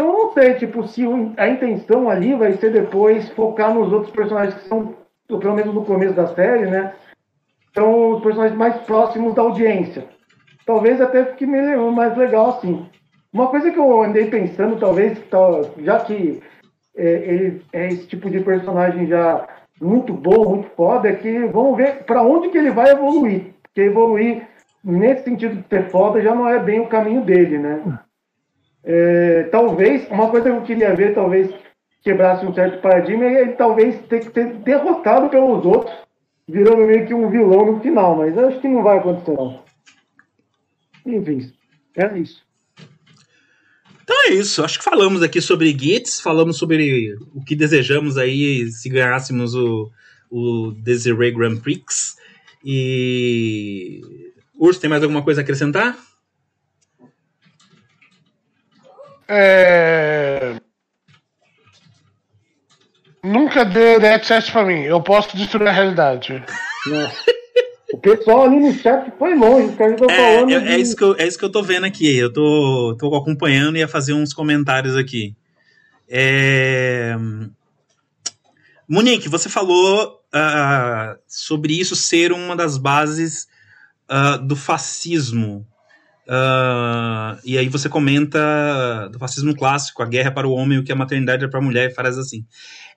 Então 0.00 0.14
eu 0.14 0.18
não 0.18 0.32
sei, 0.32 0.54
tipo, 0.54 0.88
se 0.88 1.04
a 1.36 1.46
intenção 1.46 2.08
ali 2.08 2.34
vai 2.34 2.54
ser 2.54 2.72
depois 2.72 3.28
focar 3.32 3.74
nos 3.74 3.92
outros 3.92 4.10
personagens 4.10 4.54
que 4.54 4.66
são, 4.66 4.94
pelo 5.28 5.54
menos 5.54 5.74
no 5.74 5.84
começo 5.84 6.14
da 6.14 6.26
série, 6.28 6.64
né? 6.64 6.94
São 7.74 8.12
os 8.12 8.22
personagens 8.22 8.56
mais 8.56 8.74
próximos 8.78 9.34
da 9.34 9.42
audiência. 9.42 10.06
Talvez 10.64 11.02
até 11.02 11.26
fique 11.26 11.44
mais 11.44 12.16
legal 12.16 12.48
assim. 12.48 12.88
Uma 13.30 13.48
coisa 13.48 13.70
que 13.70 13.78
eu 13.78 14.02
andei 14.02 14.30
pensando, 14.30 14.78
talvez, 14.78 15.22
já 15.82 16.00
que 16.00 16.42
é, 16.96 17.06
ele 17.06 17.62
é 17.70 17.88
esse 17.88 18.06
tipo 18.06 18.30
de 18.30 18.40
personagem 18.40 19.06
já 19.06 19.46
muito 19.82 20.14
bom, 20.14 20.48
muito 20.48 20.70
foda, 20.70 21.10
é 21.10 21.14
que 21.14 21.40
vamos 21.48 21.76
ver 21.76 22.04
para 22.04 22.22
onde 22.22 22.48
que 22.48 22.56
ele 22.56 22.70
vai 22.70 22.90
evoluir. 22.90 23.52
Porque 23.62 23.82
evoluir 23.82 24.48
nesse 24.82 25.24
sentido 25.24 25.56
de 25.56 25.68
ser 25.68 25.90
foda 25.90 26.22
já 26.22 26.34
não 26.34 26.48
é 26.48 26.58
bem 26.58 26.80
o 26.80 26.88
caminho 26.88 27.20
dele, 27.20 27.58
né? 27.58 28.00
É, 28.84 29.44
talvez, 29.44 30.08
uma 30.10 30.30
coisa 30.30 30.50
que 30.50 30.56
eu 30.56 30.62
queria 30.62 30.94
ver, 30.94 31.14
talvez 31.14 31.50
quebrasse 32.02 32.46
um 32.46 32.54
certo 32.54 32.80
paradigma, 32.80 33.24
é 33.24 33.42
ele 33.42 33.52
talvez 33.52 33.96
ter 34.08 34.20
que 34.20 34.32
ser 34.32 34.54
derrotado 34.54 35.28
pelos 35.28 35.64
outros, 35.64 35.94
virando 36.48 36.86
meio 36.86 37.06
que 37.06 37.14
um 37.14 37.30
vilão 37.30 37.72
no 37.72 37.80
final, 37.80 38.16
mas 38.16 38.36
eu 38.36 38.48
acho 38.48 38.60
que 38.60 38.68
não 38.68 38.82
vai 38.82 38.98
acontecer, 38.98 39.36
não. 39.36 39.62
Enfim, 41.06 41.52
é 41.96 42.18
isso. 42.18 42.42
Então 44.02 44.16
é 44.26 44.32
isso, 44.32 44.64
acho 44.64 44.78
que 44.78 44.84
falamos 44.84 45.22
aqui 45.22 45.40
sobre 45.40 45.76
Gits, 45.78 46.20
falamos 46.20 46.56
sobre 46.56 47.14
o 47.34 47.44
que 47.44 47.54
desejamos 47.54 48.16
aí 48.16 48.70
se 48.70 48.88
ganhássemos 48.88 49.54
o, 49.54 49.90
o 50.30 50.72
Desiree 50.72 51.30
Grand 51.30 51.58
Prix. 51.58 52.16
E. 52.64 54.00
Urso, 54.58 54.80
tem 54.80 54.90
mais 54.90 55.02
alguma 55.02 55.22
coisa 55.22 55.40
a 55.40 55.42
acrescentar? 55.42 55.96
É... 59.32 60.56
Nunca 63.22 63.64
dê 63.64 63.94
access 64.08 64.50
pra 64.50 64.64
mim. 64.64 64.82
Eu 64.82 65.00
posso 65.00 65.36
destruir 65.36 65.68
a 65.68 65.72
realidade. 65.72 66.42
O 67.92 67.98
pessoal 67.98 68.44
ali 68.44 68.60
no 68.60 68.72
chat 68.72 69.12
foi 69.18 69.36
longe, 69.36 69.68
os 69.68 69.76
caras 69.76 69.92
estão 69.92 70.10
é, 70.10 70.16
falando. 70.16 70.50
É, 70.52 70.60
de... 70.60 70.68
é, 70.68 70.78
isso 70.78 70.96
que 70.96 71.04
eu, 71.04 71.16
é 71.16 71.26
isso 71.26 71.38
que 71.38 71.44
eu 71.44 71.52
tô 71.52 71.62
vendo 71.62 71.84
aqui. 71.84 72.16
Eu 72.16 72.32
tô, 72.32 72.96
tô 72.98 73.14
acompanhando 73.14 73.76
e 73.76 73.80
ia 73.80 73.88
fazer 73.88 74.14
uns 74.14 74.32
comentários 74.32 74.96
aqui. 74.96 75.36
É... 76.08 77.14
Monique, 78.88 79.28
você 79.28 79.48
falou 79.48 80.20
uh, 80.34 81.18
sobre 81.28 81.78
isso 81.78 81.94
ser 81.94 82.32
uma 82.32 82.56
das 82.56 82.76
bases 82.76 83.46
uh, 84.10 84.44
do 84.44 84.56
fascismo. 84.56 85.64
Uh, 86.30 87.34
e 87.44 87.58
aí 87.58 87.68
você 87.68 87.88
comenta 87.88 89.08
do 89.10 89.18
fascismo 89.18 89.52
clássico, 89.56 90.00
a 90.00 90.06
guerra 90.06 90.30
para 90.30 90.46
o 90.46 90.52
homem, 90.52 90.78
o 90.78 90.84
que 90.84 90.92
a 90.92 90.96
maternidade 90.96 91.44
é 91.44 91.48
para 91.48 91.58
a 91.58 91.62
mulher, 91.62 91.90
e 91.90 91.94
frases 91.94 92.20
assim. 92.20 92.46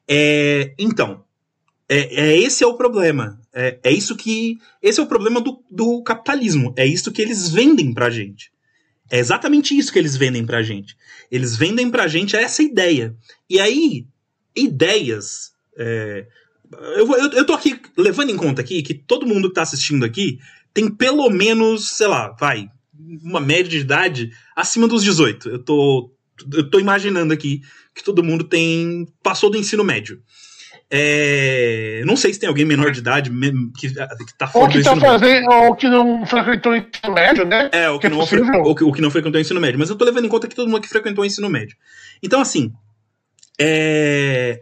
É, 0.08 0.76
então, 0.78 1.24
é, 1.90 2.30
é, 2.30 2.38
esse 2.38 2.64
é 2.64 2.68
o 2.68 2.76
problema. 2.76 3.42
É, 3.52 3.80
é, 3.84 3.92
isso 3.92 4.16
que. 4.16 4.60
Esse 4.82 5.00
é 5.00 5.04
o 5.04 5.08
problema 5.08 5.42
do, 5.42 5.64
do 5.72 6.04
capitalismo. 6.04 6.76
É 6.78 6.86
isso 6.86 7.12
que 7.12 7.24
eles 7.24 7.50
vendem 7.50 7.92
pra 7.92 8.12
gente. 8.12 8.52
É 9.10 9.18
exatamente 9.18 9.76
isso 9.76 9.92
que 9.92 9.98
eles 9.98 10.16
vendem 10.16 10.46
pra 10.46 10.62
gente. 10.62 10.96
Eles 11.32 11.56
vendem 11.56 11.90
pra 11.90 12.08
gente 12.08 12.36
essa 12.36 12.62
ideia. 12.62 13.16
E 13.50 13.60
aí, 13.60 14.06
ideias. 14.56 15.54
É, 15.76 16.28
eu, 16.98 17.12
eu, 17.12 17.32
eu 17.32 17.46
tô 17.46 17.54
aqui 17.54 17.82
levando 17.98 18.30
em 18.30 18.38
conta 18.38 18.62
aqui 18.62 18.84
que 18.84 18.94
todo 18.94 19.26
mundo 19.26 19.50
que 19.50 19.56
tá 19.56 19.64
assistindo 19.64 20.06
aqui 20.06 20.40
tem 20.72 20.90
pelo 20.90 21.30
menos, 21.30 21.98
sei 21.98 22.08
lá, 22.08 22.36
vai, 22.40 22.70
uma 23.24 23.40
média 23.40 23.70
de 23.70 23.80
idade 23.80 24.32
acima 24.56 24.88
dos 24.88 25.04
18. 25.04 25.50
Eu 25.50 25.60
tô, 25.60 26.12
eu 26.54 26.70
tô 26.70 26.80
imaginando 26.80 27.34
aqui 27.34 27.62
que 27.94 28.04
todo 28.04 28.24
mundo 28.24 28.44
tem 28.44 29.08
passou 29.22 29.50
do 29.50 29.58
ensino 29.58 29.84
médio. 29.84 30.22
É, 30.96 32.04
não 32.06 32.16
sei 32.16 32.32
se 32.32 32.40
tem 32.40 32.48
alguém 32.48 32.66
menor 32.66 32.92
de 32.92 33.00
idade 33.00 33.32
que, 33.80 33.90
que 33.90 34.38
tá 34.38 34.48
fora 34.48 34.66
ou 34.66 34.70
que 34.70 34.78
do 34.78 34.84
tá 34.84 34.92
ensino 34.92 35.06
fazendo, 35.06 35.48
médio. 35.48 35.52
Ou 35.52 35.76
que 35.76 35.90
não 35.90 36.26
frequentou 36.26 36.72
o 36.72 36.76
ensino 36.76 37.14
médio, 37.14 37.46
né? 37.46 37.70
É, 37.72 37.90
ou 37.90 37.98
que, 37.98 38.02
que, 38.02 38.14
é 38.14 38.16
não, 38.16 38.22
é 38.22 38.58
ou, 38.62 38.76
que, 38.76 38.84
ou 38.84 38.92
que 38.92 39.02
não 39.02 39.10
frequentou 39.10 39.40
o 39.40 39.42
ensino 39.42 39.60
médio. 39.60 39.80
Mas 39.80 39.90
eu 39.90 39.96
tô 39.96 40.06
levando 40.06 40.26
em 40.26 40.30
conta 40.30 40.48
que 40.48 40.56
todo 40.56 40.70
mundo 40.70 40.82
que 40.82 40.90
frequentou 40.90 41.24
o 41.24 41.26
ensino 41.26 41.50
médio. 41.50 41.76
Então, 42.22 42.40
assim, 42.40 42.72
é, 43.60 44.62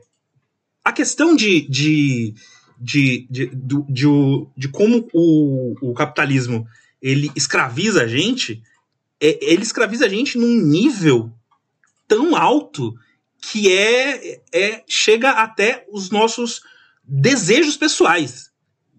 a 0.86 0.94
questão 0.94 1.36
de, 1.36 1.68
de, 1.68 2.34
de, 2.80 3.28
de, 3.30 3.48
de, 3.48 3.84
de, 3.90 4.08
de 4.56 4.68
como 4.70 5.10
o, 5.14 5.76
o 5.82 5.94
capitalismo 5.94 6.66
ele 7.02 7.32
escraviza 7.36 8.04
a 8.04 8.08
gente, 8.08 8.62
é, 9.20 9.40
ele 9.42 9.64
escraviza 9.64 10.06
a 10.06 10.10
gente 10.10 10.38
num 10.38 10.62
nível 10.62 11.32
tão 12.08 12.36
alto 12.36 12.94
que 13.42 13.72
é, 13.72 14.42
é 14.52 14.84
chega 14.88 15.32
até 15.32 15.86
os 15.92 16.12
nossos 16.12 16.62
desejos 17.04 17.76
pessoais, 17.76 18.52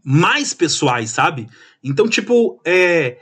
mais 0.05 0.53
pessoais, 0.53 1.11
sabe? 1.11 1.49
Então, 1.83 2.09
tipo, 2.09 2.61
é, 2.65 3.19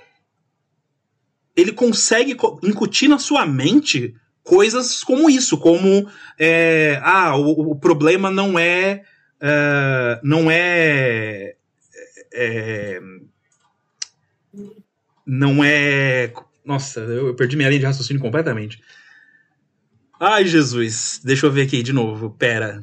ele 1.55 1.72
consegue 1.72 2.37
incutir 2.62 3.09
na 3.09 3.18
sua 3.18 3.47
mente 3.47 4.14
coisas 4.43 5.05
como 5.05 5.28
isso, 5.28 5.59
como 5.59 6.09
é, 6.39 6.99
ah, 7.03 7.37
o, 7.37 7.72
o, 7.72 7.76
problema 7.76 8.31
não 8.31 8.59
é, 8.59 9.03
é 9.41 10.20
não 10.22 10.51
é, 10.51 11.55
é, 12.33 13.01
não 15.31 15.62
é 15.62 16.33
nossa, 16.64 17.01
eu, 17.01 17.35
perdi 17.35 17.57
minha 17.57 17.68
linha 17.68 17.81
de 17.81 17.87
raciocínio 17.87 18.20
completamente. 18.20 18.83
Ai, 20.18 20.45
Jesus. 20.45 21.20
Deixa 21.24 21.47
eu 21.47 21.53
ver 21.53 21.62
aqui 21.62 21.83
de 21.83 21.93
novo. 21.93 22.31
Pera. 22.31 22.83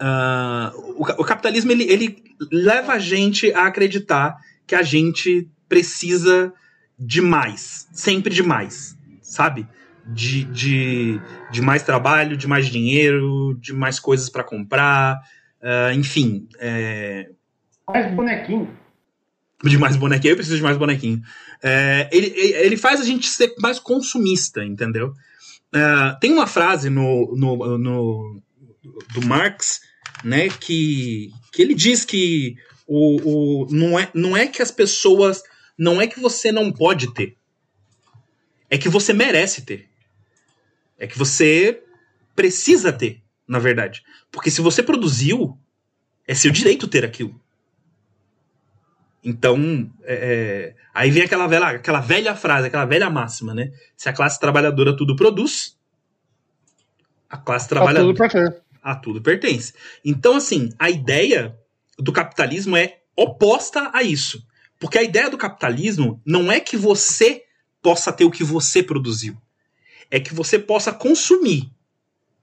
Uh, 0.00 0.94
o, 0.96 1.02
o, 1.02 1.24
capitalismo 1.24 1.72
ele, 1.72 1.84
ele 1.84 2.24
leva 2.50 2.92
a 2.92 2.98
gente 2.98 3.52
a 3.52 3.66
acreditar 3.66 4.36
que 4.66 4.74
a 4.74 4.82
gente 4.82 5.48
precisa 5.68 6.52
de 6.98 7.20
mais, 7.20 7.88
sempre 7.92 8.32
de 8.32 8.42
mais, 8.42 8.96
sabe? 9.20 9.66
De, 10.06 10.44
de, 10.44 11.20
de 11.50 11.60
mais 11.60 11.82
trabalho, 11.82 12.36
de 12.36 12.46
mais 12.46 12.66
dinheiro, 12.66 13.56
de 13.60 13.72
mais 13.72 13.98
coisas 13.98 14.28
para 14.28 14.44
comprar, 14.44 15.20
uh, 15.62 15.92
enfim. 15.94 16.48
É... 16.58 17.30
Mais 17.88 18.14
bonequinho. 18.14 18.78
De 19.64 19.78
mais 19.78 19.96
bonequinho, 19.96 20.32
eu 20.32 20.36
preciso 20.36 20.56
de 20.56 20.62
mais 20.62 20.76
bonequinho. 20.76 21.22
É, 21.62 22.08
ele, 22.10 22.26
ele 22.36 22.76
faz 22.76 23.00
a 23.00 23.04
gente 23.04 23.28
ser 23.28 23.54
mais 23.60 23.78
consumista, 23.78 24.64
entendeu? 24.64 25.14
Uh, 25.72 26.18
tem 26.20 26.32
uma 26.32 26.48
frase 26.48 26.90
no, 26.90 27.32
no, 27.36 27.78
no, 27.78 28.42
do 29.14 29.24
Marx 29.24 29.80
né, 30.24 30.48
que, 30.48 31.30
que 31.52 31.62
ele 31.62 31.74
diz 31.74 32.04
que 32.04 32.56
o, 32.86 33.62
o, 33.62 33.66
não, 33.70 33.98
é, 33.98 34.10
não 34.12 34.36
é 34.36 34.46
que 34.46 34.60
as 34.60 34.70
pessoas. 34.70 35.42
Não 35.78 36.00
é 36.00 36.06
que 36.06 36.20
você 36.20 36.52
não 36.52 36.70
pode 36.70 37.14
ter. 37.14 37.36
É 38.68 38.76
que 38.76 38.88
você 38.88 39.12
merece 39.12 39.62
ter. 39.62 39.88
É 40.98 41.06
que 41.06 41.18
você 41.18 41.82
precisa 42.36 42.92
ter, 42.92 43.21
na 43.52 43.58
verdade. 43.58 44.02
Porque 44.30 44.50
se 44.50 44.62
você 44.62 44.82
produziu, 44.82 45.58
é 46.26 46.34
seu 46.34 46.50
direito 46.50 46.88
ter 46.88 47.04
aquilo. 47.04 47.38
Então, 49.22 49.92
é, 50.04 50.14
é, 50.14 50.74
aí 50.94 51.10
vem 51.10 51.22
aquela 51.22 51.46
velha, 51.46 51.66
aquela 51.66 52.00
velha 52.00 52.34
frase, 52.34 52.68
aquela 52.68 52.86
velha 52.86 53.10
máxima, 53.10 53.52
né? 53.52 53.70
Se 53.94 54.08
a 54.08 54.12
classe 54.12 54.40
trabalhadora 54.40 54.96
tudo 54.96 55.14
produz, 55.14 55.78
a 57.28 57.36
classe 57.36 57.68
trabalhadora 57.68 58.62
a 58.82 58.96
tudo 58.96 59.20
pertence. 59.20 59.74
Então, 60.02 60.36
assim, 60.36 60.70
a 60.78 60.88
ideia 60.88 61.54
do 61.98 62.10
capitalismo 62.10 62.74
é 62.74 63.00
oposta 63.14 63.90
a 63.92 64.02
isso. 64.02 64.42
Porque 64.78 64.98
a 64.98 65.02
ideia 65.02 65.28
do 65.28 65.36
capitalismo 65.36 66.22
não 66.24 66.50
é 66.50 66.58
que 66.58 66.76
você 66.76 67.44
possa 67.82 68.10
ter 68.14 68.24
o 68.24 68.30
que 68.30 68.42
você 68.42 68.82
produziu. 68.82 69.36
É 70.10 70.18
que 70.18 70.32
você 70.32 70.58
possa 70.58 70.90
consumir, 70.90 71.70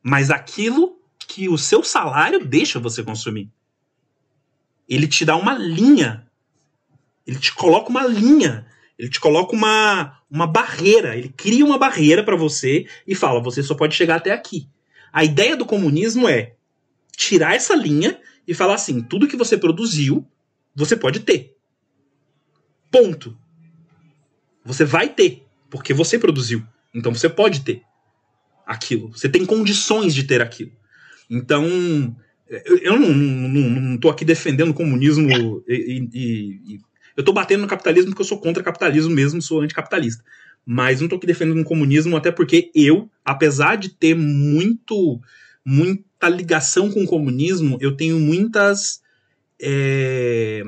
mas 0.04 0.30
aquilo 0.30 0.99
que 1.30 1.48
o 1.48 1.60
seu 1.60 1.84
salário 1.84 2.44
deixa 2.44 2.80
você 2.80 3.04
consumir. 3.04 3.52
Ele 4.90 5.08
te 5.08 5.24
dá 5.24 5.36
uma 5.36 5.54
linha. 5.54 6.28
Ele 7.26 7.38
te 7.38 7.54
coloca 7.54 7.88
uma 7.90 8.04
linha. 8.08 8.66
Ele 8.98 9.10
te 9.10 9.20
coloca 9.20 9.56
uma, 9.56 10.20
uma 10.30 10.48
barreira. 10.48 11.16
Ele 11.16 11.30
cria 11.30 11.64
uma 11.64 11.78
barreira 11.78 12.24
para 12.24 12.36
você 12.36 12.88
e 13.06 13.14
fala: 13.14 13.40
você 13.40 13.62
só 13.62 13.76
pode 13.76 13.96
chegar 13.96 14.16
até 14.16 14.32
aqui. 14.32 14.68
A 15.14 15.24
ideia 15.24 15.56
do 15.56 15.68
comunismo 15.68 16.28
é 16.28 16.56
tirar 17.16 17.56
essa 17.56 17.76
linha 17.76 18.20
e 18.48 18.56
falar 18.56 18.74
assim: 18.74 19.00
tudo 19.00 19.28
que 19.28 19.38
você 19.38 19.56
produziu, 19.56 20.28
você 20.76 20.96
pode 20.96 21.20
ter. 21.20 21.56
Ponto. 22.90 23.38
Você 24.66 24.84
vai 24.84 25.08
ter, 25.10 25.46
porque 25.70 25.94
você 25.94 26.18
produziu. 26.18 26.66
Então 26.92 27.14
você 27.14 27.30
pode 27.30 27.62
ter 27.62 27.84
aquilo. 28.66 29.12
Você 29.12 29.30
tem 29.30 29.46
condições 29.46 30.16
de 30.16 30.24
ter 30.24 30.42
aquilo. 30.42 30.79
Então, 31.30 32.16
eu 32.82 33.00
não, 33.00 33.98
tô 33.98 34.10
aqui 34.10 34.26
defendendo 34.26 34.72
o 34.72 34.74
comunismo 34.74 35.64
e, 35.68 36.08
e, 36.14 36.74
e, 36.74 36.80
eu 37.16 37.24
tô 37.24 37.32
batendo 37.34 37.62
no 37.62 37.68
capitalismo 37.68 38.12
porque 38.12 38.22
eu 38.22 38.28
sou 38.28 38.40
contra 38.40 38.64
capitalismo 38.64 39.14
mesmo, 39.14 39.42
sou 39.42 39.62
anticapitalista. 39.62 40.24
Mas 40.66 41.02
não 41.02 41.08
tô 41.08 41.16
aqui 41.16 41.28
defendendo 41.28 41.62
o 41.62 41.66
comunismo, 41.66 42.16
até 42.16 42.32
porque 42.32 42.72
eu, 42.74 43.10
apesar 43.24 43.76
de 43.76 43.90
ter 43.90 44.16
muito 44.16 45.20
muita 45.66 46.28
ligação 46.30 46.90
com 46.92 47.04
o 47.04 47.08
comunismo, 47.08 47.78
eu 47.80 47.96
tenho 47.96 48.20
muitas. 48.20 49.02
É, 49.62 50.64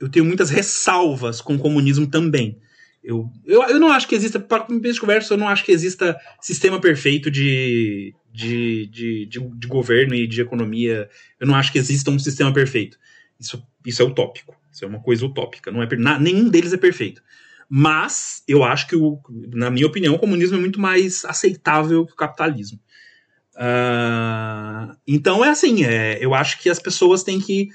eu 0.00 0.08
tenho 0.08 0.24
muitas 0.24 0.50
ressalvas 0.50 1.40
com 1.40 1.54
o 1.54 1.58
comunismo 1.58 2.06
também. 2.06 2.58
Eu, 3.04 3.30
eu, 3.44 3.62
eu 3.64 3.78
não 3.78 3.92
acho 3.92 4.08
que 4.08 4.14
exista, 4.14 4.40
para 4.40 4.64
começo 4.64 4.94
de 4.94 5.00
conversa, 5.00 5.34
eu 5.34 5.38
não 5.38 5.46
acho 5.46 5.62
que 5.62 5.70
exista 5.70 6.18
sistema 6.40 6.80
perfeito 6.80 7.30
de, 7.30 8.14
de, 8.32 8.86
de, 8.86 9.26
de, 9.26 9.40
de 9.40 9.68
governo 9.68 10.14
e 10.14 10.26
de 10.26 10.40
economia. 10.40 11.10
Eu 11.38 11.46
não 11.46 11.54
acho 11.54 11.70
que 11.70 11.78
exista 11.78 12.10
um 12.10 12.18
sistema 12.18 12.50
perfeito. 12.52 12.98
Isso, 13.38 13.62
isso 13.84 14.00
é 14.00 14.04
utópico. 14.06 14.56
Isso 14.72 14.86
é 14.86 14.88
uma 14.88 15.02
coisa 15.02 15.26
utópica. 15.26 15.70
Não 15.70 15.82
é, 15.82 16.18
nenhum 16.18 16.48
deles 16.48 16.72
é 16.72 16.78
perfeito. 16.78 17.22
Mas 17.68 18.42
eu 18.48 18.64
acho 18.64 18.86
que, 18.86 18.96
o, 18.96 19.20
na 19.52 19.70
minha 19.70 19.86
opinião, 19.86 20.14
o 20.14 20.18
comunismo 20.18 20.56
é 20.56 20.60
muito 20.60 20.80
mais 20.80 21.26
aceitável 21.26 22.06
que 22.06 22.12
o 22.12 22.16
capitalismo. 22.16 22.80
Uh, 23.54 24.96
então 25.06 25.44
é 25.44 25.50
assim, 25.50 25.84
é, 25.84 26.18
eu 26.24 26.34
acho 26.34 26.58
que 26.60 26.68
as 26.68 26.80
pessoas 26.80 27.22
têm 27.22 27.38
que 27.38 27.68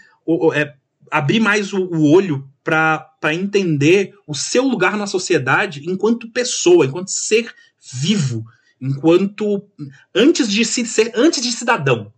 é, 0.54 0.74
abrir 1.12 1.40
mais 1.40 1.74
o, 1.74 1.84
o 1.86 2.12
olho 2.12 2.48
para 2.64 3.34
entender 3.34 4.14
o 4.28 4.36
seu 4.36 4.64
lugar 4.64 4.96
na 4.98 5.08
sociedade 5.08 5.82
enquanto 5.90 6.32
pessoa, 6.32 6.86
enquanto 6.86 7.10
ser 7.10 7.54
vivo, 7.94 8.46
enquanto 8.80 9.68
antes 10.14 10.50
de 10.50 10.64
ser 10.66 11.12
antes 11.16 11.42
de 11.42 11.52
cidadão. 11.52 12.14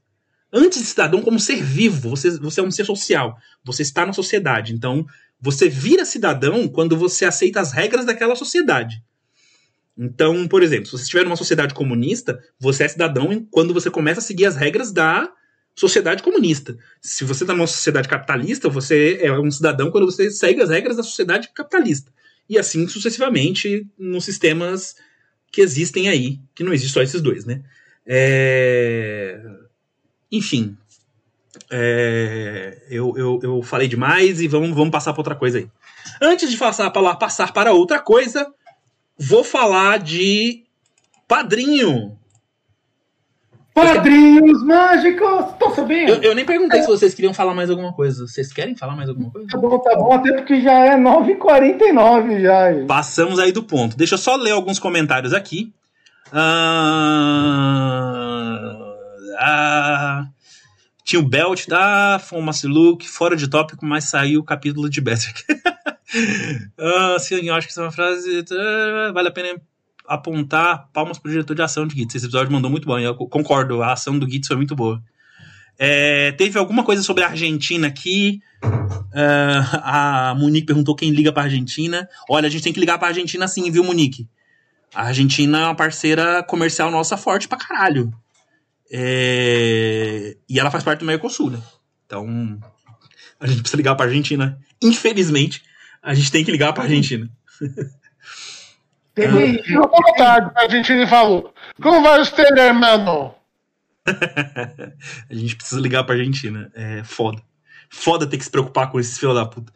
Antes 0.54 0.80
de 0.80 0.86
cidadão 0.86 1.22
como 1.22 1.40
ser 1.40 1.64
vivo, 1.64 2.10
você, 2.10 2.38
você 2.38 2.60
é 2.60 2.64
um 2.64 2.72
ser 2.72 2.86
social, 2.86 3.38
você 3.64 3.82
está 3.84 4.06
na 4.06 4.12
sociedade. 4.12 4.74
Então, 4.74 5.06
você 5.40 5.70
vira 5.70 6.04
cidadão 6.04 6.68
quando 6.68 6.98
você 6.98 7.24
aceita 7.24 7.62
as 7.62 7.72
regras 7.72 8.06
daquela 8.06 8.36
sociedade. 8.36 9.02
Então, 9.98 10.48
por 10.48 10.62
exemplo, 10.62 10.86
se 10.86 10.92
você 10.92 11.04
estiver 11.04 11.24
numa 11.24 11.36
sociedade 11.36 11.74
comunista, 11.74 12.40
você 12.60 12.84
é 12.84 12.88
cidadão 12.88 13.48
quando 13.50 13.74
você 13.74 13.90
começa 13.90 14.20
a 14.20 14.24
seguir 14.24 14.46
as 14.46 14.56
regras 14.56 14.92
da 14.92 15.32
sociedade 15.76 16.24
comunista. 16.24 16.78
Se 17.02 17.24
você 17.24 17.44
está 17.44 17.54
numa 17.54 17.68
sociedade 17.68 18.08
capitalista, 18.08 18.70
você 18.70 19.20
é 19.22 19.32
um 19.32 19.52
cidadão 19.52 19.92
quando 19.92 20.06
você 20.06 20.30
segue 20.30 20.62
as 20.62 20.70
regras 20.70 20.98
da 20.98 21.04
sociedade 21.04 21.50
capitalista. 21.54 22.12
E 22.50 22.58
assim 22.58 22.88
sucessivamente 22.88 23.88
nos 23.98 24.26
sistemas 24.26 24.96
que 25.52 25.62
existem 25.62 26.10
aí, 26.10 26.40
que 26.54 26.64
não 26.64 26.74
existem 26.74 26.94
só 26.94 27.02
esses 27.02 27.22
dois, 27.22 27.46
né? 27.46 27.64
É... 28.06 29.42
Enfim, 30.32 30.78
é, 31.70 32.82
eu, 32.90 33.14
eu, 33.18 33.40
eu 33.44 33.62
falei 33.62 33.88
demais 33.88 34.42
e 34.42 34.48
vamos, 34.48 34.70
vamos 34.72 34.92
passar 34.92 35.14
para 35.14 35.22
outra 35.22 35.36
coisa 35.36 35.58
aí. 35.58 35.70
Antes 36.22 36.50
de 36.50 36.58
passar 36.58 36.90
para, 36.92 37.16
passar 37.16 37.54
para 37.54 37.74
outra 37.74 38.00
coisa, 38.00 38.54
vou 39.18 39.44
falar 39.44 40.00
de 40.00 40.64
Padrinho. 41.28 42.18
Padrinhos 43.74 44.64
mágicos! 44.64 45.54
Tô 45.58 45.70
sabendo! 45.72 46.12
Eu, 46.12 46.22
eu 46.22 46.36
nem 46.36 46.46
perguntei 46.46 46.80
é. 46.80 46.84
se 46.84 46.90
vocês 46.90 47.14
queriam 47.14 47.34
falar 47.34 47.54
mais 47.54 47.70
alguma 47.70 47.94
coisa. 47.94 48.28
Vocês 48.28 48.52
querem 48.52 48.76
falar 48.76 48.96
mais 48.96 49.08
alguma 49.08 49.32
coisa? 49.32 49.48
Tá 49.48 49.58
bom, 49.58 49.80
tá 49.80 49.96
bom, 49.96 50.12
até 50.12 50.34
porque 50.34 50.60
já 50.62 50.74
é 50.74 50.98
9h49 50.98 52.42
já. 52.42 52.74
Gente. 52.74 52.88
Passamos 52.88 53.40
aí 53.40 53.52
do 53.52 53.64
ponto. 53.64 53.96
Deixa 53.96 54.16
eu 54.16 54.20
só 54.20 54.36
ler 54.36 54.52
alguns 54.52 54.78
comentários 54.78 55.34
aqui. 55.34 55.74
Ah, 56.34 56.52
ah, 59.40 60.28
tinha 61.04 61.20
o 61.20 61.28
Belt 61.28 61.68
da 61.68 62.20
Fumaça 62.20 62.68
Luke, 62.68 63.08
fora 63.08 63.36
de 63.36 63.50
tópico, 63.50 63.86
mas 63.86 64.06
saiu 64.06 64.42
o 64.42 64.46
capítulo 64.46 64.90
de 64.90 65.02
Berserk. 65.02 65.44
ah, 66.78 67.18
sim, 67.20 67.48
eu 67.48 67.56
acho 67.56 67.68
que 67.68 67.72
essa 67.72 67.82
é 67.82 67.86
uma 67.86 67.92
frase. 67.92 68.46
Ah, 68.52 69.12
vale 69.14 69.30
a 69.30 69.32
pena 69.32 69.62
apontar 70.14 70.90
palmas 70.92 71.18
pro 71.18 71.32
diretor 71.32 71.56
de 71.56 71.62
ação 71.62 71.88
de 71.88 71.96
Gitz. 71.96 72.16
Esse 72.16 72.26
episódio 72.26 72.52
mandou 72.52 72.70
muito 72.70 72.86
bom. 72.86 73.00
Eu 73.00 73.16
concordo, 73.16 73.82
a 73.82 73.94
ação 73.94 74.20
do 74.20 74.30
Gitz 74.30 74.48
foi 74.48 74.58
muito 74.58 74.76
boa. 74.76 75.02
É, 75.80 76.34
teve 76.34 76.60
alguma 76.60 76.84
coisa 76.84 77.02
sobre 77.02 77.24
a 77.24 77.30
Argentina 77.30 77.88
aqui. 77.88 78.42
Uh, 78.64 79.80
a 79.82 80.36
Monique 80.38 80.68
perguntou 80.68 80.96
quem 80.96 81.12
liga 81.12 81.32
pra 81.32 81.44
Argentina. 81.44 82.08
Olha, 82.30 82.48
a 82.48 82.50
gente 82.50 82.64
tem 82.64 82.74
que 82.74 82.80
ligar 82.80 83.00
pra 83.00 83.08
Argentina 83.08 83.48
sim, 83.48 83.72
viu, 83.72 83.84
Monique? 83.84 84.28
A 84.94 85.08
Argentina 85.08 85.60
é 85.60 85.66
uma 85.66 85.76
parceira 85.76 86.44
comercial 86.44 86.92
nossa 86.92 87.16
forte 87.16 87.48
pra 87.48 87.58
caralho. 87.58 88.14
É... 88.92 90.36
E 90.48 90.60
ela 90.60 90.70
faz 90.70 90.84
parte 90.84 91.00
do 91.00 91.06
Mercosul, 91.06 91.52
né? 91.52 91.62
Então, 92.06 92.60
a 93.40 93.48
gente 93.48 93.62
precisa 93.62 93.78
ligar 93.78 93.96
pra 93.96 94.06
Argentina. 94.06 94.60
Infelizmente, 94.84 95.64
a 96.04 96.14
gente 96.14 96.32
tem 96.32 96.44
que 96.44 96.52
ligar 96.52 96.74
pra 96.74 96.84
Argentina. 96.84 97.30
Teve. 99.14 99.62
Boa 99.74 100.16
tarde, 100.18 100.52
a 100.56 100.62
Argentina 100.62 101.06
falou. 101.08 101.54
Como 101.82 102.02
vai 102.02 102.20
você, 102.20 102.42
irmão? 102.42 103.36
a 105.30 105.34
gente 105.34 105.56
precisa 105.56 105.82
ligar 105.82 106.04
pra 106.04 106.16
Argentina. 106.16 106.72
É 106.74 107.04
foda. 107.04 107.42
Foda 107.90 108.26
ter 108.26 108.38
que 108.38 108.44
se 108.44 108.52
preocupar 108.52 108.90
com 108.90 109.00
esses 109.00 109.18
filhos 109.18 109.36
da 109.36 109.46
puta. 109.46 109.72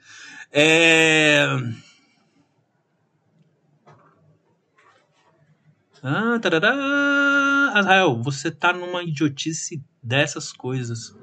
É. 0.52 1.46
Ah, 6.02 6.40
tarará. 6.40 7.74
Israel, 7.78 8.22
você 8.22 8.50
tá 8.50 8.72
numa 8.72 9.04
idiotice 9.04 9.84
dessas 10.02 10.54
coisas. 10.54 11.14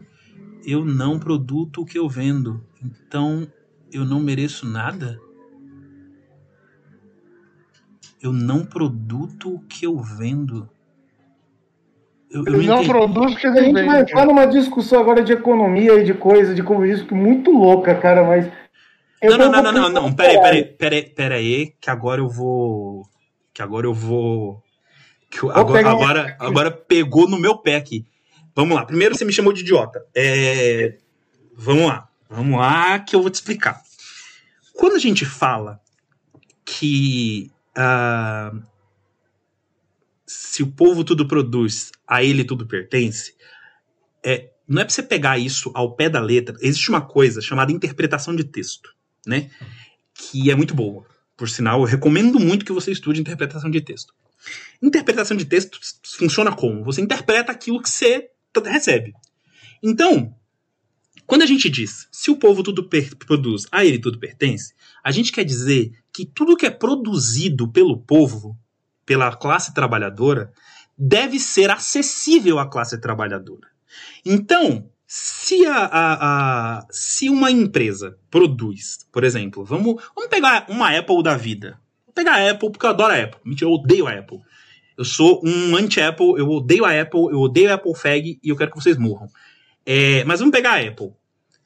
Eu 0.65 0.85
não 0.85 1.19
produto 1.19 1.81
o 1.81 1.87
que 1.87 1.99
eu 1.99 2.09
vendo. 2.09 2.63
Então 2.83 3.51
eu 3.91 4.05
não 4.05 4.21
mereço 4.21 4.67
nada? 4.67 5.19
Eu 8.23 8.33
não 8.33 8.65
produto 8.65 9.53
o 9.53 9.61
que 9.61 9.85
eu 9.85 9.99
vendo. 9.99 10.71
Eu, 12.31 12.45
eu 12.47 12.63
não, 12.63 12.77
não 12.77 12.87
produz 12.87 13.33
o 13.33 13.37
que 13.37 13.47
A 13.47 13.63
gente 13.63 13.85
vai 13.85 14.01
entrar 14.01 14.25
numa 14.25 14.47
discussão 14.47 15.01
agora 15.01 15.23
de 15.23 15.33
economia 15.33 15.95
e 15.95 16.05
de 16.05 16.15
coisa, 16.15 16.55
de 16.55 16.63
comunismo, 16.63 17.17
muito 17.17 17.51
louca, 17.51 17.95
cara, 17.97 18.23
mas. 18.23 18.47
Não, 19.23 19.37
não, 19.37 19.51
não, 19.51 19.63
não, 19.63 19.73
não, 19.73 19.89
não, 19.91 20.13
peraí, 20.13 20.41
peraí, 20.41 20.65
peraí, 20.65 21.03
peraí, 21.03 21.75
que 21.81 21.91
agora 21.91 22.21
eu 22.21 22.29
vou. 22.29 23.03
Que 23.53 23.61
agora 23.61 23.87
eu 23.87 23.93
vou. 23.93 24.63
Que 25.29 25.43
eu, 25.43 25.51
agora, 25.51 25.91
agora, 25.91 26.37
agora 26.39 26.71
pegou 26.71 27.29
no 27.29 27.39
meu 27.39 27.57
pé 27.59 27.77
aqui. 27.77 28.07
Vamos 28.55 28.77
lá. 28.77 28.85
Primeiro 28.85 29.17
você 29.17 29.25
me 29.25 29.33
chamou 29.33 29.53
de 29.53 29.63
idiota. 29.63 30.05
É... 30.15 30.97
Vamos 31.57 31.87
lá. 31.87 32.09
Vamos 32.31 32.59
lá 32.59 32.99
que 32.99 33.17
eu 33.17 33.21
vou 33.21 33.31
te 33.31 33.35
explicar. 33.35 33.83
Quando 34.75 34.97
a 34.97 34.99
gente 34.99 35.25
fala 35.25 35.81
que 36.65 37.52
uh, 37.77 38.63
se 40.27 40.63
o 40.63 40.67
povo 40.67 41.05
tudo 41.05 41.27
produz, 41.27 41.93
a 42.07 42.23
ele 42.23 42.45
tudo 42.45 42.67
pertence, 42.67 43.35
é, 44.25 44.51
não 44.67 44.81
é 44.81 44.85
para 44.85 44.95
você 44.95 45.03
pegar 45.03 45.39
isso 45.39 45.71
ao 45.75 45.95
pé 45.95 46.09
da 46.09 46.21
letra. 46.21 46.57
Existe 46.61 46.89
uma 46.89 47.01
coisa 47.01 47.41
chamada 47.41 47.73
interpretação 47.73 48.35
de 48.35 48.45
texto, 48.45 48.95
né? 49.27 49.51
Que 50.15 50.51
é 50.51 50.55
muito 50.55 50.75
boa. 50.75 51.07
Por 51.37 51.49
sinal, 51.49 51.81
eu 51.81 51.87
recomendo 51.87 52.39
muito 52.39 52.65
que 52.65 52.73
você 52.73 52.93
estude 52.93 53.21
interpretação 53.21 53.71
de 53.71 53.81
texto. 53.81 54.15
Interpretação 54.81 55.37
de 55.37 55.45
texto 55.45 55.79
funciona 56.19 56.53
como? 56.53 56.85
Você 56.85 57.01
interpreta 57.01 57.53
aquilo 57.53 57.83
que 57.83 57.89
você 57.89 58.31
recebe. 58.65 59.13
Então, 59.83 60.35
quando 61.27 61.43
a 61.43 61.47
gente 61.47 61.69
diz 61.69 62.09
se 62.11 62.31
o 62.31 62.37
povo 62.37 62.63
tudo 62.63 62.89
produz, 63.19 63.67
a 63.71 63.85
ele 63.85 63.99
tudo 63.99 64.19
pertence, 64.19 64.75
a 65.03 65.11
gente 65.11 65.33
quer 65.33 65.45
dizer 65.45 65.93
que 66.13 66.27
tudo 66.27 66.57
que 66.57 66.67
é 66.67 66.71
produzido 66.71 67.69
pelo 67.69 67.99
povo, 67.99 68.57
pela 69.07 69.35
classe 69.35 69.73
trabalhadora, 69.73 70.53
deve 70.97 71.39
ser 71.39 71.71
acessível 71.71 72.59
à 72.59 72.69
classe 72.69 73.01
trabalhadora. 73.01 73.69
Então, 74.25 74.89
se, 75.07 75.67
a, 75.67 75.85
a, 75.85 76.79
a, 76.79 76.87
se 76.91 77.29
uma 77.29 77.51
empresa 77.51 78.17
produz, 78.31 79.07
por 79.13 79.25
exemplo, 79.25 79.65
vamos, 79.65 80.03
vamos 80.15 80.31
pegar 80.31 80.67
uma 80.69 80.97
Apple 80.97 81.23
da 81.23 81.37
vida. 81.37 81.79
Vou 82.07 82.15
pegar 82.15 82.37
a 82.37 82.51
Apple 82.51 82.71
porque 82.71 82.87
eu 82.87 82.91
adoro 82.91 83.13
a 83.13 83.23
Apple. 83.23 83.41
Mentira, 83.45 83.71
eu 83.71 83.75
odeio 83.75 84.07
a 84.07 84.13
Apple. 84.13 84.41
Eu 84.97 85.05
sou 85.05 85.41
um 85.45 85.77
anti-Apple, 85.77 86.39
eu 86.39 86.49
odeio 86.49 86.85
a 86.85 87.01
Apple, 87.01 87.21
eu 87.31 87.41
odeio 87.41 87.71
a 87.71 87.75
Apple 87.75 87.95
Fag 87.95 88.39
e 88.43 88.49
eu 88.49 88.57
quero 88.57 88.71
que 88.71 88.81
vocês 88.81 88.97
morram. 88.97 89.29
É, 89.85 90.23
mas 90.25 90.41
vamos 90.41 90.55
pegar 90.55 90.75
a 90.75 90.81
Apple. 90.81 91.13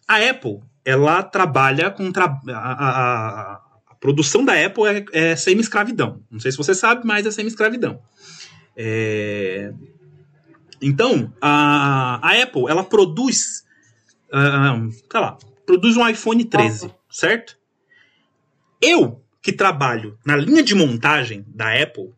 A 0.09 0.17
Apple, 0.17 0.61
ela 0.85 1.23
trabalha 1.23 1.91
com. 1.91 2.11
Tra 2.13 2.41
a, 2.49 2.73
a, 2.73 3.63
produção 4.07 4.45
da 4.45 4.53
Apple 4.65 4.85
é, 4.87 5.31
é 5.31 5.37
semi-escravidão. 5.37 6.23
Não 6.31 6.39
sei 6.39 6.53
se 6.53 6.57
você 6.57 6.73
sabe, 6.77 7.05
mas 7.05 7.27
é 7.27 7.31
semi-escravidão. 7.33 8.01
É... 8.77 9.73
Então, 10.81 11.33
a, 11.41 12.21
a 12.23 12.41
Apple, 12.41 12.67
ela 12.69 12.85
produz. 12.85 13.65
Uh, 14.29 14.93
sei 14.93 15.21
lá, 15.21 15.37
produz 15.65 15.97
um 15.97 16.09
iPhone 16.09 16.45
13, 16.45 16.89
certo? 17.11 17.59
Eu, 18.81 19.21
que 19.43 19.53
trabalho 19.53 20.17
na 20.25 20.37
linha 20.37 20.63
de 20.63 20.77
montagem 20.77 21.45
da 21.49 21.83
Apple, 21.83 22.13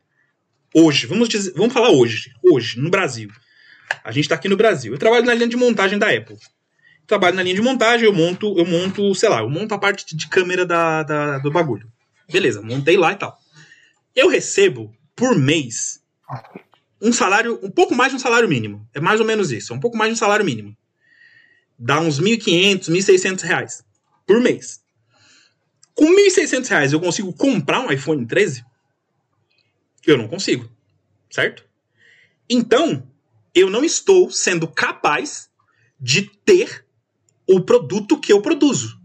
hoje, 0.74 1.06
vamos, 1.06 1.26
dizer, 1.26 1.54
vamos 1.54 1.72
falar 1.72 1.88
hoje, 1.88 2.34
hoje, 2.42 2.78
no 2.78 2.90
Brasil. 2.90 3.30
A 4.04 4.12
gente 4.12 4.24
está 4.24 4.34
aqui 4.34 4.48
no 4.48 4.58
Brasil. 4.58 4.92
Eu 4.92 4.98
trabalho 4.98 5.24
na 5.24 5.32
linha 5.32 5.48
de 5.48 5.56
montagem 5.56 5.98
da 5.98 6.10
Apple 6.10 6.36
trabalho 7.08 7.34
na 7.34 7.42
linha 7.42 7.54
de 7.54 7.62
montagem, 7.62 8.06
eu 8.06 8.12
monto, 8.12 8.54
eu 8.56 8.66
monto, 8.66 9.14
sei 9.14 9.30
lá, 9.30 9.40
eu 9.40 9.48
monto 9.48 9.74
a 9.74 9.78
parte 9.78 10.14
de 10.14 10.28
câmera 10.28 10.66
da, 10.66 11.02
da, 11.02 11.38
do 11.38 11.50
bagulho. 11.50 11.90
Beleza, 12.30 12.60
montei 12.60 12.98
lá 12.98 13.12
e 13.12 13.16
tal. 13.16 13.36
Eu 14.14 14.28
recebo 14.28 14.94
por 15.16 15.36
mês 15.36 16.02
um 17.00 17.12
salário, 17.12 17.58
um 17.62 17.70
pouco 17.70 17.94
mais 17.94 18.12
de 18.12 18.16
um 18.16 18.18
salário 18.18 18.48
mínimo. 18.48 18.86
É 18.92 19.00
mais 19.00 19.20
ou 19.20 19.26
menos 19.26 19.50
isso, 19.50 19.72
é 19.72 19.76
um 19.76 19.80
pouco 19.80 19.96
mais 19.96 20.10
de 20.10 20.14
um 20.14 20.18
salário 20.18 20.44
mínimo. 20.44 20.76
Dá 21.78 21.98
uns 21.98 22.20
1.500, 22.20 22.90
1.600 22.90 23.40
reais 23.42 23.84
por 24.26 24.40
mês. 24.40 24.80
Com 25.94 26.04
1.600 26.14 26.68
reais 26.68 26.92
eu 26.92 27.00
consigo 27.00 27.32
comprar 27.32 27.80
um 27.80 27.90
iPhone 27.90 28.26
13? 28.26 28.64
Eu 30.06 30.18
não 30.18 30.28
consigo, 30.28 30.70
certo? 31.30 31.64
Então, 32.50 33.02
eu 33.54 33.70
não 33.70 33.82
estou 33.82 34.30
sendo 34.30 34.68
capaz 34.68 35.48
de 35.98 36.22
ter 36.44 36.86
o 37.48 37.60
produto 37.60 38.18
que 38.20 38.32
eu 38.32 38.42
produzo. 38.42 38.98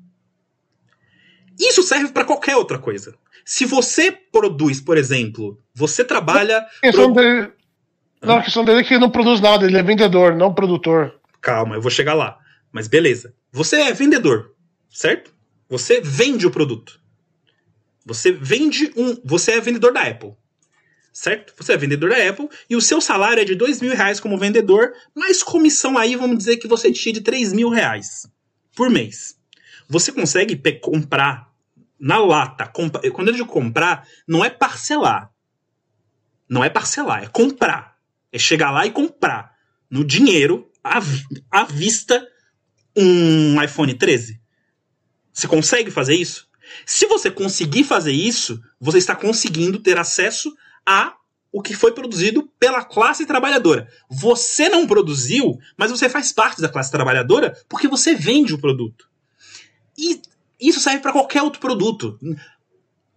Isso 1.59 1.83
serve 1.83 2.09
para 2.11 2.25
qualquer 2.25 2.55
outra 2.55 2.77
coisa. 2.77 3.15
Se 3.45 3.65
você 3.65 4.11
produz, 4.11 4.81
por 4.81 4.97
exemplo, 4.97 5.61
você 5.73 6.03
trabalha. 6.03 6.57
A 6.57 6.81
questão, 6.81 7.13
pro... 7.13 7.23
dele... 7.23 7.51
não, 8.21 8.37
a 8.37 8.43
questão 8.43 8.65
dele 8.65 8.81
é 8.81 8.83
que 8.83 8.93
ele 8.93 9.01
não 9.01 9.09
produz 9.09 9.39
nada, 9.39 9.65
ele 9.65 9.77
é 9.77 9.83
vendedor, 9.83 10.35
não 10.35 10.53
produtor. 10.53 11.19
Calma, 11.41 11.75
eu 11.75 11.81
vou 11.81 11.91
chegar 11.91 12.13
lá. 12.13 12.37
Mas 12.71 12.87
beleza. 12.87 13.33
Você 13.51 13.77
é 13.77 13.93
vendedor, 13.93 14.53
certo? 14.89 15.33
Você 15.69 16.01
vende 16.01 16.47
o 16.47 16.51
produto. 16.51 16.99
Você 18.05 18.31
vende 18.31 18.91
um. 18.95 19.17
Você 19.23 19.53
é 19.53 19.61
vendedor 19.61 19.93
da 19.93 20.01
Apple. 20.01 20.33
Certo? 21.13 21.53
Você 21.57 21.73
é 21.73 21.77
vendedor 21.77 22.09
da 22.09 22.27
Apple 22.27 22.49
e 22.67 22.75
o 22.75 22.81
seu 22.81 22.99
salário 22.99 23.39
é 23.39 23.45
de 23.45 23.53
dois 23.53 23.79
mil 23.79 23.95
reais 23.95 24.19
como 24.19 24.35
vendedor, 24.35 24.93
mais 25.15 25.43
comissão 25.43 25.95
aí, 25.95 26.15
vamos 26.15 26.39
dizer 26.39 26.57
que 26.57 26.67
você 26.67 26.91
tira 26.91 27.13
de 27.13 27.21
três 27.21 27.53
mil 27.53 27.69
reais 27.69 28.27
por 28.75 28.89
mês. 28.89 29.37
Você 29.87 30.11
consegue 30.11 30.59
comprar 30.79 31.53
na 31.99 32.17
lata. 32.17 32.65
Comp 32.65 32.95
quando 33.13 33.27
eu 33.27 33.33
digo 33.35 33.47
comprar, 33.47 34.07
não 34.27 34.43
é 34.43 34.49
parcelar. 34.49 35.31
Não 36.49 36.63
é 36.63 36.69
parcelar, 36.69 37.23
é 37.23 37.27
comprar. 37.27 37.95
É 38.31 38.39
chegar 38.39 38.71
lá 38.71 38.85
e 38.87 38.91
comprar 38.91 39.55
no 39.89 40.03
dinheiro, 40.03 40.71
à, 40.83 40.99
à 41.51 41.63
vista, 41.63 42.27
um 42.97 43.61
iPhone 43.61 43.93
13. 43.93 44.41
Você 45.31 45.47
consegue 45.47 45.91
fazer 45.91 46.15
isso? 46.15 46.49
Se 46.85 47.05
você 47.05 47.29
conseguir 47.29 47.83
fazer 47.83 48.11
isso, 48.11 48.59
você 48.79 48.97
está 48.97 49.15
conseguindo 49.15 49.79
ter 49.79 49.99
acesso 49.99 50.51
a 50.85 51.15
o 51.51 51.61
que 51.61 51.75
foi 51.75 51.91
produzido 51.91 52.49
pela 52.59 52.83
classe 52.83 53.27
trabalhadora. 53.27 53.87
Você 54.09 54.67
não 54.69 54.87
produziu, 54.87 55.59
mas 55.77 55.91
você 55.91 56.09
faz 56.09 56.31
parte 56.31 56.59
da 56.59 56.67
classe 56.67 56.89
trabalhadora 56.91 57.55
porque 57.69 57.87
você 57.87 58.15
vende 58.15 58.55
o 58.55 58.59
produto. 58.59 59.07
E 59.95 60.19
isso 60.59 60.79
serve 60.79 60.99
para 61.01 61.11
qualquer 61.11 61.43
outro 61.43 61.61
produto. 61.61 62.17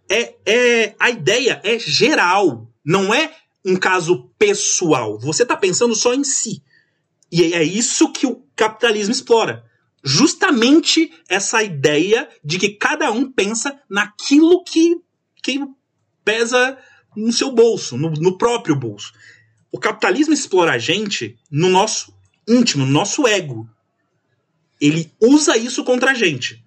É, 0.07 0.35
é, 0.45 0.95
a 0.99 1.09
ideia 1.09 1.59
é 1.63 1.79
geral, 1.79 2.71
não 2.85 3.11
é 3.11 3.33
um 3.65 3.75
caso 3.75 4.29
pessoal. 4.37 5.19
Você 5.19 5.41
está 5.41 5.57
pensando 5.57 5.95
só 5.95 6.13
em 6.13 6.23
si. 6.23 6.61
E 7.31 7.53
é 7.53 7.63
isso 7.63 8.11
que 8.11 8.27
o 8.27 8.43
capitalismo 8.55 9.11
explora. 9.11 9.65
Justamente 10.03 11.11
essa 11.27 11.63
ideia 11.63 12.29
de 12.43 12.59
que 12.59 12.69
cada 12.69 13.11
um 13.11 13.29
pensa 13.31 13.81
naquilo 13.89 14.63
que, 14.63 15.01
que 15.43 15.59
pesa 16.23 16.77
no 17.17 17.33
seu 17.33 17.51
bolso, 17.51 17.97
no, 17.97 18.11
no 18.11 18.37
próprio 18.37 18.75
bolso. 18.75 19.11
O 19.71 19.79
capitalismo 19.79 20.33
explora 20.33 20.73
a 20.73 20.77
gente 20.77 21.37
no 21.49 21.69
nosso 21.69 22.13
íntimo, 22.47 22.85
no 22.85 22.91
nosso 22.91 23.27
ego. 23.27 23.67
Ele 24.79 25.11
usa 25.19 25.57
isso 25.57 25.83
contra 25.83 26.11
a 26.11 26.13
gente. 26.13 26.63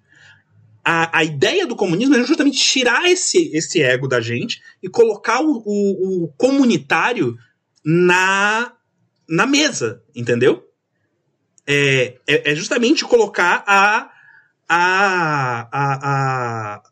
A, 0.83 1.19
a 1.19 1.23
ideia 1.23 1.65
do 1.65 1.75
comunismo 1.75 2.15
é 2.15 2.23
justamente 2.23 2.57
tirar 2.57 3.09
esse, 3.09 3.49
esse 3.55 3.81
ego 3.81 4.07
da 4.07 4.19
gente 4.19 4.61
e 4.83 4.89
colocar 4.89 5.41
o, 5.41 5.63
o, 5.65 6.23
o 6.23 6.27
comunitário 6.37 7.37
na, 7.83 8.73
na 9.27 9.47
mesa, 9.47 10.03
entendeu? 10.13 10.67
É, 11.65 12.17
é, 12.27 12.51
é, 12.51 12.55
justamente 12.55 13.05
colocar 13.05 13.63
a, 13.65 14.11
a, 14.67 15.67
a, 15.71 16.09
a, 16.81 16.83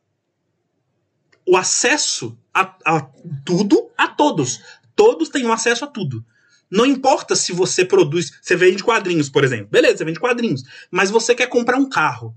o 1.45 1.57
acesso 1.57 2.37
a, 2.59 2.97
a 2.97 3.01
tudo 3.45 3.89
a 3.97 4.07
todos. 4.07 4.61
Todos 4.95 5.29
têm 5.29 5.49
acesso 5.51 5.85
a 5.85 5.87
tudo. 5.87 6.23
Não 6.69 6.85
importa 6.85 7.35
se 7.35 7.51
você 7.51 7.83
produz. 7.83 8.31
Você 8.41 8.55
vende 8.55 8.83
quadrinhos, 8.83 9.29
por 9.29 9.43
exemplo. 9.43 9.67
Beleza, 9.67 9.97
você 9.97 10.05
vende 10.05 10.19
quadrinhos. 10.19 10.63
Mas 10.91 11.09
você 11.09 11.33
quer 11.33 11.47
comprar 11.47 11.77
um 11.77 11.89
carro. 11.89 12.35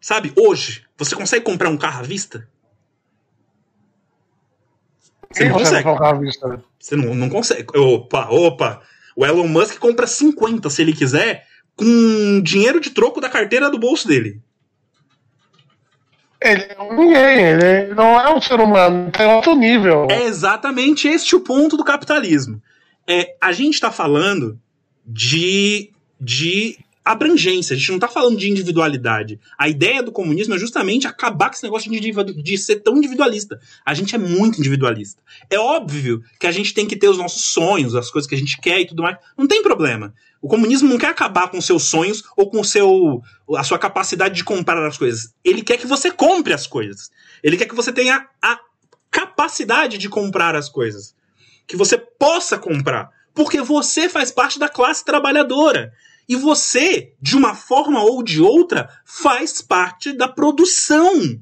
Sabe, 0.00 0.32
hoje, 0.36 0.84
você 0.96 1.16
consegue 1.16 1.44
comprar 1.44 1.68
um 1.70 1.76
carro 1.76 2.00
à 2.00 2.02
vista? 2.02 2.48
Você 5.30 5.40
Quem 5.40 5.48
não 5.48 5.58
consegue 5.58 5.82
consegue. 5.82 5.84
colocar 5.84 6.10
a 6.10 6.18
vista? 6.18 6.64
Você 6.78 6.96
não, 6.96 7.14
não 7.14 7.28
consegue. 7.28 7.66
Opa, 7.76 8.28
opa. 8.30 8.82
O 9.16 9.24
Elon 9.24 9.48
Musk 9.48 9.78
compra 9.78 10.06
50 10.06 10.68
se 10.68 10.82
ele 10.82 10.92
quiser, 10.92 11.46
com 11.74 12.40
dinheiro 12.42 12.80
de 12.80 12.90
troco 12.90 13.20
da 13.20 13.30
carteira 13.30 13.70
do 13.70 13.78
bolso 13.78 14.06
dele. 14.06 14.40
Ele 16.40 16.66
é 16.68 16.82
um 16.82 16.96
ninguém, 16.96 17.38
ele 17.38 17.94
não 17.94 18.20
é 18.20 18.34
um 18.34 18.40
ser 18.40 18.60
humano, 18.60 19.10
tem 19.10 19.26
outro 19.26 19.54
nível. 19.54 20.06
É 20.10 20.24
exatamente 20.24 21.08
este 21.08 21.34
o 21.34 21.40
ponto 21.40 21.76
do 21.76 21.84
capitalismo. 21.84 22.60
É, 23.06 23.36
a 23.40 23.52
gente 23.52 23.74
está 23.74 23.90
falando 23.90 24.58
de, 25.06 25.90
de 26.20 26.78
abrangência, 27.06 27.74
a 27.74 27.78
gente 27.78 27.88
não 27.90 27.98
está 27.98 28.08
falando 28.08 28.36
de 28.36 28.50
individualidade. 28.50 29.38
A 29.56 29.68
ideia 29.68 30.02
do 30.02 30.10
comunismo 30.10 30.56
é 30.56 30.58
justamente 30.58 31.06
acabar 31.06 31.48
com 31.48 31.54
esse 31.54 31.62
negócio 31.62 31.88
de, 31.88 32.42
de 32.42 32.58
ser 32.58 32.80
tão 32.80 32.96
individualista. 32.96 33.60
A 33.84 33.94
gente 33.94 34.16
é 34.16 34.18
muito 34.18 34.58
individualista. 34.58 35.22
É 35.48 35.56
óbvio 35.56 36.20
que 36.40 36.48
a 36.48 36.50
gente 36.50 36.74
tem 36.74 36.84
que 36.84 36.96
ter 36.96 37.08
os 37.08 37.16
nossos 37.16 37.44
sonhos, 37.44 37.94
as 37.94 38.10
coisas 38.10 38.28
que 38.28 38.34
a 38.34 38.38
gente 38.38 38.60
quer 38.60 38.80
e 38.80 38.88
tudo 38.88 39.04
mais. 39.04 39.16
Não 39.38 39.46
tem 39.46 39.62
problema. 39.62 40.12
O 40.42 40.48
comunismo 40.48 40.88
não 40.88 40.98
quer 40.98 41.10
acabar 41.10 41.48
com 41.48 41.60
seus 41.60 41.84
sonhos 41.84 42.24
ou 42.36 42.50
com 42.50 42.64
seu, 42.64 43.22
a 43.56 43.62
sua 43.62 43.78
capacidade 43.78 44.34
de 44.34 44.42
comprar 44.42 44.84
as 44.84 44.98
coisas. 44.98 45.32
Ele 45.44 45.62
quer 45.62 45.76
que 45.76 45.86
você 45.86 46.10
compre 46.10 46.52
as 46.52 46.66
coisas. 46.66 47.08
Ele 47.40 47.56
quer 47.56 47.66
que 47.66 47.74
você 47.74 47.92
tenha 47.92 48.26
a 48.42 48.58
capacidade 49.12 49.96
de 49.96 50.08
comprar 50.08 50.56
as 50.56 50.68
coisas. 50.68 51.14
Que 51.68 51.76
você 51.76 51.96
possa 51.96 52.58
comprar. 52.58 53.10
Porque 53.32 53.60
você 53.60 54.08
faz 54.08 54.32
parte 54.32 54.58
da 54.58 54.68
classe 54.68 55.04
trabalhadora. 55.04 55.92
E 56.28 56.34
você, 56.34 57.14
de 57.20 57.36
uma 57.36 57.54
forma 57.54 58.02
ou 58.02 58.22
de 58.22 58.40
outra, 58.40 58.88
faz 59.04 59.62
parte 59.62 60.12
da 60.12 60.26
produção 60.26 61.40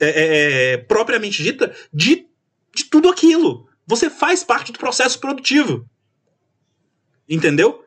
é, 0.00 0.06
é, 0.06 0.72
é, 0.72 0.76
propriamente 0.76 1.42
dita 1.42 1.74
de, 1.92 2.26
de 2.74 2.84
tudo 2.84 3.08
aquilo. 3.08 3.68
Você 3.86 4.10
faz 4.10 4.42
parte 4.42 4.72
do 4.72 4.78
processo 4.78 5.18
produtivo. 5.20 5.88
Entendeu? 7.28 7.84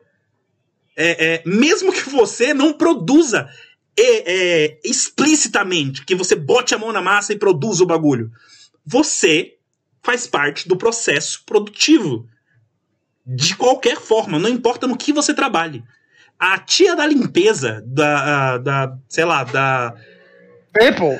É, 0.96 1.34
é, 1.34 1.42
mesmo 1.44 1.92
que 1.92 2.08
você 2.08 2.54
não 2.54 2.72
produza 2.72 3.48
é, 3.96 4.80
explicitamente, 4.84 6.04
que 6.04 6.14
você 6.14 6.34
bote 6.34 6.74
a 6.74 6.78
mão 6.78 6.92
na 6.92 7.02
massa 7.02 7.32
e 7.32 7.38
produza 7.38 7.84
o 7.84 7.86
bagulho, 7.86 8.32
você 8.84 9.56
faz 10.02 10.26
parte 10.26 10.66
do 10.66 10.76
processo 10.76 11.42
produtivo. 11.44 12.26
De 13.26 13.54
qualquer 13.54 14.00
forma, 14.00 14.38
não 14.38 14.48
importa 14.48 14.86
no 14.86 14.96
que 14.96 15.12
você 15.12 15.34
trabalhe. 15.34 15.84
A 16.38 16.58
tia 16.58 16.94
da 16.94 17.04
limpeza, 17.06 17.82
da, 17.86 18.58
da 18.58 18.98
sei 19.08 19.24
lá, 19.24 19.42
da, 19.44 19.94
Apple, 20.88 21.18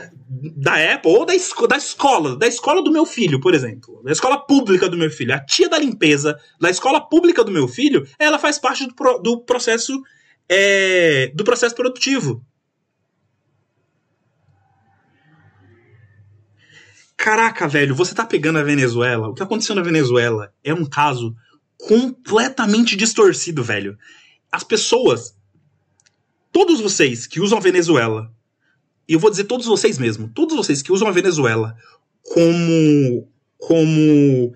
da 0.57 0.95
Apple 0.95 1.11
ou 1.11 1.27
da, 1.27 1.35
esco- 1.35 1.67
da 1.67 1.77
escola, 1.77 2.37
da 2.37 2.47
escola 2.47 2.83
do 2.83 2.93
meu 2.93 3.05
filho, 3.05 3.41
por 3.41 3.53
exemplo, 3.55 4.01
da 4.05 4.13
escola 4.13 4.39
pública 4.39 4.89
do 4.89 4.97
meu 4.97 5.11
filho, 5.11 5.35
a 5.35 5.41
tia 5.41 5.69
da 5.69 5.79
limpeza 5.79 6.39
da 6.61 6.71
escola 6.71 7.01
pública 7.01 7.43
do 7.43 7.51
meu 7.51 7.67
filho, 7.67 8.07
ela 8.19 8.39
faz 8.39 8.59
parte 8.59 8.87
do, 8.87 8.95
pro- 8.95 9.19
do 9.19 9.41
processo 9.41 10.01
é, 10.49 11.33
do 11.35 11.43
processo 11.45 11.75
produtivo. 11.75 12.45
Caraca, 17.17 17.67
velho, 17.67 17.95
você 17.95 18.15
tá 18.15 18.25
pegando 18.25 18.59
a 18.59 18.63
Venezuela. 18.63 19.29
O 19.29 19.35
que 19.35 19.43
aconteceu 19.43 19.75
na 19.75 19.83
Venezuela 19.83 20.53
é 20.63 20.73
um 20.73 20.85
caso 20.85 21.35
completamente 21.77 22.95
distorcido, 22.97 23.63
velho. 23.65 23.99
As 24.51 24.65
pessoas, 24.65 25.37
todos 26.53 26.81
vocês 26.81 27.27
que 27.27 27.41
usam 27.41 27.59
a 27.59 27.61
Venezuela 27.61 28.33
e 29.09 29.15
eu 29.15 29.19
vou 29.19 29.31
dizer 29.31 29.45
todos 29.45 29.67
vocês 29.67 29.97
mesmo, 29.97 30.29
todos 30.29 30.55
vocês 30.55 30.83
que 30.83 30.93
usam 30.93 31.09
a 31.09 31.13
Venezuela 31.13 31.75
como 32.23 33.27
como 33.57 34.53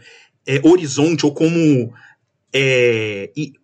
é, 0.46 0.60
horizonte 0.62 1.26
ou 1.26 1.32
como 1.32 1.92
é, 2.52 3.32
e- 3.36 3.54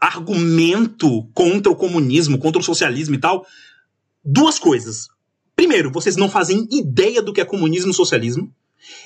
argumento 0.00 1.24
contra 1.32 1.72
o 1.72 1.76
comunismo, 1.76 2.38
contra 2.38 2.60
o 2.60 2.64
socialismo 2.64 3.14
e 3.14 3.18
tal, 3.18 3.46
duas 4.24 4.58
coisas. 4.58 5.08
Primeiro, 5.56 5.90
vocês 5.90 6.16
não 6.16 6.28
fazem 6.28 6.68
ideia 6.70 7.22
do 7.22 7.32
que 7.32 7.40
é 7.40 7.44
comunismo 7.44 7.90
e 7.90 7.94
socialismo, 7.94 8.52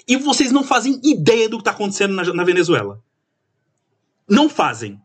e 0.08 0.16
vocês 0.16 0.50
não 0.50 0.64
fazem 0.64 1.00
ideia 1.04 1.48
do 1.48 1.58
que 1.58 1.62
está 1.62 1.70
acontecendo 1.70 2.14
na, 2.14 2.24
na 2.32 2.44
Venezuela. 2.44 3.02
Não 4.28 4.48
fazem. 4.48 5.00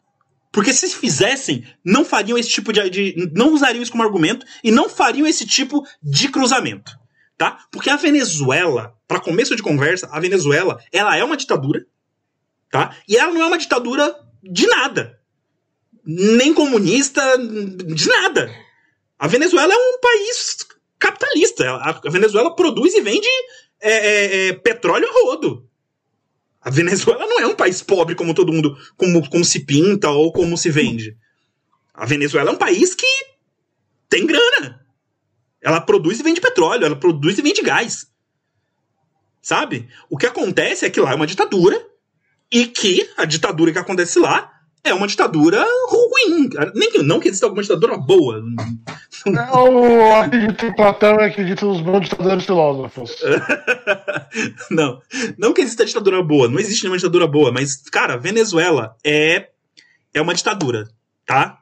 Porque 0.51 0.73
se 0.73 0.93
fizessem, 0.95 1.65
não 1.83 2.03
fariam 2.03 2.37
esse 2.37 2.49
tipo 2.49 2.73
de, 2.73 2.89
de- 2.89 3.31
não 3.33 3.53
usariam 3.53 3.81
isso 3.81 3.91
como 3.91 4.03
argumento 4.03 4.45
e 4.63 4.69
não 4.69 4.89
fariam 4.89 5.25
esse 5.25 5.45
tipo 5.45 5.85
de 6.03 6.27
cruzamento, 6.27 6.91
tá? 7.37 7.65
Porque 7.71 7.89
a 7.89 7.95
Venezuela, 7.95 8.93
para 9.07 9.21
começo 9.21 9.55
de 9.55 9.63
conversa, 9.63 10.09
a 10.11 10.19
Venezuela, 10.19 10.77
ela 10.91 11.15
é 11.15 11.23
uma 11.23 11.37
ditadura, 11.37 11.85
tá? 12.69 12.95
E 13.07 13.15
ela 13.15 13.31
não 13.33 13.41
é 13.41 13.45
uma 13.45 13.57
ditadura 13.57 14.13
de 14.43 14.67
nada. 14.67 15.17
Nem 16.03 16.53
comunista, 16.53 17.21
de 17.37 18.07
nada. 18.09 18.53
A 19.17 19.27
Venezuela 19.27 19.73
é 19.73 19.77
um 19.77 19.99
país 20.01 20.57
capitalista. 20.99 21.69
A 21.75 22.09
Venezuela 22.09 22.55
produz 22.55 22.93
e 22.93 23.01
vende 23.01 23.27
é, 23.79 23.91
é, 23.91 24.47
é, 24.47 24.53
petróleo 24.53 25.07
a 25.07 25.13
rodo. 25.13 25.69
A 26.61 26.69
Venezuela 26.69 27.25
não 27.25 27.39
é 27.39 27.47
um 27.47 27.55
país 27.55 27.81
pobre 27.81 28.13
como 28.13 28.33
todo 28.33 28.53
mundo, 28.53 28.77
como, 28.95 29.27
como 29.29 29.43
se 29.43 29.65
pinta 29.65 30.09
ou 30.09 30.31
como 30.31 30.57
se 30.57 30.69
vende. 30.69 31.17
A 31.93 32.05
Venezuela 32.05 32.51
é 32.51 32.53
um 32.53 32.57
país 32.57 32.93
que 32.93 33.07
tem 34.07 34.25
grana. 34.25 34.85
Ela 35.59 35.81
produz 35.81 36.19
e 36.19 36.23
vende 36.23 36.41
petróleo, 36.41 36.85
ela 36.85 36.95
produz 36.95 37.37
e 37.37 37.41
vende 37.41 37.61
gás. 37.61 38.07
Sabe? 39.41 39.89
O 40.09 40.17
que 40.17 40.27
acontece 40.27 40.85
é 40.85 40.89
que 40.89 40.99
lá 40.99 41.11
é 41.11 41.15
uma 41.15 41.27
ditadura 41.27 41.83
e 42.51 42.67
que 42.67 43.09
a 43.17 43.25
ditadura 43.25 43.71
que 43.71 43.79
acontece 43.79 44.19
lá 44.19 44.50
é 44.83 44.93
uma 44.93 45.07
ditadura 45.07 45.63
ruim. 45.89 46.49
Nem 46.75 46.91
que- 46.91 47.03
Não 47.03 47.19
que 47.19 47.27
exista 47.27 47.45
alguma 47.45 47.61
ditadura 47.61 47.97
boa. 47.97 48.41
eu 49.25 50.15
acredito 50.15 50.65
em 50.65 50.75
Platão 50.75 51.15
e 51.19 51.23
acredito 51.25 51.65
nos 51.65 51.81
bons 51.81 52.01
ditadores 52.09 52.45
filósofos. 52.45 53.15
não, 54.71 55.01
não 55.37 55.53
que 55.53 55.61
exista 55.61 55.85
ditadura 55.85 56.23
boa, 56.23 56.47
não 56.47 56.59
existe 56.59 56.83
nenhuma 56.83 56.97
ditadura 56.97 57.27
boa, 57.27 57.51
mas, 57.51 57.77
cara, 57.91 58.17
Venezuela 58.17 58.95
é, 59.03 59.49
é 60.13 60.21
uma 60.21 60.33
ditadura, 60.33 60.87
tá? 61.25 61.59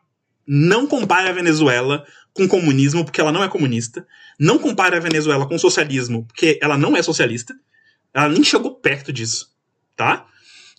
Não 0.48 0.88
compare 0.88 1.30
a 1.30 1.34
Venezuela 1.34 2.06
com 2.34 2.48
comunismo, 2.48 3.04
porque 3.04 3.20
ela 3.20 3.32
não 3.32 3.44
é 3.44 3.50
comunista. 3.50 4.06
Não 4.40 4.58
compare 4.58 4.96
a 4.96 5.00
Venezuela 5.00 5.46
com 5.48 5.58
socialismo, 5.60 6.26
porque 6.26 6.58
ela 6.62 6.78
não 6.78 6.96
é 6.96 7.04
socialista. 7.04 7.54
Ela 8.14 8.30
nem 8.30 8.44
chegou 8.44 8.76
perto 8.76 9.12
disso, 9.12 9.50
tá? 9.96 10.26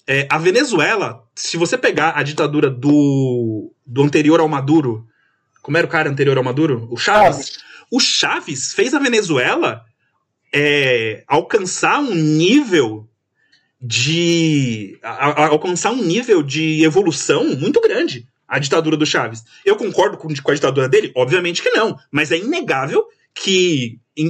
É, 0.06 0.26
a 0.30 0.38
Venezuela, 0.38 1.22
se 1.34 1.56
você 1.56 1.78
pegar 1.78 2.10
a 2.16 2.22
ditadura 2.22 2.68
do, 2.68 3.72
do 3.86 4.02
anterior 4.02 4.40
ao 4.40 4.48
Maduro, 4.48 5.06
como 5.62 5.76
era 5.76 5.86
o 5.86 5.90
cara 5.90 6.10
anterior 6.10 6.36
ao 6.36 6.44
Maduro? 6.44 6.88
O 6.90 6.96
Chaves. 6.96 7.58
O 7.90 8.00
Chaves 8.00 8.72
fez 8.72 8.92
a 8.94 8.98
Venezuela 8.98 9.82
é, 10.52 11.22
alcançar 11.28 12.00
um 12.00 12.14
nível 12.14 13.08
de. 13.80 14.98
a- 15.02 15.28
a- 15.44 15.46
alcançar 15.48 15.90
um 15.92 16.02
nível 16.02 16.42
de 16.42 16.82
evolução 16.84 17.44
muito 17.56 17.80
grande. 17.80 18.26
A 18.48 18.58
ditadura 18.58 18.96
do 18.96 19.06
Chaves. 19.06 19.44
Eu 19.64 19.76
concordo 19.76 20.16
com, 20.16 20.28
com 20.34 20.50
a 20.50 20.54
ditadura 20.54 20.88
dele? 20.88 21.12
Obviamente 21.14 21.62
que 21.62 21.70
não. 21.70 21.96
Mas 22.10 22.32
é 22.32 22.36
inegável 22.38 23.04
que, 23.32 23.98
em, 24.16 24.26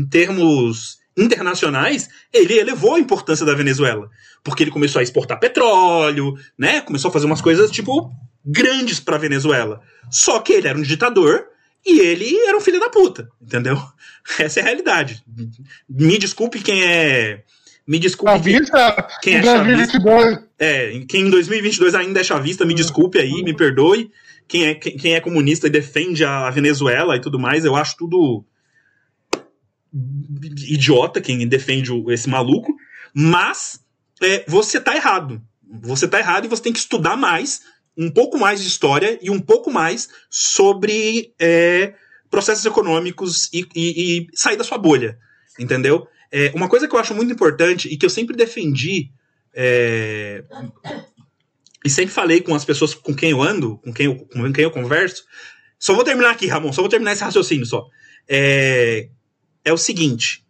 em 0.00 0.06
termos 0.10 0.98
internacionais, 1.16 2.08
ele 2.32 2.58
elevou 2.58 2.94
a 2.94 3.00
importância 3.00 3.44
da 3.44 3.54
Venezuela. 3.54 4.10
Porque 4.42 4.62
ele 4.62 4.70
começou 4.70 5.00
a 5.00 5.02
exportar 5.02 5.38
petróleo, 5.38 6.34
né? 6.58 6.80
Começou 6.80 7.08
a 7.08 7.12
fazer 7.12 7.26
umas 7.26 7.40
coisas, 7.40 7.70
tipo, 7.70 8.10
grandes 8.44 8.98
pra 9.00 9.18
Venezuela. 9.18 9.80
Só 10.10 10.40
que 10.40 10.52
ele 10.52 10.68
era 10.68 10.78
um 10.78 10.82
ditador 10.82 11.46
e 11.84 12.00
ele 12.00 12.36
era 12.46 12.56
um 12.56 12.60
filho 12.60 12.80
da 12.80 12.88
puta, 12.88 13.28
entendeu? 13.40 13.80
Essa 14.38 14.60
é 14.60 14.62
a 14.62 14.66
realidade. 14.66 15.22
Me 15.88 16.18
desculpe 16.18 16.60
quem 16.60 16.84
é. 16.84 17.42
Me 17.86 17.98
desculpe 17.98 18.40
quem, 18.40 18.64
Chavista, 18.64 19.08
quem 19.20 19.34
é 19.36 19.42
chavista. 19.42 19.98
2022, 19.98 20.38
É, 20.58 21.04
quem 21.08 21.22
em 21.26 21.30
2022 21.30 21.94
ainda 21.96 22.20
é 22.20 22.24
chavista, 22.24 22.64
me 22.64 22.74
desculpe 22.74 23.18
aí, 23.18 23.42
me 23.42 23.54
perdoe. 23.54 24.10
Quem 24.46 24.66
é, 24.66 24.74
quem 24.74 25.14
é 25.14 25.20
comunista 25.20 25.66
e 25.66 25.70
defende 25.70 26.24
a 26.24 26.48
Venezuela 26.50 27.16
e 27.16 27.20
tudo 27.20 27.38
mais, 27.38 27.64
eu 27.64 27.74
acho 27.74 27.96
tudo 27.96 28.44
idiota 29.92 31.20
quem 31.20 31.46
defende 31.46 31.90
esse 32.08 32.28
maluco. 32.28 32.74
Mas 33.14 33.80
é, 34.22 34.44
você 34.48 34.80
tá 34.80 34.94
errado. 34.96 35.40
Você 35.82 36.06
tá 36.08 36.18
errado 36.18 36.44
e 36.44 36.48
você 36.48 36.62
tem 36.62 36.72
que 36.72 36.78
estudar 36.78 37.16
mais, 37.16 37.62
um 37.96 38.10
pouco 38.10 38.38
mais 38.38 38.60
de 38.60 38.68
história 38.68 39.18
e 39.22 39.30
um 39.30 39.40
pouco 39.40 39.70
mais 39.70 40.08
sobre 40.30 41.34
é, 41.38 41.94
processos 42.30 42.64
econômicos 42.64 43.48
e, 43.52 43.66
e- 43.74 44.18
e 44.22 44.26
sair 44.34 44.56
da 44.56 44.64
sua 44.64 44.78
bolha. 44.78 45.18
Entendeu? 45.58 46.06
É, 46.30 46.50
uma 46.54 46.68
coisa 46.68 46.88
que 46.88 46.94
eu 46.94 47.00
acho 47.00 47.14
muito 47.14 47.32
importante 47.32 47.88
e 47.88 47.96
que 47.96 48.06
eu 48.06 48.10
sempre 48.10 48.34
defendi 48.36 49.10
é, 49.54 50.42
e 51.84 51.90
sempre 51.90 52.14
falei 52.14 52.40
com 52.40 52.54
as 52.54 52.64
pessoas 52.64 52.94
com 52.94 53.14
quem 53.14 53.30
eu 53.32 53.42
ando, 53.42 53.76
com 53.78 53.92
quem 53.92 54.06
eu, 54.06 54.16
com 54.16 54.52
quem 54.52 54.64
eu 54.64 54.70
converso, 54.70 55.24
Só 55.78 55.92
vou 55.94 56.04
terminar 56.04 56.30
aqui, 56.30 56.46
Ramon, 56.46 56.72
só 56.72 56.80
vou 56.80 56.88
terminar 56.88 57.12
esse 57.12 57.24
raciocínio 57.24 57.66
só. 57.66 57.84
É, 58.28 59.08
é 59.64 59.72
o 59.72 59.78
seguinte: 59.78 60.44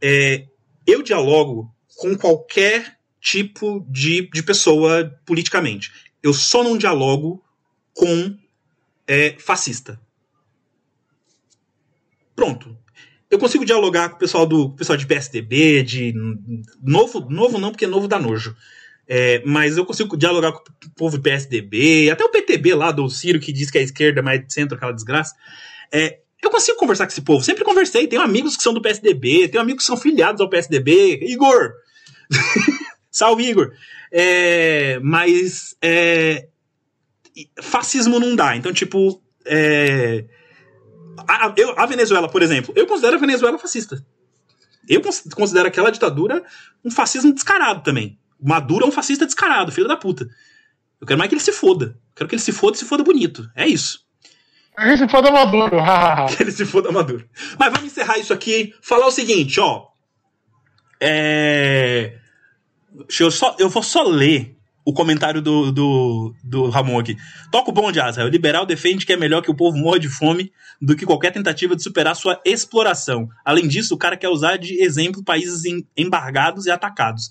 é, 0.00 0.46
eu 0.86 1.02
dialogo 1.02 1.74
com 1.96 2.16
qualquer 2.16 2.96
tipo 3.20 3.84
de, 3.88 4.30
de 4.30 4.42
pessoa 4.42 5.18
politicamente. 5.24 5.90
Eu 6.22 6.32
só 6.32 6.62
não 6.62 6.78
dialogo 6.78 7.42
com 7.94 8.36
é, 9.06 9.36
fascista. 9.38 10.00
Pronto. 12.34 12.76
Eu 13.28 13.38
consigo 13.38 13.64
dialogar 13.64 14.10
com 14.10 14.16
o 14.16 14.18
pessoal 14.18 14.46
do 14.46 14.70
pessoal 14.70 14.96
de 14.96 15.06
PSDB, 15.06 15.82
de 15.82 16.14
novo, 16.80 17.28
novo 17.28 17.58
não, 17.58 17.70
porque 17.70 17.86
novo 17.86 18.06
dá 18.06 18.18
nojo. 18.18 18.54
É, 19.08 19.42
mas 19.44 19.76
eu 19.76 19.86
consigo 19.86 20.16
dialogar 20.16 20.52
com 20.52 20.58
o 20.58 20.90
povo 20.96 21.16
do 21.16 21.22
PSDB, 21.22 22.10
até 22.10 22.24
o 22.24 22.28
PTB 22.28 22.74
lá 22.74 22.90
do 22.90 23.08
Ciro, 23.08 23.40
que 23.40 23.52
diz 23.52 23.70
que 23.70 23.78
é 23.78 23.82
esquerda, 23.82 24.22
mas 24.22 24.44
centro, 24.48 24.76
aquela 24.76 24.92
desgraça. 24.92 25.34
É, 25.92 26.20
eu 26.42 26.50
consigo 26.50 26.78
conversar 26.78 27.06
com 27.06 27.12
esse 27.12 27.22
povo. 27.22 27.44
Sempre 27.44 27.64
conversei. 27.64 28.06
Tenho 28.06 28.22
amigos 28.22 28.56
que 28.56 28.62
são 28.62 28.74
do 28.74 28.82
PSDB, 28.82 29.48
tenho 29.48 29.62
amigos 29.62 29.82
que 29.82 29.86
são 29.86 29.96
filiados 29.96 30.40
ao 30.40 30.50
PSDB. 30.50 31.20
Igor! 31.22 31.72
Salve, 33.10 33.48
Igor! 33.48 33.72
É, 34.12 34.98
mas 35.02 35.76
é, 35.82 36.48
fascismo 37.62 38.20
não 38.20 38.36
dá. 38.36 38.56
Então, 38.56 38.72
tipo, 38.72 39.22
é, 39.44 40.26
a, 41.26 41.52
eu, 41.56 41.78
a 41.78 41.86
Venezuela, 41.86 42.28
por 42.28 42.42
exemplo, 42.42 42.72
eu 42.76 42.86
considero 42.86 43.16
a 43.16 43.20
Venezuela 43.20 43.58
fascista. 43.58 44.04
Eu 44.88 45.02
considero 45.34 45.66
aquela 45.66 45.90
ditadura 45.90 46.44
um 46.84 46.90
fascismo 46.90 47.32
descarado 47.34 47.82
também. 47.82 48.18
Maduro 48.40 48.84
é 48.84 48.88
um 48.88 48.92
fascista 48.92 49.26
descarado, 49.26 49.72
filho 49.72 49.88
da 49.88 49.96
puta. 49.96 50.28
Eu 51.00 51.06
quero 51.06 51.18
mais 51.18 51.28
que 51.28 51.34
ele 51.34 51.42
se 51.42 51.52
foda. 51.52 51.86
Eu 51.86 52.14
quero 52.14 52.28
que 52.28 52.34
ele 52.36 52.42
se 52.42 52.52
foda 52.52 52.76
e 52.76 52.78
se 52.78 52.84
foda 52.84 53.02
bonito. 53.02 53.50
É 53.54 53.66
isso. 53.66 54.05
Ele 54.78 54.96
se 54.96 55.08
foda 55.08 55.30
Maduro. 55.30 55.76
que 56.36 56.42
ele 56.42 56.52
se 56.52 56.64
foda 56.64 56.92
Maduro. 56.92 57.28
Mas 57.58 57.72
vamos 57.72 57.86
encerrar 57.86 58.18
isso 58.18 58.32
aqui. 58.32 58.74
Falar 58.82 59.06
o 59.06 59.12
seguinte, 59.12 59.58
ó. 59.60 59.86
É... 61.00 62.18
Eu, 63.20 63.30
só, 63.30 63.56
eu 63.58 63.68
vou 63.68 63.82
só 63.82 64.02
ler 64.02 64.56
o 64.86 64.92
comentário 64.92 65.42
do, 65.42 65.72
do, 65.72 66.34
do 66.44 66.70
Ramon 66.70 67.00
aqui. 67.00 67.16
Toca 67.50 67.70
o 67.70 67.72
bom 67.72 67.90
de 67.90 67.98
Asa. 67.98 68.24
O 68.24 68.28
liberal 68.28 68.64
defende 68.64 69.04
que 69.04 69.12
é 69.12 69.16
melhor 69.16 69.42
que 69.42 69.50
o 69.50 69.54
povo 69.54 69.76
morra 69.76 69.98
de 69.98 70.08
fome 70.08 70.52
do 70.80 70.94
que 70.94 71.04
qualquer 71.04 71.32
tentativa 71.32 71.74
de 71.74 71.82
superar 71.82 72.14
sua 72.14 72.40
exploração. 72.44 73.28
Além 73.44 73.66
disso, 73.66 73.94
o 73.94 73.98
cara 73.98 74.16
quer 74.16 74.28
usar 74.28 74.56
de 74.58 74.80
exemplo 74.80 75.24
países 75.24 75.62
embargados 75.96 76.66
e 76.66 76.70
atacados. 76.70 77.28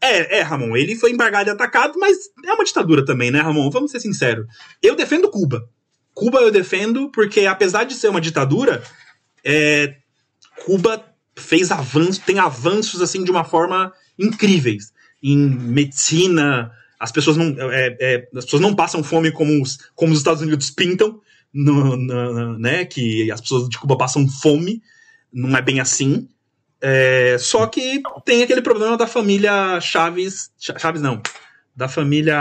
É, 0.00 0.38
é, 0.38 0.42
Ramon, 0.42 0.74
ele 0.76 0.96
foi 0.96 1.10
embargado 1.10 1.50
e 1.50 1.52
atacado, 1.52 1.98
mas 1.98 2.16
é 2.42 2.52
uma 2.54 2.64
ditadura 2.64 3.04
também, 3.04 3.30
né, 3.30 3.40
Ramon? 3.40 3.68
Vamos 3.68 3.90
ser 3.90 4.00
sinceros. 4.00 4.46
Eu 4.82 4.96
defendo 4.96 5.30
Cuba. 5.30 5.68
Cuba 6.14 6.40
eu 6.40 6.50
defendo 6.50 7.10
porque, 7.10 7.46
apesar 7.46 7.84
de 7.84 7.94
ser 7.94 8.08
uma 8.08 8.20
ditadura, 8.20 8.82
é, 9.44 9.96
Cuba 10.64 11.04
fez 11.36 11.68
tem 12.24 12.38
avanços 12.38 13.02
assim 13.02 13.24
de 13.24 13.30
uma 13.30 13.44
forma 13.44 13.92
incríveis 14.18 14.92
em 15.24 15.38
medicina, 15.38 16.70
as 17.00 17.10
pessoas 17.10 17.38
não, 17.38 17.56
é, 17.72 17.96
é, 17.98 18.28
as 18.36 18.44
pessoas 18.44 18.60
não 18.60 18.74
passam 18.74 19.02
fome 19.02 19.32
como 19.32 19.62
os, 19.62 19.78
como 19.94 20.12
os 20.12 20.18
Estados 20.18 20.42
Unidos 20.42 20.70
pintam, 20.70 21.18
no, 21.52 21.96
no, 21.96 22.58
né? 22.58 22.84
Que 22.84 23.30
as 23.30 23.40
pessoas 23.40 23.68
de 23.70 23.78
Cuba 23.78 23.96
passam 23.96 24.28
fome, 24.28 24.82
não 25.32 25.56
é 25.56 25.62
bem 25.62 25.80
assim. 25.80 26.28
É, 26.80 27.38
só 27.38 27.66
que 27.66 28.02
tem 28.26 28.42
aquele 28.42 28.60
problema 28.60 28.98
da 28.98 29.06
família 29.06 29.80
Chaves. 29.80 30.50
Chaves 30.58 31.00
não. 31.00 31.22
Da 31.74 31.88
família. 31.88 32.36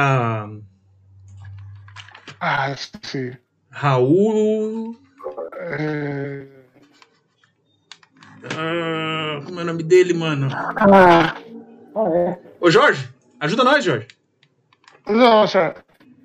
Ah, 2.41 2.75
sim. 3.01 3.31
Raul. 3.73 4.95
É... 5.55 6.45
Ah, 8.55 9.41
como 9.45 9.59
é 9.59 9.63
o 9.63 9.65
nome 9.65 9.83
dele, 9.83 10.13
mano? 10.13 10.47
Ah, 10.51 11.35
é. 12.13 12.37
Ô, 12.61 12.69
Jorge, 12.69 13.09
ajuda 13.39 13.63
nós, 13.63 13.83
Jorge. 13.83 14.07
Nossa. 15.07 15.73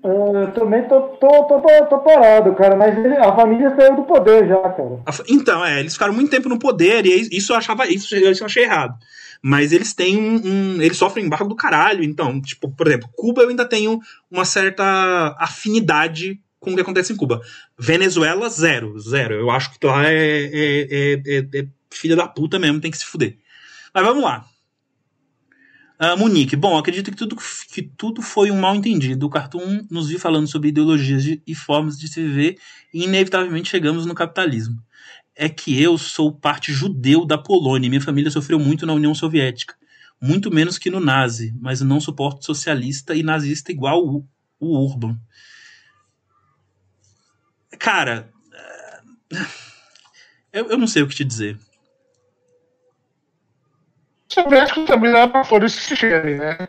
Eu 0.05 0.53
também 0.53 0.87
tô, 0.89 1.01
tô, 1.01 1.45
tô, 1.45 1.61
tô, 1.87 1.99
parado, 1.99 2.55
cara, 2.55 2.77
mas 2.77 2.95
a 3.19 3.35
família 3.35 3.75
saiu 3.75 3.97
do 3.97 4.03
poder 4.03 4.47
já, 4.47 4.61
cara. 4.61 5.03
Então, 5.29 5.65
é, 5.65 5.81
eles 5.81 5.95
ficaram 5.95 6.13
muito 6.13 6.31
tempo 6.31 6.49
no 6.49 6.59
poder 6.59 7.05
e 7.05 7.37
isso 7.37 7.53
eu 7.53 7.57
achava 7.57 7.87
isso, 7.87 8.15
isso 8.15 8.43
eu 8.43 8.47
achei 8.47 8.65
errado. 8.65 8.95
Mas 9.43 9.73
eles 9.73 9.95
têm 9.95 10.17
um, 10.17 10.41
um, 10.45 10.83
Eles 10.83 10.97
sofrem 10.97 11.25
embargo 11.25 11.49
do 11.49 11.57
caralho. 11.57 12.03
Então, 12.03 12.41
tipo, 12.41 12.71
por 12.71 12.87
exemplo, 12.87 13.09
Cuba 13.15 13.43
eu 13.43 13.49
ainda 13.49 13.65
tenho 13.65 14.01
uma 14.31 14.45
certa 14.45 15.37
afinidade 15.39 16.41
com 16.61 16.73
o 16.73 16.75
que 16.75 16.81
acontece 16.81 17.13
em 17.13 17.17
Cuba. 17.17 17.41
Venezuela, 17.79 18.49
zero. 18.49 18.99
Zero. 18.99 19.35
Eu 19.35 19.51
acho 19.51 19.79
que 19.79 19.87
lá 19.87 20.05
é, 20.07 20.15
é, 20.15 20.83
é, 20.91 21.23
é, 21.27 21.61
é 21.61 21.69
filha 21.91 22.17
da 22.17 22.27
puta 22.27 22.59
mesmo, 22.59 22.81
tem 22.81 22.91
que 22.91 22.99
se 22.99 23.05
fuder. 23.05 23.39
Mas 23.95 24.05
vamos 24.05 24.23
lá. 24.23 24.47
Uh, 26.01 26.17
Monique, 26.17 26.55
bom, 26.55 26.79
acredito 26.79 27.11
que 27.11 27.17
tudo, 27.17 27.37
que 27.73 27.83
tudo 27.83 28.23
foi 28.23 28.53
um 28.53 28.61
mal 28.61 28.77
entendido. 28.77 29.27
O 29.27 29.31
Cartoon 29.31 29.85
nos 29.91 30.09
viu 30.09 30.19
falando 30.19 30.47
sobre 30.47 30.69
ideologias 30.69 31.25
de, 31.25 31.43
e 31.45 31.55
formas 31.57 31.99
de 31.99 32.07
se 32.07 32.23
viver 32.23 32.57
e 32.95 33.03
inevitavelmente 33.03 33.69
chegamos 33.69 34.07
no 34.07 34.15
capitalismo. 34.15 34.81
É 35.35 35.49
que 35.49 35.81
eu 35.81 35.99
sou 35.99 36.33
parte 36.33 36.73
judeu 36.73 37.25
da 37.25 37.37
Polônia 37.37 37.87
e 37.87 37.91
minha 37.91 38.01
família 38.01 38.31
sofreu 38.31 38.61
muito 38.61 38.87
na 38.87 38.93
União 38.93 39.13
Soviética. 39.13 39.75
Muito 40.21 40.53
menos 40.53 40.79
que 40.79 40.91
no 40.91 41.01
nazi, 41.01 41.53
mas 41.61 41.81
não 41.81 42.01
suporto 42.01 42.45
socialista 42.45 43.15
e 43.15 43.25
nazista 43.25 43.73
igual 43.73 44.05
o, 44.05 44.25
o 44.61 44.79
Urban. 44.85 45.19
Cara, 47.79 48.29
ah, 48.53 49.01
eu, 50.53 50.71
eu 50.71 50.79
não 50.79 50.87
sei 50.87 51.03
o 51.03 51.09
que 51.09 51.15
te 51.15 51.25
dizer 51.25 51.59
soviéticos 54.43 54.85
também 54.85 55.13
dá 55.13 55.27
para 55.27 55.45
fora 55.45 55.67
esse 55.67 55.97
cheiro, 55.97 56.37
né? 56.37 56.69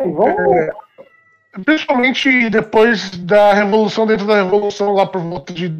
É, 0.00 1.60
principalmente 1.64 2.50
depois 2.50 3.10
da 3.10 3.52
revolução, 3.52 4.06
dentro 4.06 4.26
da 4.26 4.36
revolução, 4.36 4.92
lá 4.92 5.06
por 5.06 5.20
volta 5.20 5.52
de 5.52 5.72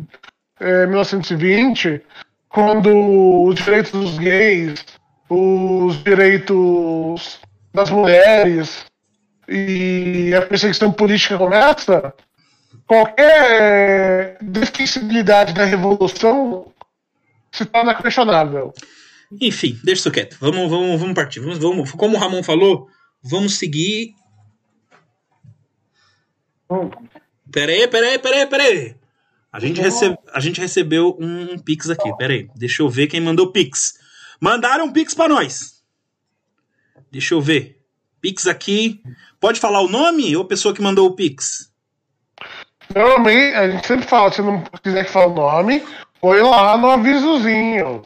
é, 0.60 0.86
1920, 0.86 2.00
quando 2.48 3.44
os 3.44 3.56
direitos 3.56 3.92
dos 3.92 4.18
gays, 4.18 4.84
os 5.28 6.02
direitos 6.04 7.40
das 7.74 7.90
mulheres 7.90 8.84
e 9.48 10.32
a 10.36 10.42
perseguição 10.42 10.92
política 10.92 11.36
começa, 11.36 12.14
qualquer 12.86 14.38
defensibilidade 14.40 15.52
da 15.52 15.64
revolução 15.64 16.72
se 17.50 17.64
torna 17.64 17.94
questionável. 17.94 18.72
Enfim, 19.40 19.78
deixa 19.82 20.00
isso 20.00 20.10
quieto. 20.10 20.36
Vamos, 20.40 20.70
vamos, 20.70 21.00
vamos 21.00 21.14
partir. 21.14 21.40
Vamos, 21.40 21.58
vamos, 21.58 21.92
como 21.92 22.16
o 22.16 22.20
Ramon 22.20 22.42
falou, 22.42 22.88
vamos 23.22 23.58
seguir. 23.58 24.14
Peraí, 27.50 27.86
peraí, 27.88 28.18
peraí, 28.18 28.46
peraí. 28.46 28.96
A 29.52 29.60
gente, 29.60 29.80
recebe, 29.80 30.16
a 30.32 30.40
gente 30.40 30.60
recebeu 30.60 31.16
um, 31.20 31.52
um 31.52 31.58
Pix 31.58 31.90
aqui. 31.90 32.10
Peraí, 32.16 32.48
deixa 32.56 32.82
eu 32.82 32.88
ver 32.88 33.06
quem 33.06 33.20
mandou 33.20 33.52
Pix. 33.52 33.94
Mandaram 34.40 34.86
um 34.86 34.92
Pix 34.92 35.14
pra 35.14 35.28
nós. 35.28 35.82
Deixa 37.10 37.34
eu 37.34 37.40
ver. 37.40 37.78
Pix 38.20 38.46
aqui. 38.46 39.02
Pode 39.38 39.60
falar 39.60 39.82
o 39.82 39.88
nome 39.88 40.34
ou 40.34 40.42
a 40.42 40.48
pessoa 40.48 40.74
que 40.74 40.80
mandou 40.80 41.06
o 41.06 41.14
Pix? 41.14 41.71
Normalmente, 42.94 43.54
a 43.54 43.70
gente 43.70 43.86
sempre 43.86 44.06
fala, 44.06 44.32
se 44.32 44.42
não 44.42 44.62
quiser 44.82 45.04
que 45.04 45.10
fale 45.10 45.32
o 45.32 45.34
nome, 45.34 45.84
põe 46.20 46.40
lá 46.40 46.76
no 46.76 46.90
avisozinho. 46.90 48.02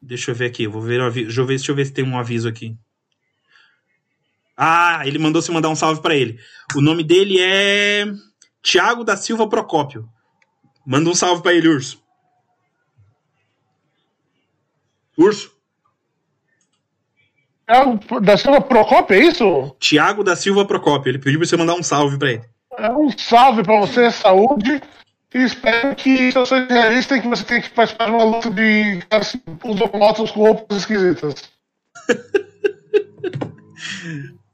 Deixa 0.00 0.30
eu 0.30 0.34
ver 0.34 0.46
aqui, 0.46 0.66
vou 0.66 0.80
ver, 0.80 0.98
deixa 1.12 1.40
eu 1.40 1.46
ver, 1.46 1.56
deixa 1.56 1.72
eu 1.72 1.76
ver 1.76 1.84
se 1.84 1.92
tem 1.92 2.04
um 2.04 2.18
aviso 2.18 2.48
aqui. 2.48 2.76
Ah, 4.56 5.02
ele 5.04 5.18
mandou 5.18 5.42
se 5.42 5.50
mandar 5.50 5.68
um 5.68 5.76
salve 5.76 6.00
para 6.00 6.14
ele. 6.14 6.40
O 6.74 6.80
nome 6.80 7.04
dele 7.04 7.38
é 7.40 8.06
Tiago 8.62 9.04
da 9.04 9.16
Silva 9.16 9.48
Procópio. 9.48 10.08
Manda 10.86 11.10
um 11.10 11.14
salve 11.14 11.42
para 11.42 11.52
ele, 11.52 11.68
Urso. 11.68 12.02
Urso. 15.18 15.55
Tiago 17.66 18.20
da 18.20 18.36
Silva 18.36 18.60
Procópio, 18.60 19.16
é 19.16 19.20
isso? 19.20 19.76
Tiago 19.80 20.22
da 20.22 20.36
Silva 20.36 20.64
Procópio. 20.64 21.10
Ele 21.10 21.18
pediu 21.18 21.40
pra 21.40 21.48
você 21.48 21.56
mandar 21.56 21.74
um 21.74 21.82
salve 21.82 22.18
para 22.18 22.30
ele. 22.30 22.42
É 22.78 22.90
um 22.92 23.10
salve 23.16 23.62
para 23.62 23.80
você, 23.80 24.10
saúde 24.10 24.80
e 25.36 25.44
espero 25.44 25.94
que 25.94 26.16
situações 26.28 26.66
realistas 26.66 27.18
em 27.18 27.20
que 27.20 27.28
você 27.28 27.44
tem 27.44 27.60
que 27.60 27.68
participar 27.68 28.06
de 28.06 28.12
uma 28.12 28.24
luta 28.24 28.50
de 28.50 29.02
caras 29.10 29.36
usam 29.64 29.90
motos 29.92 30.30
com 30.30 30.40
roupas 30.40 30.78
esquisitas. 30.78 31.34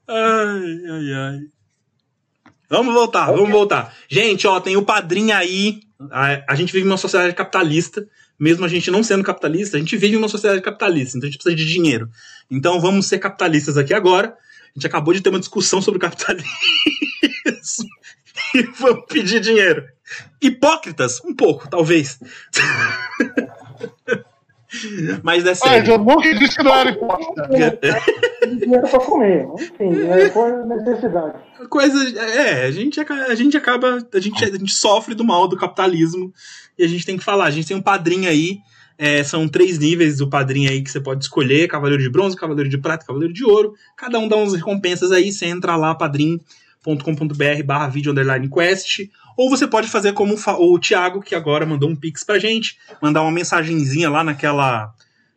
ai, 0.08 0.80
ai, 0.90 1.12
ai. 1.14 1.40
Vamos 2.68 2.92
voltar, 2.92 3.26
vamos 3.26 3.50
voltar. 3.50 3.94
Gente, 4.08 4.44
ó, 4.48 4.58
tem 4.58 4.76
o 4.76 4.84
padrinho 4.84 5.36
aí. 5.36 5.82
A, 6.10 6.42
a 6.52 6.54
gente 6.56 6.72
vive 6.72 6.84
numa 6.84 6.96
sociedade 6.96 7.32
capitalista. 7.32 8.04
Mesmo 8.39 8.64
a 8.64 8.68
gente 8.68 8.91
não 8.91 9.03
sendo 9.03 9.22
capitalista, 9.22 9.76
a 9.76 9.80
gente 9.80 9.97
vive 9.97 10.16
numa 10.16 10.28
sociedade 10.28 10.62
capitalista, 10.62 11.16
então 11.16 11.28
a 11.28 11.30
gente 11.30 11.41
precisa 11.41 11.57
de 11.57 11.70
dinheiro. 11.70 12.11
Então 12.51 12.80
vamos 12.80 13.07
ser 13.07 13.18
capitalistas 13.18 13.76
aqui 13.76 13.95
agora. 13.95 14.28
A 14.28 14.78
gente 14.78 14.87
acabou 14.87 15.12
de 15.12 15.20
ter 15.20 15.28
uma 15.28 15.39
discussão 15.39 15.83
sobre 15.83 16.01
capitalismo 16.01 16.49
e 18.55 18.62
vamos 18.78 19.05
pedir 19.07 19.41
dinheiro. 19.41 19.87
Hipócritas? 20.41 21.20
Um 21.24 21.35
pouco, 21.35 21.68
talvez. 21.68 22.18
Mas 25.22 25.44
é 25.46 25.54
sério. 25.54 25.92
Ah, 25.92 25.96
eu 25.96 25.98
nunca 25.98 26.34
disse 26.34 26.56
que 26.56 26.62
não 26.62 26.74
era 26.74 26.90
hipócrita. 26.90 27.48
dinheiro 28.60 28.88
pra 28.88 29.00
comer. 29.00 29.46
Enfim, 29.54 30.02
é 30.08 30.28
por 30.28 30.66
necessidade. 30.66 31.34
Coisa. 31.68 32.18
É, 32.18 32.66
a 32.66 32.70
gente, 32.70 33.00
a 33.00 33.34
gente 33.34 33.56
acaba. 33.56 33.98
A 34.12 34.20
gente, 34.20 34.44
a 34.44 34.48
gente 34.48 34.72
sofre 34.72 35.14
do 35.14 35.24
mal 35.24 35.46
do 35.46 35.56
capitalismo 35.56 36.32
e 36.78 36.84
a 36.84 36.88
gente 36.88 37.04
tem 37.06 37.16
que 37.16 37.24
falar. 37.24 37.44
A 37.46 37.50
gente 37.50 37.68
tem 37.68 37.76
um 37.76 37.82
padrinho 37.82 38.28
aí. 38.28 38.58
é, 38.98 39.22
são 39.24 39.48
três 39.48 39.78
níveis 39.78 40.18
do 40.18 40.28
padrinho 40.28 40.70
aí 40.70 40.82
que 40.82 40.90
você 40.90 41.00
pode 41.00 41.24
escolher: 41.24 41.68
Cavaleiro 41.68 42.02
de 42.02 42.10
Bronze, 42.10 42.36
Cavaleiro 42.36 42.70
de 42.70 42.78
Prata, 42.78 43.06
Cavaleiro 43.06 43.32
de 43.32 43.44
Ouro. 43.44 43.74
Cada 43.96 44.18
um 44.18 44.28
dá 44.28 44.36
umas 44.36 44.54
recompensas 44.54 45.12
aí. 45.12 45.32
Você 45.32 45.46
entra 45.46 45.76
lá, 45.76 45.94
padrim.com.br 45.94 47.62
barra 47.64 47.88
vídeo 47.88 48.12
underline 48.12 48.48
quest. 48.48 49.00
Ou 49.37 49.51
você 49.51 49.66
pode 49.66 49.89
fazer 49.89 50.12
como 50.12 50.35
o 50.35 50.78
Thiago, 50.78 51.20
que 51.20 51.35
agora 51.35 51.66
mandou 51.66 51.89
um 51.89 51.97
pix 51.97 52.24
pra 52.24 52.39
gente, 52.39 52.78
mandar 53.01 53.22
uma 53.22 53.33
mensagenzinha 53.33 54.11
lá 54.11 54.22
naquela. 54.22 54.95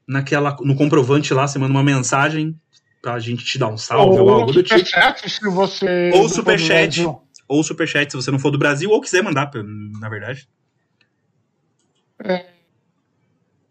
naquela 0.07 0.55
no 0.61 0.75
comprovante 0.75 1.33
lá, 1.33 1.47
você 1.47 1.59
manda 1.59 1.71
uma 1.71 1.83
mensagem 1.83 2.59
pra 3.01 3.19
gente 3.19 3.45
te 3.45 3.59
dar 3.59 3.67
um 3.67 3.77
salve 3.77 4.19
ou 4.19 4.29
algo 4.29 4.51
do 4.51 4.63
tipo. 4.63 4.79
superchat, 4.79 5.29
se 5.29 5.49
você. 5.49 6.11
Ou 6.13 6.27
superchat. 6.27 7.07
Ou 7.47 7.63
superchat 7.63 8.11
se 8.11 8.17
você 8.17 8.31
não 8.31 8.39
for 8.39 8.49
do 8.49 8.57
Brasil, 8.57 8.89
ou 8.89 8.99
quiser 8.99 9.21
mandar, 9.21 9.51
na 9.99 10.09
verdade. 10.09 10.47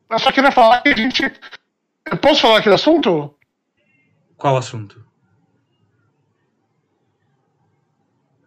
Eu 0.09 0.18
só 0.18 0.31
queria 0.31 0.53
falar 0.53 0.81
que 0.83 0.91
a 0.91 0.97
gente. 0.97 1.22
Eu 2.07 2.16
posso 2.18 2.43
falar 2.43 2.59
aqui 2.59 2.68
do 2.68 2.75
assunto? 2.75 3.35
Qual 4.37 4.57
assunto? 4.57 5.03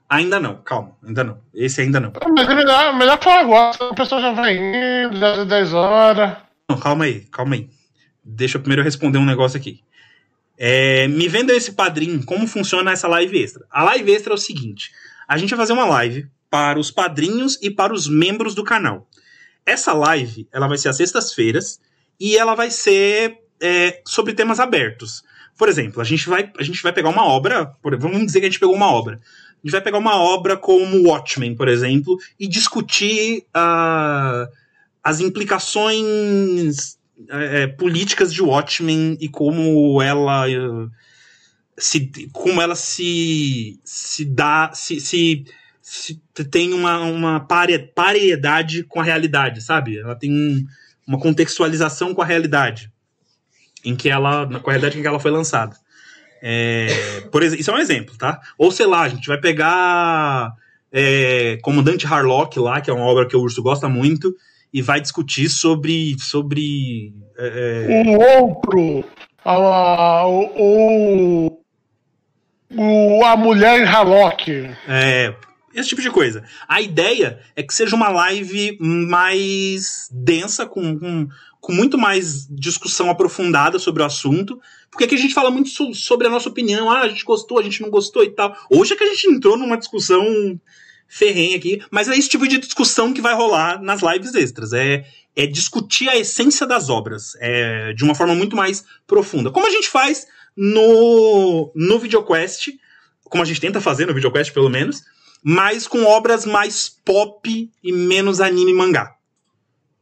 Ainda 0.10 0.40
não, 0.40 0.56
calma, 0.62 0.96
ainda 1.06 1.24
não. 1.24 1.40
Esse 1.54 1.82
ainda 1.82 2.00
não. 2.00 2.14
Mas 2.36 2.48
é 2.50 2.56
melhor, 2.56 2.98
melhor 2.98 3.22
falar 3.22 3.42
agora, 3.42 3.78
a 3.92 3.94
pessoa 3.94 4.22
já 4.22 4.32
vai 4.32 4.56
indo, 4.56 5.18
já 5.18 5.28
é 5.30 5.46
10 5.46 5.74
horas. 5.74 6.38
Não, 6.70 6.78
calma 6.80 7.06
aí, 7.06 7.22
calma 7.32 7.56
aí. 7.56 7.70
Deixa 8.24 8.58
eu 8.58 8.62
primeiro 8.62 8.84
responder 8.84 9.18
um 9.18 9.26
negócio 9.26 9.58
aqui. 9.58 9.82
É, 10.58 11.08
me 11.08 11.28
venda 11.28 11.54
esse 11.54 11.74
padrinho, 11.74 12.24
como 12.26 12.48
funciona 12.48 12.92
essa 12.92 13.08
live 13.08 13.38
extra. 13.42 13.66
A 13.70 13.84
live 13.84 14.12
extra 14.12 14.34
é 14.34 14.36
o 14.36 14.40
seguinte: 14.40 14.92
a 15.28 15.38
gente 15.38 15.50
vai 15.52 15.60
fazer 15.60 15.74
uma 15.74 15.86
live 15.86 16.28
para 16.50 16.80
os 16.80 16.90
padrinhos 16.90 17.60
e 17.62 17.70
para 17.70 17.94
os 17.94 18.08
membros 18.08 18.56
do 18.56 18.64
canal. 18.64 19.08
Essa 19.66 19.92
live 19.94 20.48
ela 20.52 20.68
vai 20.68 20.78
ser 20.78 20.90
às 20.90 20.96
sextas-feiras 20.98 21.80
e 22.20 22.38
ela 22.38 22.56
vai 22.56 22.72
ser 22.72 23.38
é, 23.62 24.02
sobre 24.06 24.34
temas 24.34 24.60
abertos. 24.60 25.24
Por 25.58 25.68
exemplo, 25.70 26.02
a 26.02 26.06
gente 26.06 26.28
vai, 26.30 26.52
a 26.58 26.64
gente 26.64 26.82
vai 26.82 26.94
pegar 26.94 27.10
uma 27.10 27.26
obra, 27.26 27.66
por- 27.82 27.98
vamos 27.98 28.26
dizer 28.26 28.40
que 28.40 28.46
a 28.46 28.50
gente 28.50 28.60
pegou 28.60 28.76
uma 28.76 28.92
obra. 28.92 29.20
Gente 29.68 29.72
vai 29.74 29.82
pegar 29.82 29.98
uma 29.98 30.16
obra 30.16 30.56
como 30.56 31.08
Watchmen, 31.10 31.54
por 31.56 31.68
exemplo, 31.68 32.18
e 32.40 32.48
discutir 32.48 33.44
ah, 33.54 34.48
as 35.04 35.20
implicações 35.20 36.98
é, 37.30 37.64
é, 37.64 37.68
políticas 37.68 38.34
de 38.34 38.42
Watchmen 38.42 39.18
e 39.20 39.28
como 39.28 40.02
ela 40.02 40.50
eh, 40.50 40.88
se 41.78 42.12
como 42.32 42.62
ela 42.62 42.76
se 42.76 43.80
se 43.84 44.24
dá 44.24 44.72
se, 44.74 45.00
se, 45.02 45.44
se 45.82 46.22
tem 46.50 46.74
uma, 46.74 47.00
uma 47.02 47.40
pare- 47.40 47.80
com 48.88 49.00
a 49.02 49.04
realidade, 49.04 49.62
sabe? 49.62 49.98
Ela 49.98 50.16
tem 50.16 50.32
um- 50.32 50.66
uma 51.06 51.20
contextualização 51.20 52.14
com 52.14 52.22
a 52.22 52.26
realidade 52.26 52.92
em 53.84 53.96
que 53.96 54.10
ela 54.10 54.46
com 54.62 54.70
a 54.70 54.74
realidade 54.74 54.98
em 54.98 55.02
que 55.02 55.08
ela 55.08 55.20
foi 55.20 55.32
lançada. 55.32 55.76
É, 56.42 57.22
por 57.32 57.44
isso 57.44 57.72
é 57.72 57.74
um 57.74 57.80
exemplo, 57.80 58.16
tá? 58.18 58.40
Ou 58.58 58.72
sei 58.72 58.86
lá, 58.86 59.02
a 59.02 59.10
gente 59.10 59.28
vai 59.28 59.40
pegar 59.40 60.54
é, 60.92 61.58
Comandante 61.62 62.06
Harlock 62.06 62.60
lá, 62.60 62.82
que 62.82 62.90
é 62.90 62.94
uma 62.94 63.06
obra 63.06 63.28
que 63.28 63.36
o 63.36 63.42
Urso 63.42 63.62
gosta 63.62 63.90
muito, 63.90 64.34
e 64.74 64.82
vai 64.82 65.00
discutir 65.00 65.50
sobre 65.50 66.16
sobre 66.20 67.14
é, 67.38 67.88
é, 67.88 68.10
O 68.10 68.44
outro. 68.44 69.04
A, 69.44 70.28
o, 70.28 71.62
o, 72.76 73.24
a 73.24 73.38
mulher 73.38 73.88
Harlock. 73.88 74.52
É, 74.88 75.34
esse 75.74 75.90
tipo 75.90 76.02
de 76.02 76.10
coisa. 76.10 76.44
A 76.68 76.82
ideia 76.82 77.40
é 77.56 77.64
que 77.64 77.74
seja 77.74 77.96
uma 77.96 78.10
live 78.10 78.78
mais 78.82 80.10
densa, 80.12 80.66
com, 80.66 80.98
com, 81.00 81.28
com 81.62 81.72
muito 81.72 81.98
mais 81.98 82.48
discussão 82.50 83.10
aprofundada 83.10 83.80
sobre 83.80 84.02
o 84.02 84.06
assunto. 84.06 84.60
Porque 84.98 85.04
aqui 85.04 85.14
a 85.14 85.20
gente 85.20 85.36
fala 85.36 85.52
muito 85.52 85.70
so- 85.70 85.94
sobre 85.94 86.26
a 86.26 86.30
nossa 86.30 86.50
opinião. 86.50 86.90
Ah, 86.90 87.02
a 87.02 87.08
gente 87.08 87.24
gostou, 87.24 87.60
a 87.60 87.62
gente 87.62 87.84
não 87.84 87.92
gostou 87.92 88.24
e 88.24 88.32
tal. 88.32 88.58
Hoje 88.68 88.94
é 88.94 88.98
que 88.98 89.04
a 89.04 89.14
gente 89.14 89.30
entrou 89.30 89.56
numa 89.56 89.78
discussão 89.78 90.60
ferrenha 91.08 91.56
aqui, 91.56 91.80
mas 91.92 92.08
é 92.08 92.18
esse 92.18 92.28
tipo 92.28 92.48
de 92.48 92.58
discussão 92.58 93.14
que 93.14 93.22
vai 93.22 93.36
rolar 93.36 93.80
nas 93.80 94.02
lives 94.02 94.34
extras. 94.34 94.74
É, 94.74 95.06
é 95.36 95.46
discutir 95.46 96.10
a 96.10 96.18
essência 96.18 96.66
das 96.66 96.90
obras 96.90 97.34
é, 97.40 97.94
de 97.94 98.04
uma 98.04 98.16
forma 98.16 98.34
muito 98.34 98.56
mais 98.56 98.84
profunda. 99.06 99.52
Como 99.52 99.68
a 99.68 99.70
gente 99.70 99.88
faz 99.88 100.26
no, 100.56 101.72
no 101.76 102.00
VideoQuest, 102.00 102.70
como 103.26 103.44
a 103.44 103.46
gente 103.46 103.62
tenta 103.62 103.80
fazer 103.80 104.08
no 104.08 104.16
VideoQuest, 104.16 104.52
pelo 104.52 104.68
menos, 104.68 105.04
mas 105.44 105.88
com 105.88 106.06
obras 106.06 106.44
mais 106.44 106.90
pop 106.90 107.72
e 107.84 107.92
menos 107.92 108.42
anime 108.42 108.72
e 108.72 108.74
mangá. 108.74 109.14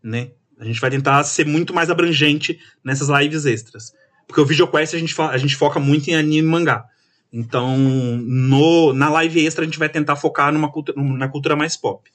Né? 0.02 0.32
A 0.58 0.64
gente 0.64 0.80
vai 0.80 0.90
tentar 0.90 1.22
ser 1.26 1.46
muito 1.46 1.74
mais 1.74 1.90
abrangente 1.90 2.58
nessas 2.82 3.10
lives 3.10 3.46
extras. 3.46 3.92
Porque 4.28 4.42
o 4.42 4.46
VideoQuest 4.46 4.96
a 4.96 5.00
gente, 5.00 5.22
a 5.22 5.38
gente 5.38 5.56
foca 5.56 5.80
muito 5.80 6.10
em 6.10 6.16
anime 6.16 6.38
e 6.38 6.42
mangá. 6.42 6.86
Então, 7.32 7.78
no, 7.78 8.94
na 8.94 9.10
live 9.10 9.46
extra, 9.46 9.64
a 9.64 9.66
gente 9.66 9.78
vai 9.78 9.90
tentar 9.90 10.16
focar 10.16 10.54
numa 10.54 10.72
cultura, 10.72 11.02
na 11.02 11.28
cultura 11.28 11.56
mais 11.56 11.76
pop. 11.76 12.10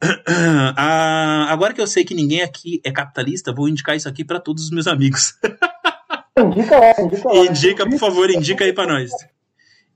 Ah, 0.76 1.46
agora 1.48 1.72
que 1.72 1.80
eu 1.80 1.86
sei 1.86 2.04
que 2.04 2.14
ninguém 2.14 2.42
aqui 2.42 2.78
é 2.84 2.90
capitalista, 2.90 3.54
vou 3.54 3.68
indicar 3.68 3.96
isso 3.96 4.08
aqui 4.08 4.22
para 4.22 4.38
todos 4.38 4.64
os 4.64 4.70
meus 4.70 4.86
amigos. 4.86 5.38
Indica 6.36 6.78
lá, 6.78 6.92
indica 7.00 7.28
lá. 7.28 7.36
Indica, 7.46 7.88
por 7.88 7.98
favor, 7.98 8.28
indica 8.28 8.64
aí 8.64 8.72
pra 8.72 8.86
nós. 8.86 9.12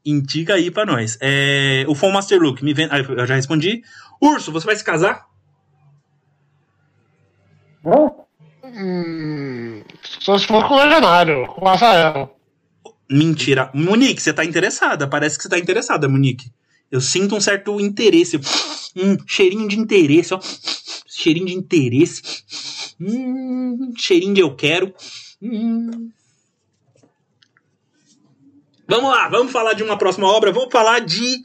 Indica 0.07 0.55
aí 0.55 0.71
pra 0.71 0.87
nós. 0.87 1.19
É, 1.21 1.85
o 1.89 1.95
Phone 1.97 2.13
Master 2.13 2.41
Look, 2.41 2.63
me 2.63 2.73
vem. 2.73 2.89
Ah, 2.91 3.01
eu 3.01 3.27
já 3.27 3.35
respondi. 3.35 3.83
Urso, 4.21 4.53
você 4.53 4.65
vai 4.65 4.77
se 4.77 4.85
casar? 4.85 5.27
Hã? 7.85 8.11
Hum, 8.65 9.58
só 10.21 10.39
se 10.39 10.47
for 10.47 10.66
com 10.66 10.75
o 10.75 10.79
Legionário, 10.83 11.47
com 11.47 11.64
o 11.64 11.69
Rafael. 11.69 12.37
Mentira. 13.11 13.71
Monique, 13.75 14.21
você 14.21 14.33
tá 14.33 14.45
interessada. 14.45 15.09
Parece 15.09 15.37
que 15.37 15.43
você 15.45 15.49
tá 15.49 15.59
interessada, 15.59 16.09
Monique. 16.09 16.51
Eu 16.91 17.01
sinto 17.01 17.37
um 17.37 17.41
certo 17.41 17.81
interesse. 17.81 18.39
Um 18.97 19.16
cheirinho 19.27 19.69
de 19.69 19.79
interesse, 19.79 20.35
ó. 20.35 20.41
Cheirinho 21.07 21.47
de 21.47 21.55
interesse. 21.55 22.22
Hum, 23.01 23.92
cheirinho 23.97 24.34
de 24.34 24.41
eu 24.41 24.55
quero. 24.55 24.95
Hum. 25.42 26.11
Vamos 28.87 29.11
lá, 29.11 29.29
vamos 29.29 29.53
falar 29.53 29.75
de 29.75 29.83
uma 29.83 29.99
próxima 29.99 30.26
obra. 30.26 30.51
Vamos 30.51 30.72
falar 30.72 31.01
de. 31.01 31.38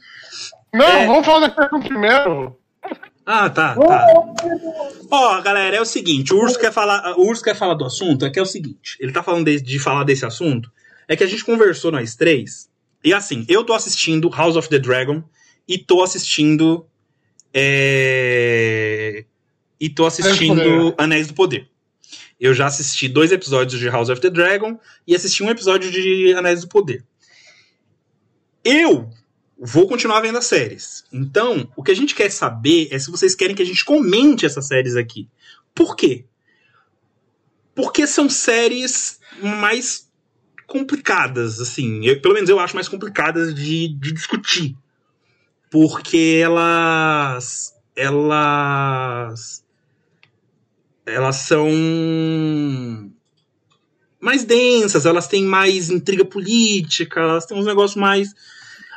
Não, 0.72 0.84
É. 0.86 1.06
vamos 1.06 1.26
falar 1.26 1.46
da 1.48 1.68
primeiro. 1.78 2.58
Ah, 3.26 3.48
tá, 3.48 3.74
tá. 3.74 4.06
Ó, 5.10 5.40
galera, 5.40 5.76
é 5.76 5.80
o 5.80 5.86
seguinte, 5.86 6.34
o 6.34 6.38
Urso 6.38 6.58
quer 6.58 6.72
falar, 6.72 7.18
o 7.18 7.26
Urso 7.26 7.42
quer 7.42 7.56
falar 7.56 7.74
do 7.74 7.84
assunto, 7.84 8.24
é 8.24 8.30
que 8.30 8.38
é 8.38 8.42
o 8.42 8.46
seguinte, 8.46 8.96
ele 9.00 9.12
tá 9.12 9.22
falando 9.22 9.46
de, 9.46 9.60
de 9.60 9.78
falar 9.78 10.04
desse 10.04 10.26
assunto, 10.26 10.70
é 11.08 11.16
que 11.16 11.24
a 11.24 11.26
gente 11.26 11.44
conversou 11.44 11.90
nós 11.90 12.14
três, 12.14 12.68
e 13.02 13.14
assim, 13.14 13.46
eu 13.48 13.64
tô 13.64 13.72
assistindo 13.72 14.28
House 14.28 14.56
of 14.56 14.68
the 14.68 14.78
Dragon 14.78 15.22
e 15.66 15.78
tô 15.78 16.02
assistindo 16.02 16.86
é, 17.52 19.24
e 19.78 19.88
tô 19.88 20.06
assistindo. 20.06 20.94
Anéis 20.98 21.28
do 21.28 21.34
Poder. 21.34 21.68
Eu 22.40 22.52
já 22.52 22.66
assisti 22.66 23.08
dois 23.08 23.30
episódios 23.30 23.78
de 23.78 23.88
House 23.88 24.08
of 24.08 24.20
the 24.20 24.30
Dragon 24.30 24.78
e 25.06 25.14
assisti 25.14 25.42
um 25.42 25.50
episódio 25.50 25.90
de 25.90 26.34
Anéis 26.34 26.62
do 26.62 26.68
Poder. 26.68 27.04
Eu 28.64 29.08
vou 29.58 29.86
continuar 29.88 30.20
vendo 30.20 30.38
as 30.38 30.46
séries. 30.46 31.04
Então, 31.12 31.70
o 31.76 31.82
que 31.82 31.90
a 31.92 31.96
gente 31.96 32.14
quer 32.14 32.30
saber 32.30 32.88
é 32.90 32.98
se 32.98 33.10
vocês 33.10 33.34
querem 33.34 33.54
que 33.54 33.62
a 33.62 33.66
gente 33.66 33.84
comente 33.84 34.44
essas 34.46 34.66
séries 34.66 34.96
aqui. 34.96 35.28
Por 35.74 35.96
quê? 35.96 36.24
Porque 37.74 38.06
são 38.06 38.28
séries 38.30 39.18
mais 39.40 40.08
complicadas, 40.66 41.60
assim. 41.60 42.04
Eu- 42.04 42.20
pelo 42.20 42.34
menos 42.34 42.48
eu 42.48 42.58
acho 42.60 42.74
mais 42.74 42.88
complicadas 42.88 43.54
de, 43.54 43.88
de 43.88 44.12
discutir. 44.12 44.76
Porque 45.70 46.40
elas. 46.42 47.72
Elas. 47.96 49.64
Elas 51.06 51.36
são. 51.36 51.68
Mais 54.20 54.44
densas, 54.44 55.04
elas 55.04 55.28
têm 55.28 55.44
mais 55.44 55.90
intriga 55.90 56.24
política, 56.24 57.20
elas 57.20 57.44
têm 57.44 57.58
uns 57.58 57.66
negócios 57.66 58.00
mais. 58.00 58.32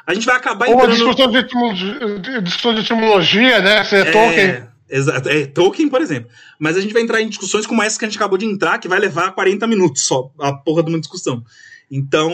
A 0.08 0.14
gente 0.14 0.26
vai 0.26 0.38
acabar 0.38 0.70
Ou 0.70 0.76
entrando. 0.76 0.96
discussão 0.96 1.30
de, 1.30 1.38
etimologia, 1.38 2.42
discussão 2.42 2.74
de 2.74 2.80
etimologia, 2.80 3.60
né? 3.60 3.84
Se 3.84 3.98
é, 3.98 4.06
Tolkien. 4.06 4.64
Exato, 4.90 5.28
é 5.28 5.46
Tolkien, 5.48 5.90
por 5.90 6.02
exemplo. 6.02 6.32
Mas 6.58 6.78
a 6.78 6.82
gente 6.82 6.94
vai 6.94 7.02
entrar 7.02 7.22
em 7.22 7.28
discussões 7.28 7.68
como 7.68 7.84
essa 7.84 8.00
que 8.00 8.06
a 8.06 8.08
gente 8.08 8.18
acabou 8.18 8.38
de 8.38 8.46
entrar, 8.46 8.78
que 8.78 8.88
vai 8.88 9.00
levar 9.00 9.34
40 9.34 9.68
minutos 9.68 10.06
só, 10.06 10.32
a 10.40 10.54
porra 10.54 10.82
de 10.82 10.90
uma 10.90 11.00
discussão. 11.00 11.44
Então, 11.92 12.32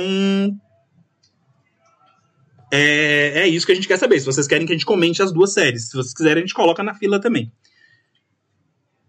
é, 2.72 3.42
é 3.42 3.48
isso 3.48 3.66
que 3.66 3.72
a 3.72 3.76
gente 3.76 3.88
quer 3.88 3.98
saber. 3.98 4.20
Se 4.20 4.28
vocês 4.28 4.48
querem 4.48 4.68
que 4.68 4.74
a 4.74 4.76
gente 4.76 4.86
comente 4.86 5.24
as 5.24 5.32
duas 5.32 5.52
séries. 5.52 5.90
Se 5.90 5.98
vocês 5.98 6.14
quiserem, 6.14 6.44
a 6.44 6.46
gente 6.46 6.54
coloca 6.54 6.84
na 6.84 6.94
fila 6.94 7.20
também. 7.20 7.52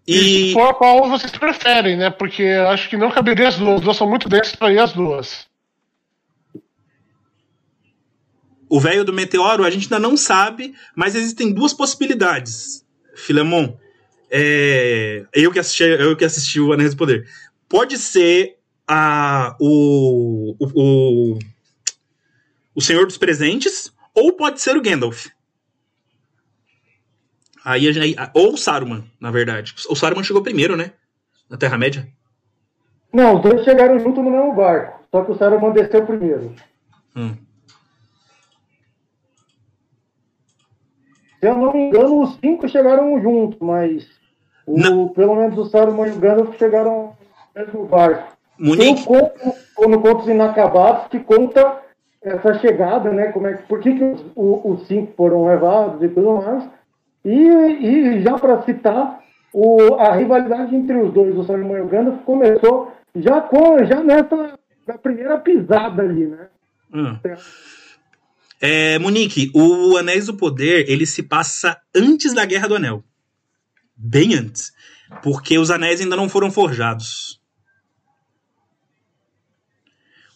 E, 0.06 0.16
e 0.16 0.48
se 0.48 0.52
for 0.54 0.72
qual 0.72 1.06
vocês 1.10 1.30
preferem, 1.32 1.98
né? 1.98 2.08
Porque 2.08 2.44
acho 2.44 2.88
que 2.88 2.96
não 2.96 3.10
caberia 3.10 3.48
as 3.48 3.58
duas. 3.58 3.74
As 3.76 3.80
duas 3.82 3.96
são 3.98 4.08
muito 4.08 4.26
densas 4.26 4.56
pra 4.56 4.72
ir 4.72 4.78
as 4.78 4.94
duas. 4.94 5.46
O 8.74 8.80
velho 8.80 9.04
do 9.04 9.12
meteoro, 9.12 9.62
a 9.62 9.70
gente 9.70 9.84
ainda 9.84 10.00
não 10.00 10.16
sabe, 10.16 10.74
mas 10.96 11.14
existem 11.14 11.52
duas 11.52 11.72
possibilidades. 11.72 12.84
Filemon, 13.14 13.76
é, 14.28 15.24
eu, 15.32 15.52
que 15.52 15.60
assisti, 15.60 15.84
eu 15.84 16.16
que 16.16 16.24
assisti 16.24 16.58
o 16.58 16.72
Anéis 16.72 16.92
do 16.92 16.96
Poder. 16.96 17.24
Pode 17.68 17.96
ser 17.96 18.56
a, 18.84 19.54
o, 19.60 20.56
o, 20.58 20.66
o, 20.74 21.38
o 22.74 22.80
Senhor 22.80 23.06
dos 23.06 23.16
Presentes, 23.16 23.94
ou 24.12 24.32
pode 24.32 24.60
ser 24.60 24.76
o 24.76 24.82
Gandalf. 24.82 25.28
Aí, 27.64 27.86
aí, 27.96 28.16
ou 28.34 28.54
o 28.54 28.58
Saruman, 28.58 29.04
na 29.20 29.30
verdade. 29.30 29.72
O 29.88 29.94
Saruman 29.94 30.24
chegou 30.24 30.42
primeiro, 30.42 30.76
né? 30.76 30.90
Na 31.48 31.56
Terra-média. 31.56 32.08
Não, 33.12 33.36
os 33.36 33.42
dois 33.42 33.64
chegaram 33.64 34.00
junto 34.00 34.20
no 34.20 34.32
mesmo 34.32 34.52
barco. 34.52 35.00
Só 35.12 35.22
que 35.22 35.30
o 35.30 35.38
Saruman 35.38 35.70
desceu 35.70 36.04
primeiro. 36.04 36.52
Hum. 37.14 37.36
Se 41.44 41.48
eu 41.50 41.58
não 41.58 41.74
me 41.74 41.88
engano, 41.88 42.22
os 42.22 42.36
cinco 42.36 42.66
chegaram 42.66 43.20
juntos, 43.20 43.58
mas 43.60 44.08
o, 44.66 45.10
pelo 45.10 45.36
menos 45.36 45.58
o 45.58 45.66
Saruman 45.66 46.06
e 46.06 46.12
o 46.12 46.18
Gandalf 46.18 46.56
chegaram 46.56 47.12
no 47.54 47.62
mesmo 47.62 47.84
barco. 47.84 48.34
Munique. 48.58 48.82
Tem 48.82 48.94
um 48.94 49.04
conto, 49.04 49.88
no 49.90 50.00
Contos 50.00 50.26
Inacabados 50.26 51.08
que 51.08 51.18
conta 51.20 51.82
essa 52.22 52.54
chegada, 52.54 53.12
né? 53.12 53.26
Como 53.26 53.46
é, 53.46 53.56
por 53.56 53.80
que, 53.80 53.92
que 53.92 54.02
os, 54.02 54.24
os 54.34 54.86
cinco 54.86 55.12
foram 55.18 55.44
levados 55.44 56.02
e 56.02 56.08
tudo 56.08 56.36
mais. 56.36 56.66
E, 57.22 57.38
e 57.38 58.22
já 58.22 58.38
para 58.38 58.62
citar, 58.62 59.20
o, 59.52 59.96
a 59.96 60.14
rivalidade 60.14 60.74
entre 60.74 60.96
os 60.96 61.12
dois, 61.12 61.36
o 61.36 61.44
Saruman 61.44 61.76
e 61.76 61.82
o 61.82 61.88
Gandalf, 61.88 62.22
começou 62.24 62.90
já, 63.16 63.42
com, 63.42 63.84
já 63.84 64.02
nessa 64.02 64.54
na 64.86 64.96
primeira 64.96 65.36
pisada 65.36 66.04
ali, 66.04 66.24
né? 66.24 66.46
Hum. 66.94 67.18
É, 67.22 67.36
Monique, 68.98 69.50
o 69.54 69.96
Anéis 69.96 70.26
do 70.26 70.34
Poder, 70.34 70.88
ele 70.88 71.06
se 71.06 71.22
passa 71.22 71.80
antes 71.94 72.32
da 72.32 72.44
Guerra 72.44 72.68
do 72.68 72.76
Anel. 72.76 73.04
Bem 73.96 74.34
antes. 74.34 74.72
Porque 75.22 75.58
os 75.58 75.70
anéis 75.70 76.00
ainda 76.00 76.16
não 76.16 76.28
foram 76.28 76.50
forjados. 76.50 77.40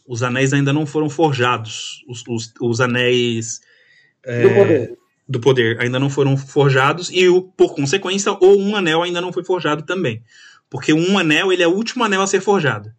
Os 0.07 0.23
anéis 0.23 0.53
ainda 0.53 0.73
não 0.73 0.87
foram 0.87 1.11
forjados. 1.11 2.05
Os, 2.09 2.23
os, 2.29 2.53
os 2.61 2.81
anéis. 2.81 3.61
É, 4.25 4.43
do 4.43 4.55
poder 4.55 4.99
do 5.29 5.41
poder 5.41 5.79
ainda 5.81 5.99
não 5.99 6.09
foram 6.09 6.37
forjados 6.37 7.11
e, 7.11 7.27
por 7.57 7.75
consequência, 7.75 8.33
ou 8.41 8.59
um 8.59 8.75
anel 8.75 9.03
ainda 9.03 9.21
não 9.21 9.33
foi 9.33 9.45
forjado 9.45 9.83
também. 9.83 10.23
Porque 10.71 10.93
um 10.93 11.19
anel, 11.19 11.53
ele 11.53 11.63
é 11.63 11.69
o 11.69 11.75
último 11.75 12.03
anel 12.03 12.23
a 12.23 12.27
ser 12.27 12.41
forjado. 12.41 12.91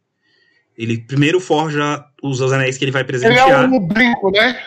Ele 0.77 0.97
primeiro 0.97 1.39
forja 1.39 2.03
os, 2.22 2.39
os 2.39 2.53
anéis 2.53 2.77
que 2.77 2.85
ele 2.85 2.91
vai 2.91 3.03
presentear. 3.03 3.47
Ele 3.47 3.76
é 3.76 3.80
um 3.80 3.88
brinco, 3.88 4.31
né? 4.31 4.61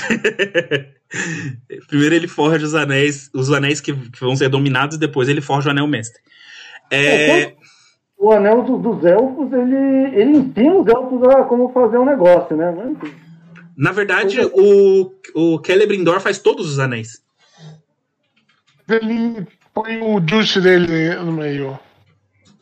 primeiro 1.88 2.14
ele 2.14 2.28
forja 2.28 2.64
os 2.64 2.74
anéis, 2.74 3.30
os 3.34 3.52
anéis 3.52 3.80
que, 3.80 3.92
que, 3.92 4.20
vão 4.20 4.36
ser 4.36 4.48
dominados, 4.48 4.96
e 4.96 5.00
depois 5.00 5.28
ele 5.28 5.40
forja 5.40 5.68
o 5.68 5.70
anel 5.70 5.86
mestre. 5.86 6.20
É... 6.90 7.40
É, 7.40 7.56
o 8.16 8.32
anel 8.32 8.62
do, 8.62 8.78
dos 8.78 9.04
elfos, 9.04 9.52
ele, 9.52 10.16
ele 10.18 10.38
ensina 10.38 10.74
os 10.76 10.88
elfos 10.88 11.22
a 11.28 11.44
como 11.44 11.72
fazer 11.72 11.98
um 11.98 12.04
negócio, 12.04 12.56
né? 12.56 12.72
Na 13.76 13.92
verdade, 13.92 14.38
o, 14.40 15.12
o 15.34 15.60
Celebrimbor 15.64 16.20
faz 16.20 16.38
todos 16.38 16.70
os 16.70 16.78
anéis. 16.78 17.22
Ele 18.88 19.46
põe 19.72 20.00
o 20.00 20.26
juice 20.26 20.60
dele 20.60 21.14
no 21.16 21.32
meio. 21.32 21.78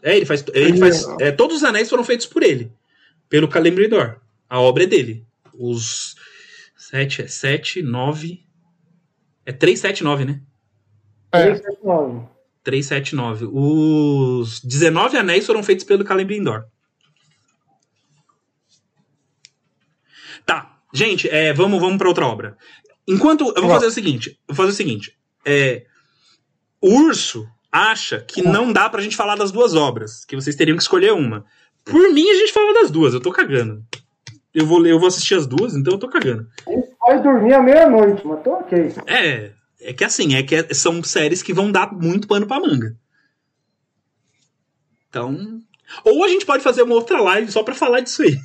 É, 0.02 0.16
ele 0.16 0.26
faz. 0.26 0.44
Ele 0.54 0.78
faz 0.78 1.06
é, 1.20 1.30
todos 1.30 1.58
os 1.58 1.64
anéis 1.64 1.90
foram 1.90 2.04
feitos 2.04 2.26
por 2.26 2.42
ele. 2.42 2.72
Pelo 3.28 3.50
Celebrimbor. 3.50 4.16
A 4.48 4.60
obra 4.60 4.84
é 4.84 4.86
dele. 4.86 5.24
Os. 5.54 6.16
7 6.92 7.22
é 7.22 7.26
7, 7.26 7.82
9. 7.82 8.44
É 9.46 9.52
3, 9.52 9.80
7, 9.80 10.04
9, 10.04 10.24
né? 10.26 10.42
É. 11.32 11.44
3, 11.44 11.58
7, 11.62 11.78
9. 11.82 12.28
3, 12.62 12.86
7, 12.86 13.16
9. 13.16 13.46
Os 13.50 14.60
19 14.60 15.16
anéis 15.16 15.46
foram 15.46 15.62
feitos 15.62 15.86
pelo 15.86 16.06
Celebrimbor. 16.06 16.66
Tá. 20.44 20.78
Gente, 20.92 21.30
é, 21.30 21.54
vamos, 21.54 21.80
vamos 21.80 21.96
para 21.96 22.08
outra 22.08 22.26
obra. 22.26 22.58
Enquanto. 23.08 23.54
Eu 23.56 23.62
vou 23.62 23.70
fazer 23.70 23.86
o 23.86 23.90
seguinte. 23.90 24.38
Vou 24.46 24.54
fazer 24.54 24.72
o 24.72 24.74
seguinte. 24.74 25.16
É, 25.46 25.86
o 26.78 26.94
urso 27.06 27.48
acha 27.70 28.20
que 28.20 28.42
não 28.42 28.70
dá 28.70 28.90
pra 28.90 29.00
gente 29.00 29.16
falar 29.16 29.36
das 29.36 29.50
duas 29.50 29.74
obras. 29.74 30.26
Que 30.26 30.36
vocês 30.36 30.54
teriam 30.54 30.76
que 30.76 30.82
escolher 30.82 31.14
uma. 31.14 31.46
Por 31.86 32.12
mim, 32.12 32.28
a 32.28 32.34
gente 32.34 32.52
fala 32.52 32.74
das 32.74 32.90
duas, 32.90 33.14
eu 33.14 33.20
tô 33.20 33.32
cagando. 33.32 33.82
Eu 34.54 34.66
vou, 34.66 34.86
eu 34.86 34.98
vou 34.98 35.08
assistir 35.08 35.34
as 35.34 35.46
duas, 35.46 35.74
então 35.74 35.94
eu 35.94 35.98
tô 35.98 36.08
cagando. 36.08 36.46
Vai 37.00 37.22
dormir 37.22 37.54
à 37.54 37.62
meia-noite, 37.62 38.26
mas 38.26 38.42
tô 38.42 38.52
ok. 38.52 38.92
É, 39.06 39.52
é 39.80 39.92
que 39.92 40.04
assim, 40.04 40.34
é 40.34 40.42
que 40.42 40.54
é, 40.54 40.74
são 40.74 41.02
séries 41.02 41.42
que 41.42 41.54
vão 41.54 41.72
dar 41.72 41.92
muito 41.92 42.28
pano 42.28 42.46
pra 42.46 42.60
manga. 42.60 42.94
Então. 45.08 45.60
Ou 46.04 46.24
a 46.24 46.28
gente 46.28 46.46
pode 46.46 46.62
fazer 46.62 46.82
uma 46.82 46.94
outra 46.94 47.20
live 47.20 47.50
só 47.50 47.62
pra 47.62 47.74
falar 47.74 48.00
disso 48.00 48.22
aí. 48.22 48.38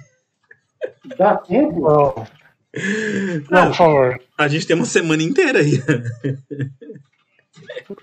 Dá 1.18 1.38
tempo? 1.38 1.82
Não. 1.82 2.28
Não, 3.50 3.68
por 3.70 3.76
favor. 3.76 4.22
A 4.38 4.48
gente 4.48 4.68
tem 4.68 4.76
uma 4.76 4.86
semana 4.86 5.24
inteira 5.24 5.60
aí. 5.60 5.82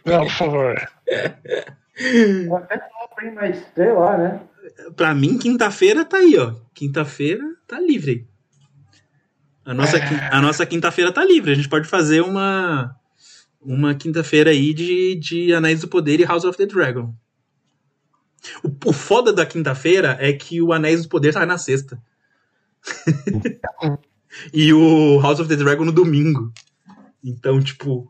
Não, 0.05 0.25
por 0.25 0.33
favor. 0.33 0.91
Até 2.57 2.79
top, 2.79 3.31
mas 3.35 3.65
sei 3.75 3.93
lá, 3.93 4.19
né? 4.19 4.41
Pra 4.97 5.15
mim, 5.15 5.39
quinta-feira 5.39 6.05
tá 6.05 6.19
aí, 6.19 6.37
ó. 6.39 6.55
Quinta-feira 6.73 7.45
tá 7.67 7.81
livre. 7.81 8.27
A 9.65 9.73
nossa, 9.73 9.99
é... 9.99 10.29
a 10.33 10.41
nossa 10.41 10.67
quinta-feira 10.67 11.13
tá 11.13 11.25
livre. 11.25 11.53
A 11.53 11.55
gente 11.55 11.69
pode 11.69 11.89
fazer 11.89 12.21
uma 12.21 12.95
uma 13.61 13.95
quinta-feira 13.95 14.51
aí 14.51 14.75
de, 14.75 15.15
de 15.15 15.55
Anéis 15.55 15.81
do 15.81 15.89
Poder 15.89 16.21
e 16.21 16.25
House 16.25 16.45
of 16.45 16.57
the 16.59 16.67
Dragon. 16.67 17.15
O, 18.63 18.91
o 18.91 18.93
foda 18.93 19.33
da 19.33 19.47
quinta-feira 19.47 20.19
é 20.21 20.33
que 20.33 20.61
o 20.61 20.73
Anéis 20.73 21.03
do 21.03 21.09
Poder 21.09 21.33
sai 21.33 21.47
na 21.47 21.57
sexta. 21.57 22.01
e 24.53 24.73
o 24.73 25.19
House 25.21 25.41
of 25.41 25.49
the 25.49 25.57
Dragon 25.57 25.87
no 25.87 25.93
domingo. 25.93 26.53
Então, 27.23 27.59
tipo, 27.63 28.01
o 28.01 28.09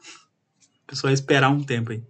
pessoal 0.87 1.13
esperar 1.13 1.51
um 1.51 1.63
tempo 1.63 1.93
aí. 1.93 2.03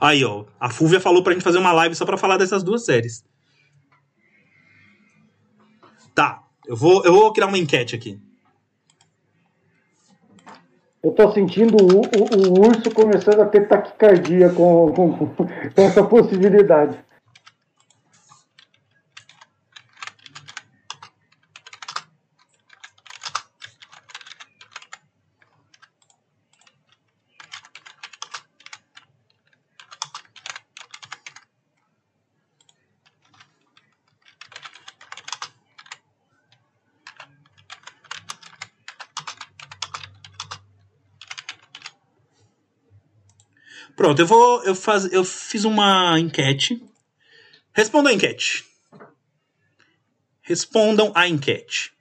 Aí, 0.00 0.24
ó, 0.24 0.44
a 0.60 0.70
Fúvia 0.70 1.00
falou 1.00 1.22
pra 1.22 1.32
gente 1.32 1.42
fazer 1.42 1.58
uma 1.58 1.72
live 1.72 1.94
só 1.94 2.04
pra 2.04 2.16
falar 2.16 2.36
dessas 2.36 2.62
duas 2.62 2.84
séries. 2.84 3.24
Tá, 6.14 6.42
eu 6.66 6.76
vou, 6.76 7.04
eu 7.04 7.12
vou 7.12 7.32
criar 7.32 7.46
uma 7.46 7.58
enquete 7.58 7.94
aqui. 7.94 8.20
Eu 11.02 11.12
tô 11.12 11.32
sentindo 11.32 11.76
o, 11.76 12.00
o, 12.00 12.48
o 12.48 12.66
urso 12.66 12.90
começando 12.90 13.40
a 13.40 13.46
ter 13.46 13.68
taquicardia 13.68 14.50
com, 14.50 14.92
com, 14.92 15.26
com 15.26 15.46
essa 15.76 16.02
possibilidade. 16.02 16.98
Pronto, 44.08 44.20
eu 44.20 44.26
vou. 44.26 44.64
Eu, 44.64 44.74
faz, 44.74 45.12
eu 45.12 45.22
fiz 45.22 45.66
uma 45.66 46.18
enquete. 46.18 46.82
Respondam 47.74 48.10
a 48.10 48.14
enquete. 48.14 48.64
Respondam 50.40 51.12
a 51.14 51.28
enquete. 51.28 51.92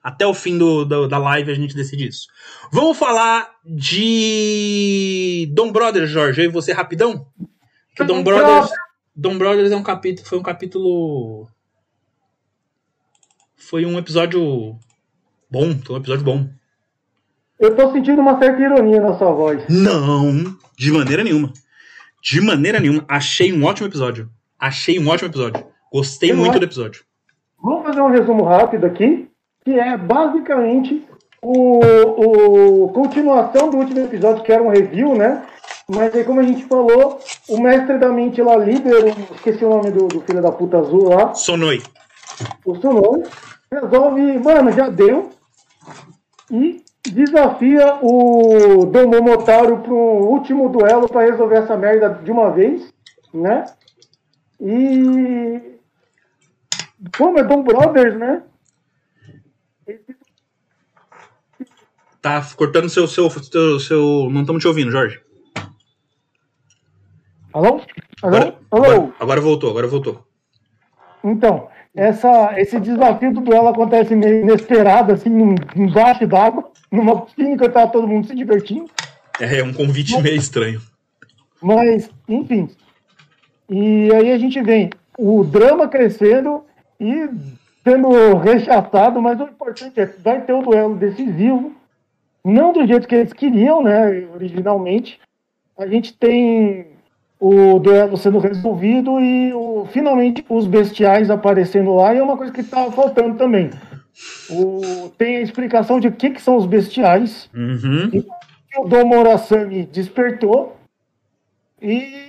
Até 0.00 0.24
o 0.24 0.32
fim 0.32 0.56
do, 0.56 0.84
do, 0.84 1.08
da 1.08 1.18
live 1.18 1.50
a 1.50 1.54
gente 1.54 1.74
decide 1.74 2.06
isso. 2.06 2.28
Vamos 2.70 2.96
falar 2.96 3.50
de 3.64 5.50
Dom 5.52 5.72
Brothers, 5.72 6.10
Jorge. 6.10 6.42
Eu 6.42 6.44
e 6.44 6.52
você 6.52 6.72
rapidão? 6.72 7.26
Que 7.96 8.04
Dom 8.04 8.22
Brothers. 8.22 8.70
Dom 9.16 9.36
Brothers 9.36 9.72
é 9.72 9.76
um 9.76 9.82
capítulo. 9.82 10.28
Foi 10.28 10.38
um 10.38 10.42
capítulo. 10.44 11.48
Foi 13.56 13.84
um 13.84 13.98
episódio 13.98 14.78
bom. 15.50 15.76
Foi 15.84 15.96
um 15.96 15.98
episódio 15.98 16.24
bom. 16.24 16.48
Eu 17.58 17.74
tô 17.74 17.90
sentindo 17.92 18.20
uma 18.20 18.38
certa 18.38 18.62
ironia 18.62 19.00
na 19.00 19.18
sua 19.18 19.32
voz. 19.32 19.64
Não, 19.68 20.56
de 20.78 20.92
maneira 20.92 21.24
nenhuma. 21.24 21.52
De 22.22 22.40
maneira 22.40 22.78
nenhuma. 22.78 23.04
Achei 23.08 23.52
um 23.52 23.64
ótimo 23.64 23.88
episódio. 23.88 24.28
Achei 24.58 24.98
um 24.98 25.08
ótimo 25.08 25.28
episódio. 25.28 25.66
Gostei 25.92 26.30
Eu 26.30 26.36
muito 26.36 26.50
acho... 26.50 26.60
do 26.60 26.64
episódio. 26.64 27.04
Vamos 27.62 27.82
fazer 27.84 28.00
um 28.00 28.10
resumo 28.10 28.44
rápido 28.44 28.86
aqui. 28.86 29.28
que 29.64 29.72
é 29.78 29.96
basicamente 29.96 31.04
o, 31.42 31.80
o 32.84 32.88
continuação 32.92 33.70
do 33.70 33.78
último 33.78 34.00
episódio, 34.00 34.44
que 34.44 34.52
era 34.52 34.62
um 34.62 34.70
review, 34.70 35.14
né? 35.14 35.44
Mas 35.88 36.14
aí, 36.14 36.22
como 36.24 36.40
a 36.40 36.42
gente 36.42 36.64
falou, 36.66 37.18
o 37.48 37.60
mestre 37.60 37.98
da 37.98 38.08
mente 38.08 38.42
lá, 38.42 38.56
líder, 38.56 39.14
esqueci 39.34 39.64
o 39.64 39.70
nome 39.70 39.90
do, 39.90 40.06
do 40.06 40.20
filho 40.20 40.42
da 40.42 40.52
puta 40.52 40.78
azul 40.78 41.08
lá. 41.08 41.34
Sonoi. 41.34 41.82
O 42.64 42.76
Sonoi 42.76 43.22
resolve, 43.72 44.38
mano, 44.38 44.70
já 44.72 44.88
deu. 44.88 45.30
E 46.50 46.82
desafia 47.06 47.98
o 48.02 48.86
Dom 48.86 49.08
Momotaro 49.08 49.78
para 49.78 49.92
um 49.92 50.26
último 50.26 50.68
duelo 50.68 51.08
para 51.08 51.22
resolver 51.30 51.56
essa 51.56 51.76
merda 51.76 52.10
de 52.22 52.30
uma 52.30 52.50
vez, 52.50 52.92
né? 53.32 53.64
E 54.60 55.78
como 57.16 57.38
é 57.38 57.44
Dom 57.44 57.62
Brothers, 57.62 58.16
né? 58.18 58.42
Tá 62.20 62.44
cortando 62.56 62.88
seu 62.88 63.06
seu 63.06 63.30
seu, 63.30 63.78
seu... 63.78 64.28
não 64.30 64.40
estamos 64.40 64.62
te 64.62 64.68
ouvindo, 64.68 64.90
Jorge. 64.90 65.20
Alô? 67.52 67.80
Alô? 68.22 68.36
Agora, 68.36 68.58
Alô? 68.70 68.84
agora, 68.84 69.14
agora 69.20 69.40
voltou, 69.40 69.70
agora 69.70 69.86
voltou. 69.86 70.26
Então, 71.22 71.68
essa, 71.98 72.54
esse 72.60 72.78
desafio 72.78 73.34
do 73.34 73.40
duelo 73.40 73.66
acontece 73.66 74.14
meio 74.14 74.42
inesperado, 74.42 75.12
assim, 75.12 75.28
num, 75.28 75.56
embaixo 75.74 76.28
d'água, 76.28 76.70
numa 76.92 77.22
piscina 77.22 77.56
que 77.56 77.68
tá 77.68 77.88
todo 77.88 78.06
mundo 78.06 78.28
se 78.28 78.36
divertindo. 78.36 78.88
É, 79.40 79.58
é 79.58 79.64
um 79.64 79.72
convite 79.72 80.20
meio 80.22 80.36
estranho. 80.36 80.80
Mas, 81.60 82.08
enfim. 82.28 82.70
E 83.68 84.10
aí 84.14 84.30
a 84.30 84.38
gente 84.38 84.62
vem 84.62 84.90
o 85.18 85.42
drama 85.42 85.88
crescendo 85.88 86.62
e 87.00 87.28
sendo 87.82 88.36
rechaçado, 88.36 89.20
mas 89.20 89.40
o 89.40 89.44
importante 89.44 89.98
é 89.98 90.06
que 90.06 90.22
vai 90.22 90.40
ter 90.42 90.52
um 90.52 90.62
duelo 90.62 90.94
decisivo, 90.94 91.72
não 92.44 92.72
do 92.72 92.86
jeito 92.86 93.08
que 93.08 93.14
eles 93.16 93.32
queriam, 93.32 93.82
né, 93.82 94.24
originalmente. 94.32 95.18
A 95.76 95.84
gente 95.88 96.12
tem 96.12 96.86
o 97.40 97.78
duelo 97.78 98.16
sendo 98.16 98.38
resolvido 98.38 99.20
e 99.20 99.52
o, 99.52 99.86
finalmente 99.90 100.44
os 100.48 100.66
bestiais 100.66 101.30
aparecendo 101.30 101.94
lá, 101.94 102.14
e 102.14 102.18
é 102.18 102.22
uma 102.22 102.36
coisa 102.36 102.52
que 102.52 102.60
estava 102.60 102.90
faltando 102.90 103.36
também. 103.36 103.70
O, 104.50 105.10
tem 105.16 105.36
a 105.36 105.40
explicação 105.40 106.00
de 106.00 106.08
o 106.08 106.12
que, 106.12 106.30
que 106.30 106.42
são 106.42 106.56
os 106.56 106.66
bestiais, 106.66 107.48
Uhum. 107.54 108.10
e 108.12 108.26
o 108.76 108.88
Dom 108.88 109.04
Morasami 109.04 109.84
despertou, 109.84 110.76
e 111.80 112.26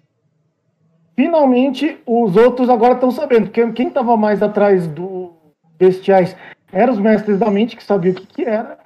finalmente 1.15 1.97
os 2.05 2.35
outros 2.35 2.69
agora 2.69 2.93
estão 2.93 3.09
sabendo, 3.09 3.45
porque 3.47 3.71
quem 3.71 3.87
estava 3.87 4.15
mais 4.15 4.43
atrás 4.43 4.85
dos 4.85 5.31
bestiais 5.79 6.35
eram 6.71 6.93
os 6.93 6.99
mestres 6.99 7.39
da 7.39 7.49
mente, 7.49 7.75
que 7.75 7.83
sabiam 7.83 8.13
o 8.13 8.15
que, 8.15 8.27
que 8.27 8.43
era, 8.43 8.77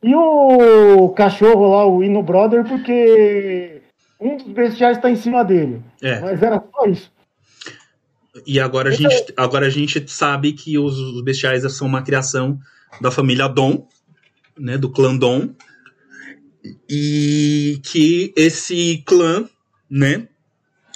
e 0.00 0.14
o 0.14 1.08
cachorro 1.08 1.66
lá, 1.66 1.84
o 1.84 2.04
Ino 2.04 2.22
Brother, 2.22 2.62
porque 2.62 3.73
um 4.24 4.38
dos 4.38 4.52
bestiais 4.52 4.96
está 4.96 5.10
em 5.10 5.16
cima 5.16 5.44
dele. 5.44 5.82
É. 6.00 6.18
Mas 6.20 6.42
era 6.42 6.62
só 6.72 6.86
isso. 6.86 7.12
E 8.46 8.58
agora 8.58 8.88
a 8.88 8.92
gente, 8.92 9.34
agora 9.36 9.66
a 9.66 9.70
gente 9.70 10.10
sabe 10.10 10.52
que 10.54 10.78
os, 10.78 10.98
os 10.98 11.22
bestiais 11.22 11.70
são 11.74 11.86
uma 11.86 12.02
criação 12.02 12.58
da 13.00 13.10
família 13.10 13.46
Dom, 13.46 13.86
né, 14.58 14.78
do 14.78 14.90
clã 14.90 15.16
Dom, 15.16 15.54
e 16.88 17.80
que 17.84 18.32
esse 18.34 19.02
clã, 19.06 19.48
né, 19.88 20.26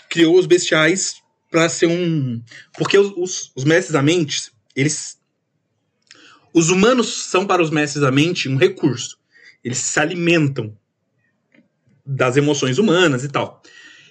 criou 0.08 0.38
os 0.38 0.46
bestiais 0.46 1.22
para 1.50 1.68
ser 1.68 1.86
um, 1.86 2.42
porque 2.76 2.96
os, 2.96 3.12
os, 3.16 3.52
os 3.54 3.64
mestres 3.64 3.92
da 3.92 4.02
mente, 4.02 4.50
eles, 4.74 5.18
os 6.52 6.70
humanos 6.70 7.24
são 7.24 7.46
para 7.46 7.62
os 7.62 7.70
mestres 7.70 8.02
da 8.02 8.10
mente 8.10 8.48
um 8.48 8.56
recurso. 8.56 9.18
Eles 9.62 9.78
se 9.78 10.00
alimentam 10.00 10.76
das 12.08 12.36
emoções 12.38 12.78
humanas 12.78 13.22
e 13.22 13.28
tal. 13.28 13.62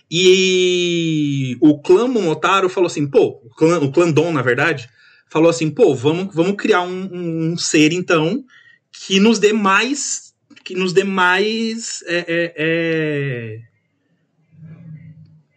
E 0.10 1.58
o 1.60 1.80
clã 1.82 2.08
Momotaro 2.08 2.70
falou 2.70 2.88
assim, 2.88 3.08
pô, 3.08 3.42
o 3.44 3.50
clã, 3.50 3.80
o 3.80 3.92
clã 3.92 4.10
Dom, 4.12 4.32
na 4.32 4.42
verdade, 4.42 4.88
falou 5.30 5.50
assim, 5.50 5.70
pô, 5.70 5.94
vamos, 5.96 6.34
vamos 6.34 6.56
criar 6.56 6.82
um, 6.84 7.10
um- 7.52 7.58
ser, 7.58 7.92
então, 7.92 8.44
que 8.92 9.20
nos 9.20 9.40
dê 9.40 9.52
mais. 9.52 10.34
Que 10.64 10.76
nos 10.76 10.94
dê 10.94 11.04
mais. 11.04 12.04
É, 12.08 12.18
é, 12.28 12.54
é, 12.58 13.60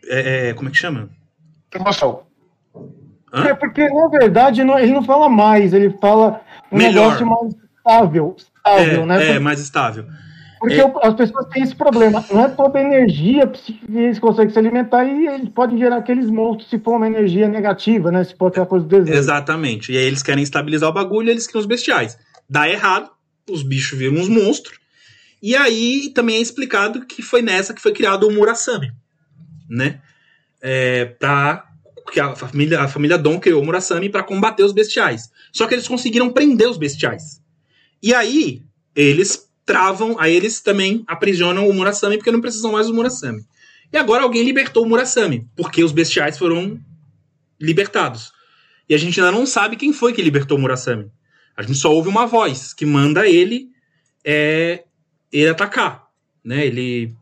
é, 0.08 0.48
é, 0.48 0.54
como 0.54 0.68
é 0.68 0.72
que 0.72 0.78
chama? 0.78 1.10
Emoção. 1.74 2.22
Hã? 3.32 3.44
É 3.48 3.54
porque, 3.54 3.88
na 3.88 4.08
verdade, 4.08 4.64
não- 4.64 4.78
ele 4.78 4.92
não 4.92 5.04
fala 5.04 5.28
mais, 5.28 5.72
ele 5.72 5.96
fala 6.00 6.40
um 6.72 6.78
Melhor. 6.78 7.04
negócio 7.14 7.26
mais 7.26 7.54
estável. 7.76 8.36
estável 8.38 9.02
É, 9.02 9.06
né? 9.06 9.26
é, 9.36 9.38
mais 9.38 9.60
estável. 9.60 10.06
Porque 10.60 10.78
é. 10.78 10.92
as 11.02 11.14
pessoas 11.14 11.46
têm 11.46 11.62
esse 11.62 11.74
problema. 11.74 12.22
Não 12.30 12.44
é 12.44 12.48
toda 12.50 12.78
energia 12.78 13.46
que 13.46 13.80
eles 13.88 14.18
conseguem 14.18 14.52
se 14.52 14.58
alimentar 14.58 15.06
e 15.06 15.26
eles 15.26 15.48
podem 15.48 15.78
gerar 15.78 15.96
aqueles 15.96 16.28
monstros 16.28 16.68
se 16.68 16.78
for 16.78 16.96
uma 16.96 17.06
energia 17.06 17.48
negativa, 17.48 18.12
né? 18.12 18.22
Se 18.22 18.36
for 18.36 18.48
aquela 18.48 18.66
coisa 18.66 18.84
do 18.84 18.90
desejo. 18.90 19.18
Exatamente. 19.18 19.90
E 19.90 19.96
aí 19.96 20.04
eles 20.04 20.22
querem 20.22 20.44
estabilizar 20.44 20.90
o 20.90 20.92
bagulho 20.92 21.28
e 21.28 21.30
eles 21.30 21.46
criam 21.46 21.60
os 21.60 21.66
bestiais. 21.66 22.18
Dá 22.48 22.68
errado, 22.68 23.10
os 23.50 23.62
bichos 23.62 23.98
viram 23.98 24.16
uns 24.16 24.28
monstros. 24.28 24.78
E 25.42 25.56
aí 25.56 26.10
também 26.14 26.36
é 26.36 26.40
explicado 26.40 27.06
que 27.06 27.22
foi 27.22 27.40
nessa 27.40 27.72
que 27.72 27.80
foi 27.80 27.92
criado 27.92 28.28
o 28.28 28.30
Murasame, 28.30 28.92
né? 29.66 29.98
É, 30.60 31.06
pra, 31.06 31.64
que 32.12 32.20
a 32.20 32.36
família, 32.36 32.82
a 32.82 32.88
família 32.88 33.16
Dom 33.16 33.40
criou 33.40 33.62
o 33.62 33.64
Murasame 33.64 34.10
para 34.10 34.22
combater 34.22 34.62
os 34.62 34.72
bestiais. 34.72 35.30
Só 35.50 35.66
que 35.66 35.72
eles 35.72 35.88
conseguiram 35.88 36.28
prender 36.28 36.68
os 36.68 36.76
bestiais. 36.76 37.40
E 38.02 38.12
aí 38.12 38.62
eles 38.94 39.49
travam, 39.70 40.16
aí 40.18 40.34
eles 40.34 40.60
também 40.60 41.04
aprisionam 41.06 41.68
o 41.68 41.72
Murasame 41.72 42.16
porque 42.16 42.32
não 42.32 42.40
precisam 42.40 42.72
mais 42.72 42.88
do 42.88 42.94
Murasame. 42.94 43.44
E 43.92 43.96
agora 43.96 44.24
alguém 44.24 44.42
libertou 44.42 44.84
o 44.84 44.88
Murasame, 44.88 45.46
porque 45.54 45.84
os 45.84 45.92
bestiais 45.92 46.36
foram 46.36 46.76
libertados. 47.60 48.32
E 48.88 48.94
a 48.96 48.98
gente 48.98 49.20
ainda 49.20 49.30
não 49.30 49.46
sabe 49.46 49.76
quem 49.76 49.92
foi 49.92 50.12
que 50.12 50.20
libertou 50.20 50.58
o 50.58 50.60
Murasame. 50.60 51.08
A 51.56 51.62
gente 51.62 51.76
só 51.76 51.92
ouve 51.92 52.08
uma 52.08 52.26
voz 52.26 52.74
que 52.74 52.84
manda 52.84 53.28
ele 53.28 53.68
é, 54.24 54.82
ele 55.32 55.48
atacar, 55.48 56.08
né? 56.44 56.66
Ele 56.66 57.14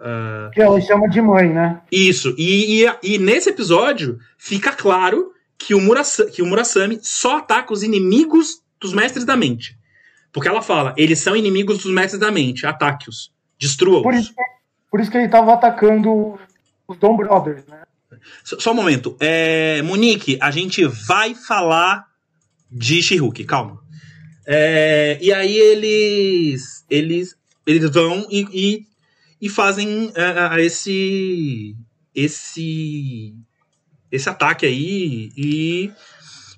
ah, 0.00 0.50
Que 0.54 0.62
ela 0.62 0.80
chama 0.80 1.06
de 1.06 1.20
mãe, 1.20 1.52
né? 1.52 1.82
isso. 1.92 2.34
E, 2.38 2.82
e, 2.82 3.14
e 3.14 3.18
nesse 3.18 3.50
episódio 3.50 4.18
fica 4.38 4.72
claro 4.72 5.32
que 5.58 5.74
o, 5.74 5.80
Murasa, 5.82 6.30
que 6.30 6.40
o 6.40 6.46
Murasame 6.46 6.98
só 7.02 7.36
ataca 7.36 7.74
os 7.74 7.82
inimigos 7.82 8.62
dos 8.80 8.94
mestres 8.94 9.26
da 9.26 9.36
mente. 9.36 9.77
Porque 10.32 10.48
ela 10.48 10.62
fala, 10.62 10.94
eles 10.96 11.20
são 11.20 11.34
inimigos 11.34 11.78
dos 11.78 11.92
mestres 11.92 12.20
da 12.20 12.30
mente, 12.30 12.66
ataque-os, 12.66 13.28
Por 13.28 13.32
destrua-os. 13.58 14.16
isso, 14.16 14.34
por 14.90 15.00
isso 15.00 15.10
que 15.10 15.16
ele 15.16 15.26
estava 15.26 15.54
atacando 15.54 16.38
os 16.86 16.98
Dom 16.98 17.16
Brothers, 17.16 17.66
né? 17.66 17.82
Só, 18.44 18.58
só 18.58 18.72
um 18.72 18.74
momento. 18.74 19.16
É, 19.20 19.82
Monique, 19.82 20.38
a 20.40 20.50
gente 20.50 20.84
vai 20.86 21.34
falar 21.34 22.06
de 22.70 23.02
Shihuki, 23.02 23.44
calma. 23.44 23.80
É, 24.46 25.18
e 25.20 25.32
aí 25.32 25.56
eles 25.58 26.84
eles 26.88 27.36
eles 27.66 27.90
vão 27.90 28.26
e, 28.30 28.46
e, 28.50 28.86
e 29.42 29.48
fazem 29.48 30.10
é, 30.14 30.64
esse 30.64 31.76
esse 32.14 33.34
esse 34.10 34.28
ataque 34.28 34.64
aí 34.64 35.30
e 35.36 35.92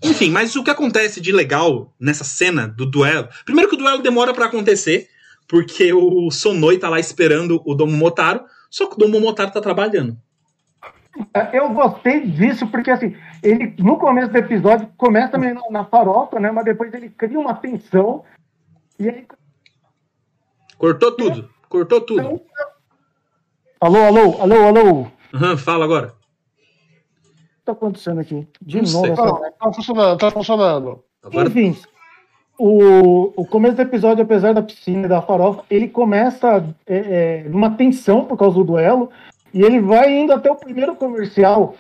enfim, 0.02 0.30
mas 0.30 0.56
o 0.56 0.64
que 0.64 0.70
acontece 0.70 1.20
de 1.20 1.32
legal 1.32 1.92
nessa 1.98 2.24
cena 2.24 2.66
do 2.66 2.86
duelo? 2.86 3.28
Primeiro 3.44 3.68
que 3.68 3.76
o 3.76 3.78
duelo 3.78 4.02
demora 4.02 4.32
pra 4.32 4.46
acontecer, 4.46 5.08
porque 5.46 5.92
o 5.92 6.30
Sonoi 6.30 6.78
tá 6.78 6.88
lá 6.88 6.98
esperando 6.98 7.60
o 7.64 7.74
Domo 7.74 7.96
Motaro, 7.96 8.44
só 8.70 8.86
que 8.86 8.94
o 8.94 8.98
Domo 8.98 9.20
Motaro 9.20 9.50
tá 9.50 9.60
trabalhando. 9.60 10.16
Eu 11.52 11.70
gostei 11.70 12.26
disso 12.26 12.66
porque, 12.68 12.90
assim, 12.90 13.16
ele, 13.42 13.74
no 13.78 13.98
começo 13.98 14.30
do 14.30 14.38
episódio, 14.38 14.88
começa 14.96 15.36
meio 15.36 15.54
na, 15.54 15.62
na 15.70 15.84
farofa, 15.84 16.38
né? 16.38 16.50
Mas 16.50 16.64
depois 16.64 16.92
ele 16.94 17.10
cria 17.10 17.38
uma 17.38 17.54
tensão. 17.54 18.24
E 18.98 19.08
aí. 19.08 19.26
Cortou 20.78 21.12
tudo. 21.12 21.50
Cortou 21.68 22.00
tudo. 22.00 22.40
Alô, 23.80 23.98
alô, 23.98 24.40
alô, 24.40 24.66
alô. 24.66 25.02
O 25.02 25.12
Aham, 25.34 25.56
fala 25.56 25.84
agora. 25.84 26.19
Que 27.74 27.80
tá 27.80 27.86
acontecendo 27.86 28.20
aqui? 28.20 28.46
De 28.60 28.82
Não 28.82 28.90
novo 28.90 29.06
sei. 29.06 29.14
Tá, 29.16 29.50
tá 29.50 29.72
funcionando, 29.72 30.18
tá 30.18 30.30
funcionando. 30.30 31.04
Agora 31.22 31.48
Enfim, 31.48 31.76
o, 32.58 33.32
o 33.36 33.46
começo 33.46 33.76
do 33.76 33.82
episódio, 33.82 34.22
apesar 34.22 34.52
da 34.52 34.62
piscina 34.62 35.06
e 35.06 35.08
da 35.08 35.22
farofa, 35.22 35.64
ele 35.70 35.88
começa 35.88 36.62
é, 36.86 36.96
é, 36.96 37.48
numa 37.48 37.70
tensão 37.70 38.26
por 38.26 38.36
causa 38.36 38.56
do 38.56 38.64
duelo, 38.64 39.10
e 39.52 39.62
ele 39.62 39.80
vai 39.80 40.12
indo 40.12 40.32
até 40.32 40.50
o 40.50 40.56
primeiro 40.56 40.94
comercial 40.94 41.74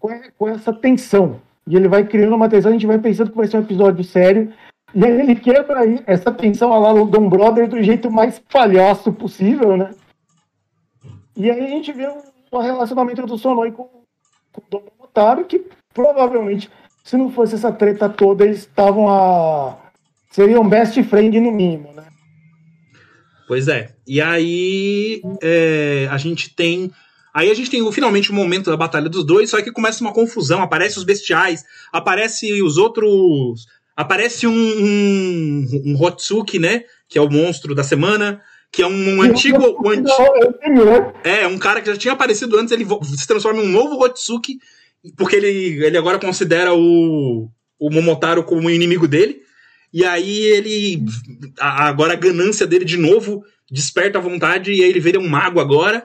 com, 0.00 0.08
com 0.36 0.48
essa 0.48 0.72
tensão. 0.72 1.40
E 1.66 1.76
ele 1.76 1.86
vai 1.86 2.04
criando 2.04 2.34
uma 2.34 2.48
tensão, 2.48 2.70
a 2.70 2.72
gente 2.72 2.86
vai 2.86 2.98
pensando 2.98 3.30
que 3.30 3.36
vai 3.36 3.46
ser 3.46 3.58
um 3.58 3.60
episódio 3.60 4.02
sério, 4.02 4.52
e 4.92 5.04
aí 5.04 5.20
ele 5.20 5.36
quebra 5.36 5.80
aí 5.80 6.02
essa 6.04 6.32
tensão 6.32 6.70
lá 6.80 6.92
no 6.92 7.06
Dom 7.06 7.28
Brother 7.28 7.68
do 7.68 7.80
jeito 7.82 8.10
mais 8.10 8.40
palhaço 8.40 9.12
possível, 9.12 9.76
né? 9.76 9.90
E 11.36 11.48
aí 11.48 11.64
a 11.64 11.68
gente 11.68 11.92
vê 11.92 12.08
o 12.50 12.58
relacionamento 12.58 13.24
do 13.24 13.38
Sonoi 13.38 13.70
com, 13.70 13.84
com 14.52 14.60
o 14.60 14.64
Dom 14.68 14.82
Otaro, 15.14 15.44
que 15.44 15.64
provavelmente, 15.94 16.68
se 17.04 17.16
não 17.16 17.30
fosse 17.30 17.54
essa 17.54 17.70
treta 17.70 18.08
toda, 18.08 18.44
eles 18.44 18.58
estavam 18.58 19.08
há 19.08 19.78
seria 20.34 20.60
um 20.60 20.68
best 20.68 21.00
friend 21.04 21.38
no 21.38 21.52
mínimo, 21.52 21.92
né? 21.92 22.04
Pois 23.46 23.68
é. 23.68 23.94
E 24.04 24.20
aí 24.20 25.22
é, 25.40 26.08
a 26.10 26.18
gente 26.18 26.54
tem. 26.54 26.90
Aí 27.32 27.50
a 27.50 27.54
gente 27.54 27.70
tem 27.70 27.92
finalmente 27.92 28.30
o 28.30 28.34
momento 28.34 28.70
da 28.70 28.76
batalha 28.76 29.08
dos 29.08 29.24
dois, 29.24 29.50
só 29.50 29.62
que 29.62 29.72
começa 29.72 30.02
uma 30.02 30.12
confusão, 30.12 30.62
aparece 30.62 30.98
os 30.98 31.04
bestiais, 31.04 31.64
aparece 31.92 32.60
os 32.62 32.76
outros. 32.76 33.66
Aparece 33.96 34.44
um, 34.44 34.52
um, 34.52 35.66
um 35.86 36.02
Hotsuki, 36.02 36.58
né? 36.58 36.82
Que 37.08 37.16
é 37.16 37.22
o 37.22 37.30
monstro 37.30 37.76
da 37.76 37.84
semana, 37.84 38.42
que 38.72 38.82
é 38.82 38.86
um, 38.88 39.18
um 39.18 39.22
antigo. 39.22 39.80
Um 39.84 39.90
anti... 39.90 40.10
É, 41.22 41.46
um 41.46 41.58
cara 41.58 41.80
que 41.80 41.86
já 41.86 41.96
tinha 41.96 42.14
aparecido 42.14 42.58
antes, 42.58 42.72
ele 42.72 42.84
se 43.04 43.26
transforma 43.26 43.62
em 43.62 43.68
um 43.68 43.70
novo 43.70 44.02
Hotsuki, 44.02 44.58
porque 45.16 45.36
ele, 45.36 45.84
ele 45.84 45.98
agora 45.98 46.18
considera 46.18 46.74
o, 46.74 47.48
o 47.78 47.90
Momotaro 47.90 48.44
como 48.44 48.70
inimigo 48.70 49.06
dele. 49.06 49.42
E 49.92 50.04
aí 50.04 50.40
ele. 50.46 51.04
Agora 51.58 52.14
a 52.14 52.16
ganância 52.16 52.66
dele 52.66 52.84
de 52.84 52.96
novo 52.96 53.44
desperta 53.70 54.18
a 54.18 54.22
vontade 54.22 54.72
e 54.72 54.82
aí 54.82 54.90
ele 54.90 55.00
vira 55.00 55.18
um 55.18 55.28
mago 55.28 55.60
agora 55.60 56.04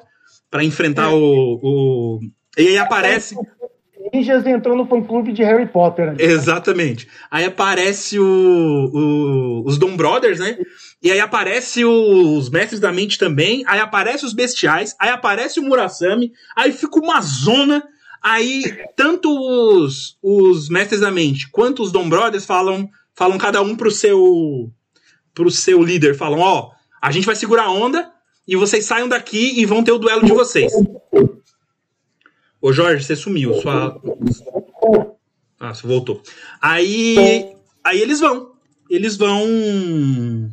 para 0.49 0.63
enfrentar 0.63 1.11
é. 1.11 1.13
o, 1.13 1.59
o. 1.61 2.19
E 2.57 2.67
aí 2.67 2.77
aparece. 2.77 3.35
Ninjas 4.13 4.45
entrou 4.45 4.75
no 4.75 4.87
fã-clube 4.87 5.31
de 5.33 5.43
Harry 5.43 5.67
Potter. 5.67 6.07
Né? 6.07 6.15
Exatamente. 6.19 7.07
Aí 7.29 7.45
aparece 7.45 8.17
o, 8.17 8.25
o, 8.25 9.63
os 9.65 9.77
Dom 9.77 9.95
Brothers, 9.95 10.39
né? 10.39 10.57
E 11.01 11.11
aí 11.11 11.19
aparece 11.19 11.85
os 11.85 12.49
Mestres 12.49 12.79
da 12.79 12.91
Mente 12.91 13.17
também. 13.17 13.63
Aí 13.67 13.79
aparece 13.79 14.25
os 14.25 14.33
Bestiais. 14.33 14.95
Aí 14.99 15.09
aparece 15.09 15.59
o 15.59 15.63
Murasami. 15.63 16.31
Aí 16.55 16.71
fica 16.71 16.99
uma 16.99 17.21
zona. 17.21 17.83
Aí 18.21 18.63
tanto 18.95 19.29
os, 19.29 20.17
os 20.21 20.69
Mestres 20.69 21.01
da 21.01 21.11
Mente 21.11 21.49
quanto 21.49 21.81
os 21.81 21.91
Dom 21.91 22.09
Brothers 22.09 22.45
falam 22.45 22.89
falam 23.15 23.37
cada 23.37 23.61
um 23.61 23.75
pro 23.75 23.91
seu 23.91 24.71
pro 25.33 25.49
seu 25.49 25.81
líder, 25.81 26.15
falam, 26.15 26.39
ó, 26.39 26.71
a 27.01 27.11
gente 27.11 27.25
vai 27.25 27.35
segurar 27.35 27.63
a 27.63 27.71
onda 27.71 28.11
e 28.47 28.55
vocês 28.55 28.85
saiam 28.85 29.07
daqui 29.07 29.59
e 29.59 29.65
vão 29.65 29.83
ter 29.83 29.91
o 29.91 29.97
duelo 29.97 30.25
de 30.25 30.33
vocês. 30.33 30.71
Ô 32.61 32.73
Jorge, 32.73 33.05
você 33.05 33.15
sumiu, 33.15 33.53
sua 33.61 34.01
Ah, 35.59 35.73
você 35.73 35.87
voltou. 35.87 36.21
Aí 36.61 37.53
aí 37.83 38.01
eles 38.01 38.19
vão, 38.19 38.53
eles 38.89 39.15
vão 39.15 40.49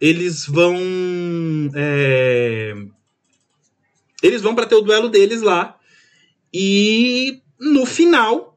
eles 0.00 0.46
vão 0.46 0.76
é... 1.74 2.74
eles 4.22 4.40
vão 4.40 4.54
para 4.54 4.66
ter 4.66 4.74
o 4.74 4.82
duelo 4.82 5.08
deles 5.08 5.42
lá 5.42 5.78
e 6.52 7.42
no 7.58 7.86
final 7.86 8.52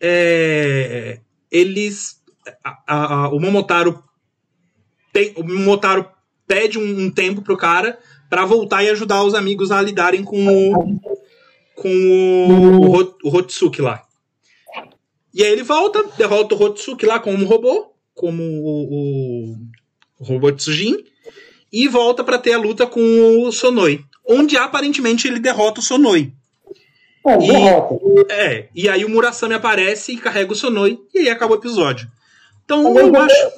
é, 0.00 1.20
eles. 1.50 2.20
A, 2.64 3.24
a, 3.24 3.28
o 3.28 3.38
Momotaro. 3.38 4.02
Tem, 5.12 5.32
o 5.36 5.44
Momotaro 5.44 6.08
pede 6.46 6.78
um, 6.78 7.04
um 7.04 7.10
tempo 7.10 7.42
pro 7.42 7.56
cara 7.56 7.98
para 8.28 8.44
voltar 8.44 8.82
e 8.82 8.90
ajudar 8.90 9.22
os 9.22 9.34
amigos 9.34 9.70
a 9.70 9.80
lidarem 9.80 10.24
com 10.24 10.46
o. 10.46 10.98
com 11.76 11.88
o, 11.88 13.00
o, 13.00 13.14
o 13.24 13.36
Hotsuki 13.36 13.80
lá. 13.80 14.02
E 15.32 15.42
aí 15.42 15.52
ele 15.52 15.62
volta, 15.62 16.02
derrota 16.18 16.54
o 16.54 16.62
Hotsuki 16.62 17.06
lá 17.06 17.18
como 17.20 17.46
robô, 17.46 17.94
como 18.14 18.42
o, 18.42 18.88
o, 18.90 19.56
o 20.18 20.24
robô 20.24 20.52
Tsujin, 20.52 20.96
e 21.72 21.88
volta 21.88 22.22
para 22.22 22.38
ter 22.38 22.52
a 22.52 22.58
luta 22.58 22.86
com 22.86 23.00
o 23.40 23.50
Sonoi, 23.50 24.04
onde 24.28 24.58
aparentemente 24.58 25.26
ele 25.26 25.38
derrota 25.38 25.80
o 25.80 25.82
Sonoi. 25.82 26.34
É, 27.24 27.38
e, 27.38 28.32
é, 28.32 28.68
e 28.74 28.88
aí 28.88 29.04
o 29.04 29.08
Murasami 29.08 29.54
aparece 29.54 30.12
e 30.12 30.18
carrega 30.18 30.52
o 30.52 30.56
Sonoi, 30.56 31.00
e 31.14 31.20
aí 31.20 31.30
acaba 31.30 31.52
o 31.52 31.56
episódio. 31.56 32.08
Então 32.64 32.96
eu, 32.98 33.08
eu 33.08 33.16
acho. 33.20 33.52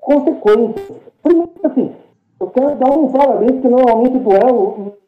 consequência. 0.00 0.96
Primeiro, 1.22 1.52
assim, 1.64 1.92
eu 2.40 2.46
quero 2.48 2.76
dar 2.76 2.90
um 2.90 3.10
parabéns, 3.10 3.60
que 3.62 3.68
normalmente 3.68 4.16
o 4.16 4.20
duelo. 4.20 4.98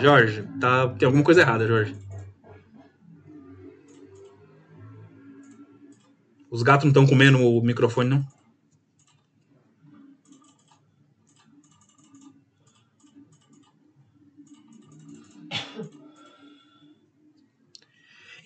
Jorge, 0.00 0.44
tá, 0.60 0.88
tem 0.88 1.06
alguma 1.06 1.24
coisa 1.24 1.40
errada, 1.40 1.66
Jorge. 1.66 1.96
Os 6.50 6.62
gatos 6.62 6.84
não 6.84 6.90
estão 6.90 7.06
comendo 7.06 7.38
o 7.38 7.62
microfone, 7.62 8.10
não? 8.10 8.37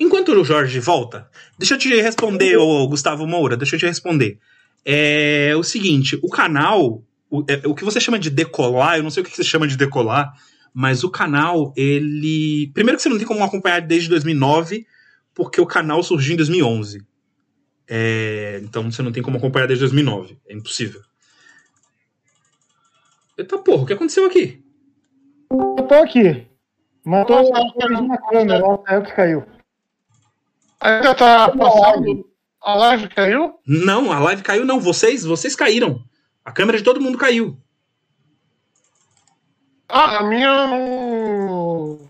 Enquanto 0.03 0.33
o 0.33 0.45
Jorge 0.45 0.81
volta, 0.81 1.31
deixa 1.57 1.75
eu 1.75 1.79
te 1.79 1.89
responder, 2.01 2.57
o 2.57 2.89
Gustavo 2.89 3.25
Moura, 3.25 3.57
deixa 3.57 3.77
eu 3.77 3.79
te 3.79 3.87
responder. 3.87 4.37
É 4.85 5.55
o 5.57 5.63
seguinte, 5.63 6.19
o 6.21 6.29
canal, 6.29 7.05
o, 7.31 7.45
é, 7.49 7.63
o 7.69 7.73
que 7.73 7.85
você 7.85 8.01
chama 8.01 8.19
de 8.19 8.29
decolar, 8.29 8.97
eu 8.97 9.05
não 9.05 9.11
sei 9.11 9.23
o 9.23 9.25
que 9.25 9.37
você 9.37 9.45
chama 9.45 9.69
de 9.69 9.77
decolar, 9.77 10.35
mas 10.75 11.05
o 11.05 11.11
canal, 11.11 11.73
ele... 11.77 12.69
Primeiro 12.75 12.97
que 12.97 13.03
você 13.05 13.09
não 13.09 13.17
tem 13.17 13.25
como 13.25 13.45
acompanhar 13.45 13.81
desde 13.81 14.09
2009, 14.09 14.85
porque 15.33 15.61
o 15.61 15.67
canal 15.67 16.03
surgiu 16.03 16.35
em 16.35 16.37
2011. 16.37 17.07
É, 17.87 18.61
então 18.65 18.91
você 18.91 19.03
não 19.03 19.13
tem 19.13 19.23
como 19.23 19.37
acompanhar 19.37 19.67
desde 19.67 19.85
2009. 19.85 20.37
É 20.49 20.53
impossível. 20.53 21.01
Eita 23.39 23.57
porra, 23.57 23.85
o 23.85 23.87
que 23.87 23.93
aconteceu 23.93 24.27
aqui? 24.27 24.65
Eu 25.79 25.87
tô 25.87 25.95
aqui. 25.95 26.45
Matou 27.05 27.39
a 27.39 28.03
na 28.03 28.19
câmera, 28.19 28.65
é 28.89 28.99
o 28.99 29.03
que 29.05 29.15
caiu. 29.15 29.62
Ainda 30.83 31.15
tá 31.15 31.49
passando? 31.57 32.29
A 32.61 32.75
live 32.75 33.09
caiu? 33.09 33.55
Não, 33.65 34.11
a 34.13 34.19
live 34.19 34.43
caiu 34.43 34.65
não. 34.65 34.81
Vocês, 34.81 35.25
vocês 35.25 35.55
caíram. 35.55 36.03
A 36.45 36.51
câmera 36.51 36.79
de 36.79 36.85
todo 36.85 37.01
mundo 37.01 37.17
caiu. 37.17 37.57
Ah, 39.89 40.19
a 40.19 40.23
minha 40.25 40.67
não. 40.67 42.01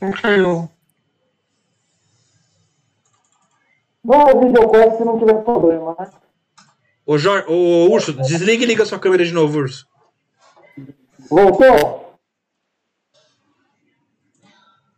Não 0.00 0.12
caiu. 0.12 0.70
Vamos 4.02 4.28
ao 4.30 4.40
videocast 4.40 4.96
se 4.96 5.04
não 5.04 5.18
tiver 5.18 5.42
problema, 5.42 5.94
né? 5.98 6.10
Ô, 7.04 7.18
Jorge, 7.18 7.46
ô 7.48 7.90
Urso, 7.90 8.12
desliga 8.12 8.64
e 8.64 8.66
liga 8.66 8.86
sua 8.86 8.98
câmera 8.98 9.24
de 9.24 9.32
novo, 9.32 9.58
Urso. 9.58 9.86
Voltou? 11.28 12.18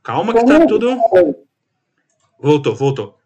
Calma 0.02 0.32
que 0.35 0.44
tá 0.44 0.66
tudo. 0.66 1.48
Voltou, 2.40 2.74
voltou. 2.74 3.19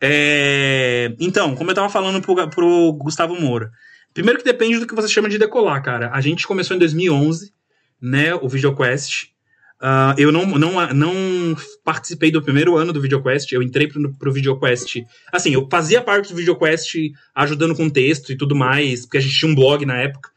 É... 0.00 1.14
Então, 1.20 1.54
como 1.54 1.70
eu 1.70 1.74
tava 1.74 1.88
falando 1.88 2.20
pro, 2.20 2.48
pro 2.48 2.92
Gustavo 2.92 3.38
Moura. 3.40 3.70
Primeiro 4.14 4.38
que 4.38 4.44
depende 4.44 4.78
do 4.78 4.86
que 4.86 4.94
você 4.94 5.08
chama 5.08 5.28
de 5.28 5.38
decolar, 5.38 5.82
cara. 5.82 6.10
A 6.12 6.20
gente 6.20 6.46
começou 6.46 6.74
em 6.74 6.78
2011, 6.78 7.52
né, 8.00 8.34
o 8.34 8.48
VideoQuest. 8.48 9.30
Uh, 9.80 10.10
eu 10.18 10.32
não, 10.32 10.44
não, 10.44 10.92
não 10.92 11.56
participei 11.84 12.32
do 12.32 12.42
primeiro 12.42 12.76
ano 12.76 12.92
do 12.92 13.00
VideoQuest, 13.00 13.52
eu 13.52 13.62
entrei 13.62 13.86
pro, 13.86 14.12
pro 14.14 14.32
VideoQuest. 14.32 15.04
Assim, 15.32 15.54
eu 15.54 15.68
fazia 15.70 16.02
parte 16.02 16.30
do 16.30 16.36
VideoQuest 16.36 17.12
ajudando 17.32 17.76
com 17.76 17.88
texto 17.88 18.32
e 18.32 18.36
tudo 18.36 18.56
mais, 18.56 19.02
porque 19.02 19.18
a 19.18 19.20
gente 19.20 19.38
tinha 19.38 19.50
um 19.50 19.54
blog 19.54 19.86
na 19.86 19.98
época. 19.98 20.30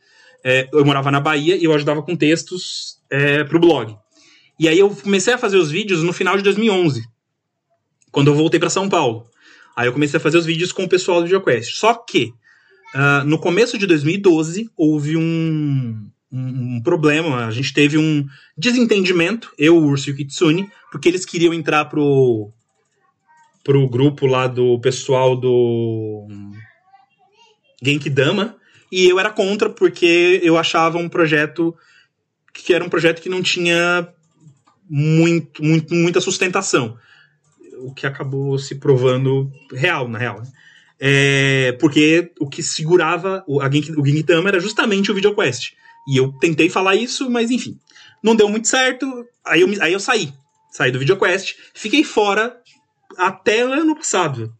É, 0.43 0.68
eu 0.72 0.85
morava 0.85 1.10
na 1.10 1.19
Bahia 1.19 1.56
e 1.56 1.64
eu 1.64 1.73
ajudava 1.73 2.03
com 2.03 2.15
textos 2.15 2.99
é, 3.10 3.43
pro 3.43 3.60
blog. 3.60 3.95
E 4.60 4.68
aí 4.68 4.77
eu 4.77 4.89
comecei 4.91 5.34
a 5.34 5.39
fazer 5.39 5.57
os 5.57 5.72
vídeos 5.72 6.03
no 6.03 6.14
final 6.14 6.38
de 6.38 6.43
2011 6.43 7.03
quando 8.12 8.28
eu 8.28 8.36
voltei 8.36 8.60
para 8.60 8.70
São 8.70 8.90
Paulo. 8.90 9.26
Aí 9.76 9.88
eu 9.88 9.94
comecei 9.94 10.18
a 10.18 10.22
fazer 10.22 10.38
os 10.38 10.46
vídeos 10.46 10.72
com 10.72 10.84
o 10.84 10.90
pessoal 10.90 11.20
do 11.20 11.26
VideoQuest. 11.26 11.76
Só 11.76 11.94
que, 11.94 12.34
uh, 12.94 13.26
no 13.26 13.40
começo 13.40 13.78
de 13.78 13.88
2012, 13.88 14.70
houve 14.76 15.16
um, 15.16 16.10
um, 16.32 16.76
um, 16.76 16.82
problema. 16.84 17.46
A 17.46 17.52
gente 17.52 17.74
teve 17.74 17.98
um 17.98 18.26
desentendimento, 18.58 19.52
eu, 19.58 19.78
o 19.78 19.86
Urso 19.86 20.10
e 20.10 20.14
o 20.14 20.16
Kitsune, 20.16 20.70
porque 20.92 21.08
eles 21.08 21.26
queriam 21.26 21.54
entrar 21.54 21.86
pro, 21.86 22.52
pro 23.64 23.88
grupo 23.88 24.28
lá 24.28 24.46
do 24.48 24.80
pessoal 24.80 25.36
do 25.36 26.28
Genkidama, 27.82 28.58
e 28.92 29.08
eu 29.08 29.18
era 29.18 29.30
contra 29.30 29.70
porque 29.70 30.42
eu 30.44 30.58
achava 30.58 30.98
um 30.98 31.08
projeto 31.08 31.74
que 32.54 32.74
era 32.74 32.84
um 32.84 32.90
projeto 32.90 33.22
que 33.22 33.30
não 33.30 33.42
tinha 33.42 34.08
muito, 34.90 35.64
muito, 35.64 35.96
muita 35.96 36.20
sustentação 36.20 36.98
o 37.86 37.94
que 37.94 38.06
acabou 38.06 38.58
se 38.58 38.76
provando 38.76 39.52
real, 39.72 40.08
na 40.08 40.18
real. 40.18 40.41
Né? 40.41 40.48
É, 40.99 41.72
porque 41.80 42.32
o 42.40 42.48
que 42.48 42.62
segurava 42.62 43.44
o, 43.48 43.60
a 43.60 43.70
Genki, 43.70 43.91
o 43.94 44.06
Gintama 44.06 44.49
era 44.49 44.60
justamente 44.60 45.12
o 45.12 45.16
VideoQuest. 45.16 45.74
E 46.08 46.18
eu 46.18 46.32
tentei 46.34 46.70
falar 46.70 46.95
isso, 46.95 47.30
mas 47.30 47.49
enfim, 47.49 47.80
não 48.24 48.36
deu 48.36 48.48
muito 48.48 48.68
certo. 48.68 49.26
Aí 49.44 49.62
eu, 49.62 49.68
aí 49.82 49.94
eu 49.94 49.99
saí. 49.99 50.32
Saí 50.72 50.91
do 50.91 50.99
VideoQuest, 50.99 51.56
fiquei 51.74 52.03
fora 52.03 52.56
até 53.18 53.66
o 53.66 53.74
ano 53.74 53.95
passado. 53.95 54.53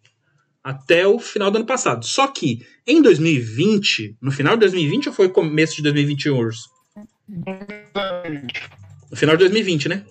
Até 0.64 1.07
o 1.07 1.19
final 1.19 1.49
do 1.52 1.57
ano 1.57 1.65
passado. 1.65 2.06
Só 2.06 2.27
que 2.27 2.65
em 2.85 3.02
2020, 3.02 4.18
no 4.22 4.31
final 4.31 4.56
de 4.56 4.61
2020 4.61 5.10
ou 5.10 5.15
foi 5.15 5.30
começo 5.30 5.76
de 5.76 5.84
2021, 5.84 6.38
Urso? 6.38 6.69
No 9.10 9.15
final 9.18 9.35
de 9.35 9.39
2020, 9.41 9.89
né? 9.89 10.06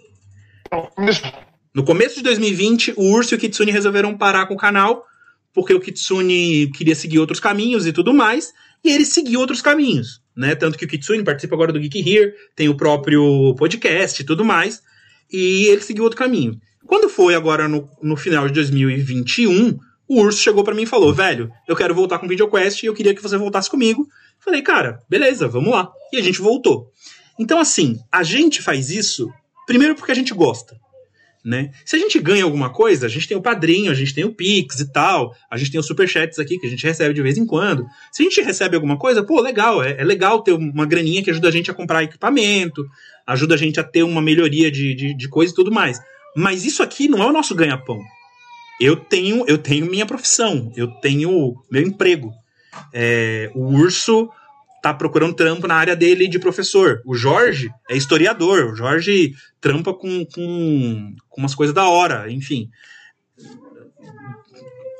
No 1.73 1.85
começo 1.85 2.17
de 2.17 2.23
2020, 2.23 2.95
o 2.97 3.13
Urso 3.13 3.35
e 3.35 3.37
o 3.37 3.39
Kitsune 3.39 3.71
resolveram 3.71 4.17
parar 4.17 4.47
com 4.47 4.55
o 4.55 4.59
canal, 4.59 5.05
porque 5.55 5.73
o 5.73 5.81
Kitsune 5.81 6.69
queria 6.73 6.97
seguir 6.97 7.19
outros 7.21 7.39
caminhos 7.39 7.87
e 7.87 7.93
tudo 7.93 8.13
mais, 8.13 8.53
e 8.83 8.91
ele 8.91 9.05
seguiu 9.05 9.39
outros 9.39 9.63
caminhos, 9.63 10.21
né? 10.37 10.55
Tanto 10.57 10.77
que 10.77 10.85
o 10.85 10.89
Kitsune 10.89 11.23
participa 11.23 11.55
agora 11.55 11.73
do 11.73 11.79
Geek 11.79 11.99
Here, 11.99 12.33
tem 12.57 12.69
o 12.69 12.77
próprio 12.77 13.55
podcast 13.57 14.21
e 14.21 14.25
tudo 14.25 14.45
mais, 14.45 14.83
e 15.33 15.67
ele 15.67 15.81
seguiu 15.81 16.03
outro 16.03 16.19
caminho. 16.19 16.59
Quando 16.87 17.09
foi 17.09 17.37
agora 17.37 17.69
no, 17.69 17.89
no 18.03 18.17
final 18.17 18.49
de 18.49 18.55
2021, 18.55 19.79
o 20.09 20.21
Urso 20.23 20.43
chegou 20.43 20.65
para 20.65 20.75
mim 20.75 20.83
e 20.83 20.87
falou: 20.87 21.15
velho, 21.15 21.53
eu 21.69 21.77
quero 21.77 21.95
voltar 21.95 22.19
com 22.19 22.27
o 22.27 22.29
VideoQuest 22.29 22.83
e 22.83 22.87
eu 22.87 22.95
queria 22.95 23.15
que 23.15 23.23
você 23.23 23.37
voltasse 23.37 23.71
comigo. 23.71 24.09
Falei, 24.41 24.61
cara, 24.61 25.01
beleza, 25.09 25.47
vamos 25.47 25.71
lá. 25.71 25.89
E 26.13 26.17
a 26.17 26.23
gente 26.23 26.41
voltou. 26.41 26.91
Então, 27.39 27.61
assim, 27.61 27.97
a 28.11 28.25
gente 28.25 28.61
faz 28.61 28.91
isso 28.91 29.31
primeiro 29.67 29.95
porque 29.95 30.11
a 30.11 30.15
gente 30.17 30.35
gosta. 30.35 30.77
Né? 31.43 31.71
Se 31.87 31.97
a 31.97 31.99
gente 31.99 32.19
ganha 32.19 32.45
alguma 32.45 32.71
coisa, 32.71 33.07
a 33.07 33.09
gente 33.09 33.27
tem 33.27 33.37
o 33.37 33.41
padrinho, 33.41 33.91
a 33.91 33.95
gente 33.95 34.15
tem 34.15 34.25
o 34.25 34.35
Pix 34.35 34.79
e 34.79 34.93
tal, 34.93 35.35
a 35.51 35.57
gente 35.57 35.71
tem 35.71 35.81
os 35.81 35.87
superchats 35.87 36.39
aqui 36.39 36.59
que 36.59 36.67
a 36.67 36.71
gente 36.71 36.85
recebe 36.85 37.15
de 37.15 37.23
vez 37.23 37.39
em 37.39 37.47
quando. 37.47 37.87
Se 38.13 38.23
a 38.23 38.25
gente 38.25 38.43
recebe 38.43 38.77
alguma 38.77 38.99
coisa, 38.99 39.23
pô, 39.25 39.41
legal, 39.41 39.83
é, 39.83 39.97
é 39.99 40.05
legal 40.05 40.43
ter 40.43 40.53
uma 40.53 40.85
graninha 40.85 41.23
que 41.23 41.31
ajuda 41.31 41.49
a 41.49 41.51
gente 41.51 41.71
a 41.71 41.75
comprar 41.75 42.03
equipamento, 42.03 42.85
ajuda 43.27 43.55
a 43.55 43.59
gente 43.59 43.81
a 43.81 43.85
ter 43.85 44.03
uma 44.03 44.21
melhoria 44.21 44.71
de, 44.71 44.95
de, 44.95 45.15
de 45.17 45.29
coisa 45.29 45.53
e 45.53 45.57
tudo 45.57 45.73
mais. 45.73 45.99
Mas 46.37 46.67
isso 46.67 46.83
aqui 46.83 47.09
não 47.09 47.23
é 47.23 47.27
o 47.27 47.33
nosso 47.33 47.55
ganha-pão. 47.55 47.99
Eu 48.79 48.97
tenho, 48.97 49.45
eu 49.47 49.57
tenho 49.57 49.87
minha 49.87 50.07
profissão, 50.07 50.71
eu 50.77 50.89
tenho 50.89 51.55
meu 51.71 51.83
emprego. 51.83 52.33
É, 52.93 53.51
o 53.55 53.65
urso 53.65 54.29
tá 54.83 54.95
procurando 54.95 55.35
trampo 55.35 55.67
na 55.67 55.75
área 55.75 55.95
dele 55.95 56.27
de 56.27 56.39
professor. 56.39 57.03
O 57.05 57.15
Jorge 57.15 57.71
é 57.89 57.97
historiador. 57.97 58.73
O 58.73 58.77
Jorge 58.77 59.35
trampa 59.61 59.93
com, 59.93 60.25
com, 60.25 61.15
com 61.29 61.41
umas 61.41 61.55
coisas 61.55 61.75
da 61.75 61.89
hora, 61.89 62.31
enfim. 62.31 62.71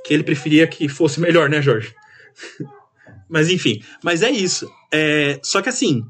Que 0.05 0.15
ele 0.15 0.23
preferia 0.23 0.67
que 0.67 0.89
fosse 0.89 1.19
melhor, 1.21 1.49
né, 1.49 1.63
Jorge? 1.63 1.95
mas 3.29 3.49
enfim, 3.49 3.83
mas 4.03 4.23
é 4.23 4.31
isso. 4.31 4.71
É, 4.93 5.39
só 5.43 5.63
que 5.63 5.69
assim, 5.69 6.05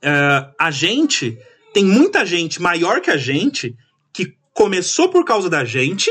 é, 0.00 0.48
a 0.58 0.70
gente 0.70 1.38
tem 1.74 1.84
muita 1.84 2.24
gente 2.24 2.60
maior 2.60 3.00
que 3.00 3.10
a 3.10 3.16
gente 3.16 3.76
que 4.12 4.34
começou 4.54 5.10
por 5.10 5.24
causa 5.24 5.50
da 5.50 5.64
gente 5.64 6.10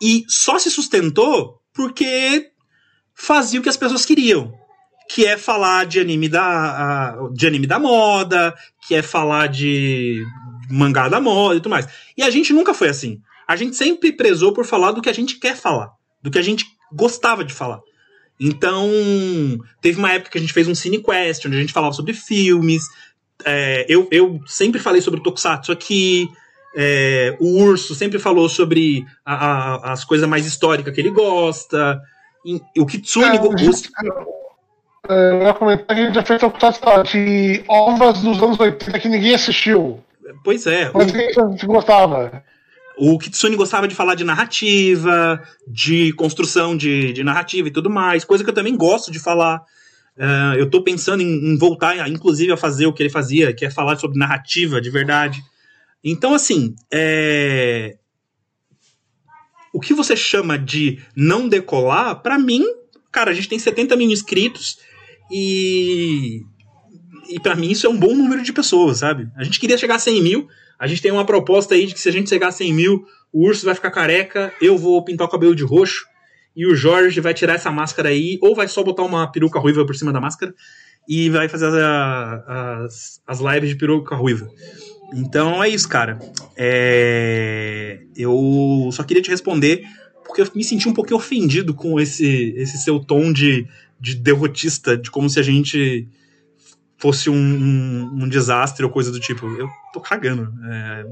e 0.00 0.24
só 0.28 0.58
se 0.58 0.70
sustentou 0.70 1.60
porque 1.72 2.50
fazia 3.14 3.58
o 3.58 3.62
que 3.62 3.68
as 3.68 3.76
pessoas 3.76 4.04
queriam 4.06 4.52
que 5.08 5.24
é 5.24 5.38
falar 5.38 5.86
de 5.86 5.98
anime 5.98 6.28
da, 6.28 7.16
de 7.32 7.46
anime 7.46 7.66
da 7.66 7.78
moda, 7.78 8.54
que 8.86 8.94
é 8.94 9.02
falar 9.02 9.48
de 9.48 10.22
mangá 10.70 11.08
da 11.08 11.20
moda 11.20 11.56
e 11.56 11.60
tudo 11.60 11.70
mais. 11.70 11.88
E 12.16 12.22
a 12.22 12.30
gente 12.30 12.52
nunca 12.52 12.74
foi 12.74 12.88
assim. 12.88 13.20
A 13.46 13.56
gente 13.56 13.74
sempre 13.74 14.12
prezou 14.12 14.52
por 14.52 14.66
falar 14.66 14.92
do 14.92 15.00
que 15.00 15.08
a 15.08 15.12
gente 15.12 15.36
quer 15.36 15.56
falar, 15.56 15.90
do 16.22 16.30
que 16.30 16.38
a 16.38 16.42
gente 16.42 16.66
gostava 16.92 17.42
de 17.42 17.54
falar. 17.54 17.80
Então, 18.38 18.88
teve 19.80 19.98
uma 19.98 20.12
época 20.12 20.32
que 20.32 20.38
a 20.38 20.40
gente 20.40 20.52
fez 20.52 20.68
um 20.68 20.74
CineQuest, 20.74 21.46
onde 21.46 21.56
a 21.56 21.60
gente 21.60 21.72
falava 21.72 21.94
sobre 21.94 22.12
filmes. 22.12 22.82
É, 23.44 23.86
eu, 23.88 24.06
eu 24.12 24.40
sempre 24.46 24.78
falei 24.78 25.00
sobre 25.00 25.22
Tokusatsu 25.22 25.72
aqui. 25.72 26.28
É, 26.76 27.34
o 27.40 27.62
Urso 27.62 27.94
sempre 27.94 28.18
falou 28.18 28.48
sobre 28.48 29.04
a, 29.24 29.34
a, 29.34 29.92
as 29.92 30.04
coisas 30.04 30.28
mais 30.28 30.46
históricas 30.46 30.94
que 30.94 31.00
ele 31.00 31.10
gosta. 31.10 31.98
E, 32.44 32.60
o 32.78 32.86
Kitsune. 32.86 33.36
É, 33.36 33.40
eu 35.08 35.42
ia 35.42 35.54
comentar 35.54 35.96
que 35.96 36.02
a 36.02 36.06
gente 36.06 36.14
já 36.14 36.22
fez 36.22 36.40
a 36.42 37.02
de 37.02 37.64
ovas 37.68 38.20
dos 38.20 38.42
anos 38.42 38.60
80 38.60 38.98
que 38.98 39.08
ninguém 39.08 39.34
assistiu. 39.34 40.02
Pois 40.44 40.66
é. 40.66 40.90
Mas 40.92 41.12
o... 41.12 41.50
gente 41.50 41.66
gostava. 41.66 42.44
O 42.98 43.18
Kitsune 43.18 43.56
gostava 43.56 43.86
de 43.86 43.94
falar 43.94 44.14
de 44.16 44.24
narrativa, 44.24 45.40
de 45.66 46.12
construção 46.14 46.76
de, 46.76 47.12
de 47.12 47.22
narrativa 47.22 47.68
e 47.68 47.70
tudo 47.70 47.88
mais, 47.88 48.24
coisa 48.24 48.42
que 48.42 48.50
eu 48.50 48.54
também 48.54 48.76
gosto 48.76 49.10
de 49.10 49.20
falar. 49.20 49.62
Uh, 50.16 50.58
eu 50.58 50.68
tô 50.68 50.82
pensando 50.82 51.22
em, 51.22 51.52
em, 51.52 51.56
voltar, 51.56 52.08
inclusive, 52.08 52.50
a 52.50 52.56
fazer 52.56 52.86
o 52.86 52.92
que 52.92 53.02
ele 53.02 53.10
fazia, 53.10 53.52
que 53.52 53.64
é 53.64 53.70
falar 53.70 53.96
sobre 53.96 54.18
narrativa 54.18 54.80
de 54.80 54.90
verdade. 54.90 55.40
Então, 56.02 56.34
assim, 56.34 56.74
é... 56.92 57.96
o 59.72 59.78
que 59.78 59.94
você 59.94 60.16
chama 60.16 60.58
de 60.58 61.00
não 61.14 61.48
decolar, 61.48 62.20
para 62.20 62.36
mim, 62.36 62.64
cara, 63.12 63.30
a 63.30 63.34
gente 63.34 63.48
tem 63.48 63.60
70 63.60 63.94
mil 63.94 64.10
inscritos 64.10 64.78
e, 65.30 66.42
e 67.28 67.40
para 67.40 67.54
mim 67.54 67.70
isso 67.70 67.86
é 67.86 67.90
um 67.90 67.96
bom 67.96 68.14
número 68.14 68.42
de 68.42 68.52
pessoas, 68.52 68.98
sabe? 68.98 69.28
A 69.36 69.44
gente 69.44 69.60
queria 69.60 69.78
chegar 69.78 69.96
a 69.96 69.98
100 69.98 70.22
mil. 70.22 70.48
A 70.78 70.86
gente 70.86 71.02
tem 71.02 71.10
uma 71.10 71.24
proposta 71.24 71.74
aí 71.74 71.86
de 71.86 71.94
que 71.94 72.00
se 72.00 72.08
a 72.08 72.12
gente 72.12 72.28
chegar 72.28 72.48
a 72.48 72.52
100 72.52 72.72
mil, 72.72 73.04
o 73.32 73.46
urso 73.46 73.66
vai 73.66 73.74
ficar 73.74 73.90
careca, 73.90 74.52
eu 74.60 74.78
vou 74.78 75.04
pintar 75.04 75.26
o 75.26 75.30
cabelo 75.30 75.54
de 75.54 75.64
roxo 75.64 76.06
e 76.56 76.66
o 76.66 76.74
Jorge 76.74 77.20
vai 77.20 77.34
tirar 77.34 77.54
essa 77.54 77.70
máscara 77.70 78.08
aí, 78.08 78.38
ou 78.42 78.54
vai 78.54 78.66
só 78.66 78.82
botar 78.82 79.02
uma 79.02 79.30
peruca 79.30 79.58
ruiva 79.58 79.84
por 79.84 79.94
cima 79.94 80.12
da 80.12 80.20
máscara 80.20 80.54
e 81.08 81.30
vai 81.30 81.48
fazer 81.48 81.66
as, 81.66 82.48
as, 82.48 83.22
as 83.26 83.40
lives 83.40 83.70
de 83.70 83.76
peruca 83.76 84.14
ruiva. 84.14 84.48
Então 85.14 85.62
é 85.62 85.68
isso, 85.68 85.88
cara. 85.88 86.18
É... 86.56 88.00
Eu 88.16 88.90
só 88.92 89.02
queria 89.02 89.22
te 89.22 89.30
responder 89.30 89.84
porque 90.24 90.42
eu 90.42 90.48
me 90.54 90.62
senti 90.62 90.88
um 90.88 90.92
pouquinho 90.92 91.16
ofendido 91.16 91.72
com 91.72 91.98
esse, 91.98 92.52
esse 92.56 92.76
seu 92.78 93.00
tom 93.00 93.32
de 93.32 93.66
de 94.00 94.14
derrotista, 94.14 94.96
de 94.96 95.10
como 95.10 95.28
se 95.28 95.38
a 95.38 95.42
gente 95.42 96.08
fosse 96.98 97.30
um, 97.30 97.34
um, 97.34 98.24
um 98.24 98.28
desastre 98.28 98.84
ou 98.84 98.90
coisa 98.90 99.10
do 99.10 99.20
tipo. 99.20 99.46
Eu 99.46 99.68
tô 99.92 100.00
cagando. 100.00 100.52
É, 100.70 101.06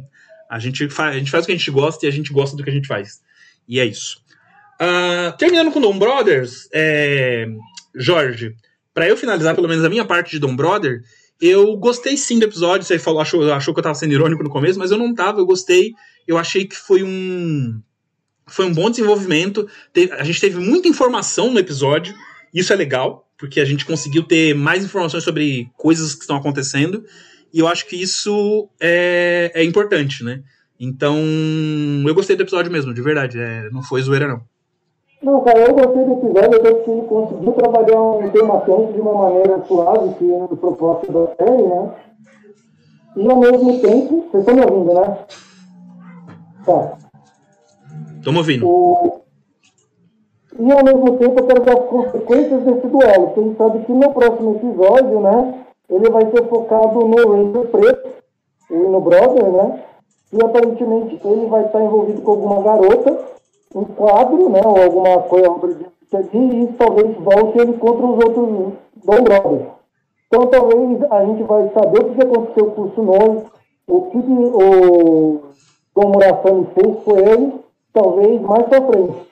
a, 0.50 0.58
gente 0.58 0.88
a 0.98 1.12
gente 1.18 1.30
faz 1.30 1.44
o 1.44 1.46
que 1.46 1.52
a 1.52 1.56
gente 1.56 1.70
gosta 1.70 2.04
e 2.04 2.08
a 2.08 2.12
gente 2.12 2.32
gosta 2.32 2.56
do 2.56 2.62
que 2.62 2.70
a 2.70 2.72
gente 2.72 2.88
faz. 2.88 3.20
E 3.68 3.80
é 3.80 3.84
isso. 3.84 4.18
Uh, 4.80 5.36
terminando 5.38 5.72
com 5.72 5.80
Dom 5.80 5.98
Brothers, 5.98 6.68
é, 6.72 7.46
Jorge, 7.94 8.54
para 8.92 9.08
eu 9.08 9.16
finalizar 9.16 9.54
pelo 9.54 9.68
menos 9.68 9.84
a 9.84 9.88
minha 9.88 10.04
parte 10.04 10.30
de 10.30 10.38
Dom 10.38 10.54
Brother, 10.54 11.00
eu 11.40 11.76
gostei 11.76 12.16
sim 12.16 12.38
do 12.38 12.44
episódio. 12.44 12.86
Você 12.86 12.98
falou, 12.98 13.20
achou, 13.20 13.52
achou 13.52 13.74
que 13.74 13.80
eu 13.80 13.84
tava 13.84 13.94
sendo 13.94 14.12
irônico 14.12 14.42
no 14.42 14.50
começo, 14.50 14.78
mas 14.78 14.90
eu 14.90 14.98
não 14.98 15.14
tava, 15.14 15.40
eu 15.40 15.46
gostei. 15.46 15.92
Eu 16.26 16.38
achei 16.38 16.66
que 16.66 16.76
foi 16.76 17.02
um. 17.02 17.80
Foi 18.48 18.64
um 18.64 18.72
bom 18.72 18.88
desenvolvimento. 18.88 19.68
A 20.18 20.24
gente 20.24 20.40
teve 20.40 20.58
muita 20.58 20.88
informação 20.88 21.50
no 21.50 21.58
episódio. 21.58 22.14
Isso 22.52 22.72
é 22.72 22.76
legal, 22.76 23.26
porque 23.38 23.60
a 23.60 23.64
gente 23.64 23.84
conseguiu 23.84 24.22
ter 24.22 24.54
mais 24.54 24.84
informações 24.84 25.24
sobre 25.24 25.70
coisas 25.76 26.14
que 26.14 26.22
estão 26.22 26.36
acontecendo, 26.36 27.04
e 27.52 27.58
eu 27.58 27.68
acho 27.68 27.86
que 27.86 27.96
isso 27.96 28.68
é, 28.80 29.50
é 29.54 29.64
importante, 29.64 30.24
né? 30.24 30.42
Então, 30.78 31.16
eu 32.06 32.14
gostei 32.14 32.36
do 32.36 32.42
episódio 32.42 32.70
mesmo, 32.70 32.92
de 32.92 33.00
verdade, 33.00 33.38
é, 33.38 33.70
não 33.70 33.82
foi 33.82 34.02
zoeira 34.02 34.28
não. 34.28 34.42
Não, 35.22 35.42
cara, 35.42 35.60
eu 35.60 35.74
gostei 35.74 36.04
do 36.04 36.12
episódio, 36.12 36.58
eu 36.58 36.76
acho 36.76 36.84
que 36.84 37.08
conseguiu 37.08 37.52
trabalhar 37.52 38.00
um 38.00 38.30
tema 38.30 38.60
quente 38.60 38.92
de 38.92 39.00
uma 39.00 39.14
maneira 39.14 39.64
suave, 39.66 40.14
que 40.18 40.30
é 40.30 40.36
o 40.36 40.56
propósito 40.56 41.12
da 41.12 41.34
série, 41.36 41.62
né? 41.62 41.94
E 43.16 43.30
ao 43.30 43.40
mesmo 43.40 43.80
tempo, 43.80 44.28
vocês 44.30 44.46
estão 44.46 44.54
me 44.54 44.60
ouvindo, 44.60 44.94
né? 44.94 45.18
Tá. 46.66 46.98
Estamos 48.18 48.38
ouvindo. 48.38 48.68
O, 48.68 49.22
e 50.58 50.72
ao 50.72 50.84
mesmo 50.84 51.18
tempo 51.18 51.40
eu 51.40 51.46
quero 51.46 51.78
as 51.78 51.88
consequências 51.88 52.62
desse 52.62 52.86
duelo. 52.86 53.32
Gente 53.36 53.56
sabe 53.56 53.78
que 53.84 53.92
no 53.92 54.12
próximo 54.12 54.56
episódio, 54.56 55.20
né, 55.20 55.54
ele 55.90 56.10
vai 56.10 56.30
ser 56.30 56.48
focado 56.48 57.06
no 57.06 57.16
Ranger 57.16 57.66
preto 57.68 58.08
e 58.70 58.74
no 58.74 59.00
Brother, 59.00 59.44
né? 59.44 59.82
E 60.32 60.42
aparentemente 60.42 61.20
ele 61.24 61.46
vai 61.46 61.64
estar 61.64 61.82
envolvido 61.82 62.20
com 62.22 62.30
alguma 62.32 62.62
garota, 62.62 63.18
um 63.74 63.84
quadro, 63.84 64.48
né? 64.48 64.60
Ou 64.64 64.82
alguma 64.82 65.18
coisa 65.22 65.48
ali, 66.14 66.62
e 66.62 66.66
talvez 66.78 67.16
volte 67.18 67.58
ele 67.58 67.74
contra 67.74 68.06
os 68.06 68.24
outros 68.24 68.72
Dom 69.04 69.22
Brothers. 69.22 69.66
Então 70.26 70.46
talvez 70.46 71.02
a 71.10 71.24
gente 71.24 71.42
vai 71.44 71.70
saber 71.70 72.00
o 72.00 72.14
que 72.14 72.22
aconteceu 72.22 72.70
com 72.72 72.82
o 72.82 72.88
Tsunoi, 72.90 73.42
o 73.86 74.02
que 74.02 74.18
o 74.18 75.40
Dom 75.94 76.08
Murasami 76.08 76.66
fez 76.74 76.96
com 77.04 77.18
ele, 77.18 77.54
talvez 77.92 78.40
mais 78.42 78.66
pra 78.66 78.82
frente. 78.82 79.25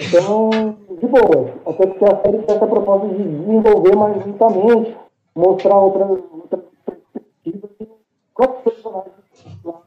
Então, 0.00 0.78
de 0.98 1.06
boa. 1.06 1.60
Até 1.66 1.86
porque 1.86 2.04
a 2.04 2.22
série 2.22 2.38
tem 2.38 2.56
essa 2.56 2.66
proposta 2.66 3.08
de 3.08 3.22
desenvolver 3.22 3.94
mais 3.94 4.24
lentamente, 4.24 4.96
mostrar 5.34 5.76
outra, 5.76 6.06
outra 6.06 6.58
perspectiva 6.86 7.68
de 7.78 7.88
quatro 8.32 8.62
personagens 8.62 9.14
lá. 9.62 9.82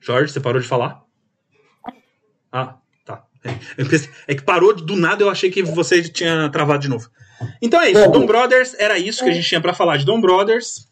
Jorge, 0.00 0.32
você 0.32 0.40
parou 0.40 0.60
de 0.60 0.66
falar? 0.66 1.04
Ah, 2.50 2.78
tá. 3.04 3.26
É, 3.44 4.32
é 4.32 4.34
que 4.34 4.42
parou 4.42 4.74
do 4.74 4.96
nada, 4.96 5.22
eu 5.22 5.30
achei 5.30 5.50
que 5.50 5.62
você 5.62 6.02
tinha 6.02 6.50
travado 6.50 6.80
de 6.80 6.88
novo. 6.88 7.08
Então 7.62 7.80
é 7.80 7.90
isso, 7.90 8.00
é. 8.00 8.08
Dom 8.08 8.26
Brothers, 8.26 8.74
era 8.78 8.98
isso 8.98 9.22
que 9.22 9.30
a 9.30 9.32
gente 9.32 9.46
tinha 9.48 9.60
para 9.60 9.72
falar 9.72 9.98
de 9.98 10.04
Dom 10.04 10.20
Brothers. 10.20 10.89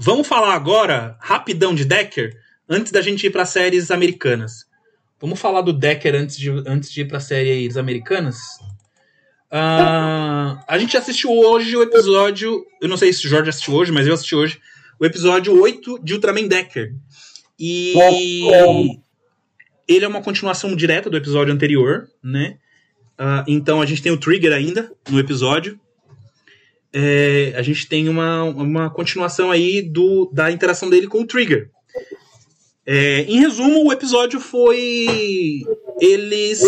Vamos 0.00 0.28
falar 0.28 0.54
agora, 0.54 1.16
rapidão, 1.18 1.74
de 1.74 1.84
Decker, 1.84 2.36
antes 2.68 2.92
da 2.92 3.02
gente 3.02 3.26
ir 3.26 3.30
para 3.30 3.44
séries 3.44 3.90
americanas. 3.90 4.64
Vamos 5.20 5.40
falar 5.40 5.60
do 5.62 5.72
Decker 5.72 6.14
antes 6.14 6.36
de, 6.36 6.50
antes 6.64 6.92
de 6.92 7.00
ir 7.00 7.08
para 7.08 7.18
séries 7.18 7.76
americanas? 7.76 8.36
Uh, 9.50 10.54
a 10.68 10.78
gente 10.78 10.96
assistiu 10.96 11.32
hoje 11.32 11.76
o 11.76 11.82
episódio. 11.82 12.64
Eu 12.80 12.88
não 12.88 12.96
sei 12.96 13.12
se 13.12 13.26
o 13.26 13.28
Jorge 13.28 13.50
assistiu 13.50 13.74
hoje, 13.74 13.90
mas 13.90 14.06
eu 14.06 14.14
assisti 14.14 14.36
hoje. 14.36 14.60
O 15.00 15.04
episódio 15.04 15.60
8 15.60 15.98
de 16.04 16.14
Ultraman 16.14 16.46
Decker. 16.46 16.94
E 17.58 17.92
ele 19.88 20.04
é 20.04 20.08
uma 20.08 20.22
continuação 20.22 20.76
direta 20.76 21.10
do 21.10 21.16
episódio 21.16 21.52
anterior, 21.52 22.08
né? 22.22 22.58
Uh, 23.18 23.42
então 23.48 23.82
a 23.82 23.86
gente 23.86 24.00
tem 24.00 24.12
o 24.12 24.16
Trigger 24.16 24.52
ainda 24.52 24.92
no 25.10 25.18
episódio. 25.18 25.80
É, 26.92 27.52
a 27.56 27.62
gente 27.62 27.86
tem 27.86 28.08
uma, 28.08 28.44
uma 28.44 28.90
continuação 28.90 29.50
aí 29.50 29.82
do, 29.82 30.30
da 30.32 30.50
interação 30.50 30.88
dele 30.88 31.06
com 31.06 31.20
o 31.20 31.26
Trigger. 31.26 31.70
É, 32.86 33.22
em 33.22 33.40
resumo, 33.40 33.84
o 33.84 33.92
episódio 33.92 34.40
foi 34.40 35.62
eles 36.00 36.62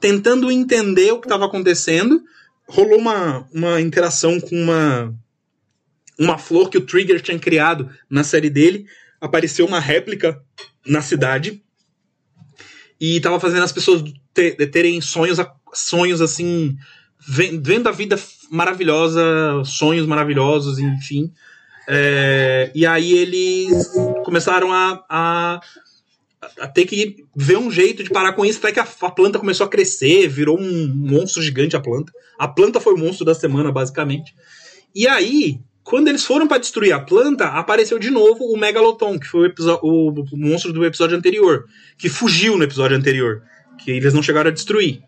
tentando 0.00 0.50
entender 0.50 1.12
o 1.12 1.20
que 1.20 1.26
estava 1.26 1.44
acontecendo. 1.44 2.22
Rolou 2.66 2.98
uma, 2.98 3.46
uma 3.52 3.80
interação 3.80 4.40
com 4.40 4.56
uma, 4.56 5.14
uma 6.18 6.38
flor 6.38 6.70
que 6.70 6.78
o 6.78 6.86
Trigger 6.86 7.20
tinha 7.20 7.38
criado 7.38 7.90
na 8.08 8.24
série 8.24 8.48
dele. 8.48 8.86
Apareceu 9.20 9.66
uma 9.66 9.80
réplica 9.80 10.40
na 10.86 11.02
cidade 11.02 11.62
e 13.00 13.16
estava 13.16 13.38
fazendo 13.38 13.62
as 13.62 13.72
pessoas 13.72 14.02
ter, 14.32 14.54
terem 14.70 15.00
sonhos, 15.00 15.38
sonhos 15.74 16.20
assim, 16.20 16.76
vendo 17.20 17.88
a 17.88 17.92
vida 17.92 18.18
maravilhosa, 18.50 19.22
sonhos 19.64 20.06
maravilhosos, 20.06 20.78
enfim. 20.78 21.32
É, 21.88 22.70
e 22.74 22.84
aí 22.84 23.12
eles 23.12 23.90
começaram 24.24 24.72
a, 24.72 25.02
a, 25.08 25.60
a, 26.60 26.68
ter 26.68 26.84
que 26.84 27.24
ver 27.34 27.56
um 27.56 27.70
jeito 27.70 28.04
de 28.04 28.10
parar 28.10 28.34
com 28.34 28.44
isso, 28.44 28.58
até 28.58 28.72
que 28.72 28.80
a, 28.80 28.86
a, 29.02 29.10
planta 29.10 29.38
começou 29.38 29.66
a 29.66 29.70
crescer, 29.70 30.28
virou 30.28 30.58
um 30.60 30.92
monstro 30.94 31.42
gigante 31.42 31.76
a 31.76 31.80
planta. 31.80 32.12
A 32.38 32.46
planta 32.46 32.78
foi 32.78 32.94
o 32.94 32.98
monstro 32.98 33.24
da 33.24 33.34
semana, 33.34 33.72
basicamente. 33.72 34.34
E 34.94 35.08
aí, 35.08 35.60
quando 35.82 36.08
eles 36.08 36.24
foram 36.24 36.46
para 36.46 36.58
destruir 36.58 36.92
a 36.92 37.00
planta, 37.00 37.46
apareceu 37.46 37.98
de 37.98 38.10
novo 38.10 38.44
o 38.44 38.58
Megaloton, 38.58 39.18
que 39.18 39.26
foi 39.26 39.48
o, 39.48 39.52
o, 39.82 40.10
o 40.10 40.36
monstro 40.36 40.72
do 40.74 40.84
episódio 40.84 41.16
anterior, 41.16 41.64
que 41.96 42.10
fugiu 42.10 42.58
no 42.58 42.64
episódio 42.64 42.98
anterior, 42.98 43.42
que 43.78 43.92
eles 43.92 44.12
não 44.12 44.22
chegaram 44.22 44.50
a 44.50 44.52
destruir. 44.52 45.00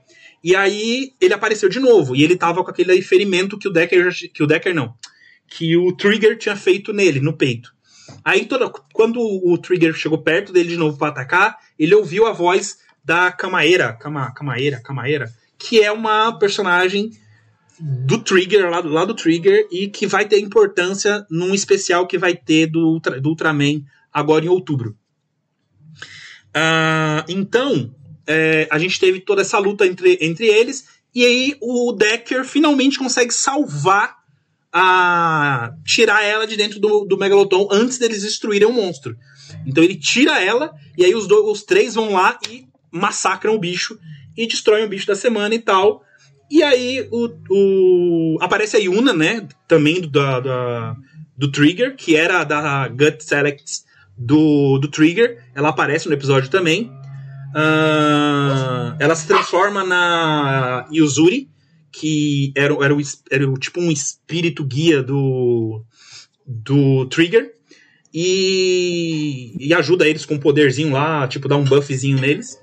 E 0.43 0.57
aí 0.57 1.13
ele 1.21 1.35
apareceu 1.35 1.69
de 1.69 1.79
novo, 1.79 2.17
e 2.17 2.25
ele 2.25 2.37
tava 2.37 2.65
com 2.65 2.71
aquele 2.71 3.01
ferimento 3.03 3.59
que 3.59 3.69
o 3.69 3.73
Decker, 3.73 4.13
que 4.33 4.43
o 4.43 4.47
Decker 4.47 4.75
não, 4.75 4.95
que 5.47 5.77
o 5.77 5.95
Trigger 5.95 6.39
tinha 6.39 6.57
feito 6.57 6.93
nele, 6.93 7.21
no 7.21 7.37
peito. 7.37 7.75
Aí, 8.25 8.47
toda, 8.47 8.71
quando 8.93 9.21
o 9.21 9.57
Trigger 9.59 9.95
chegou 9.95 10.19
perto 10.19 10.53
dele 10.53 10.71
de 10.71 10.77
novo 10.77 10.99
para 10.99 11.09
atacar, 11.09 11.57
ele 11.79 11.95
ouviu 11.95 12.27
a 12.27 12.33
voz 12.33 12.79
da 13.05 13.31
Camaeira, 13.33 13.93
Cama, 13.95 14.33
Camaeira, 14.33 14.81
Camaeira, 14.81 15.33
que 15.59 15.81
é 15.81 15.91
uma 15.91 16.39
personagem 16.39 17.11
do 17.79 18.19
Trigger, 18.19 18.69
lá 18.69 18.81
do, 18.81 18.89
lá 18.89 19.05
do 19.05 19.15
Trigger, 19.15 19.67
e 19.71 19.89
que 19.89 20.07
vai 20.07 20.27
ter 20.27 20.39
importância 20.39 21.27
num 21.31 21.55
especial 21.55 22.07
que 22.07 22.19
vai 22.19 22.35
ter 22.35 22.67
do, 22.67 23.01
do 23.01 23.29
Ultraman 23.29 23.83
agora 24.13 24.45
em 24.45 24.49
outubro. 24.49 24.97
Uh, 26.49 27.25
então, 27.29 27.95
é, 28.27 28.69
a 28.71 28.79
gente 28.79 28.99
teve 28.99 29.21
toda 29.21 29.43
essa 29.43 29.59
luta 29.59 29.87
entre, 29.87 30.19
entre 30.21 30.47
eles, 30.47 30.85
e 31.15 31.25
aí 31.25 31.57
o 31.61 31.93
Decker 31.93 32.45
finalmente 32.45 32.99
consegue 32.99 33.33
salvar 33.33 34.21
a 34.73 35.73
tirar 35.85 36.23
ela 36.23 36.47
de 36.47 36.57
dentro 36.57 36.79
do, 36.79 37.05
do 37.05 37.19
Megalodon 37.19 37.69
antes 37.71 37.99
deles 37.99 38.23
destruírem 38.23 38.69
o 38.69 38.73
monstro. 38.73 39.17
Então 39.67 39.83
ele 39.83 39.97
tira 39.97 40.41
ela 40.41 40.73
e 40.97 41.05
aí 41.05 41.15
os, 41.15 41.27
dois, 41.27 41.45
os 41.45 41.63
três 41.65 41.95
vão 41.95 42.13
lá 42.13 42.39
e 42.49 42.67
massacram 42.91 43.55
o 43.55 43.59
bicho 43.59 43.99
e 44.37 44.47
destroem 44.47 44.85
o 44.85 44.89
bicho 44.89 45.07
da 45.07 45.17
semana 45.17 45.55
e 45.55 45.59
tal. 45.59 46.05
E 46.51 46.63
aí 46.63 47.09
o, 47.11 47.29
o 47.51 48.39
aparece 48.41 48.77
a 48.77 48.81
Yuna, 48.81 49.13
né? 49.13 49.47
Também 49.67 50.01
do, 50.01 50.09
da, 50.09 50.41
da, 50.41 50.97
do 51.37 51.51
Trigger, 51.51 51.97
que 51.97 52.17
era 52.17 52.45
da 52.45 52.89
Gut 52.89 53.23
Selects 53.23 53.85
do, 54.17 54.79
do 54.79 54.89
Trigger. 54.89 55.45
Ela 55.55 55.71
aparece 55.71 56.09
no 56.09 56.15
episódio 56.15 56.49
também. 56.49 56.93
Uh, 57.51 58.95
ela 58.99 59.15
se 59.15 59.27
transforma 59.27 59.85
na 59.85 60.87
Yuzuri, 60.93 61.51
que 61.93 62.53
era, 62.57 62.73
era, 62.85 62.95
o, 62.95 63.01
era 63.31 63.51
o, 63.51 63.59
tipo 63.59 63.81
um 63.81 63.91
espírito 63.91 64.65
guia 64.65 65.03
do, 65.03 65.85
do 66.47 67.07
Trigger. 67.07 67.55
E, 68.13 69.55
e 69.59 69.73
ajuda 69.73 70.09
eles 70.09 70.25
com 70.25 70.35
um 70.35 70.41
poderzinho 70.41 70.93
lá, 70.93 71.29
tipo, 71.29 71.49
dá 71.49 71.57
um 71.57 71.65
buffzinho 71.65 72.21
neles. 72.21 72.59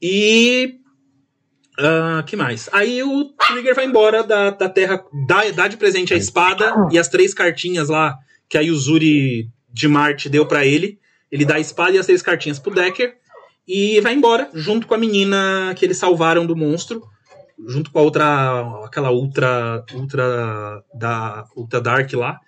E. 0.00 0.78
Uh, 1.78 2.22
que 2.24 2.36
mais? 2.36 2.68
Aí 2.72 3.02
o 3.02 3.32
Trigger 3.46 3.74
vai 3.74 3.86
embora 3.86 4.22
da, 4.22 4.50
da 4.50 4.68
Terra, 4.68 5.02
dá, 5.26 5.50
dá 5.50 5.68
de 5.68 5.76
presente 5.76 6.12
a 6.12 6.16
espada 6.16 6.74
e 6.92 6.98
as 6.98 7.08
três 7.08 7.32
cartinhas 7.32 7.88
lá 7.88 8.16
que 8.48 8.58
a 8.58 8.60
Yuzuri 8.60 9.48
de 9.72 9.88
Marte 9.88 10.28
deu 10.28 10.46
para 10.46 10.64
ele. 10.66 11.00
Ele 11.30 11.46
dá 11.46 11.54
a 11.54 11.60
espada 11.60 11.92
e 11.92 11.98
as 11.98 12.06
três 12.06 12.20
cartinhas 12.20 12.58
pro 12.58 12.74
Decker 12.74 13.16
e 13.66 14.00
vai 14.00 14.14
embora 14.14 14.50
junto 14.54 14.86
com 14.86 14.94
a 14.94 14.98
menina 14.98 15.74
que 15.76 15.84
eles 15.84 15.96
salvaram 15.96 16.44
do 16.46 16.56
monstro 16.56 17.02
junto 17.66 17.90
com 17.90 17.98
a 17.98 18.02
outra, 18.02 18.84
aquela 18.84 19.10
ultra, 19.10 19.84
ultra 19.94 20.82
da 20.94 21.46
Ultra 21.56 21.80
Dark 21.80 22.12
lá, 22.14 22.40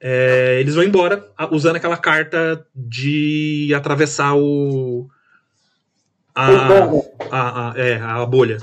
é, 0.00 0.58
eles 0.60 0.74
vão 0.74 0.84
embora 0.84 1.26
usando 1.50 1.76
aquela 1.76 1.96
carta 1.96 2.66
de 2.74 3.72
atravessar 3.74 4.34
o 4.36 5.08
a, 6.34 6.50
a, 7.30 7.72
a, 7.72 7.78
é, 7.78 7.96
a 8.00 8.24
bolha. 8.26 8.58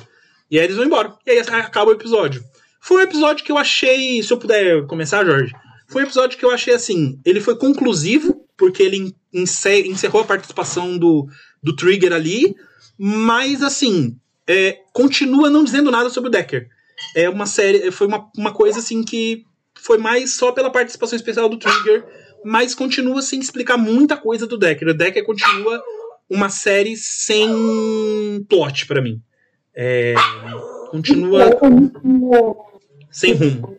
E 0.50 0.60
aí 0.60 0.66
eles 0.66 0.76
vão 0.76 0.86
embora. 0.86 1.14
E 1.26 1.32
aí 1.32 1.40
acaba 1.40 1.92
o 1.92 1.96
episódio. 1.96 2.44
Foi 2.80 2.98
um 2.98 3.08
episódio 3.08 3.44
que 3.44 3.52
eu 3.52 3.58
achei, 3.58 4.22
se 4.22 4.32
eu 4.32 4.38
puder 4.38 4.86
começar, 4.86 5.26
Jorge, 5.26 5.54
foi 5.88 6.04
um 6.04 6.06
episódio 6.06 6.38
que 6.38 6.46
eu 6.46 6.52
achei 6.52 6.74
assim, 6.74 7.20
ele 7.26 7.40
foi 7.40 7.56
conclusivo, 7.56 8.46
porque 8.58 8.84
ele 8.84 9.16
encerrou 9.34 10.22
a 10.22 10.26
participação 10.26 10.98
do, 10.98 11.28
do 11.64 11.76
Trigger 11.76 12.14
ali, 12.14 12.56
mas 12.98 13.64
assim, 13.64 14.18
é, 14.48 14.80
continua 14.92 15.50
não 15.50 15.64
dizendo 15.64 15.90
nada 15.90 16.10
sobre 16.10 16.28
o 16.30 16.32
Decker. 16.32 16.68
É 17.16 17.30
uma 17.30 17.46
série, 17.46 17.92
foi 17.92 18.08
uma, 18.08 18.30
uma 18.38 18.54
coisa 18.54 18.80
assim 18.80 19.04
que 19.04 19.46
foi 19.76 19.98
mais 19.98 20.34
só 20.34 20.52
pela 20.52 20.70
participação 20.70 21.16
especial 21.16 21.50
do 21.50 21.58
Trigger, 21.58 22.06
mas 22.44 22.76
continua 22.76 23.22
sem 23.22 23.40
explicar 23.40 23.78
muita 23.78 24.18
coisa 24.18 24.46
do 24.46 24.58
Decker. 24.58 24.90
O 24.90 24.94
Decker 24.94 25.26
continua 25.26 25.82
uma 26.30 26.50
série 26.50 26.96
sem 26.98 28.46
plot 28.48 28.86
para 28.86 29.02
mim. 29.02 29.22
É, 29.76 30.14
continua 30.92 31.50
sem 33.10 33.34
rumo. 33.34 33.78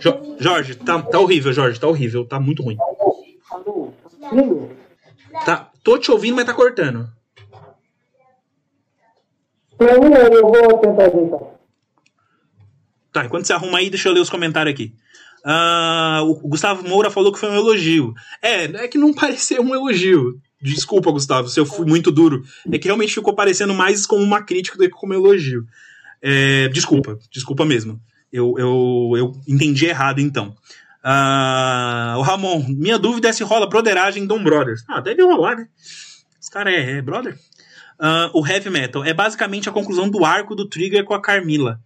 Jo 0.00 0.36
Jorge, 0.38 0.74
tá, 0.74 1.02
tá 1.02 1.20
horrível, 1.20 1.52
Jorge, 1.52 1.78
tá 1.78 1.86
horrível, 1.86 2.24
tá 2.24 2.40
muito 2.40 2.62
ruim. 2.62 2.76
Tá, 5.44 5.70
tô 5.82 5.98
te 5.98 6.10
ouvindo, 6.10 6.36
mas 6.36 6.44
tá 6.44 6.54
cortando. 6.54 7.08
Eu 9.78 10.42
vou 10.42 10.78
tentar 10.78 11.06
então. 11.08 11.52
Tá, 13.12 13.24
enquanto 13.24 13.46
você 13.46 13.52
arruma 13.52 13.78
aí, 13.78 13.90
deixa 13.90 14.08
eu 14.08 14.12
ler 14.12 14.20
os 14.20 14.30
comentários 14.30 14.72
aqui. 14.72 14.94
Uh, 15.44 16.22
o 16.22 16.48
Gustavo 16.48 16.88
Moura 16.88 17.10
falou 17.10 17.32
que 17.32 17.38
foi 17.38 17.50
um 17.50 17.56
elogio. 17.56 18.14
É, 18.40 18.64
é 18.64 18.88
que 18.88 18.96
não 18.96 19.12
pareceu 19.14 19.62
um 19.62 19.74
elogio. 19.74 20.40
Desculpa, 20.60 21.10
Gustavo, 21.10 21.48
se 21.48 21.58
eu 21.58 21.66
fui 21.66 21.84
muito 21.84 22.12
duro. 22.12 22.44
É 22.70 22.78
que 22.78 22.86
realmente 22.86 23.14
ficou 23.14 23.34
parecendo 23.34 23.74
mais 23.74 24.06
como 24.06 24.22
uma 24.22 24.42
crítica 24.42 24.78
do 24.78 24.84
que 24.84 24.90
como 24.90 25.12
um 25.12 25.16
elogio. 25.16 25.66
É, 26.22 26.68
desculpa, 26.68 27.18
desculpa 27.30 27.64
mesmo. 27.64 28.00
Eu, 28.32 28.54
eu, 28.56 29.12
eu 29.16 29.32
entendi 29.46 29.86
errado 29.86 30.20
então. 30.20 30.54
Uh, 31.04 32.16
o 32.18 32.22
Ramon, 32.22 32.64
minha 32.68 32.98
dúvida 32.98 33.28
é 33.28 33.32
se 33.32 33.42
rola 33.42 33.66
broderagem 33.66 34.26
Dom 34.26 34.42
Brothers. 34.42 34.84
Ah, 34.88 35.00
deve 35.00 35.22
rolar, 35.22 35.56
né? 35.56 35.68
Esse 36.40 36.50
cara 36.50 36.70
é, 36.70 36.98
é 36.98 37.02
brother? 37.02 37.38
Uh, 37.98 38.30
o 38.32 38.46
Heavy 38.46 38.70
Metal 38.70 39.04
é 39.04 39.12
basicamente 39.12 39.68
a 39.68 39.72
conclusão 39.72 40.08
do 40.08 40.24
arco 40.24 40.54
do 40.54 40.68
Trigger 40.68 41.04
com 41.04 41.14
a 41.14 41.20
Carmilla, 41.20 41.80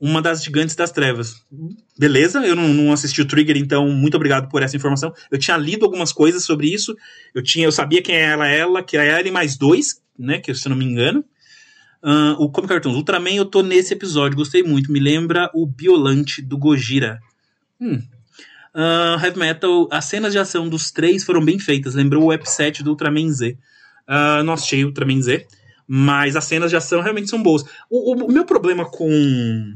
uma 0.00 0.20
das 0.20 0.42
gigantes 0.42 0.76
das 0.76 0.90
trevas. 0.92 1.44
Beleza, 1.98 2.46
eu 2.46 2.54
não, 2.54 2.68
não, 2.68 2.92
assisti 2.92 3.22
o 3.22 3.26
Trigger, 3.26 3.56
então 3.56 3.88
muito 3.88 4.16
obrigado 4.16 4.48
por 4.48 4.62
essa 4.62 4.76
informação. 4.76 5.12
Eu 5.30 5.38
tinha 5.38 5.56
lido 5.56 5.84
algumas 5.84 6.12
coisas 6.12 6.44
sobre 6.44 6.72
isso, 6.72 6.96
eu 7.34 7.42
tinha, 7.42 7.66
eu 7.66 7.72
sabia 7.72 8.02
quem 8.02 8.16
era 8.16 8.46
ela, 8.46 8.82
que 8.82 8.96
era 8.96 9.18
ela 9.18 9.26
e 9.26 9.30
mais 9.30 9.56
dois, 9.56 10.00
né, 10.18 10.38
que 10.38 10.54
se 10.54 10.66
eu 10.66 10.70
não 10.70 10.76
me 10.76 10.84
engano. 10.84 11.24
Uh, 12.02 12.38
o 12.38 12.48
Comic 12.48 12.72
Cartoons 12.72 12.94
Ultraman, 12.94 13.34
eu 13.34 13.44
tô 13.44 13.62
nesse 13.62 13.92
episódio, 13.92 14.36
gostei 14.36 14.62
muito, 14.62 14.92
me 14.92 15.00
lembra 15.00 15.50
o 15.52 15.66
Biolante 15.66 16.40
do 16.42 16.56
Gojira. 16.56 17.20
Hum. 17.80 18.00
Uh, 18.76 19.18
heavy 19.24 19.38
Metal, 19.38 19.88
as 19.90 20.04
cenas 20.04 20.32
de 20.32 20.38
ação 20.38 20.68
dos 20.68 20.90
três 20.90 21.24
foram 21.24 21.42
bem 21.42 21.58
feitas, 21.58 21.94
lembrou 21.94 22.24
o 22.24 22.28
F7 22.28 22.82
do 22.82 22.90
Ultraman 22.90 23.32
Z. 23.32 23.56
Uh, 24.06 24.42
não 24.44 24.52
assisti 24.52 24.84
Ultraman 24.84 25.22
Z, 25.22 25.46
mas 25.88 26.36
as 26.36 26.44
cenas 26.44 26.68
de 26.68 26.76
ação 26.76 27.00
realmente 27.00 27.30
são 27.30 27.42
boas. 27.42 27.62
O, 27.88 28.12
o, 28.12 28.26
o 28.26 28.32
meu 28.32 28.44
problema 28.44 28.84
com, 28.84 29.74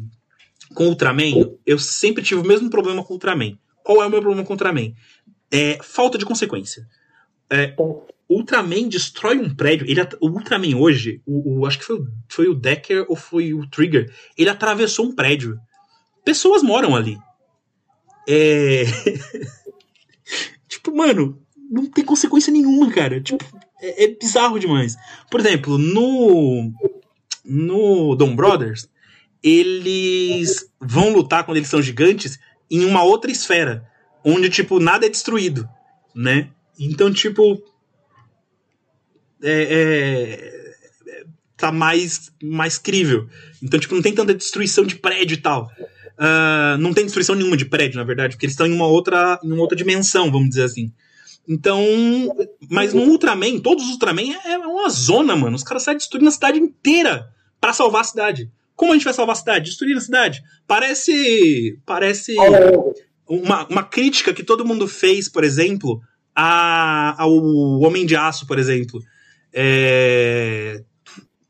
com 0.74 0.88
Ultraman, 0.88 1.50
eu 1.64 1.78
sempre 1.78 2.22
tive 2.22 2.42
o 2.42 2.46
mesmo 2.46 2.68
problema 2.68 3.02
com 3.02 3.14
Ultraman. 3.14 3.58
Qual 3.82 4.02
é 4.02 4.06
o 4.06 4.10
meu 4.10 4.20
problema 4.20 4.46
com 4.46 4.52
Ultraman? 4.52 4.92
É 5.50 5.78
falta 5.82 6.18
de 6.18 6.26
consequência. 6.26 6.86
É, 7.48 7.74
Ultraman 8.28 8.86
destrói 8.86 9.38
um 9.38 9.54
prédio. 9.54 9.86
Ele, 9.88 10.06
o 10.20 10.28
Ultraman 10.28 10.76
hoje, 10.76 11.22
o, 11.24 11.60
o, 11.60 11.66
acho 11.66 11.78
que 11.78 11.86
foi, 11.86 12.04
foi 12.28 12.48
o 12.48 12.54
Decker 12.54 13.06
ou 13.08 13.16
foi 13.16 13.54
o 13.54 13.66
Trigger, 13.66 14.12
ele 14.36 14.50
atravessou 14.50 15.06
um 15.06 15.14
prédio. 15.14 15.58
Pessoas 16.22 16.62
moram 16.62 16.94
ali. 16.94 17.16
É. 18.32 18.84
tipo, 20.68 20.94
mano, 20.94 21.42
não 21.68 21.86
tem 21.86 22.04
consequência 22.04 22.52
nenhuma, 22.52 22.88
cara. 22.92 23.20
Tipo, 23.20 23.44
é, 23.82 24.04
é, 24.04 24.08
bizarro 24.08 24.58
demais. 24.58 24.96
Por 25.28 25.40
exemplo, 25.40 25.76
no. 25.76 26.72
No 27.42 28.14
Dom 28.14 28.36
Brothers, 28.36 28.88
eles 29.42 30.70
vão 30.78 31.10
lutar 31.12 31.44
quando 31.44 31.56
eles 31.56 31.70
são 31.70 31.82
gigantes 31.82 32.38
em 32.70 32.84
uma 32.84 33.02
outra 33.02 33.30
esfera. 33.30 33.84
Onde, 34.22 34.50
tipo, 34.50 34.78
nada 34.78 35.06
é 35.06 35.08
destruído, 35.08 35.68
né? 36.14 36.50
Então, 36.78 37.12
tipo. 37.12 37.60
É, 39.42 39.66
é, 39.70 41.24
tá 41.56 41.72
mais, 41.72 42.30
mais 42.42 42.78
crível. 42.78 43.28
Então, 43.62 43.80
tipo, 43.80 43.94
não 43.94 44.02
tem 44.02 44.14
tanta 44.14 44.34
destruição 44.34 44.84
de 44.84 44.96
prédio 44.96 45.34
e 45.34 45.40
tal. 45.40 45.68
Uh, 46.20 46.76
não 46.78 46.92
tem 46.92 47.04
destruição 47.04 47.34
nenhuma 47.34 47.56
de 47.56 47.64
prédio, 47.64 47.96
na 47.96 48.04
verdade, 48.04 48.34
porque 48.34 48.44
eles 48.44 48.52
estão 48.52 48.66
em 48.66 48.74
uma 48.74 48.86
outra, 48.86 49.40
em 49.42 49.50
uma 49.50 49.62
outra 49.62 49.76
dimensão, 49.76 50.30
vamos 50.30 50.50
dizer 50.50 50.64
assim. 50.64 50.92
Então, 51.48 51.82
mas 52.68 52.92
no 52.92 53.02
Ultraman, 53.02 53.58
todos 53.58 53.84
os 53.86 53.92
Ultraman 53.92 54.34
é, 54.44 54.52
é 54.52 54.58
uma 54.58 54.90
zona, 54.90 55.34
mano. 55.34 55.56
Os 55.56 55.62
caras 55.62 55.82
saem 55.82 55.96
destruindo 55.96 56.28
a 56.28 56.32
cidade 56.32 56.58
inteira 56.58 57.30
para 57.58 57.72
salvar 57.72 58.02
a 58.02 58.04
cidade. 58.04 58.50
Como 58.76 58.92
a 58.92 58.94
gente 58.94 59.04
vai 59.04 59.14
salvar 59.14 59.32
a 59.34 59.38
cidade? 59.38 59.70
Destruindo 59.70 59.98
a 59.98 60.02
cidade. 60.02 60.42
Parece. 60.66 61.78
Parece. 61.86 62.34
Uma, 63.26 63.66
uma 63.68 63.82
crítica 63.82 64.32
que 64.34 64.42
todo 64.42 64.64
mundo 64.64 64.86
fez, 64.86 65.28
por 65.28 65.42
exemplo, 65.42 66.00
a, 66.34 67.22
ao 67.22 67.32
Homem 67.80 68.04
de 68.04 68.14
Aço, 68.14 68.46
por 68.46 68.58
exemplo. 68.58 69.00
É, 69.52 70.82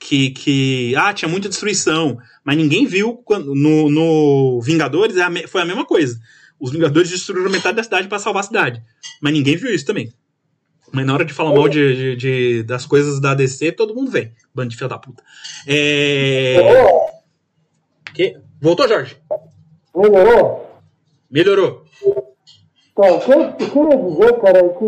que, 0.00 0.30
que. 0.30 0.94
Ah, 0.96 1.12
tinha 1.12 1.28
muita 1.28 1.48
destruição. 1.48 2.18
Mas 2.42 2.56
ninguém 2.56 2.86
viu 2.86 3.18
quando, 3.18 3.54
no, 3.54 3.90
no 3.90 4.60
Vingadores 4.62 5.16
é 5.16 5.46
foi 5.46 5.60
a 5.60 5.66
mesma 5.66 5.84
coisa. 5.84 6.18
Os 6.58 6.72
Vingadores 6.72 7.10
destruíram 7.10 7.50
metade 7.50 7.76
da 7.76 7.82
cidade 7.82 8.08
para 8.08 8.18
salvar 8.18 8.40
a 8.40 8.46
cidade. 8.46 8.82
Mas 9.20 9.32
ninguém 9.32 9.56
viu 9.56 9.72
isso 9.72 9.86
também. 9.86 10.12
Mas 10.92 11.06
na 11.06 11.14
hora 11.14 11.24
de 11.24 11.32
falar 11.32 11.54
mal 11.54 11.68
de, 11.68 11.94
de, 11.94 12.16
de, 12.16 12.62
das 12.64 12.84
coisas 12.84 13.20
da 13.20 13.34
DC, 13.34 13.72
todo 13.72 13.94
mundo 13.94 14.10
vem. 14.10 14.32
Bando 14.52 14.70
de 14.70 14.76
filha 14.76 14.88
da 14.88 14.98
puta. 14.98 15.22
É... 15.66 16.56
Que? 18.12 18.36
Voltou, 18.60 18.88
Jorge? 18.88 19.16
Melhorou? 19.94 20.66
Melhorou. 21.30 21.84
Então, 22.92 23.16
o 23.16 23.20
que 23.20 23.32
eu 23.32 23.70
queria 23.70 23.96
dizer, 23.96 24.40
cara, 24.40 24.58
é 24.58 24.68
que 24.70 24.84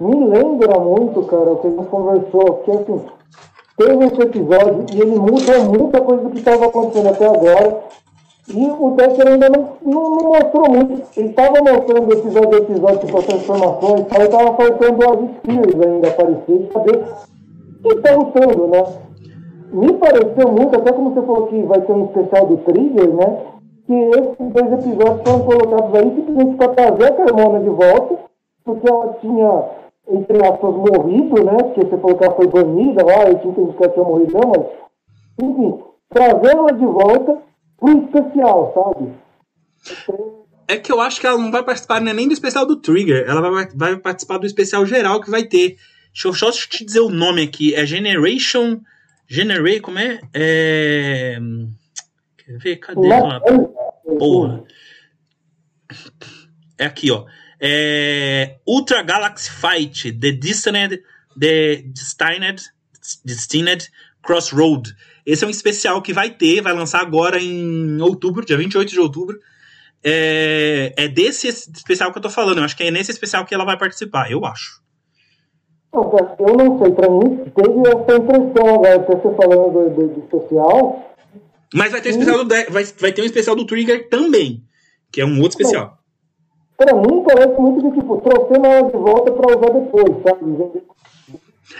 me 0.00 0.26
lembra 0.28 0.78
muito, 0.80 1.22
cara, 1.26 1.52
o 1.52 1.60
que 1.60 1.66
a 1.68 1.70
gente 1.70 1.88
conversou, 1.88 2.62
que 2.64 2.70
assim, 2.72 3.19
teve 3.80 4.04
esse 4.04 4.20
episódio 4.20 4.84
e 4.92 5.00
ele 5.00 5.18
muda 5.18 5.58
muita 5.60 6.00
coisa 6.02 6.22
do 6.24 6.30
que 6.30 6.38
estava 6.38 6.66
acontecendo 6.66 7.08
até 7.08 7.26
agora. 7.26 7.80
E 8.52 8.66
o 8.68 8.90
Decker 8.90 9.28
ainda 9.28 9.48
não, 9.48 9.68
não, 9.82 10.10
mostrou 10.10 10.68
muito. 10.68 11.02
Ele 11.16 11.28
estava 11.28 11.60
mostrando 11.60 12.12
episódio 12.12 12.54
a 12.54 12.58
episódio, 12.58 12.98
tipo, 12.98 13.18
as 13.18 13.26
transformações, 13.26 14.06
mas 14.10 14.24
estava 14.24 14.52
faltando 14.54 15.04
as 15.04 15.30
skills 15.30 15.86
ainda 15.86 16.08
aparecer, 16.08 16.68
saber 16.72 16.96
o 16.98 17.88
que 17.88 17.94
está 17.94 18.14
lutando, 18.14 18.66
né? 18.66 18.84
Me 19.72 19.92
pareceu 19.94 20.50
muito, 20.50 20.76
até 20.76 20.92
como 20.92 21.14
você 21.14 21.22
falou 21.22 21.46
que 21.46 21.62
vai 21.62 21.80
ter 21.80 21.92
um 21.92 22.06
especial 22.06 22.46
do 22.46 22.56
Trigger, 22.58 23.14
né? 23.14 23.38
Que 23.86 23.94
esses 23.94 24.52
dois 24.52 24.72
episódios 24.72 25.22
foram 25.24 25.40
colocados 25.44 25.94
aí 25.94 26.14
simplesmente 26.16 26.56
para 26.56 26.68
trazer 26.74 27.04
a 27.04 27.12
Carmona 27.12 27.60
de 27.60 27.70
volta, 27.70 28.16
porque 28.64 28.90
ela 28.90 29.16
tinha, 29.20 29.64
entre 30.10 30.44
aspas, 30.44 30.74
morrido, 30.74 31.44
né? 31.44 31.56
Porque 31.62 31.80
você 31.80 31.98
falou 31.98 32.16
que 32.16 32.24
ela 32.24 32.36
foi 32.36 32.48
banida 32.48 33.04
lá, 33.04 33.28
eu 33.28 33.38
tinha 33.38 33.52
entendido 33.52 33.76
que 33.76 33.84
ela 33.84 33.92
tinha 33.92 34.04
morrido, 34.04 34.32
não, 34.32 34.50
mas. 34.50 34.66
Enfim, 35.42 35.78
trazer 36.08 36.56
ela 36.56 36.72
de 36.72 36.84
volta 36.84 37.38
um 37.80 38.04
especial, 38.04 38.72
sabe? 38.74 39.12
É 40.68 40.76
que 40.76 40.92
eu 40.92 41.00
acho 41.00 41.20
que 41.20 41.26
ela 41.26 41.38
não 41.38 41.50
vai 41.50 41.64
participar 41.64 42.00
né, 42.00 42.12
nem 42.12 42.28
do 42.28 42.34
especial 42.34 42.66
do 42.66 42.76
Trigger, 42.76 43.24
ela 43.28 43.40
vai, 43.40 43.68
vai 43.74 43.96
participar 43.96 44.38
do 44.38 44.46
especial 44.46 44.84
geral 44.84 45.20
que 45.20 45.30
vai 45.30 45.44
ter. 45.44 45.76
Deixa 46.12 46.28
eu 46.28 46.34
só 46.34 46.50
te 46.50 46.84
dizer 46.84 47.00
o 47.00 47.08
nome 47.08 47.42
aqui. 47.42 47.74
É 47.74 47.86
Generation. 47.86 48.80
Generate, 49.28 49.80
como 49.80 49.98
é? 49.98 50.20
É. 50.34 51.38
Quer 52.36 52.58
ver? 52.58 52.76
Cadê 52.76 53.08
ela? 53.08 53.40
Porra. 54.18 54.64
É 56.76 56.86
aqui, 56.86 57.10
ó. 57.12 57.24
É 57.60 58.56
Ultra 58.66 59.02
Galaxy 59.02 59.50
Fight, 59.50 60.12
The 60.12 60.32
Destined, 60.32 61.02
The 61.38 61.82
Destined, 61.84 62.62
Destined 63.24 63.90
Crossroad. 64.22 64.94
Esse 65.26 65.44
é 65.44 65.46
um 65.46 65.50
especial 65.50 66.00
que 66.00 66.12
vai 66.12 66.30
ter, 66.30 66.62
vai 66.62 66.72
lançar 66.72 67.00
agora 67.00 67.38
em 67.38 68.00
outubro, 68.00 68.44
dia 68.44 68.56
28 68.56 68.90
de 68.90 69.00
outubro. 69.00 69.38
É, 70.02 70.94
é 70.96 71.08
desse 71.08 71.48
especial 71.48 72.10
que 72.10 72.18
eu 72.18 72.22
tô 72.22 72.30
falando. 72.30 72.58
Eu 72.58 72.64
acho 72.64 72.76
que 72.76 72.84
é 72.84 72.90
nesse 72.90 73.10
especial 73.10 73.44
que 73.44 73.54
ela 73.54 73.64
vai 73.64 73.76
participar, 73.76 74.30
eu 74.30 74.44
acho. 74.46 74.80
Eu 75.92 76.56
não 76.56 76.78
sei, 76.78 76.92
pra 76.92 77.10
mim 77.10 77.50
teve 77.50 77.80
essa 77.88 78.16
impressão 78.16 78.74
agora, 78.74 78.98
você 78.98 79.36
falando 79.36 79.72
do, 79.72 79.90
do, 79.90 80.08
do 80.14 80.20
especial. 80.20 81.16
Mas 81.74 81.92
vai 81.92 82.00
ter, 82.00 82.08
um 82.08 82.12
especial 82.12 82.44
do, 82.44 82.48
vai, 82.48 82.84
vai 82.84 83.12
ter 83.12 83.22
um 83.22 83.26
especial 83.26 83.56
do 83.56 83.66
Trigger 83.66 84.08
também, 84.08 84.64
que 85.10 85.20
é 85.20 85.26
um 85.26 85.40
outro 85.40 85.60
especial. 85.60 85.99
Pra 86.80 86.94
mim 86.94 87.22
parece 87.22 87.60
muito 87.60 87.90
de 87.90 88.00
tipo, 88.00 88.22
trouxendo 88.22 88.64
ela 88.64 88.90
de 88.90 88.96
volta 88.96 89.30
pra 89.32 89.54
usar 89.54 89.68
depois, 89.68 90.22
sabe? 90.22 90.82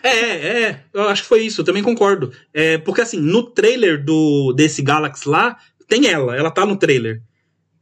É, 0.03 0.09
é, 0.09 0.63
é, 0.63 0.81
eu 0.93 1.09
acho 1.09 1.23
que 1.23 1.29
foi 1.29 1.41
isso, 1.41 1.63
eu 1.63 1.65
também 1.65 1.83
concordo. 1.83 2.31
É, 2.53 2.77
porque 2.77 3.01
assim, 3.01 3.19
no 3.19 3.45
trailer 3.45 4.05
do 4.05 4.53
desse 4.53 4.83
Galaxy 4.83 5.27
lá, 5.27 5.57
tem 5.89 6.07
ela, 6.07 6.37
ela 6.37 6.51
tá 6.51 6.67
no 6.67 6.77
trailer. 6.77 7.23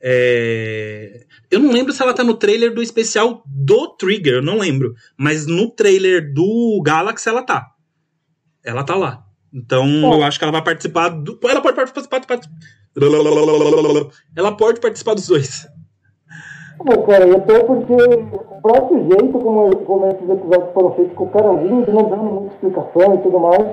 É, 0.01 1.25
eu 1.51 1.59
não 1.59 1.73
lembro 1.73 1.93
se 1.93 2.01
ela 2.01 2.15
tá 2.15 2.23
no 2.23 2.35
trailer 2.35 2.73
do 2.73 2.81
especial 2.81 3.43
do 3.45 3.89
Trigger, 3.97 4.35
eu 4.35 4.43
não 4.43 4.59
lembro. 4.59 4.95
Mas 5.17 5.45
no 5.45 5.69
trailer 5.73 6.33
do 6.33 6.81
Galaxy 6.85 7.29
ela 7.29 7.43
tá. 7.43 7.67
Ela 8.65 8.85
tá 8.85 8.95
lá. 8.95 9.25
Então 9.53 9.89
eu 10.13 10.23
acho 10.23 10.39
que 10.39 10.45
ela 10.45 10.53
vai 10.53 10.63
participar 10.63 11.09
do. 11.09 11.37
Ela 11.43 11.61
pode 11.61 11.75
participar. 11.75 12.21
Ela 14.37 14.57
pode 14.57 14.81
participar 14.81 15.15
dos 15.15 15.27
dois. 15.27 15.67
Pô, 16.79 17.03
cara, 17.03 17.37
até 17.37 17.65
porque 17.65 17.93
o 17.93 18.63
próprio 18.63 18.99
jeito 19.09 19.33
como, 19.33 19.77
como 19.85 20.07
esses 20.07 20.29
episódios 20.29 20.73
foram 20.73 20.95
feitos, 20.95 21.15
com 21.17 21.25
o 21.25 21.31
cara 21.31 21.53
não 21.53 21.83
dando 21.83 22.23
muita 22.23 22.55
explicação 22.55 23.15
e 23.15 23.19
tudo 23.19 23.41
mais, 23.41 23.67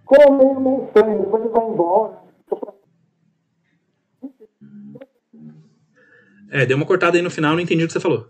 ficou 0.00 0.32
meio, 0.32 0.60
meio 0.60 0.84
estranho, 0.84 1.20
depois 1.20 1.44
ele 1.44 1.52
vai 1.52 1.68
embora. 1.68 2.18
É, 6.50 6.64
deu 6.64 6.76
uma 6.76 6.86
cortada 6.86 7.16
aí 7.16 7.22
no 7.22 7.30
final, 7.30 7.54
não 7.54 7.60
entendi 7.60 7.84
o 7.84 7.86
que 7.86 7.92
você 7.92 8.00
falou. 8.00 8.28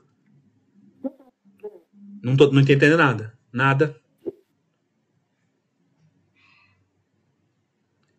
Não, 2.23 2.37
tô, 2.37 2.51
não 2.51 2.63
nada. 2.97 3.33
Nada. 3.53 3.97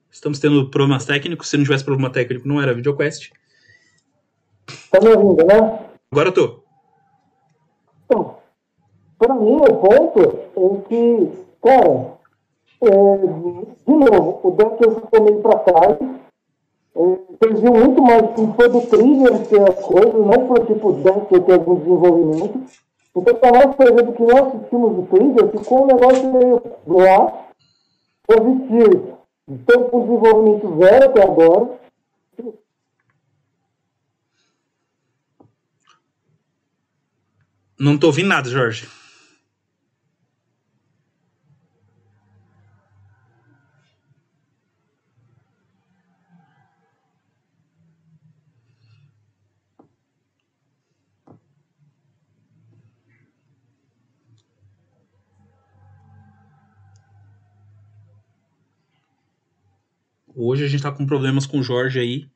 Estamos 0.10 0.40
tendo 0.40 0.70
problemas 0.70 1.06
técnicos. 1.06 1.50
Se 1.50 1.58
não 1.58 1.64
tivesse 1.64 1.84
problema 1.84 2.10
técnico, 2.10 2.48
não 2.48 2.62
era 2.62 2.74
VideoQuest. 2.74 3.32
Tá 4.92 5.00
me 5.02 5.10
ouvindo, 5.10 5.46
né? 5.46 5.80
Agora 6.12 6.30
eu 6.30 6.34
tô. 6.34 6.60
Então, 8.06 8.36
para 9.18 9.36
mim, 9.36 9.58
o 9.58 9.74
ponto 9.76 10.20
é 10.20 10.88
que, 10.88 11.32
cara, 11.62 12.20
é, 12.82 13.18
de 13.88 13.94
novo, 13.94 14.40
o 14.44 14.52
Decker 14.52 14.96
ficou 14.96 15.22
meio 15.22 15.42
para 15.42 15.60
trás. 15.60 15.98
É, 16.96 17.46
eles 17.46 17.60
viu 17.60 17.74
muito 17.74 18.02
mais 18.02 18.22
que 18.34 18.48
foi 18.56 18.70
do 18.70 18.82
Trigger 18.82 19.48
ter 19.48 19.70
as 19.70 19.86
coisas, 19.86 20.14
não 20.14 20.48
foi 20.48 20.66
tipo 20.66 20.94
Decker 20.94 21.44
ter 21.44 21.54
algum 21.54 21.76
desenvolvimento. 21.76 22.62
Então, 23.16 23.36
para 23.36 23.52
nós, 23.52 23.76
por 23.76 23.88
exemplo, 23.88 24.14
que 24.14 24.24
nós 24.24 24.48
assistimos 24.48 24.98
o 24.98 25.04
Trigger, 25.04 25.50
ficou 25.50 25.84
um 25.84 25.88
negócio 25.88 26.34
meio 26.34 26.62
lá, 26.88 27.34
positivo. 28.26 29.18
Então, 29.48 29.84
com 29.84 30.02
desenvolvimento 30.02 30.78
zero 30.78 31.06
até 31.06 31.24
agora. 31.24 31.79
Não 37.80 37.98
tô 37.98 38.08
ouvindo 38.08 38.28
nada, 38.28 38.50
Jorge. 38.50 38.90
Hoje 60.36 60.66
a 60.66 60.68
gente 60.68 60.84
tá 60.84 60.92
com 60.92 61.06
problemas 61.06 61.46
com 61.46 61.60
o 61.60 61.64
Jorge 61.64 61.98
aí. 61.98 62.30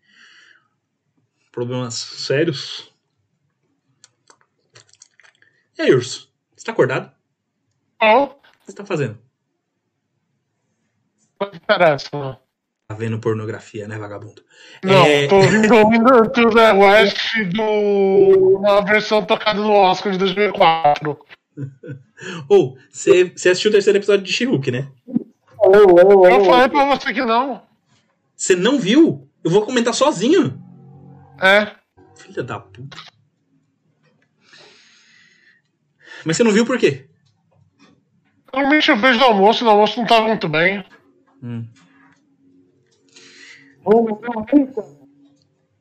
Problemas 1.51 1.95
sérios. 1.95 2.92
E 5.83 5.87
aí, 5.87 5.93
Urso? 5.93 6.29
Você 6.55 6.65
tá 6.65 6.71
acordado? 6.71 7.11
Ó, 8.01 8.23
O 8.23 8.27
que 8.29 8.35
você 8.67 8.73
tá 8.73 8.85
fazendo? 8.85 9.17
não 11.41 11.49
interessa, 11.53 12.09
não. 12.13 12.39
Tá 12.87 12.95
vendo 12.95 13.19
pornografia, 13.19 13.85
né, 13.85 13.97
vagabundo? 13.97 14.41
Não, 14.81 15.05
É, 15.05 15.27
tô 15.27 15.35
ouvindo 15.35 15.75
ouvindo 15.75 16.29
To 16.31 16.49
The 16.51 16.71
West 16.71 17.17
do. 17.53 18.59
uma 18.59 18.81
versão 18.81 19.25
tocada 19.25 19.59
no 19.59 19.73
Oscar 19.73 20.13
de 20.13 20.19
2004. 20.19 21.19
Ou, 22.47 22.77
você 22.89 23.25
você 23.35 23.49
assistiu 23.49 23.67
o 23.69 23.73
terceiro 23.73 23.99
episódio 23.99 24.23
de 24.23 24.31
She-Hulk, 24.31 24.71
né? 24.71 24.89
Eu, 25.05 25.73
eu, 25.73 25.97
eu, 25.97 26.25
Eu 26.25 26.45
falei 26.45 26.69
pra 26.69 26.85
você 26.95 27.13
que 27.13 27.25
não. 27.25 27.61
Você 28.37 28.55
não 28.55 28.79
viu? 28.79 29.29
Eu 29.43 29.51
vou 29.51 29.65
comentar 29.65 29.93
sozinho. 29.93 30.57
É. 31.41 31.75
Filha 32.15 32.41
da 32.41 32.57
puta. 32.57 32.97
Mas 36.25 36.37
você 36.37 36.43
não 36.43 36.51
viu 36.51 36.65
por 36.65 36.77
quê? 36.77 37.07
Normalmente 38.53 38.89
eu 38.89 38.97
vejo 38.97 39.19
no 39.19 39.25
almoço, 39.25 39.63
no 39.63 39.71
almoço 39.71 39.99
não 39.99 40.07
tava 40.07 40.27
muito 40.27 40.47
bem. 40.47 40.85
Hum. 41.41 41.67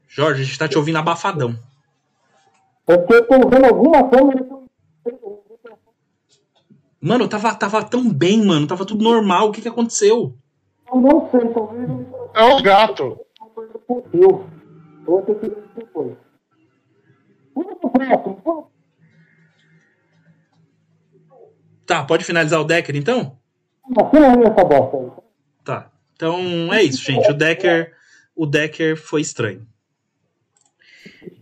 Jorge, 0.09 0.43
a 0.43 0.45
gente 0.45 0.59
tá 0.59 0.69
te 0.69 0.77
ouvindo 0.77 0.99
abafadão. 0.99 1.59
É 2.87 2.97
porque 2.97 3.15
eu 3.15 3.27
tô 3.29 3.49
vendo 3.49 3.65
alguma 3.67 4.09
câmera. 4.09 4.47
Mano, 7.01 7.29
tava, 7.29 7.55
tava 7.55 7.85
tão 7.85 8.13
bem, 8.13 8.45
mano. 8.45 8.67
Tava 8.67 8.85
tudo 8.87 9.03
normal. 9.03 9.49
O 9.49 9.53
que 9.53 9.61
que 9.61 9.69
aconteceu? 9.69 10.37
Eu 10.93 11.01
não 11.01 11.29
sei, 11.31 11.49
talvez 11.53 11.91
É 12.35 12.55
os 12.55 12.63
gatos. 12.63 13.17
eu. 14.13 14.47
Vou 15.05 15.23
ter 15.23 15.35
que 15.41 15.49
ver 15.49 15.69
depois. 15.77 16.17
Pro 17.55 17.91
próximo. 17.91 18.72
Tá, 21.87 22.05
pode 22.05 22.25
finalizar 22.25 22.61
o 22.61 22.65
Decker 22.65 22.97
então? 22.97 23.39
Tá. 25.65 25.91
Então 26.15 26.73
é 26.73 26.83
isso, 26.83 27.03
gente. 27.05 27.31
O 27.31 27.35
Decker, 27.35 27.93
o 28.35 28.47
Decker 28.47 28.97
foi 28.97 29.21
estranho. 29.21 29.67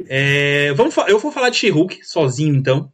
É, 0.09 0.73
vamos, 0.73 0.97
eu 1.07 1.19
vou 1.19 1.31
falar 1.31 1.51
de 1.51 1.57
She-Hulk 1.57 2.05
sozinho 2.05 2.55
então, 2.55 2.93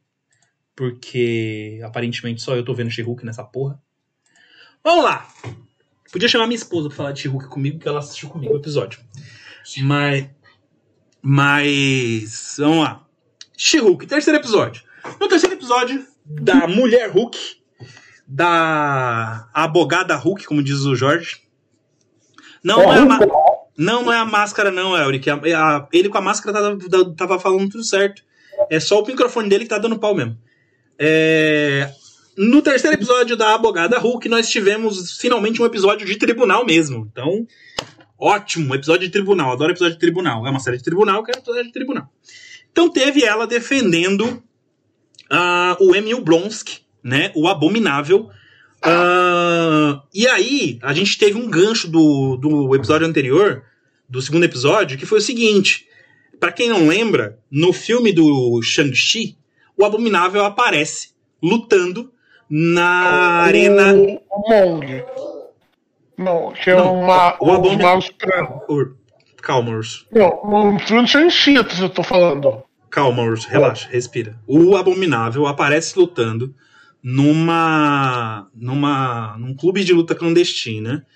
porque 0.74 1.80
aparentemente 1.82 2.42
só 2.42 2.54
eu 2.54 2.64
tô 2.64 2.74
vendo 2.74 2.90
She-Hulk 2.90 3.24
nessa 3.24 3.44
porra. 3.44 3.80
Vamos 4.82 5.04
lá. 5.04 5.28
Podia 6.12 6.28
chamar 6.28 6.46
minha 6.46 6.56
esposa 6.56 6.88
pra 6.88 6.96
falar 6.96 7.12
de 7.12 7.20
She-Hulk 7.20 7.48
comigo, 7.48 7.78
que 7.78 7.88
ela 7.88 8.00
assistiu 8.00 8.28
comigo 8.28 8.52
o 8.52 8.58
episódio. 8.58 9.00
Mas, 9.82 10.28
mas 11.22 12.56
vamos 12.58 12.84
lá. 12.84 13.06
She-Hulk, 13.56 14.06
terceiro 14.06 14.38
episódio. 14.38 14.82
No 15.20 15.28
terceiro 15.28 15.54
episódio 15.54 16.06
da 16.28 16.66
Mulher 16.66 17.10
Hulk, 17.10 17.38
da 18.26 19.48
abogada 19.54 20.16
Hulk, 20.16 20.44
como 20.44 20.62
diz 20.62 20.80
o 20.80 20.94
Jorge. 20.96 21.42
Não, 22.62 22.82
não 22.82 22.92
é 22.92 22.98
a, 22.98 23.04
ma- 23.04 23.20
não, 23.78 24.02
não 24.02 24.12
é 24.12 24.16
a 24.18 24.24
máscara, 24.24 24.70
não, 24.70 24.96
Elric. 24.96 25.28
A- 25.30 25.34
a- 25.36 25.88
ele 25.92 26.08
com 26.08 26.18
a 26.18 26.20
máscara 26.20 26.78
tava, 26.88 27.14
tava 27.14 27.38
falando 27.38 27.68
tudo 27.70 27.84
certo. 27.84 28.22
É 28.70 28.80
só 28.80 29.00
o 29.02 29.06
microfone 29.06 29.48
dele 29.48 29.64
que 29.64 29.70
tá 29.70 29.78
dando 29.78 29.98
pau 29.98 30.14
mesmo. 30.14 30.36
É, 30.98 31.92
No 32.38 32.60
terceiro 32.62 32.96
episódio 32.96 33.36
da 33.36 33.54
Abogada 33.54 33.98
Hulk, 33.98 34.28
nós 34.28 34.48
tivemos 34.48 35.18
finalmente 35.18 35.60
um 35.62 35.66
episódio 35.66 36.06
de 36.06 36.16
tribunal 36.16 36.64
mesmo. 36.66 37.08
Então, 37.12 37.46
ótimo, 38.18 38.74
episódio 38.74 39.06
de 39.06 39.12
tribunal. 39.12 39.52
Adoro 39.52 39.72
episódio 39.72 39.94
de 39.94 40.00
tribunal. 40.00 40.46
É 40.46 40.50
uma 40.50 40.58
série 40.60 40.78
de 40.78 40.82
tribunal, 40.82 41.22
quero 41.22 41.38
episódio 41.38 41.64
de 41.64 41.72
tribunal. 41.72 42.10
Então 42.72 42.90
teve 42.90 43.24
ela 43.24 43.46
defendendo 43.46 44.42
ah, 45.30 45.76
o 45.80 45.94
Emil 45.94 46.20
Blonsky, 46.20 46.80
né? 47.02 47.30
O 47.34 47.48
Abominável. 47.48 48.28
Ah, 48.82 50.02
e 50.14 50.26
aí, 50.26 50.78
a 50.82 50.92
gente 50.92 51.18
teve 51.18 51.38
um 51.38 51.48
gancho 51.50 51.88
do, 51.90 52.36
do 52.36 52.74
episódio 52.74 53.06
anterior, 53.06 53.64
do 54.08 54.20
segundo 54.22 54.44
episódio, 54.44 54.96
que 54.98 55.06
foi 55.06 55.18
o 55.18 55.22
seguinte: 55.22 55.86
Pra 56.38 56.52
quem 56.52 56.68
não 56.68 56.86
lembra, 56.86 57.38
no 57.50 57.72
filme 57.72 58.12
do 58.12 58.60
Shang-Chi, 58.62 59.36
o 59.76 59.84
Abominável 59.84 60.44
aparece 60.44 61.10
lutando 61.42 62.12
na 62.48 63.42
arena. 63.42 63.92
O 63.94 64.20
Mong. 64.48 65.04
Não, 66.18 66.52
que 66.52 66.70
é 66.70 66.76
Não, 66.76 67.00
uma. 67.00 67.36
o 67.40 67.48
O 67.48 67.52
Abomin- 67.52 67.82
Mago 67.82 68.02
Supremo. 68.02 68.62
Ur- 68.68 68.96
Calma, 69.42 69.70
Urso. 69.76 70.06
Não, 70.12 70.78
filme 70.80 71.02
do 71.02 71.08
Shang-Chi 71.08 71.54
eu 71.54 71.88
tô 71.90 72.02
falando. 72.02 72.62
Calma, 72.96 73.24
Urso. 73.24 73.46
Relaxa, 73.46 73.90
respira. 73.90 74.40
O 74.46 74.74
Abominável 74.74 75.46
aparece 75.46 75.98
lutando 75.98 76.54
numa. 77.02 78.48
numa. 78.54 79.36
num 79.38 79.54
clube 79.54 79.84
de 79.84 79.92
luta 79.92 80.14
clandestina. 80.14 81.06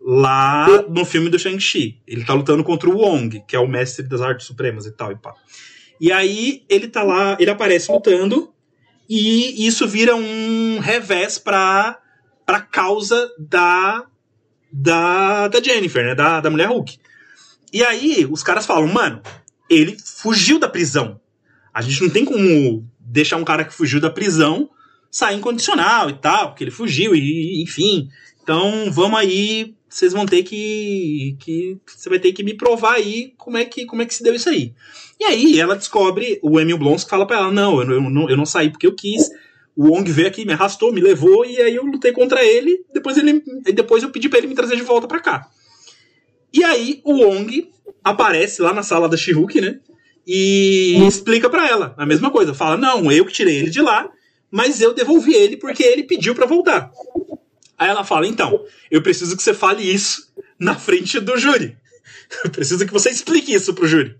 Lá 0.00 0.66
no 0.88 1.04
filme 1.04 1.28
do 1.28 1.38
Shang-Chi. 1.38 2.00
Ele 2.06 2.24
tá 2.24 2.32
lutando 2.32 2.64
contra 2.64 2.88
o 2.88 2.96
Wong, 2.96 3.44
que 3.46 3.54
é 3.54 3.58
o 3.58 3.68
mestre 3.68 4.08
das 4.08 4.22
artes 4.22 4.46
supremas 4.46 4.86
e 4.86 4.92
tal 4.92 5.12
e 5.12 5.16
pá. 5.16 5.34
E 6.00 6.10
aí 6.10 6.64
ele 6.70 6.88
tá 6.88 7.02
lá, 7.02 7.36
ele 7.38 7.50
aparece 7.50 7.92
lutando, 7.92 8.50
e 9.06 9.66
isso 9.66 9.86
vira 9.86 10.16
um 10.16 10.78
revés 10.78 11.36
pra, 11.36 11.98
pra 12.46 12.62
causa 12.62 13.30
da. 13.38 14.06
da, 14.72 15.48
da 15.48 15.62
Jennifer, 15.62 16.02
né? 16.02 16.14
Da, 16.14 16.40
da 16.40 16.48
mulher 16.48 16.68
Hulk. 16.68 16.96
E 17.70 17.84
aí 17.84 18.26
os 18.30 18.42
caras 18.42 18.64
falam, 18.64 18.88
mano, 18.88 19.20
ele 19.68 19.98
fugiu 20.02 20.58
da 20.58 20.66
prisão. 20.66 21.20
A 21.76 21.82
gente 21.82 22.00
não 22.00 22.08
tem 22.08 22.24
como 22.24 22.88
deixar 22.98 23.36
um 23.36 23.44
cara 23.44 23.62
que 23.62 23.74
fugiu 23.74 24.00
da 24.00 24.08
prisão 24.08 24.70
sair 25.10 25.36
incondicional 25.36 26.08
e 26.08 26.14
tal, 26.14 26.48
porque 26.48 26.64
ele 26.64 26.70
fugiu, 26.70 27.14
e 27.14 27.62
enfim. 27.62 28.08
Então 28.42 28.90
vamos 28.90 29.20
aí, 29.20 29.74
vocês 29.86 30.14
vão 30.14 30.24
ter 30.24 30.42
que. 30.42 31.36
que 31.38 31.78
você 31.86 32.08
vai 32.08 32.18
ter 32.18 32.32
que 32.32 32.42
me 32.42 32.54
provar 32.54 32.94
aí 32.94 33.34
como 33.36 33.58
é 33.58 33.64
que, 33.66 33.84
como 33.84 34.00
é 34.00 34.06
que 34.06 34.14
se 34.14 34.22
deu 34.22 34.34
isso 34.34 34.48
aí. 34.48 34.72
E 35.20 35.24
aí 35.24 35.60
ela 35.60 35.76
descobre, 35.76 36.40
o 36.42 36.58
Emil 36.58 36.78
Blonsky 36.78 37.10
fala 37.10 37.26
pra 37.26 37.36
ela: 37.36 37.52
não 37.52 37.78
eu, 37.78 38.00
não, 38.00 38.30
eu 38.30 38.36
não 38.38 38.46
saí 38.46 38.70
porque 38.70 38.86
eu 38.86 38.94
quis. 38.94 39.28
O 39.76 39.90
Wong 39.90 40.10
veio 40.10 40.28
aqui, 40.28 40.46
me 40.46 40.54
arrastou, 40.54 40.90
me 40.90 41.02
levou, 41.02 41.44
e 41.44 41.60
aí 41.60 41.74
eu 41.74 41.84
lutei 41.84 42.10
contra 42.10 42.42
ele. 42.42 42.86
Depois, 42.90 43.18
ele, 43.18 43.44
depois 43.74 44.02
eu 44.02 44.08
pedi 44.08 44.30
pra 44.30 44.38
ele 44.38 44.46
me 44.46 44.54
trazer 44.54 44.76
de 44.76 44.82
volta 44.82 45.06
pra 45.06 45.20
cá. 45.20 45.50
E 46.50 46.64
aí 46.64 47.02
o 47.04 47.22
Wong 47.22 47.70
aparece 48.02 48.62
lá 48.62 48.72
na 48.72 48.82
sala 48.82 49.10
da 49.10 49.16
She-Hulk, 49.18 49.60
né? 49.60 49.78
E 50.26 51.06
explica 51.06 51.48
pra 51.48 51.68
ela 51.68 51.94
a 51.96 52.04
mesma 52.04 52.30
coisa. 52.30 52.52
Fala: 52.52 52.76
não, 52.76 53.10
eu 53.12 53.24
que 53.24 53.32
tirei 53.32 53.56
ele 53.58 53.70
de 53.70 53.80
lá, 53.80 54.10
mas 54.50 54.80
eu 54.80 54.92
devolvi 54.92 55.34
ele 55.34 55.56
porque 55.56 55.82
ele 55.82 56.02
pediu 56.02 56.34
pra 56.34 56.46
voltar. 56.46 56.90
Aí 57.78 57.88
ela 57.88 58.04
fala: 58.04 58.26
então, 58.26 58.64
eu 58.90 59.02
preciso 59.02 59.36
que 59.36 59.42
você 59.42 59.54
fale 59.54 59.82
isso 59.82 60.32
na 60.58 60.74
frente 60.74 61.20
do 61.20 61.36
júri. 61.36 61.76
Eu 62.42 62.50
preciso 62.50 62.84
que 62.84 62.92
você 62.92 63.08
explique 63.08 63.54
isso 63.54 63.72
pro 63.72 63.86
júri. 63.86 64.16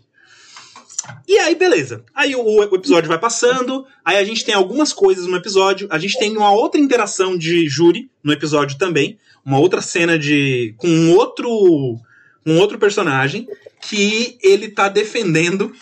E 1.27 1.39
aí, 1.39 1.55
beleza. 1.55 2.05
Aí 2.15 2.37
o, 2.37 2.43
o 2.43 2.75
episódio 2.75 3.09
vai 3.09 3.19
passando, 3.19 3.85
aí 4.05 4.17
a 4.17 4.25
gente 4.25 4.45
tem 4.45 4.55
algumas 4.55 4.93
coisas 4.93 5.27
no 5.27 5.37
episódio, 5.37 5.89
a 5.91 5.99
gente 5.99 6.19
tem 6.19 6.37
uma 6.37 6.53
outra 6.53 6.81
interação 6.81 7.37
de 7.37 7.69
júri 7.69 8.09
no 8.23 8.33
episódio 8.33 8.79
também, 8.79 9.19
uma 9.45 9.59
outra 9.59 9.81
cena 9.81 10.19
de 10.19 10.75
com 10.77 10.89
um 10.89 11.15
outro 11.17 11.99
um 12.45 12.59
outro 12.59 12.79
personagem 12.79 13.49
que 13.81 14.39
ele 14.41 14.69
tá 14.69 14.89
defendendo 14.89 15.73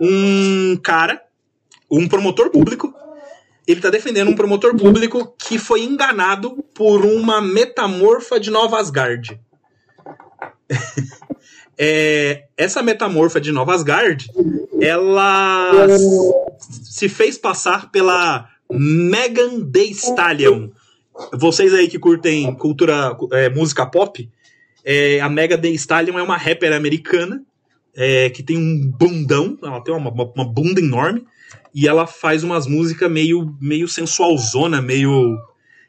um 0.00 0.76
cara, 0.82 1.22
um 1.90 2.08
promotor 2.08 2.50
público. 2.50 2.94
Ele 3.66 3.80
tá 3.80 3.88
defendendo 3.88 4.28
um 4.28 4.34
promotor 4.34 4.76
público 4.76 5.34
que 5.38 5.58
foi 5.58 5.82
enganado 5.82 6.62
por 6.74 7.04
uma 7.04 7.40
metamorfa 7.40 8.38
de 8.38 8.50
Nova 8.50 8.78
Asgard. 8.78 9.40
É, 11.76 12.44
essa 12.56 12.82
metamorfa 12.84 13.40
de 13.40 13.50
Nova 13.50 13.74
Asgard, 13.74 14.30
ela 14.80 15.72
se 16.58 17.08
fez 17.08 17.36
passar 17.36 17.90
pela 17.90 18.48
Megan 18.70 19.68
Thee 19.72 19.90
Stallion. 19.90 20.68
Vocês 21.32 21.74
aí 21.74 21.88
que 21.88 21.98
curtem 21.98 22.54
cultura, 22.54 23.16
é, 23.32 23.48
música 23.48 23.84
pop, 23.86 24.28
é, 24.84 25.20
a 25.20 25.28
Megan 25.28 25.58
Thee 25.58 25.74
Stallion 25.74 26.18
é 26.18 26.22
uma 26.22 26.36
rapper 26.36 26.72
americana 26.72 27.42
é, 27.96 28.30
que 28.30 28.42
tem 28.42 28.56
um 28.56 28.90
bundão, 28.90 29.58
ela 29.62 29.80
tem 29.80 29.94
uma, 29.94 30.10
uma, 30.10 30.24
uma 30.24 30.44
bunda 30.44 30.80
enorme 30.80 31.24
e 31.74 31.88
ela 31.88 32.06
faz 32.06 32.44
umas 32.44 32.66
músicas 32.66 33.10
meio, 33.10 33.56
meio 33.60 33.88
sensualzona, 33.88 34.80
meio. 34.80 35.36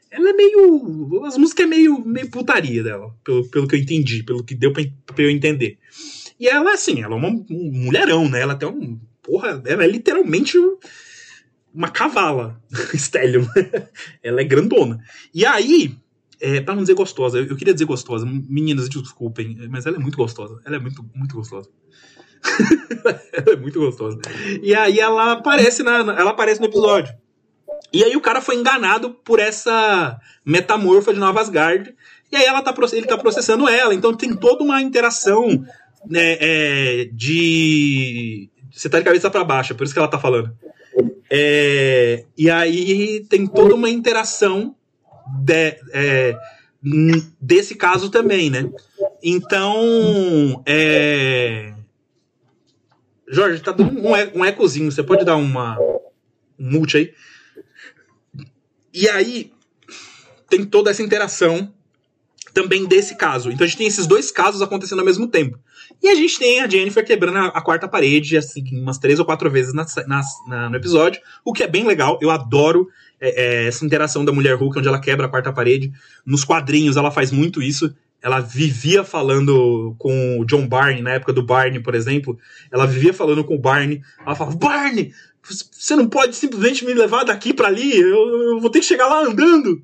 Ela 0.09 0.29
é 0.29 0.33
meio. 0.33 1.23
As 1.25 1.37
músicas 1.37 1.65
é 1.65 1.69
meio, 1.69 2.03
meio 2.05 2.29
putaria 2.29 2.83
dela, 2.83 3.15
pelo, 3.23 3.47
pelo 3.49 3.67
que 3.67 3.75
eu 3.75 3.79
entendi, 3.79 4.23
pelo 4.23 4.43
que 4.43 4.55
deu 4.55 4.73
pra, 4.73 4.83
pra 5.05 5.23
eu 5.23 5.29
entender. 5.29 5.77
E 6.39 6.47
ela, 6.47 6.73
assim, 6.73 7.01
ela 7.01 7.15
é 7.15 7.17
uma 7.17 7.29
um 7.29 7.71
mulherão, 7.71 8.27
né? 8.27 8.41
Ela 8.41 8.55
tem 8.55 8.67
um. 8.67 8.99
Porra, 9.21 9.61
ela 9.65 9.83
é 9.83 9.87
literalmente 9.87 10.57
uma 11.73 11.89
cavala, 11.89 12.61
Stallion. 12.93 13.45
ela 14.23 14.41
é 14.41 14.43
grandona. 14.43 15.03
E 15.33 15.45
aí, 15.45 15.95
é, 16.45 16.61
pra 16.61 16.75
não 16.75 16.83
dizer 16.83 16.93
gostosa, 16.93 17.39
eu, 17.39 17.47
eu 17.47 17.55
queria 17.55 17.73
dizer 17.73 17.85
gostosa, 17.85 18.23
meninas, 18.25 18.87
desculpem, 18.87 19.57
mas 19.67 19.87
ela 19.87 19.95
é 19.95 19.99
muito 19.99 20.15
gostosa. 20.15 20.61
Ela 20.63 20.75
é 20.75 20.79
muito, 20.79 21.03
muito 21.15 21.35
gostosa. 21.35 21.67
ela 23.33 23.53
é 23.53 23.55
muito 23.55 23.79
gostosa. 23.79 24.19
E 24.61 24.75
aí 24.75 24.99
ela 24.99 25.31
aparece 25.31 25.81
na, 25.81 25.97
ela 25.99 26.29
aparece 26.29 26.59
no 26.59 26.67
episódio. 26.67 27.15
E 27.91 28.03
aí 28.03 28.15
o 28.15 28.21
cara 28.21 28.41
foi 28.41 28.55
enganado 28.55 29.09
por 29.09 29.39
essa 29.39 30.19
metamorfa 30.45 31.11
de 31.11 31.19
Nova 31.19 31.41
Asgard. 31.41 31.95
E 32.31 32.35
aí 32.35 32.45
ela 32.45 32.61
tá, 32.61 32.75
ele 32.93 33.07
tá 33.07 33.17
processando 33.17 33.67
ela. 33.67 33.95
Então 33.95 34.13
tem 34.13 34.35
toda 34.35 34.63
uma 34.63 34.79
interação 34.81 35.65
né, 36.05 36.37
é, 36.39 37.09
de. 37.11 38.51
Você 38.71 38.87
tá 38.87 38.99
de 38.99 39.05
cabeça 39.05 39.31
para 39.31 39.43
baixo, 39.43 39.73
é 39.73 39.75
por 39.75 39.83
isso 39.83 39.93
que 39.93 39.99
ela 39.99 40.07
tá 40.07 40.19
falando. 40.19 40.55
É, 41.31 42.25
e 42.37 42.51
aí 42.51 43.25
tem 43.29 43.47
toda 43.47 43.73
uma 43.73 43.89
interação 43.89 44.75
de, 45.39 45.79
é, 45.91 46.37
desse 47.41 47.75
caso 47.75 48.09
também, 48.09 48.49
né? 48.49 48.69
Então, 49.23 50.63
é... 50.65 51.73
Jorge, 53.27 53.61
tá 53.61 53.71
dando 53.71 53.99
um, 53.99 54.45
ecozinho. 54.45 54.91
Você 54.91 55.01
pode 55.01 55.25
dar 55.25 55.35
uma 55.35 55.79
um 56.59 56.69
multi 56.71 56.97
aí? 56.97 57.13
E 58.93 59.09
aí 59.09 59.51
tem 60.47 60.63
toda 60.63 60.91
essa 60.91 61.01
interação 61.01 61.73
também 62.53 62.85
desse 62.85 63.17
caso. 63.17 63.51
Então 63.51 63.65
a 63.65 63.67
gente 63.67 63.77
tem 63.77 63.87
esses 63.87 64.07
dois 64.07 64.31
casos 64.31 64.61
acontecendo 64.61 64.99
ao 64.99 65.05
mesmo 65.05 65.27
tempo. 65.27 65.59
E 66.01 66.07
a 66.07 66.15
gente 66.15 66.39
tem 66.39 66.61
a 66.61 66.69
Jennifer 66.69 67.05
quebrando 67.05 67.37
a, 67.37 67.47
a 67.47 67.61
quarta 67.61 67.87
parede, 67.87 68.37
assim, 68.37 68.63
umas 68.79 68.97
três 68.97 69.19
ou 69.19 69.25
quatro 69.25 69.51
vezes 69.51 69.73
na, 69.73 69.85
na, 70.07 70.21
na, 70.47 70.69
no 70.69 70.75
episódio, 70.77 71.21
o 71.43 71.51
que 71.51 71.63
é 71.63 71.67
bem 71.67 71.85
legal. 71.85 72.17
Eu 72.21 72.31
adoro 72.31 72.87
é, 73.27 73.63
é, 73.63 73.67
essa 73.67 73.85
interação 73.85 74.23
da 74.23 74.31
mulher 74.31 74.55
Hulk, 74.55 74.79
onde 74.79 74.87
ela 74.87 74.99
quebra 74.99 75.25
a 75.25 75.29
quarta 75.29 75.51
parede. 75.51 75.91
Nos 76.25 76.43
quadrinhos 76.43 76.97
ela 76.97 77.11
faz 77.11 77.31
muito 77.31 77.61
isso. 77.61 77.93
Ela 78.21 78.39
vivia 78.39 79.03
falando 79.03 79.95
com 79.97 80.39
o 80.39 80.45
John 80.45 80.67
Barney, 80.67 81.01
na 81.01 81.11
época 81.11 81.33
do 81.33 81.43
Barney, 81.43 81.79
por 81.79 81.93
exemplo. 81.93 82.37
Ela 82.71 82.85
vivia 82.85 83.13
falando 83.13 83.43
com 83.43 83.55
o 83.55 83.59
Barney. 83.59 84.01
Ela 84.25 84.35
falava: 84.35 84.57
Barney, 84.57 85.13
você 85.43 85.95
não 85.95 86.07
pode 86.07 86.35
simplesmente 86.35 86.85
me 86.85 86.93
levar 86.93 87.23
daqui 87.23 87.53
para 87.53 87.67
ali. 87.67 87.99
Eu, 87.99 88.53
eu, 88.53 88.59
vou 88.59 88.69
ter 88.69 88.79
que 88.79 88.85
chegar 88.85 89.07
lá 89.07 89.21
andando 89.21 89.81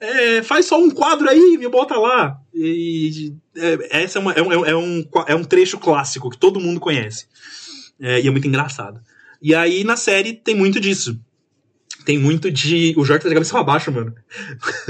é, 0.00 0.42
faz 0.42 0.66
só 0.66 0.80
um 0.80 0.90
quadro 0.90 1.28
aí, 1.28 1.56
me 1.58 1.68
bota 1.68 1.96
lá. 1.96 2.40
E, 2.54 3.32
é, 3.56 4.02
essa 4.02 4.18
é, 4.18 4.22
uma, 4.22 4.32
é, 4.32 4.42
um, 4.42 4.64
é, 4.64 4.76
um, 4.76 5.04
é 5.26 5.34
um 5.34 5.44
trecho 5.44 5.78
clássico 5.78 6.30
que 6.30 6.38
todo 6.38 6.60
mundo 6.60 6.80
conhece. 6.80 7.26
É, 8.00 8.20
e 8.20 8.28
é 8.28 8.30
muito 8.30 8.46
engraçado. 8.46 9.00
E 9.42 9.54
aí 9.54 9.84
na 9.84 9.96
série 9.96 10.32
tem 10.32 10.54
muito 10.54 10.80
disso. 10.80 11.18
Tem 12.08 12.16
muito 12.16 12.50
de. 12.50 12.94
O 12.96 13.04
Jorge 13.04 13.24
tá 13.24 13.28
de 13.28 13.34
cabeça 13.34 13.52
pra 13.52 13.62
baixo, 13.62 13.92
mano. 13.92 14.14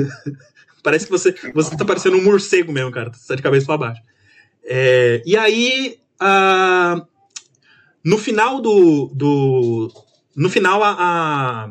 Parece 0.84 1.06
que 1.06 1.10
você, 1.10 1.34
você 1.52 1.76
tá 1.76 1.84
parecendo 1.84 2.16
um 2.16 2.22
morcego 2.22 2.72
mesmo, 2.72 2.92
cara. 2.92 3.10
Tá 3.10 3.34
de 3.34 3.42
cabeça 3.42 3.66
pra 3.66 3.76
baixo. 3.76 4.00
É, 4.62 5.20
e 5.26 5.36
aí. 5.36 5.98
No 8.04 8.16
final 8.18 8.60
do. 8.60 9.10
do 9.12 9.92
no 10.36 10.48
final, 10.48 10.84
a, 10.84 10.94
a 10.96 11.70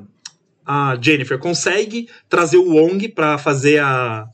a 0.65 0.97
Jennifer 1.01 1.39
consegue 1.39 2.09
trazer 2.27 2.57
o 2.57 2.73
Wong 2.73 3.07
para 3.07 3.37
fazer 3.37 3.79
a, 3.79 4.27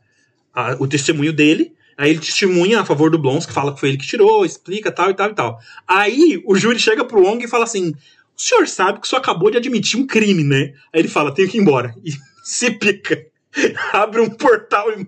a, 0.51 0.77
o 0.79 0.87
testemunho 0.87 1.31
dele. 1.31 1.75
Aí 1.95 2.09
ele 2.09 2.19
testemunha 2.19 2.79
a 2.79 2.85
favor 2.85 3.11
do 3.11 3.19
Blonsky, 3.19 3.53
fala 3.53 3.71
que 3.71 3.79
foi 3.79 3.89
ele 3.89 3.99
que 3.99 4.07
tirou, 4.07 4.43
explica 4.43 4.91
tal 4.91 5.11
e 5.11 5.13
tal 5.13 5.29
e 5.29 5.35
tal. 5.35 5.59
Aí 5.87 6.41
o 6.43 6.55
júri 6.55 6.79
chega 6.79 7.05
pro 7.05 7.21
Wong 7.21 7.45
e 7.45 7.47
fala 7.47 7.65
assim: 7.65 7.93
O 8.37 8.41
senhor 8.41 8.67
sabe 8.67 8.99
que 8.99 9.05
o 9.05 9.09
senhor 9.09 9.21
acabou 9.21 9.51
de 9.51 9.57
admitir 9.57 9.99
um 9.99 10.07
crime, 10.07 10.43
né? 10.43 10.73
Aí 10.93 11.01
ele 11.01 11.07
fala: 11.07 11.33
Tenho 11.33 11.49
que 11.49 11.57
ir 11.57 11.61
embora. 11.61 11.93
E 12.03 12.11
se 12.43 12.71
pica. 12.71 13.25
Abre 13.93 14.21
um 14.21 14.29
portal 14.29 14.87
e 14.91 15.07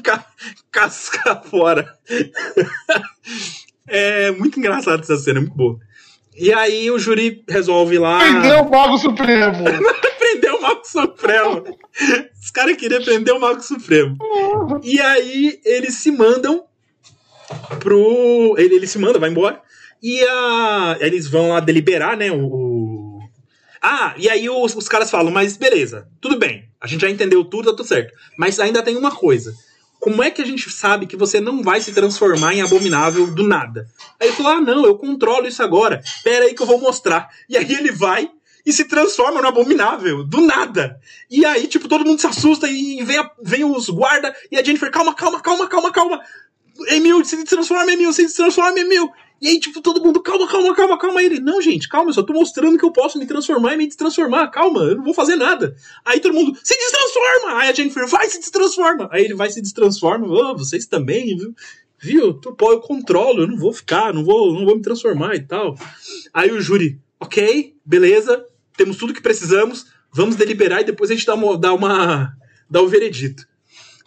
casca 0.70 1.36
fora. 1.36 1.94
é 3.88 4.30
muito 4.30 4.58
engraçado 4.58 5.00
essa 5.00 5.16
cena, 5.16 5.38
é 5.38 5.42
muito 5.42 5.56
boa. 5.56 5.78
E 6.38 6.52
aí 6.52 6.90
o 6.90 6.98
júri 6.98 7.42
resolve 7.48 7.98
lá. 7.98 8.18
Prendeu 8.18 8.60
o 8.60 8.70
Mago 8.70 8.98
Supremo! 8.98 9.64
prender 10.18 10.52
o 10.52 10.60
Mago 10.60 10.84
Supremo! 10.84 11.64
Os 12.42 12.50
caras 12.50 12.76
queriam 12.76 13.02
prender 13.02 13.34
o 13.34 13.40
Mago 13.40 13.62
Supremo. 13.62 14.18
E 14.82 15.00
aí 15.00 15.58
eles 15.64 15.94
se 15.94 16.10
mandam 16.10 16.64
pro. 17.80 18.54
Ele, 18.58 18.74
ele 18.74 18.86
se 18.86 18.98
manda, 18.98 19.18
vai 19.18 19.30
embora. 19.30 19.62
E 20.02 20.22
a... 20.22 20.96
eles 21.00 21.28
vão 21.28 21.50
lá 21.50 21.60
deliberar, 21.60 22.16
né? 22.16 22.30
O. 22.30 23.20
Ah, 23.80 24.14
e 24.16 24.28
aí 24.28 24.48
os, 24.48 24.74
os 24.74 24.88
caras 24.88 25.10
falam, 25.10 25.30
mas 25.30 25.56
beleza, 25.56 26.08
tudo 26.20 26.38
bem. 26.38 26.68
A 26.80 26.86
gente 26.86 27.02
já 27.02 27.10
entendeu 27.10 27.44
tudo, 27.44 27.70
tá 27.70 27.76
tudo 27.76 27.86
certo. 27.86 28.12
Mas 28.36 28.58
ainda 28.58 28.82
tem 28.82 28.96
uma 28.96 29.14
coisa 29.14 29.54
como 30.06 30.22
é 30.22 30.30
que 30.30 30.40
a 30.40 30.46
gente 30.46 30.70
sabe 30.70 31.04
que 31.04 31.16
você 31.16 31.40
não 31.40 31.64
vai 31.64 31.80
se 31.80 31.92
transformar 31.92 32.54
em 32.54 32.62
abominável 32.62 33.26
do 33.26 33.42
nada? 33.42 33.88
Aí 34.20 34.28
ele 34.28 34.36
falou: 34.36 34.52
Ah, 34.52 34.60
não, 34.60 34.84
eu 34.84 34.96
controlo 34.96 35.48
isso 35.48 35.60
agora. 35.64 36.00
Pera 36.22 36.44
aí 36.44 36.54
que 36.54 36.62
eu 36.62 36.66
vou 36.66 36.80
mostrar. 36.80 37.28
E 37.48 37.56
aí 37.56 37.72
ele 37.72 37.90
vai 37.90 38.30
e 38.64 38.72
se 38.72 38.84
transforma 38.84 39.42
no 39.42 39.48
abominável, 39.48 40.22
do 40.22 40.40
nada. 40.40 41.00
E 41.28 41.44
aí, 41.44 41.66
tipo, 41.66 41.88
todo 41.88 42.04
mundo 42.04 42.20
se 42.20 42.26
assusta 42.28 42.68
e 42.68 43.02
vem, 43.02 43.18
a, 43.18 43.30
vem 43.42 43.64
os 43.64 43.88
guarda 43.88 44.32
e 44.50 44.56
a 44.56 44.62
Jennifer, 44.62 44.92
calma, 44.92 45.12
calma, 45.12 45.40
calma, 45.40 45.68
calma, 45.68 45.90
calma. 45.90 46.20
Emil, 46.88 47.24
se 47.24 47.44
transforma, 47.44 47.92
Emil, 47.92 48.12
se 48.12 48.32
transforma, 48.32 48.78
Emil. 48.78 49.10
E 49.40 49.48
aí, 49.48 49.60
tipo, 49.60 49.82
todo 49.82 50.02
mundo, 50.02 50.20
calma, 50.22 50.48
calma, 50.48 50.74
calma, 50.74 50.98
calma. 50.98 51.22
Ele, 51.22 51.40
não, 51.40 51.60
gente, 51.60 51.88
calma, 51.88 52.10
eu 52.10 52.14
só 52.14 52.22
tô 52.22 52.32
mostrando 52.32 52.78
que 52.78 52.84
eu 52.84 52.90
posso 52.90 53.18
me 53.18 53.26
transformar 53.26 53.74
e 53.74 53.76
me 53.76 53.86
destransformar. 53.86 54.50
Calma, 54.50 54.80
eu 54.80 54.96
não 54.96 55.04
vou 55.04 55.12
fazer 55.12 55.36
nada. 55.36 55.76
Aí 56.04 56.20
todo 56.20 56.34
mundo, 56.34 56.58
se 56.62 56.74
destransforma! 56.74 57.60
Aí 57.60 57.68
a 57.68 57.72
Jennifer, 57.72 58.06
vai, 58.08 58.28
se 58.30 58.38
destransforma! 58.38 59.08
Aí 59.12 59.24
ele 59.24 59.34
vai, 59.34 59.50
se 59.50 59.60
destransforma. 59.60 60.26
Oh, 60.26 60.56
vocês 60.56 60.86
também, 60.86 61.36
viu? 61.36 61.54
Viu? 61.98 62.34
Pô, 62.34 62.72
eu 62.72 62.80
controlo, 62.80 63.42
eu 63.42 63.46
não 63.46 63.56
vou 63.56 63.72
ficar, 63.72 64.12
não 64.12 64.24
vou, 64.24 64.54
não 64.54 64.64
vou 64.64 64.76
me 64.76 64.82
transformar 64.82 65.34
e 65.34 65.40
tal. 65.40 65.76
Aí 66.32 66.50
o 66.50 66.60
júri, 66.60 66.98
ok, 67.20 67.74
beleza, 67.84 68.44
temos 68.76 68.96
tudo 68.96 69.14
que 69.14 69.22
precisamos, 69.22 69.86
vamos 70.12 70.36
deliberar 70.36 70.80
e 70.80 70.84
depois 70.84 71.10
a 71.10 71.14
gente 71.14 71.26
dá 71.26 71.34
uma. 71.34 71.58
Dá, 71.58 71.74
uma, 71.74 72.36
dá 72.70 72.80
o 72.80 72.88
veredito. 72.88 73.46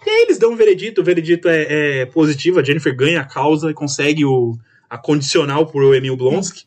E 0.06 0.10
aí 0.10 0.22
eles 0.24 0.38
dão 0.38 0.54
um 0.54 0.56
veredito, 0.56 1.02
o 1.02 1.04
veredito 1.04 1.50
é, 1.50 2.02
é 2.02 2.06
positivo, 2.06 2.60
a 2.60 2.64
Jennifer 2.64 2.96
ganha 2.96 3.22
a 3.22 3.26
causa 3.26 3.70
e 3.70 3.74
consegue 3.74 4.24
o 4.24 4.58
a 4.90 4.98
condicional 4.98 5.68
pro 5.68 5.94
Emil 5.94 6.18
Blonsky. 6.18 6.66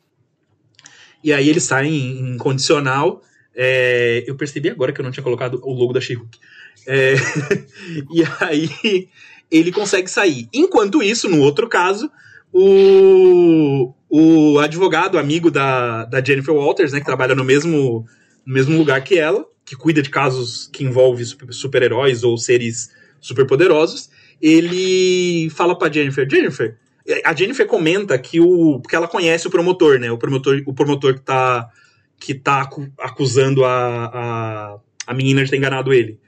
E 1.25 1.33
aí 1.33 1.49
eles 1.49 1.65
saem 1.65 2.21
em 2.21 2.39
condicional. 2.39 3.23
É, 3.55 4.25
eu 4.27 4.35
percebi 4.35 4.71
agora 4.71 4.93
que 4.93 5.01
eu 5.01 5.05
não 5.05 5.11
tinha 5.11 5.23
colocado 5.23 5.61
o 5.63 5.73
logo 5.73 5.93
da 5.93 6.01
she 6.01 6.19
é, 6.87 7.15
e 8.13 8.23
aí 8.41 9.09
ele 9.51 9.71
consegue 9.71 10.11
sair. 10.11 10.49
Enquanto 10.53 11.03
isso, 11.03 11.29
no 11.29 11.41
outro 11.41 11.69
caso, 11.69 12.11
o, 12.53 13.93
o 14.09 14.59
advogado, 14.59 15.19
amigo 15.19 15.51
da, 15.51 16.05
da 16.05 16.23
Jennifer 16.23 16.55
Walters, 16.55 16.93
né, 16.93 17.01
que 17.01 17.07
trabalha 17.07 17.35
no 17.35 17.45
mesmo, 17.45 18.07
no 18.45 18.55
mesmo 18.55 18.77
lugar 18.77 19.03
que 19.03 19.19
ela, 19.19 19.47
que 19.65 19.77
cuida 19.77 20.03
de 20.03 20.11
casos 20.11 20.69
que 20.73 20.85
envolvem 20.85 21.25
super-heróis 21.51 22.25
ou 22.25 22.37
seres 22.37 22.91
superpoderosos, 23.21 24.11
ele 24.41 25.49
fala 25.51 25.79
pra 25.79 25.91
Jennifer, 25.91 26.29
Jennifer, 26.29 26.77
a 27.25 27.35
Jennifer 27.35 27.67
comenta 27.67 28.19
que 28.19 28.41
o. 28.41 28.81
Porque 28.81 28.97
ela 28.97 29.09
conhece 29.09 29.47
o 29.47 29.51
promotor, 29.51 29.99
né? 29.99 30.11
O 30.11 30.19
promotor, 30.19 30.63
o 30.67 30.75
promotor 30.75 31.15
que 31.15 31.21
tá, 31.21 31.69
que 32.19 32.35
tá 32.35 32.69
acusando 32.99 33.65
a, 33.65 34.05
a, 34.07 34.79
a 35.07 35.15
menina 35.15 35.45
de 35.45 35.51
ter 35.51 35.57
enganado 35.57 35.93
ele. 35.93 36.19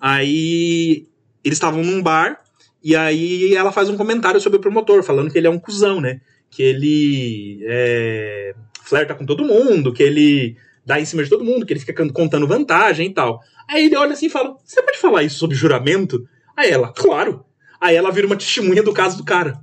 Aí 0.00 1.06
eles 1.42 1.56
estavam 1.56 1.82
num 1.82 2.02
bar 2.02 2.40
e 2.82 2.96
aí 2.96 3.54
ela 3.54 3.72
faz 3.72 3.88
um 3.88 3.96
comentário 3.96 4.40
sobre 4.40 4.58
o 4.58 4.60
promotor, 4.60 5.02
falando 5.02 5.30
que 5.30 5.38
ele 5.38 5.46
é 5.46 5.50
um 5.50 5.58
cuzão, 5.58 6.00
né? 6.00 6.20
Que 6.50 6.62
ele 6.62 7.64
é, 7.66 8.54
flerta 8.82 9.14
com 9.14 9.26
todo 9.26 9.44
mundo, 9.44 9.92
que 9.92 10.02
ele 10.02 10.56
dá 10.84 11.00
em 11.00 11.04
cima 11.04 11.24
de 11.24 11.30
todo 11.30 11.44
mundo, 11.44 11.64
que 11.64 11.72
ele 11.72 11.80
fica 11.80 12.06
contando 12.12 12.46
vantagem 12.46 13.08
e 13.08 13.14
tal. 13.14 13.40
Aí 13.68 13.86
ele 13.86 13.96
olha 13.96 14.12
assim 14.12 14.26
e 14.26 14.30
fala: 14.30 14.56
Você 14.64 14.82
pode 14.82 14.98
falar 14.98 15.22
isso 15.22 15.38
sobre 15.38 15.56
juramento? 15.56 16.26
Aí 16.56 16.70
ela, 16.70 16.92
claro. 16.92 17.44
Aí 17.80 17.96
ela 17.96 18.10
vira 18.10 18.26
uma 18.26 18.36
testemunha 18.36 18.82
do 18.82 18.92
caso 18.92 19.16
do 19.16 19.24
cara. 19.24 19.60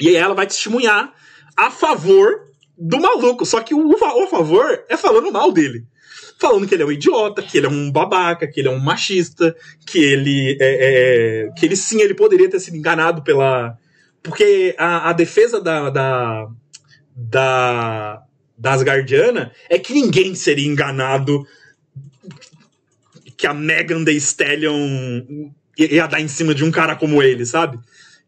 E 0.00 0.16
ela 0.16 0.34
vai 0.34 0.46
testemunhar 0.46 1.12
a 1.56 1.70
favor 1.70 2.42
do 2.76 3.00
maluco. 3.00 3.46
Só 3.46 3.60
que 3.60 3.74
o, 3.74 3.88
o 3.88 4.24
a 4.24 4.26
favor 4.26 4.84
é 4.88 4.96
falando 4.96 5.32
mal 5.32 5.52
dele. 5.52 5.84
Falando 6.38 6.66
que 6.66 6.74
ele 6.74 6.82
é 6.82 6.86
um 6.86 6.92
idiota, 6.92 7.42
que 7.42 7.58
ele 7.58 7.66
é 7.66 7.70
um 7.70 7.90
babaca, 7.90 8.46
que 8.46 8.60
ele 8.60 8.68
é 8.68 8.70
um 8.70 8.80
machista, 8.80 9.54
que 9.86 9.98
ele 9.98 10.58
é, 10.60 11.46
é 11.46 11.50
que 11.56 11.64
ele 11.64 11.76
sim, 11.76 12.00
ele 12.00 12.14
poderia 12.14 12.50
ter 12.50 12.60
sido 12.60 12.76
enganado 12.76 13.22
pela. 13.22 13.78
Porque 14.22 14.74
a, 14.76 15.10
a 15.10 15.12
defesa 15.12 15.60
da, 15.60 15.90
da, 15.90 16.48
da, 17.14 18.22
das 18.58 18.82
Guardiana 18.82 19.52
é 19.70 19.78
que 19.78 19.92
ninguém 19.92 20.34
seria 20.34 20.66
enganado 20.66 21.46
que 23.36 23.46
a 23.46 23.54
Megan 23.54 24.04
Thee 24.04 24.16
Stallion 24.16 25.50
ia 25.78 26.06
dar 26.06 26.20
em 26.20 26.28
cima 26.28 26.54
de 26.54 26.64
um 26.64 26.70
cara 26.70 26.96
como 26.96 27.22
ele, 27.22 27.44
sabe? 27.44 27.78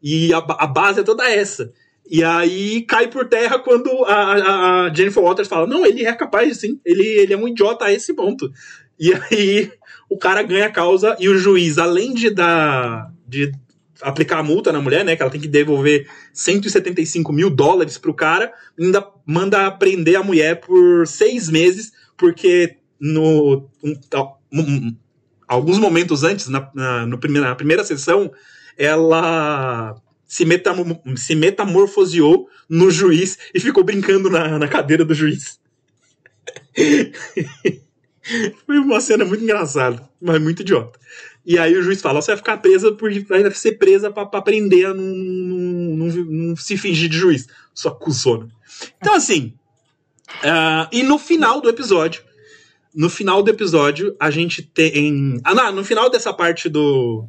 E 0.02 0.32
a, 0.32 0.38
a 0.38 0.66
base 0.66 1.00
é 1.00 1.02
toda 1.02 1.28
essa. 1.28 1.72
E 2.08 2.22
aí 2.22 2.82
cai 2.82 3.08
por 3.08 3.28
terra 3.28 3.58
quando 3.58 3.90
a, 4.04 4.86
a, 4.86 4.94
Jennifer 4.94 5.22
Waters 5.22 5.48
fala: 5.48 5.66
Não, 5.66 5.84
ele 5.84 6.04
é 6.04 6.12
capaz, 6.12 6.58
sim, 6.58 6.80
ele, 6.84 7.04
ele 7.04 7.32
é 7.32 7.36
um 7.36 7.48
idiota 7.48 7.86
a 7.86 7.92
esse 7.92 8.14
ponto. 8.14 8.50
E 8.98 9.12
aí 9.12 9.72
o 10.08 10.16
cara 10.16 10.42
ganha 10.42 10.66
a 10.66 10.72
causa 10.72 11.16
e 11.18 11.28
o 11.28 11.36
juiz, 11.36 11.78
além 11.78 12.14
de 12.14 12.30
dar. 12.30 13.12
de 13.26 13.52
aplicar 14.02 14.38
a 14.38 14.42
multa 14.42 14.70
na 14.70 14.80
mulher, 14.80 15.04
né? 15.04 15.16
Que 15.16 15.22
ela 15.22 15.30
tem 15.30 15.40
que 15.40 15.48
devolver 15.48 16.06
175 16.32 17.32
mil 17.32 17.48
dólares 17.48 17.96
pro 17.96 18.14
cara, 18.14 18.52
ainda 18.78 19.06
manda 19.24 19.70
prender 19.70 20.16
a 20.16 20.22
mulher 20.22 20.60
por 20.60 21.06
seis 21.06 21.48
meses, 21.48 21.92
porque 22.16 22.76
no 23.00 23.68
um, 23.82 23.94
um, 24.52 24.96
alguns 25.48 25.78
momentos 25.78 26.24
antes, 26.24 26.48
na, 26.48 26.70
na, 26.74 27.06
no 27.06 27.18
primeira, 27.18 27.48
na 27.48 27.54
primeira 27.54 27.84
sessão, 27.84 28.30
ela 28.76 29.96
se, 30.26 30.44
metam, 30.44 31.00
se 31.16 31.34
metamorfoseou 31.34 32.48
no 32.68 32.90
juiz 32.90 33.38
e 33.54 33.60
ficou 33.60 33.84
brincando 33.84 34.28
na, 34.28 34.58
na 34.58 34.68
cadeira 34.68 35.04
do 35.04 35.14
juiz. 35.14 35.58
Foi 38.66 38.78
uma 38.78 39.00
cena 39.00 39.24
muito 39.24 39.44
engraçada, 39.44 40.08
mas 40.20 40.40
muito 40.40 40.62
idiota. 40.62 40.98
E 41.44 41.58
aí 41.58 41.76
o 41.76 41.82
juiz 41.82 42.02
fala: 42.02 42.20
você 42.20 42.32
vai 42.32 42.36
ficar 42.38 42.56
presa 42.56 42.90
porque 42.92 43.20
vai 43.20 43.48
ser 43.52 43.78
presa 43.78 44.10
pra 44.10 44.24
aprender 44.24 44.86
a 44.86 44.94
não, 44.94 45.06
não, 45.06 46.56
se 46.56 46.76
fingir 46.76 47.08
de 47.08 47.16
juiz. 47.16 47.46
Só 47.72 47.90
cuzona. 47.90 48.48
Então, 49.00 49.14
assim. 49.14 49.54
Uh, 50.38 50.88
e 50.90 51.04
no 51.04 51.18
final 51.18 51.60
do 51.60 51.68
episódio. 51.68 52.24
No 52.92 53.08
final 53.10 53.42
do 53.42 53.50
episódio, 53.50 54.16
a 54.18 54.30
gente 54.30 54.62
tem. 54.62 55.38
Ah, 55.44 55.54
não, 55.54 55.70
no 55.70 55.84
final 55.84 56.10
dessa 56.10 56.32
parte 56.32 56.68
do, 56.68 57.28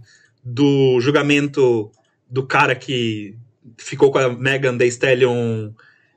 do 0.50 1.00
julgamento 1.02 1.92
do 2.30 2.44
cara 2.44 2.74
que 2.74 3.36
ficou 3.78 4.12
com 4.12 4.18
a 4.18 4.30
Megan 4.30 4.78
Thee 4.78 4.88
Stallion 4.88 5.72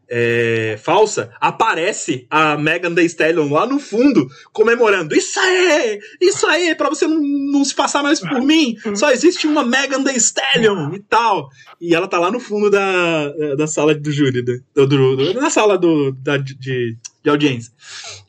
é, 0.09 0.78
falsa, 0.81 1.32
aparece 1.40 2.27
a 2.31 2.57
Megan 2.57 2.94
Thee 2.94 3.07
Stallion 3.07 3.52
lá 3.52 3.66
no 3.66 3.78
fundo, 3.81 4.28
comemorando. 4.52 5.15
Isso 5.15 5.39
aí! 5.39 6.01
Isso 6.20 6.47
aí! 6.47 6.74
Pra 6.77 6.89
você 6.89 7.09
não, 7.09 7.20
não 7.20 7.65
se 7.65 7.74
passar 7.74 8.02
mais 8.02 8.20
por 8.20 8.40
mim, 8.40 8.77
só 8.94 9.11
existe 9.11 9.48
uma 9.48 9.65
Megan 9.65 10.05
Thee 10.05 10.16
Stallion 10.16 10.94
e 10.94 11.01
tal. 11.01 11.51
E 11.81 11.94
ela 11.94 12.07
tá 12.07 12.19
lá 12.19 12.31
no 12.31 12.39
fundo 12.39 12.70
da, 12.70 13.28
da 13.57 13.66
sala 13.66 13.94
do 13.94 14.12
júri, 14.12 14.43
do, 14.43 14.86
do, 14.86 15.35
na 15.35 15.51
sala 15.51 15.77
do, 15.77 16.12
da, 16.12 16.36
de, 16.36 16.97
de 17.23 17.31
audiência. 17.31 17.73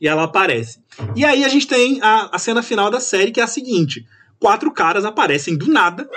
E 0.00 0.08
ela 0.08 0.24
aparece. 0.24 0.80
E 1.14 1.24
aí 1.24 1.44
a 1.44 1.48
gente 1.48 1.66
tem 1.66 2.00
a, 2.02 2.28
a 2.32 2.38
cena 2.38 2.62
final 2.62 2.90
da 2.90 3.00
série, 3.00 3.30
que 3.30 3.40
é 3.40 3.44
a 3.44 3.48
seguinte: 3.48 4.04
quatro 4.42 4.72
caras 4.72 5.04
aparecem 5.04 5.56
do 5.56 5.68
nada 5.68 6.10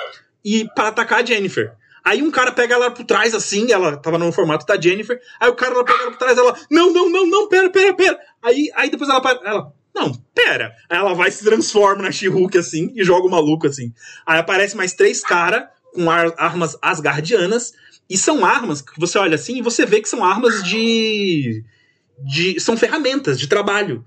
e 0.43 0.67
para 0.75 0.87
atacar 0.87 1.21
a 1.21 1.25
Jennifer. 1.25 1.71
Aí 2.03 2.21
um 2.21 2.31
cara 2.31 2.51
pega 2.51 2.73
ela 2.73 2.89
por 2.89 3.05
trás, 3.05 3.35
assim, 3.35 3.71
ela 3.71 3.95
tava 3.97 4.17
no 4.17 4.31
formato 4.31 4.65
da 4.65 4.79
Jennifer. 4.79 5.19
Aí 5.39 5.47
o 5.49 5.55
cara 5.55 5.75
ela 5.75 5.85
pega 5.85 6.01
ela 6.01 6.11
por 6.11 6.17
trás, 6.17 6.37
ela, 6.37 6.57
não, 6.69 6.91
não, 6.91 7.09
não, 7.09 7.27
não, 7.27 7.47
pera, 7.47 7.69
pera, 7.69 7.93
pera. 7.93 8.19
Aí, 8.41 8.71
aí 8.75 8.89
depois 8.89 9.09
ela, 9.09 9.21
ela, 9.43 9.73
não, 9.93 10.11
pera. 10.33 10.73
Aí 10.89 10.97
ela 10.97 11.13
vai 11.13 11.29
se 11.29 11.45
transforma 11.45 12.03
na 12.03 12.11
she 12.11 12.27
assim 12.59 12.91
e 12.95 13.03
joga 13.03 13.27
o 13.27 13.31
maluco 13.31 13.67
assim. 13.67 13.93
Aí 14.25 14.39
aparece 14.39 14.75
mais 14.75 14.93
três 14.93 15.21
caras 15.21 15.65
com 15.93 16.09
ar, 16.09 16.33
armas 16.37 16.75
asgardianas. 16.81 17.73
E 18.07 18.17
são 18.17 18.45
armas 18.45 18.81
que 18.81 18.99
você 18.99 19.17
olha 19.17 19.35
assim 19.35 19.57
e 19.57 19.61
você 19.61 19.85
vê 19.85 20.01
que 20.01 20.09
são 20.09 20.23
armas 20.23 20.63
de. 20.63 21.63
de 22.19 22.59
são 22.59 22.75
ferramentas 22.77 23.39
de 23.39 23.47
trabalho. 23.47 24.03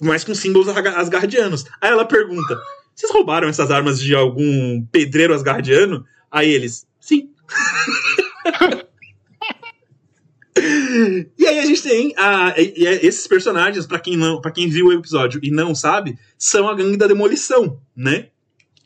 Mas 0.00 0.22
com 0.22 0.34
símbolos 0.34 0.68
asgardianos. 0.68 1.64
Aí 1.80 1.90
ela 1.90 2.04
pergunta: 2.04 2.60
Vocês 2.98 3.12
roubaram 3.12 3.48
essas 3.48 3.70
armas 3.70 4.00
de 4.00 4.12
algum 4.12 4.84
pedreiro 4.90 5.32
asgardiano? 5.32 6.04
Aí 6.28 6.50
eles, 6.50 6.84
sim. 6.98 7.30
e 11.38 11.46
aí 11.46 11.60
a 11.60 11.64
gente 11.64 11.80
tem 11.80 12.12
a, 12.16 12.60
e, 12.60 12.74
e 12.76 12.84
esses 12.84 13.24
personagens, 13.28 13.86
para 13.86 14.00
quem 14.00 14.16
não, 14.16 14.40
para 14.40 14.50
quem 14.50 14.68
viu 14.68 14.86
o 14.86 14.92
episódio 14.92 15.38
e 15.44 15.48
não 15.48 15.76
sabe, 15.76 16.18
são 16.36 16.68
a 16.68 16.74
gangue 16.74 16.96
da 16.96 17.06
demolição, 17.06 17.80
né? 17.94 18.30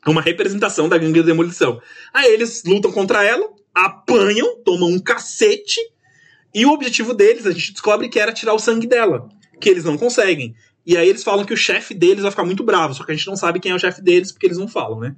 É 0.07 0.11
uma 0.11 0.21
representação 0.21 0.91
da 0.91 0.99
gangue 0.99 1.21
da 1.21 1.27
demolição. 1.27 1.81
Aí 2.13 2.35
eles 2.35 2.65
lutam 2.67 2.93
contra 2.93 3.25
ela, 3.25 3.49
apanham, 3.75 4.59
tomam 4.63 4.91
um 4.91 4.99
cacete, 4.99 5.81
e 6.55 6.67
o 6.67 6.73
objetivo 6.73 7.15
deles, 7.15 7.47
a 7.47 7.51
gente 7.51 7.73
descobre 7.73 8.11
que 8.11 8.21
era 8.21 8.31
tirar 8.31 8.53
o 8.53 8.59
sangue 8.59 8.87
dela, 8.87 9.27
que 9.59 9.71
eles 9.71 9.85
não 9.85 9.97
conseguem. 9.97 10.55
E 10.85 10.97
aí 10.97 11.09
eles 11.09 11.23
falam 11.23 11.45
que 11.45 11.55
o 11.55 11.57
chefe 11.57 11.95
deles 11.95 12.23
vai 12.23 12.31
ficar 12.31 12.45
muito 12.45 12.65
bravo, 12.65 12.95
só 12.95 13.05
que 13.05 13.13
a 13.13 13.15
gente 13.15 13.27
não 13.27 13.37
sabe 13.37 13.61
quem 13.61 13.73
é 13.73 13.75
o 13.75 13.79
chefe 13.79 14.03
deles 14.03 14.33
porque 14.33 14.47
eles 14.47 14.59
não 14.59 14.67
falam, 14.67 15.01
né? 15.01 15.15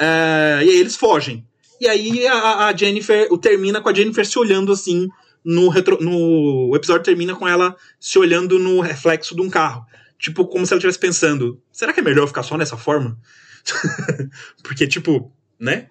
Uh, 0.00 0.62
e 0.62 0.70
aí 0.70 0.78
eles 0.78 0.96
fogem. 0.96 1.46
E 1.80 1.88
aí 1.88 2.26
a, 2.26 2.66
a 2.66 2.76
Jennifer, 2.76 3.26
o 3.30 3.38
termina 3.38 3.80
com 3.80 3.88
a 3.88 3.94
Jennifer 3.94 4.26
se 4.26 4.38
olhando 4.38 4.72
assim 4.72 5.08
no, 5.44 5.68
retro, 5.68 5.98
no 6.00 6.68
o 6.68 6.76
episódio 6.76 7.04
termina 7.04 7.34
com 7.34 7.48
ela 7.48 7.74
se 7.98 8.18
olhando 8.18 8.58
no 8.58 8.80
reflexo 8.80 9.34
de 9.34 9.40
um 9.40 9.48
carro. 9.48 9.86
Tipo, 10.18 10.46
como 10.46 10.66
se 10.66 10.72
ela 10.72 10.78
estivesse 10.78 10.98
pensando, 10.98 11.60
será 11.72 11.92
que 11.94 12.00
é 12.00 12.02
melhor 12.02 12.26
ficar 12.26 12.42
só 12.42 12.56
nessa 12.58 12.76
forma? 12.76 13.18
Porque, 14.62 14.86
tipo, 14.86 15.32
né? 15.58 15.88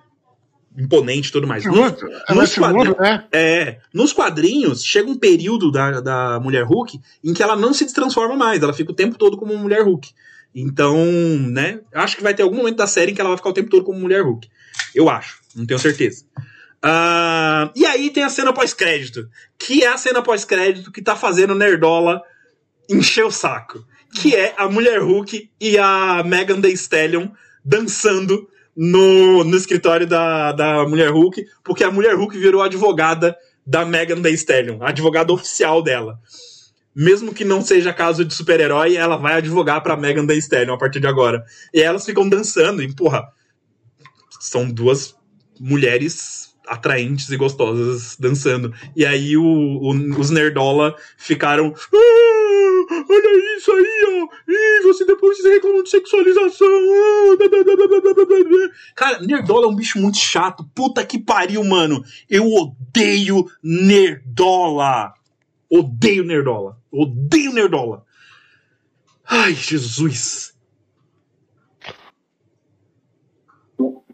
Imponente 0.80 1.28
e 1.28 1.32
tudo 1.32 1.46
mais. 1.46 1.66
Nos, 1.66 1.94
nos 2.30 2.50
seguro, 2.50 2.96
né? 2.98 3.26
É, 3.32 3.80
nos 3.94 4.14
quadrinhos, 4.14 4.84
chega 4.84 5.10
um 5.10 5.18
período 5.18 5.72
da, 5.72 6.00
da 6.00 6.40
Mulher 6.40 6.64
Hulk 6.64 7.02
em 7.24 7.34
que 7.34 7.44
ela 7.44 7.56
não 7.56 7.74
se 7.74 7.94
transforma 7.94 8.36
mais, 8.36 8.64
ela 8.64 8.74
fica 8.74 8.92
o 8.92 8.96
tempo 8.96 9.18
todo 9.18 9.38
como 9.38 9.58
Mulher 9.58 9.84
Hulk. 9.84 10.10
Então, 10.56 10.98
né? 11.52 11.82
Acho 11.94 12.16
que 12.18 12.24
vai 12.24 12.34
ter 12.34 12.44
algum 12.44 12.58
momento 12.58 12.78
da 12.78 12.88
série 12.88 13.12
em 13.12 13.16
que 13.16 13.20
ela 13.20 13.30
vai 13.30 13.38
ficar 13.38 13.50
o 13.50 13.54
tempo 13.54 13.70
todo 13.70 13.84
como 13.84 14.00
Mulher 14.00 14.24
Hulk. 14.24 14.48
Eu 14.96 15.10
acho, 15.10 15.40
não 15.56 15.66
tenho 15.66 15.80
certeza. 15.80 16.24
Uh, 16.84 17.70
e 17.76 17.86
aí 17.86 18.10
tem 18.10 18.24
a 18.24 18.30
cena 18.30 18.54
pós-crédito, 18.54 19.30
que 19.58 19.84
é 19.84 19.88
a 19.88 19.98
cena 19.98 20.22
pós-crédito 20.22 20.92
que 20.92 21.02
tá 21.02 21.16
fazendo 21.16 21.54
Nerdola 21.54 22.22
encher 22.90 23.26
o 23.26 23.32
saco. 23.32 23.86
Que 24.16 24.36
é 24.36 24.56
a 24.58 24.68
Mulher 24.68 25.02
Hulk 25.02 25.52
e 25.62 25.78
a 25.78 26.24
Megan 26.26 26.62
Thee 26.62 26.74
Stallion 26.74 27.28
dançando 27.64 28.50
no, 28.82 29.44
no 29.44 29.58
escritório 29.58 30.08
da, 30.08 30.54
da 30.54 30.88
Mulher 30.88 31.12
Hulk, 31.12 31.46
porque 31.66 31.84
a 31.84 31.92
Mulher 31.92 32.16
Hulk 32.16 32.38
virou 32.38 32.62
advogada 32.62 33.36
da 33.68 33.86
Megan 33.86 34.22
Thee 34.22 34.34
Stallion, 34.36 34.82
advogada 34.82 35.34
oficial 35.34 35.84
dela. 35.84 36.18
Mesmo 36.96 37.34
que 37.34 37.44
não 37.44 37.62
seja 37.62 37.92
caso 37.92 38.24
de 38.24 38.34
super-herói, 38.34 38.96
ela 38.96 39.18
vai 39.18 39.34
advogar 39.34 39.84
pra 39.84 39.98
Megan 39.98 40.26
Thee 40.26 40.38
Stallion 40.38 40.74
a 40.74 40.78
partir 40.78 41.02
de 41.02 41.08
agora. 41.08 41.44
E 41.74 41.82
elas 41.82 42.06
ficam 42.06 42.30
dançando, 42.30 42.82
e 42.82 42.96
porra, 42.96 43.28
são 44.40 44.72
duas 44.72 45.14
mulheres 45.60 46.49
atraentes 46.70 47.30
e 47.30 47.38
gostosas 47.38 48.16
dançando. 48.18 48.74
E 48.96 49.06
aí 49.06 49.36
o, 49.36 49.44
o, 49.44 50.20
os 50.20 50.30
nerdola 50.30 50.96
ficaram. 51.18 51.74
Ah, 51.94 53.06
olha 53.10 53.58
isso 53.58 53.72
aí, 53.72 54.06
ó! 54.08 54.28
Ih, 54.48 54.82
você 54.84 55.06
depois 55.06 55.38
você 55.38 55.54
reclamam 55.54 55.84
de 55.84 55.90
sexualização! 55.90 56.68
Ah, 56.68 57.38
Cara, 58.96 59.20
nerdola 59.22 59.66
é 59.66 59.70
um 59.70 59.76
bicho 59.76 60.00
muito 60.00 60.18
chato. 60.18 60.64
Puta 60.76 61.04
que 61.06 61.18
pariu, 61.18 61.64
mano! 61.64 62.04
Eu 62.30 62.46
odeio 62.46 63.46
nerdola! 63.64 65.14
Odeio 65.70 66.24
nerdola! 66.24 66.78
Odeio 66.92 67.54
nerdola! 67.54 68.06
Ai, 69.26 69.54
Jesus! 69.54 70.54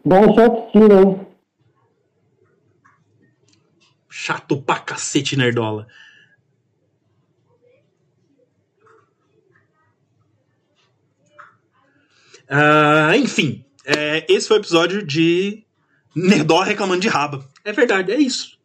Dá 0.04 0.20
um 0.20 0.34
chatinho, 0.34 1.02
hein? 1.02 1.25
Chato 4.18 4.62
pra 4.62 4.78
cacete, 4.78 5.36
Nerdola. 5.36 5.86
Uh, 12.48 13.14
enfim, 13.14 13.62
é, 13.84 14.24
esse 14.26 14.48
foi 14.48 14.56
o 14.56 14.60
episódio 14.60 15.04
de 15.04 15.64
Nerdola 16.14 16.64
reclamando 16.64 17.02
de 17.02 17.08
raba. 17.08 17.46
É 17.62 17.72
verdade, 17.72 18.10
é 18.10 18.16
isso. 18.16 18.58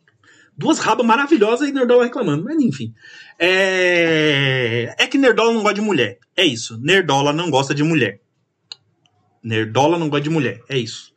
Duas 0.58 0.80
rabas 0.80 1.06
maravilhosas 1.06 1.68
e 1.68 1.74
Nerdola 1.74 2.06
reclamando, 2.06 2.46
mas 2.46 2.58
enfim. 2.58 2.94
É, 3.38 4.96
é 4.98 5.06
que 5.06 5.18
Nerdola 5.18 5.52
não 5.52 5.62
gosta 5.62 5.76
de 5.76 5.82
mulher. 5.82 6.18
É 6.36 6.46
isso. 6.46 6.80
Nerdola 6.80 7.34
não 7.34 7.52
gosta 7.52 7.76
de 7.76 7.84
mulher. 7.84 8.22
Nerdola 9.44 10.00
não 10.00 10.08
gosta 10.08 10.24
de 10.24 10.30
mulher. 10.30 10.62
É 10.70 10.78
isso. 10.78 11.11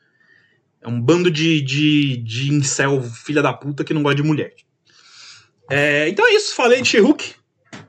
É 0.85 0.89
um 0.89 1.01
bando 1.01 1.31
de, 1.31 1.63
de, 1.63 2.19
de 2.19 2.53
incel, 2.53 3.03
filha 3.03 3.43
da 3.43 3.55
puta, 3.55 3.83
que 3.83 3.95
não 3.95 4.03
gosta 4.03 4.17
de 4.17 4.23
mulher. 4.23 4.55
É, 5.71 6.09
então 6.11 6.29
é 6.29 6.35
isso, 6.35 6.55
falei 6.55 6.83
de 6.83 6.89
She-Hulk. 6.89 7.35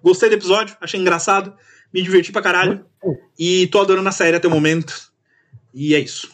Gostei 0.02 0.30
do 0.30 0.36
episódio, 0.36 0.78
achei 0.80 1.00
engraçado, 1.00 1.54
me 1.94 2.02
diverti 2.02 2.32
pra 2.32 2.42
caralho. 2.42 2.86
E 3.38 3.68
tô 3.68 3.82
adorando 3.82 4.08
a 4.08 4.14
série 4.14 4.38
até 4.38 4.48
o 4.48 4.52
momento. 4.52 5.12
E 5.74 5.94
é 5.94 6.00
isso. 6.00 6.32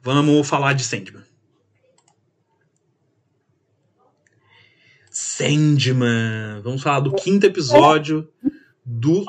Vamos 0.00 0.48
falar 0.48 0.74
de 0.74 0.84
Sandman. 0.84 1.24
Sandman. 5.10 6.60
Vamos 6.62 6.82
falar 6.82 7.00
do 7.00 7.12
quinto 7.14 7.46
episódio 7.46 8.28
do. 8.84 9.24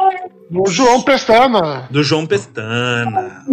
Do 0.50 0.70
João 0.70 1.02
Pestana. 1.02 1.88
Do 1.90 2.04
João 2.04 2.28
Pestana. 2.28 3.46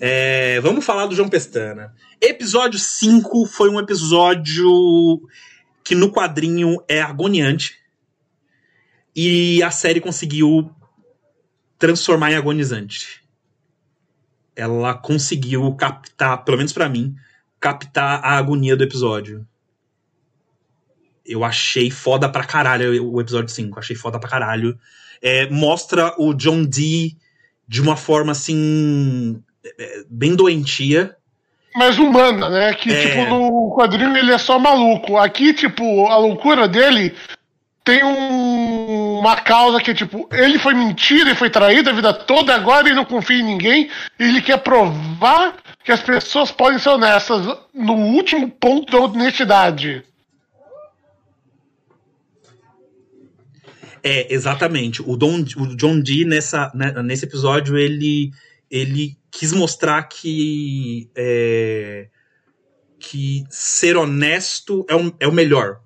É, 0.00 0.60
vamos 0.60 0.84
falar 0.84 1.06
do 1.06 1.14
João 1.14 1.28
Pestana. 1.28 1.94
Episódio 2.20 2.78
5 2.78 3.46
foi 3.46 3.70
um 3.70 3.80
episódio 3.80 4.68
que 5.82 5.94
no 5.94 6.12
quadrinho 6.12 6.82
é 6.88 7.00
agoniante. 7.00 7.78
E 9.14 9.62
a 9.62 9.70
série 9.70 10.00
conseguiu 10.00 10.70
transformar 11.78 12.32
em 12.32 12.36
agonizante. 12.36 13.24
Ela 14.54 14.94
conseguiu 14.94 15.74
captar, 15.74 16.44
pelo 16.44 16.58
menos 16.58 16.72
para 16.72 16.88
mim, 16.88 17.14
captar 17.60 18.24
a 18.24 18.36
agonia 18.36 18.76
do 18.76 18.84
episódio. 18.84 19.46
eu 21.24 21.42
achei 21.44 21.90
foda 21.90 22.28
pra 22.28 22.44
caralho 22.44 23.12
o 23.12 23.20
episódio 23.20 23.48
5. 23.48 23.78
Achei 23.78 23.96
foda 23.96 24.20
pra 24.20 24.28
caralho. 24.28 24.78
É, 25.20 25.48
mostra 25.50 26.14
o 26.18 26.34
John 26.34 26.64
Dee 26.64 27.16
de 27.68 27.80
uma 27.80 27.96
forma 27.96 28.32
assim. 28.32 29.42
é, 29.78 30.04
bem 30.08 30.36
doentia. 30.36 31.16
mais 31.74 31.98
humana, 31.98 32.48
né? 32.48 32.72
Que, 32.72 32.90
É. 32.90 33.02
tipo, 33.10 33.24
no 33.34 33.74
quadrinho 33.76 34.16
ele 34.16 34.32
é 34.32 34.38
só 34.38 34.58
maluco. 34.58 35.16
Aqui, 35.18 35.52
tipo, 35.52 36.06
a 36.06 36.16
loucura 36.16 36.66
dele 36.68 37.14
tem 37.84 38.02
um- 38.02 39.18
uma 39.18 39.36
causa 39.36 39.80
que, 39.80 39.92
tipo, 39.92 40.26
ele 40.32 40.58
foi 40.58 40.72
mentira 40.72 41.30
e 41.30 41.34
foi 41.34 41.50
traído 41.50 41.90
a 41.90 41.92
vida 41.92 42.12
toda, 42.14 42.54
agora 42.54 42.86
ele 42.86 42.94
não 42.96 43.04
confia 43.04 43.38
em 43.38 43.42
ninguém, 43.42 43.90
e 44.18 44.24
ele 44.24 44.40
quer 44.40 44.58
provar 44.58 45.56
que 45.84 45.92
as 45.92 46.00
pessoas 46.00 46.50
podem 46.50 46.78
ser 46.78 46.88
honestas 46.90 47.44
no 47.74 47.94
último 47.94 48.48
ponto 48.48 48.90
da 48.90 48.98
honestidade. 49.04 50.02
É, 54.08 54.32
exatamente. 54.32 55.02
O, 55.02 55.16
Don, 55.16 55.40
o 55.56 55.74
John 55.76 56.00
Dee, 56.00 56.24
nessa, 56.24 56.70
né, 56.72 56.92
nesse 57.02 57.24
episódio, 57.24 57.76
ele, 57.76 58.30
ele 58.70 59.18
quis 59.32 59.52
mostrar 59.52 60.04
que, 60.04 61.10
é, 61.16 62.06
que 63.00 63.42
ser 63.50 63.96
honesto 63.96 64.86
é, 64.88 64.94
um, 64.94 65.12
é 65.18 65.26
o 65.26 65.32
melhor. 65.32 65.80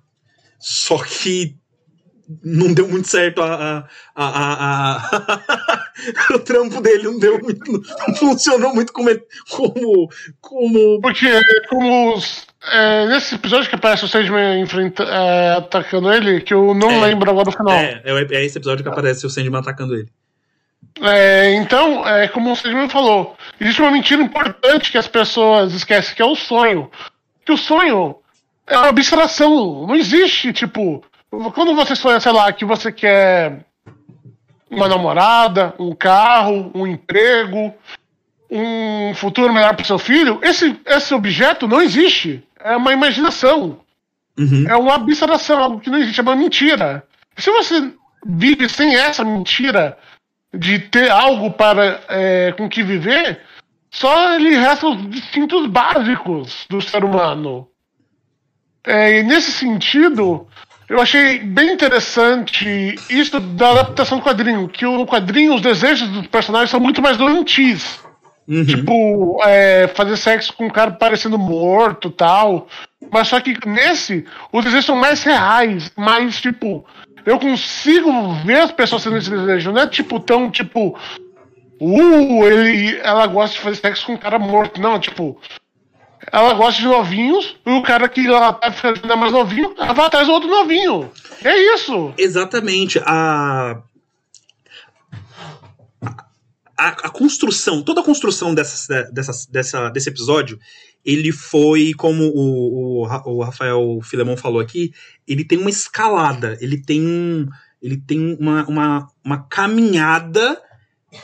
Só 0.59 0.99
que 1.03 1.57
não 2.43 2.71
deu 2.71 2.87
muito 2.87 3.07
certo 3.07 3.41
a, 3.41 3.87
a, 4.15 4.25
a, 4.25 4.95
a- 4.97 5.91
o 6.35 6.39
trampo 6.39 6.79
dele 6.79 7.03
não 7.03 7.17
deu 7.17 7.39
muito, 7.39 7.71
não 8.07 8.15
funcionou 8.15 8.73
muito 8.73 8.93
como 8.93 9.09
como, 9.49 10.09
como 10.39 11.01
Porque, 11.01 11.27
como 11.69 12.15
os- 12.15 12.45
é, 12.71 13.05
nesse 13.07 13.35
episódio 13.35 13.69
que 13.69 13.75
aparece 13.75 14.05
o 14.05 14.07
Sandman 14.07 14.59
enfrenta, 14.61 15.03
é, 15.03 15.57
atacando 15.57 16.11
ele, 16.13 16.41
que 16.41 16.53
eu 16.53 16.73
não 16.73 16.91
É. 16.91 17.01
lembro 17.07 17.29
agora 17.31 17.45
do 17.45 17.51
final. 17.51 17.73
é, 17.73 18.01
é, 18.05 18.35
é 18.35 18.45
esse 18.45 18.57
episódio 18.57 18.83
que 18.83 18.89
aparece 18.89 19.25
o 19.25 19.29
Sandman 19.29 19.59
atacando 19.61 19.95
ele. 19.95 20.09
É, 21.01 21.53
então, 21.55 22.05
é 22.07 22.27
como 22.27 22.51
o 22.51 22.55
Sandman 22.55 22.89
falou, 22.89 23.35
existe 23.59 23.81
uma 23.81 23.91
mentira 23.91 24.21
importante 24.21 24.91
que 24.91 24.97
as 24.97 25.07
pessoas 25.07 25.73
esquecem, 25.73 26.15
que 26.15 26.21
é 26.21 26.25
o 26.25 26.35
sonho. 26.35 26.91
Que 27.45 27.51
o 27.51 27.57
sonho 27.57 28.15
é 28.67 28.77
uma 28.77 28.89
abstração, 28.89 29.87
não 29.87 29.95
existe, 29.95 30.51
tipo, 30.53 31.03
quando 31.53 31.73
você 31.75 31.95
sonha, 31.95 32.19
sei 32.19 32.31
lá, 32.31 32.51
que 32.51 32.65
você 32.65 32.91
quer 32.91 33.59
uma 34.69 34.87
namorada, 34.87 35.73
um 35.79 35.93
carro, 35.95 36.71
um 36.73 36.85
emprego, 36.87 37.73
um 38.49 39.13
futuro 39.15 39.51
melhor 39.53 39.75
para 39.75 39.85
seu 39.85 39.97
filho, 39.99 40.39
esse, 40.43 40.79
esse 40.85 41.13
objeto 41.13 41.67
não 41.67 41.81
existe. 41.81 42.43
É 42.63 42.75
uma 42.75 42.93
imaginação. 42.93 43.79
Uhum. 44.37 44.65
É 44.67 44.75
uma 44.75 44.95
abstração, 44.95 45.59
algo 45.61 45.79
que 45.79 45.89
não 45.89 45.97
existe, 45.97 46.19
é 46.19 46.23
uma 46.23 46.35
mentira. 46.35 47.03
Se 47.37 47.51
você 47.51 47.93
vive 48.25 48.69
sem 48.69 48.95
essa 48.95 49.23
mentira 49.23 49.97
de 50.53 50.79
ter 50.79 51.09
algo 51.09 51.51
para 51.51 52.01
é, 52.09 52.53
com 52.57 52.67
que 52.69 52.83
viver, 52.83 53.41
só 53.89 54.35
ele 54.35 54.55
resta 54.55 54.87
os 54.87 55.01
instintos 55.05 55.67
básicos 55.67 56.65
do 56.69 56.81
ser 56.81 57.03
humano. 57.03 57.67
É, 58.85 59.19
e 59.19 59.23
nesse 59.23 59.51
sentido, 59.51 60.47
eu 60.89 60.99
achei 60.99 61.39
bem 61.39 61.71
interessante 61.71 62.95
isso 63.09 63.39
da 63.39 63.71
adaptação 63.71 64.17
do 64.17 64.23
quadrinho, 64.23 64.67
que 64.67 64.85
o 64.85 65.05
quadrinho, 65.05 65.55
os 65.55 65.61
desejos 65.61 66.07
dos 66.09 66.27
personagens 66.27 66.69
são 66.69 66.79
muito 66.79 67.01
mais 67.01 67.17
doentios. 67.17 67.99
Uhum. 68.47 68.65
Tipo, 68.65 69.39
é, 69.43 69.87
fazer 69.89 70.17
sexo 70.17 70.53
com 70.53 70.65
um 70.65 70.69
cara 70.69 70.91
parecendo 70.91 71.37
morto 71.37 72.09
tal. 72.09 72.67
Mas 73.11 73.27
só 73.27 73.39
que 73.39 73.55
nesse, 73.67 74.25
os 74.51 74.63
desejos 74.63 74.85
são 74.85 74.95
mais 74.95 75.23
reais, 75.23 75.91
mais 75.95 76.39
tipo. 76.39 76.85
Eu 77.25 77.39
consigo 77.39 78.33
ver 78.45 78.61
as 78.61 78.71
pessoas 78.71 79.03
tendo 79.03 79.17
esse 79.17 79.29
desejo. 79.29 79.71
Não 79.71 79.81
é 79.81 79.87
tipo 79.87 80.19
tão 80.19 80.49
tipo. 80.49 80.97
Uh, 81.79 82.43
ele, 82.45 82.99
ela 82.99 83.25
gosta 83.27 83.55
de 83.55 83.61
fazer 83.61 83.75
sexo 83.77 84.05
com 84.05 84.13
um 84.13 84.17
cara 84.17 84.39
morto. 84.39 84.81
Não, 84.81 84.99
tipo. 84.99 85.39
Ela 86.31 86.53
gosta 86.53 86.79
de 86.79 86.87
novinhos, 86.87 87.57
e 87.65 87.71
o 87.71 87.81
cara 87.81 88.07
que 88.07 88.27
ela 88.27 88.53
tá 88.53 88.71
ficando 88.71 88.99
ainda 89.01 89.15
mais 89.15 89.31
novinho, 89.31 89.73
ela 89.75 89.91
vai 89.91 90.05
atrás 90.05 90.27
do 90.27 90.33
outro 90.33 90.47
novinho. 90.47 91.09
É 91.43 91.73
isso. 91.73 92.13
Exatamente. 92.15 93.01
A, 93.03 93.81
a, 96.81 96.89
a 96.89 97.09
construção, 97.09 97.83
toda 97.83 98.01
a 98.01 98.03
construção 98.03 98.55
dessa, 98.55 99.03
dessa, 99.11 99.51
dessa, 99.51 99.89
desse 99.89 100.09
episódio, 100.09 100.59
ele 101.05 101.31
foi, 101.31 101.93
como 101.93 102.23
o, 102.23 103.03
o, 103.05 103.07
o 103.25 103.43
Rafael 103.43 103.99
Filemon 104.01 104.35
falou 104.35 104.59
aqui, 104.59 104.91
ele 105.27 105.45
tem 105.45 105.59
uma 105.59 105.69
escalada, 105.69 106.57
ele 106.59 106.81
tem, 106.81 107.05
um, 107.05 107.47
ele 107.79 107.97
tem 107.97 108.35
uma, 108.39 108.65
uma, 108.67 109.07
uma 109.23 109.43
caminhada 109.47 110.59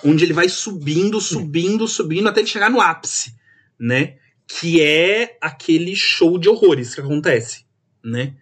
onde 0.04 0.24
ele 0.24 0.34
vai 0.34 0.48
subindo, 0.48 1.20
subindo, 1.20 1.88
subindo, 1.88 2.28
até 2.28 2.42
ele 2.42 2.48
chegar 2.48 2.70
no 2.70 2.80
ápice, 2.80 3.34
né? 3.80 4.18
Que 4.48 4.80
é 4.82 5.38
aquele 5.42 5.96
show 5.96 6.38
de 6.38 6.50
horrores 6.50 6.94
que 6.94 7.02
acontece, 7.02 7.66
né? 8.04 8.36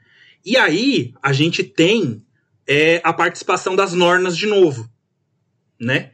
E 0.44 0.58
aí, 0.58 1.14
a 1.24 1.32
gente 1.32 1.64
tem 1.64 2.22
é 2.68 3.00
a 3.04 3.14
participação 3.14 3.76
das 3.76 3.94
Nornas 3.94 4.36
de 4.36 4.48
novo, 4.48 4.90
né? 5.80 6.12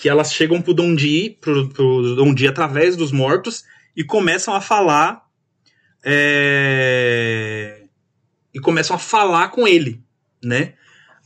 Que 0.00 0.08
elas 0.08 0.32
chegam 0.32 0.62
pro 0.62 0.72
Dondi, 0.72 1.36
pro, 1.40 1.68
pro 1.68 2.14
Dondi 2.16 2.48
através 2.48 2.96
dos 2.96 3.12
mortos 3.12 3.64
e 3.96 4.02
começam 4.02 4.54
a 4.54 4.60
falar 4.60 5.26
é, 6.02 7.82
e 8.54 8.58
começam 8.58 8.96
a 8.96 8.98
falar 8.98 9.48
com 9.48 9.68
ele, 9.68 10.02
né? 10.42 10.74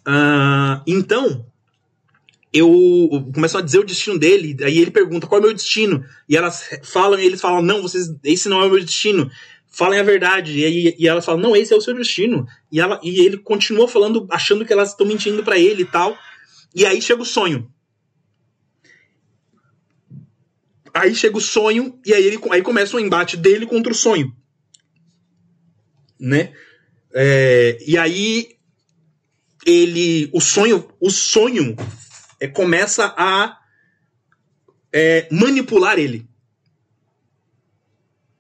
Ah, 0.05 0.83
então 0.87 1.47
eu 2.53 3.31
começam 3.33 3.61
a 3.61 3.63
dizer 3.63 3.79
o 3.79 3.85
destino 3.85 4.19
dele, 4.19 4.57
aí 4.65 4.79
ele 4.79 4.91
pergunta 4.91 5.27
qual 5.27 5.41
é 5.41 5.43
o 5.43 5.47
meu 5.47 5.55
destino 5.55 6.05
e 6.29 6.37
elas 6.37 6.69
falam 6.83 7.19
e 7.19 7.25
eles 7.25 7.41
falam 7.41 7.63
não, 7.63 7.83
vocês 7.83 8.15
esse 8.25 8.49
não 8.49 8.61
é 8.63 8.67
o 8.67 8.71
meu 8.71 8.81
destino. 8.81 9.31
Falem 9.75 9.99
a 9.99 10.05
verdade. 10.05 10.57
E, 10.57 10.65
aí, 10.65 10.97
e 10.97 11.09
elas 11.09 11.25
falam, 11.25 11.41
não, 11.41 11.57
esse 11.57 11.75
é 11.75 11.77
o 11.77 11.81
seu 11.81 11.93
destino. 11.95 12.47
E, 12.71 12.79
ela, 12.79 13.01
e 13.03 13.27
ele 13.27 13.37
continua 13.37 13.89
falando, 13.89 14.25
achando 14.31 14.65
que 14.65 14.73
elas 14.73 14.91
estão 14.91 15.05
mentindo 15.05 15.43
pra 15.43 15.59
ele 15.59 15.83
e 15.83 15.85
tal. 15.85 16.17
E 16.73 16.87
aí 16.87 17.03
chega 17.03 17.21
o 17.21 17.27
sonho. 17.27 17.69
Aí 20.95 21.13
chega 21.13 21.37
o 21.37 21.41
sonho, 21.41 21.99
e 22.07 22.15
aí, 22.15 22.25
ele, 22.25 22.39
aí 22.53 22.63
começa 22.63 22.97
o 22.97 23.01
embate 23.01 23.37
dele 23.37 23.67
contra 23.67 23.93
o 23.93 23.97
sonho. 23.97 24.33
Né? 26.19 26.55
É, 27.13 27.79
e 27.85 27.99
aí 27.99 28.57
ele. 29.67 30.31
O 30.33 30.41
sonho. 30.41 30.89
O 31.01 31.11
sonho 31.11 31.75
é, 32.39 32.47
começa 32.47 33.13
a 33.17 33.59
é, 34.93 35.27
manipular 35.33 35.99
ele. 35.99 36.29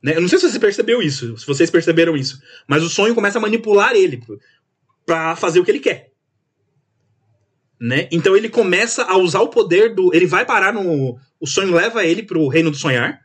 Né? 0.00 0.14
Eu 0.14 0.20
não 0.20 0.28
sei 0.28 0.38
se 0.38 0.48
você 0.48 0.60
percebeu 0.60 1.02
isso, 1.02 1.36
se 1.36 1.46
vocês 1.46 1.70
perceberam 1.70 2.16
isso, 2.16 2.40
mas 2.68 2.84
o 2.84 2.88
sonho 2.88 3.14
começa 3.14 3.38
a 3.38 3.42
manipular 3.42 3.96
ele 3.96 4.22
pra 5.04 5.34
fazer 5.34 5.58
o 5.58 5.64
que 5.64 5.70
ele 5.72 5.80
quer. 5.80 6.13
Né? 7.84 8.08
Então 8.10 8.34
ele 8.34 8.48
começa 8.48 9.02
a 9.02 9.18
usar 9.18 9.40
o 9.40 9.48
poder 9.48 9.94
do. 9.94 10.14
Ele 10.14 10.26
vai 10.26 10.46
parar 10.46 10.72
no. 10.72 11.18
O 11.38 11.46
sonho 11.46 11.74
leva 11.74 12.02
ele 12.02 12.22
pro 12.22 12.48
reino 12.48 12.70
do 12.70 12.78
sonhar. 12.78 13.20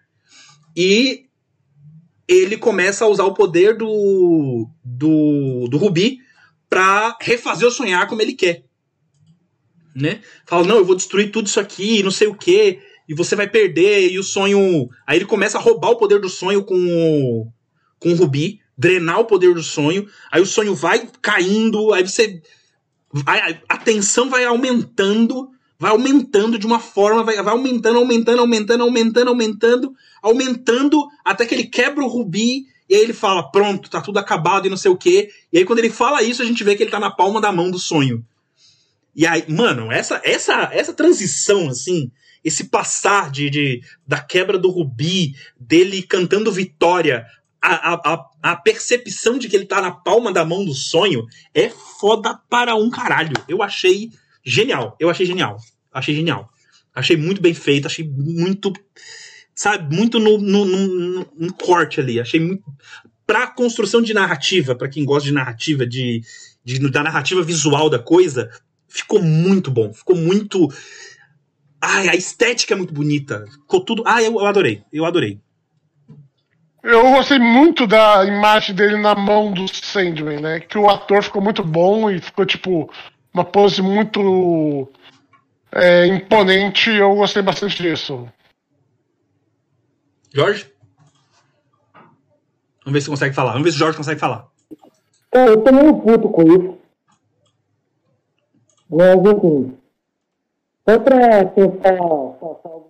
E 0.75 1.27
ele 2.27 2.57
começa 2.57 3.05
a 3.05 3.07
usar 3.07 3.23
o 3.23 3.33
poder 3.33 3.77
do. 3.77 4.69
do, 4.83 5.69
do 5.69 5.77
Rubi 5.77 6.17
pra 6.69 7.15
refazer 7.21 7.69
o 7.69 7.71
sonhar 7.71 8.05
como 8.07 8.21
ele 8.21 8.33
quer. 8.33 8.65
Né? 9.95 10.19
Fala, 10.45 10.67
não, 10.67 10.75
eu 10.75 10.85
vou 10.85 10.95
destruir 10.95 11.31
tudo 11.31 11.47
isso 11.47 11.59
aqui, 11.59 12.03
não 12.03 12.11
sei 12.11 12.27
o 12.27 12.35
que 12.35 12.79
e 13.09 13.13
você 13.15 13.35
vai 13.35 13.49
perder, 13.49 14.11
e 14.11 14.19
o 14.19 14.23
sonho. 14.23 14.87
Aí 15.07 15.17
ele 15.17 15.25
começa 15.25 15.57
a 15.57 15.61
roubar 15.61 15.89
o 15.89 15.95
poder 15.95 16.19
do 16.19 16.29
sonho 16.29 16.63
com 16.63 16.75
o, 16.75 17.51
com 17.97 18.09
o 18.09 18.15
Rubi, 18.15 18.59
drenar 18.77 19.19
o 19.19 19.25
poder 19.25 19.55
do 19.55 19.63
sonho, 19.63 20.05
aí 20.31 20.39
o 20.39 20.45
sonho 20.45 20.75
vai 20.75 21.09
caindo, 21.19 21.91
aí 21.91 22.07
você. 22.07 22.39
A 23.67 23.77
tensão 23.77 24.29
vai 24.29 24.45
aumentando, 24.45 25.49
vai 25.79 25.91
aumentando 25.91 26.59
de 26.59 26.67
uma 26.67 26.79
forma, 26.79 27.23
vai, 27.23 27.41
vai 27.41 27.53
aumentando, 27.53 27.97
aumentando, 27.97 28.39
aumentando, 28.39 28.83
aumentando, 28.83 29.29
aumentando, 29.29 29.93
aumentando, 30.21 31.07
até 31.25 31.45
que 31.45 31.55
ele 31.55 31.65
quebra 31.65 32.03
o 32.03 32.07
Rubi, 32.07 32.67
e 32.87 32.95
aí 32.95 33.01
ele 33.01 33.13
fala: 33.13 33.49
pronto, 33.51 33.89
tá 33.89 34.01
tudo 34.01 34.19
acabado 34.19 34.67
e 34.67 34.69
não 34.69 34.77
sei 34.77 34.91
o 34.91 34.97
quê. 34.97 35.29
E 35.51 35.57
aí 35.57 35.65
quando 35.65 35.79
ele 35.79 35.89
fala 35.89 36.23
isso, 36.23 36.41
a 36.41 36.45
gente 36.45 36.63
vê 36.63 36.75
que 36.75 36.83
ele 36.83 36.91
tá 36.91 36.99
na 36.99 37.11
palma 37.11 37.39
da 37.39 37.51
mão 37.51 37.71
do 37.71 37.79
sonho. 37.79 38.25
E 39.15 39.25
aí, 39.25 39.43
mano, 39.49 39.91
essa, 39.91 40.21
essa, 40.23 40.69
essa 40.71 40.93
transição, 40.93 41.67
assim, 41.67 42.11
esse 42.43 42.65
passar 42.65 43.31
de, 43.31 43.49
de, 43.49 43.81
da 44.07 44.19
quebra 44.21 44.57
do 44.57 44.69
Rubi, 44.69 45.33
dele 45.59 46.01
cantando 46.03 46.51
vitória, 46.51 47.25
a, 47.61 47.93
a, 47.93 48.29
a 48.41 48.55
percepção 48.55 49.37
de 49.37 49.49
que 49.49 49.55
ele 49.55 49.65
tá 49.65 49.81
na 49.81 49.91
palma 49.91 50.31
da 50.31 50.45
mão 50.45 50.63
do 50.63 50.73
sonho 50.73 51.25
é 51.53 51.69
foda 51.69 52.39
para 52.49 52.75
um 52.75 52.89
caralho. 52.89 53.33
Eu 53.47 53.61
achei 53.61 54.11
genial. 54.43 54.95
Eu 54.99 55.09
achei 55.09 55.25
genial. 55.25 55.57
Achei 55.91 56.15
genial. 56.15 56.49
Achei 56.93 57.17
muito 57.17 57.41
bem 57.41 57.53
feito, 57.53 57.85
achei 57.85 58.07
muito. 58.07 58.73
Sabe, 59.53 59.93
muito 59.93 60.19
no, 60.19 60.37
no, 60.37 60.65
no, 60.65 61.27
no 61.37 61.53
corte 61.53 61.99
ali. 61.99 62.19
Achei 62.19 62.39
muito. 62.39 62.63
pra 63.27 63.47
construção 63.47 64.01
de 64.01 64.13
narrativa, 64.13 64.75
para 64.75 64.89
quem 64.89 65.03
gosta 65.03 65.27
de 65.27 65.33
narrativa, 65.33 65.85
de, 65.85 66.21
de, 66.63 66.79
da 66.89 67.03
narrativa 67.03 67.41
visual 67.43 67.89
da 67.89 67.99
coisa, 67.99 68.49
ficou 68.87 69.21
muito 69.21 69.69
bom. 69.69 69.93
Ficou 69.93 70.15
muito. 70.15 70.67
Ai, 71.81 72.07
a 72.09 72.15
estética 72.15 72.73
é 72.73 72.77
muito 72.77 72.93
bonita. 72.93 73.45
Ficou 73.51 73.83
tudo. 73.83 74.03
Ah, 74.05 74.21
eu, 74.23 74.33
eu 74.33 74.45
adorei. 74.45 74.81
Eu 74.91 75.05
adorei. 75.05 75.39
Eu 76.81 77.11
gostei 77.11 77.39
muito 77.39 77.85
da 77.85 78.23
imagem 78.25 78.73
dele 78.73 78.97
na 78.97 79.13
mão 79.13 79.51
do 79.51 79.67
Sandman, 79.67 80.39
né? 80.39 80.59
Que 80.61 80.77
o 80.77 80.89
ator 80.89 81.21
ficou 81.21 81.41
muito 81.41 81.63
bom 81.63 82.09
e 82.09 82.19
ficou, 82.19 82.45
tipo, 82.45 82.89
uma 83.33 83.43
pose 83.43 83.81
muito 83.81 84.89
é, 85.71 86.07
imponente. 86.07 86.89
Eu 86.89 87.15
gostei 87.15 87.41
bastante 87.41 87.81
disso. 87.81 88.27
Jorge? 90.33 90.71
Vamos 92.85 92.93
ver 92.93 93.01
se 93.01 93.09
consegue 93.09 93.35
falar. 93.35 93.51
Vamos 93.51 93.65
ver 93.65 93.71
se 93.71 93.77
o 93.77 93.79
Jorge 93.79 93.97
consegue 93.97 94.19
falar. 94.19 94.47
Eu 95.31 95.61
tô 95.61 95.71
meio 95.71 95.99
puto 95.99 96.29
com 96.29 96.41
isso. 96.43 96.77
Mas, 98.89 99.17
enfim. 99.17 99.77
Só 100.87 100.99
pra 100.99 101.45
tentar 101.45 101.97
passar 101.97 102.69
alguns. 102.69 102.89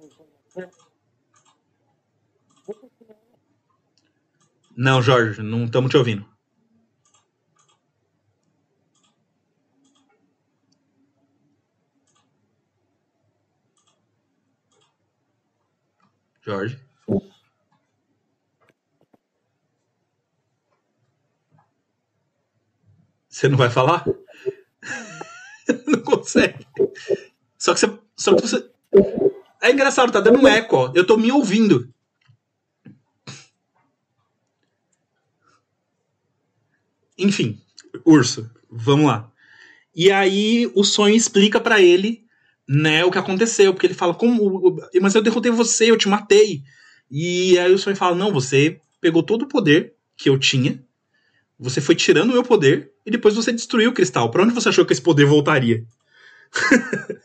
Não, 4.82 5.02
Jorge, 5.02 5.42
não 5.44 5.66
estamos 5.66 5.92
te 5.92 5.98
ouvindo. 5.98 6.26
Jorge. 16.42 16.80
Você 23.28 23.50
não 23.50 23.58
vai 23.58 23.70
falar? 23.70 24.06
não 25.86 26.02
consegue. 26.04 26.66
Só 27.58 27.74
que 27.74 27.82
você. 27.82 28.00
Só 28.16 28.34
que 28.34 28.44
você. 28.44 28.72
É 29.62 29.72
engraçado, 29.72 30.14
tá 30.14 30.22
dando 30.22 30.40
um 30.40 30.48
eco, 30.48 30.78
ó. 30.78 30.94
Eu 30.96 31.06
tô 31.06 31.18
me 31.18 31.30
ouvindo. 31.34 31.94
Enfim, 37.20 37.60
urso, 38.06 38.50
vamos 38.70 39.08
lá. 39.08 39.32
E 39.96 40.12
aí 40.12 40.72
o 40.76 40.84
sonho 40.84 41.16
explica 41.16 41.60
para 41.60 41.82
ele, 41.82 42.26
né, 42.68 43.04
o 43.04 43.12
que 43.12 43.18
aconteceu, 43.18 43.74
porque 43.74 43.88
ele 43.88 43.94
fala 43.94 44.14
como, 44.14 44.78
mas 45.02 45.16
eu 45.16 45.22
derrotei 45.22 45.52
você, 45.52 45.91
eu 45.91 45.98
te 45.98 46.08
matei. 46.08 46.64
E 47.12 47.58
aí 47.60 47.74
o 47.74 47.78
sonho 47.78 47.96
fala: 47.96 48.16
"Não, 48.16 48.32
você 48.32 48.80
pegou 49.02 49.24
todo 49.24 49.44
o 49.44 49.48
poder 49.48 49.94
que 50.16 50.30
eu 50.30 50.38
tinha, 50.38 50.84
você 51.60 51.82
foi 51.82 51.96
tirando 51.96 52.30
o 52.30 52.34
meu 52.34 52.44
poder 52.44 52.91
e 53.06 53.12
depois 53.12 53.36
você 53.36 53.52
destruiu 53.52 53.90
o 53.90 53.94
cristal. 53.94 54.32
Para 54.32 54.44
onde 54.44 54.54
você 54.54 54.70
achou 54.70 54.86
que 54.86 54.94
esse 54.94 55.02
poder 55.02 55.26
voltaria?" 55.26 55.84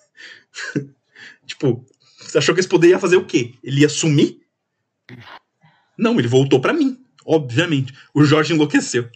tipo, 1.47 1.85
você 2.19 2.39
achou 2.39 2.55
que 2.55 2.61
esse 2.61 2.69
poder 2.69 2.89
ia 2.89 2.99
fazer 2.99 3.17
o 3.17 3.27
quê? 3.27 3.55
Ele 3.63 3.83
ia 3.83 3.89
sumir? 3.89 4.41
Não, 5.97 6.19
ele 6.19 6.29
voltou 6.29 6.61
para 6.61 6.73
mim. 6.73 7.04
Obviamente. 7.25 7.95
O 8.13 8.25
Jorge 8.25 8.53
enlouqueceu. 8.53 9.09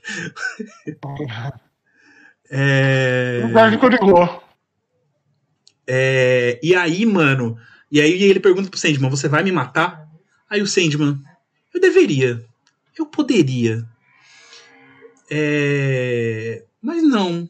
é... 2.51 3.43
O 3.44 3.51
Jorge 3.51 3.78
coringou. 3.78 4.43
É... 5.86 6.59
E 6.62 6.74
aí, 6.74 7.05
mano. 7.05 7.59
E 7.90 8.01
aí 8.01 8.22
ele 8.22 8.40
pergunta 8.40 8.70
pro 8.70 8.78
Sandman: 8.78 9.10
Você 9.10 9.28
vai 9.28 9.43
me 9.43 9.52
matar? 9.52 10.09
Aí 10.48 10.62
o 10.62 10.66
Sandman: 10.66 11.20
Eu 11.74 11.80
deveria. 11.80 12.44
Eu 12.98 13.06
poderia. 13.06 13.85
É... 15.30 16.64
Mas 16.80 17.02
não. 17.02 17.48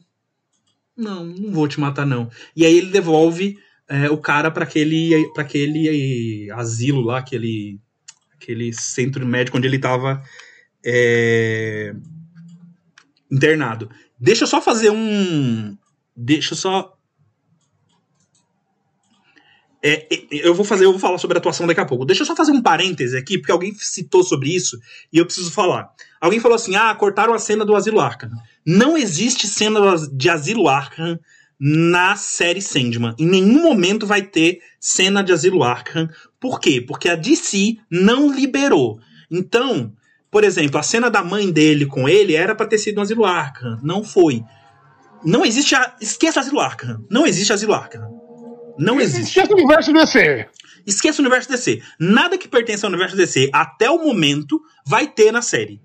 Não, 0.95 1.25
não 1.25 1.51
vou 1.51 1.67
te 1.67 1.79
matar, 1.79 2.05
não. 2.05 2.29
E 2.53 2.65
aí 2.65 2.77
ele 2.77 2.91
devolve 2.91 3.57
é, 3.87 4.09
o 4.09 4.17
cara 4.17 4.51
para 4.51 4.65
aquele, 4.65 5.31
pra 5.33 5.43
aquele 5.43 6.51
asilo 6.51 7.01
lá, 7.01 7.19
aquele, 7.19 7.79
aquele 8.35 8.73
centro 8.73 9.25
médico 9.25 9.57
onde 9.57 9.65
ele 9.65 9.77
estava 9.77 10.21
é, 10.85 11.93
internado. 13.31 13.89
Deixa 14.19 14.43
eu 14.43 14.47
só 14.47 14.61
fazer 14.61 14.89
um. 14.89 15.77
Deixa 16.15 16.53
eu 16.53 16.57
só. 16.57 16.95
É, 19.81 20.07
eu 20.31 20.53
vou 20.53 20.65
fazer, 20.65 20.83
eu 20.83 20.91
vou 20.91 20.99
falar 20.99 21.17
sobre 21.17 21.37
a 21.37 21.39
atuação 21.39 21.65
daqui 21.65 21.79
a 21.79 21.85
pouco. 21.85 22.05
Deixa 22.05 22.23
eu 22.23 22.25
só 22.25 22.35
fazer 22.35 22.51
um 22.51 22.61
parêntese 22.61 23.17
aqui, 23.17 23.37
porque 23.37 23.51
alguém 23.51 23.73
citou 23.75 24.23
sobre 24.23 24.53
isso 24.53 24.77
e 25.11 25.17
eu 25.17 25.25
preciso 25.25 25.51
falar. 25.51 25.89
Alguém 26.19 26.39
falou 26.39 26.55
assim: 26.55 26.75
ah, 26.75 26.93
cortaram 26.95 27.33
a 27.33 27.39
cena 27.39 27.63
do 27.63 27.75
Asilo 27.75 28.01
Arkham. 28.01 28.29
Não 28.65 28.97
existe 28.97 29.47
cena 29.47 29.79
de 30.11 30.29
Asilo 30.29 30.67
Arkham 30.67 31.17
na 31.59 32.15
série 32.15 32.61
Sandman. 32.61 33.15
Em 33.17 33.27
nenhum 33.27 33.61
momento 33.61 34.05
vai 34.05 34.21
ter 34.21 34.59
cena 34.79 35.23
de 35.23 35.31
Asilo 35.31 35.63
Arkham. 35.63 36.09
Por 36.39 36.59
quê? 36.59 36.81
Porque 36.81 37.07
a 37.07 37.15
DC 37.15 37.77
não 37.89 38.33
liberou. 38.33 38.99
Então, 39.31 39.93
por 40.31 40.43
exemplo, 40.43 40.79
a 40.79 40.83
cena 40.83 41.09
da 41.09 41.23
mãe 41.23 41.51
dele 41.51 41.85
com 41.85 42.07
ele 42.07 42.35
era 42.35 42.53
para 42.53 42.67
ter 42.67 42.77
sido 42.77 42.97
no 42.97 43.01
Asilo 43.01 43.25
Arkham. 43.25 43.79
Não 43.81 44.03
foi. 44.03 44.43
Não 45.23 45.43
existe. 45.45 45.75
A... 45.75 45.95
Esqueça 45.99 46.39
Asilo 46.39 46.59
Arkham. 46.59 47.03
Não 47.09 47.25
existe 47.25 47.51
Asilo 47.51 47.73
Arkham. 47.73 48.07
Não 48.77 49.01
existe. 49.01 49.39
Esqueça 49.39 49.51
o 49.51 49.55
universo 49.55 49.93
DC. 49.93 50.49
Esqueça 50.85 51.21
o 51.21 51.23
universo 51.25 51.49
DC. 51.49 51.81
Nada 51.99 52.37
que 52.37 52.47
pertence 52.47 52.85
ao 52.85 52.89
universo 52.89 53.15
DC 53.15 53.49
até 53.51 53.89
o 53.89 53.97
momento 53.97 54.61
vai 54.85 55.07
ter 55.07 55.31
na 55.31 55.41
série. 55.41 55.81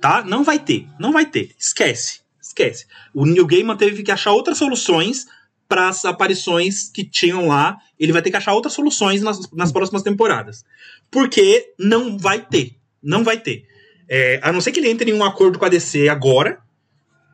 Tá? 0.00 0.22
Não 0.22 0.44
vai 0.44 0.58
ter. 0.58 0.86
Não 0.98 1.12
vai 1.12 1.26
ter. 1.26 1.50
Esquece. 1.58 2.20
Esquece. 2.40 2.86
O 3.12 3.26
New 3.26 3.46
Gaiman 3.46 3.76
teve 3.76 4.02
que 4.02 4.12
achar 4.12 4.32
outras 4.32 4.56
soluções 4.56 5.26
para 5.68 5.88
as 5.88 6.04
aparições 6.04 6.88
que 6.88 7.04
tinham 7.04 7.48
lá. 7.48 7.76
Ele 7.98 8.12
vai 8.12 8.22
ter 8.22 8.30
que 8.30 8.36
achar 8.36 8.54
outras 8.54 8.72
soluções 8.72 9.20
nas, 9.20 9.50
nas 9.50 9.72
próximas 9.72 10.02
temporadas. 10.02 10.64
Porque 11.10 11.74
não 11.78 12.16
vai 12.16 12.40
ter. 12.40 12.77
Não 13.02 13.24
vai 13.24 13.38
ter. 13.38 13.64
É, 14.08 14.40
a 14.42 14.52
não 14.52 14.60
ser 14.60 14.72
que 14.72 14.80
ele 14.80 14.88
entre 14.88 15.10
em 15.10 15.14
um 15.14 15.24
acordo 15.24 15.58
com 15.58 15.64
a 15.64 15.68
DC 15.68 16.08
agora, 16.08 16.58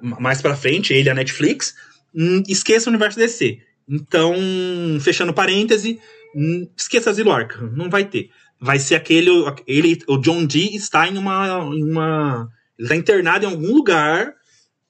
mais 0.01 0.43
pra 0.43 0.57
frente, 0.57 0.93
ele 0.93 1.09
e 1.09 1.11
a 1.11 1.15
Netflix, 1.15 1.75
hum, 2.15 2.43
esqueça 2.49 2.89
o 2.89 2.93
universo 2.93 3.19
DC. 3.19 3.59
Então, 3.89 4.35
fechando 5.01 5.33
parêntese, 5.33 5.99
hum, 6.35 6.69
esqueça 6.77 7.11
Asilo 7.11 7.33
Arkham, 7.33 7.71
não 7.73 7.89
vai 7.89 8.05
ter. 8.05 8.31
Vai 8.61 8.79
ser 8.79 8.95
aquele, 8.95 9.31
ele, 9.67 9.99
o 10.09 10.17
John 10.19 10.47
Dee 10.47 10.75
está 10.75 11.07
em 11.07 11.19
uma, 11.19 11.61
em 11.73 11.85
uma 11.85 12.49
ele 12.79 12.87
está 12.87 12.97
internado 12.97 13.45
em 13.45 13.49
algum 13.49 13.73
lugar, 13.73 14.35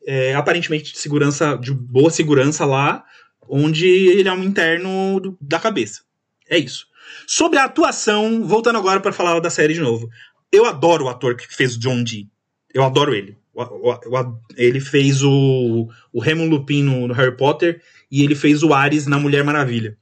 é, 0.07 0.35
aparentemente 0.35 0.93
de 0.93 0.99
segurança, 0.99 1.57
de 1.57 1.73
boa 1.73 2.11
segurança 2.11 2.65
lá, 2.65 3.05
onde 3.49 3.87
ele 3.87 4.29
é 4.29 4.33
um 4.33 4.43
interno 4.43 5.21
do, 5.21 5.39
da 5.41 5.59
cabeça. 5.59 6.03
É 6.49 6.59
isso. 6.59 6.87
Sobre 7.27 7.59
a 7.59 7.65
atuação, 7.65 8.47
voltando 8.47 8.79
agora 8.79 9.01
para 9.01 9.13
falar 9.13 9.39
da 9.41 9.51
série 9.51 9.75
de 9.75 9.81
novo. 9.81 10.09
Eu 10.55 10.67
adoro 10.67 11.07
o 11.07 11.09
ator 11.09 11.37
que 11.37 11.53
fez 11.53 11.75
o 11.75 11.81
John 11.81 12.05
Dee. 12.05 12.31
Eu 12.73 12.85
adoro 12.85 13.13
ele. 13.13 13.37
Ele 14.57 14.81
fez 14.81 15.21
o, 15.21 15.89
o 16.13 16.21
Remo 16.21 16.47
Lupin 16.47 16.85
no, 16.85 17.09
no, 17.09 17.15
Harry 17.15 17.37
Potter 17.37 17.83
e 18.09 18.23
ele 18.23 18.37
fez 18.37 18.63
o 18.63 18.73
Ares 18.73 19.09
na 19.09 19.19
Mulher 19.19 19.43
Maravilha. 19.43 19.99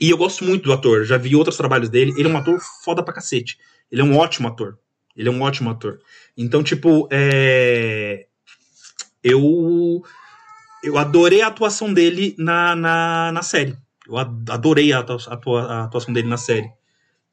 E 0.00 0.10
eu 0.10 0.16
gosto 0.16 0.44
muito 0.44 0.62
do 0.62 0.72
ator, 0.72 1.04
já 1.04 1.16
vi 1.16 1.34
outros 1.34 1.56
trabalhos 1.56 1.88
dele. 1.88 2.14
Ele 2.16 2.28
é 2.28 2.30
um 2.30 2.36
ator 2.36 2.60
foda 2.84 3.02
pra 3.02 3.14
cacete. 3.14 3.58
Ele 3.90 4.00
é 4.00 4.04
um 4.04 4.16
ótimo 4.16 4.46
ator. 4.46 4.78
Ele 5.16 5.28
é 5.28 5.32
um 5.32 5.42
ótimo 5.42 5.70
ator. 5.70 5.98
Então, 6.36 6.62
tipo, 6.62 7.08
é... 7.10 8.26
eu 9.24 10.00
eu 10.84 10.98
adorei 10.98 11.42
a 11.42 11.48
atuação 11.48 11.92
dele 11.92 12.36
na, 12.38 12.76
na, 12.76 13.32
na 13.32 13.42
série. 13.42 13.76
Eu 14.06 14.18
adorei 14.18 14.92
a, 14.92 15.00
atua, 15.00 15.62
a 15.64 15.84
atuação 15.84 16.14
dele 16.14 16.28
na 16.28 16.36
série 16.36 16.70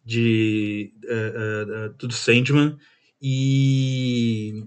de 0.04 0.94
uh, 1.04 1.88
uh, 1.88 2.08
do 2.08 2.14
Sandman 2.14 2.78
e 3.22 4.64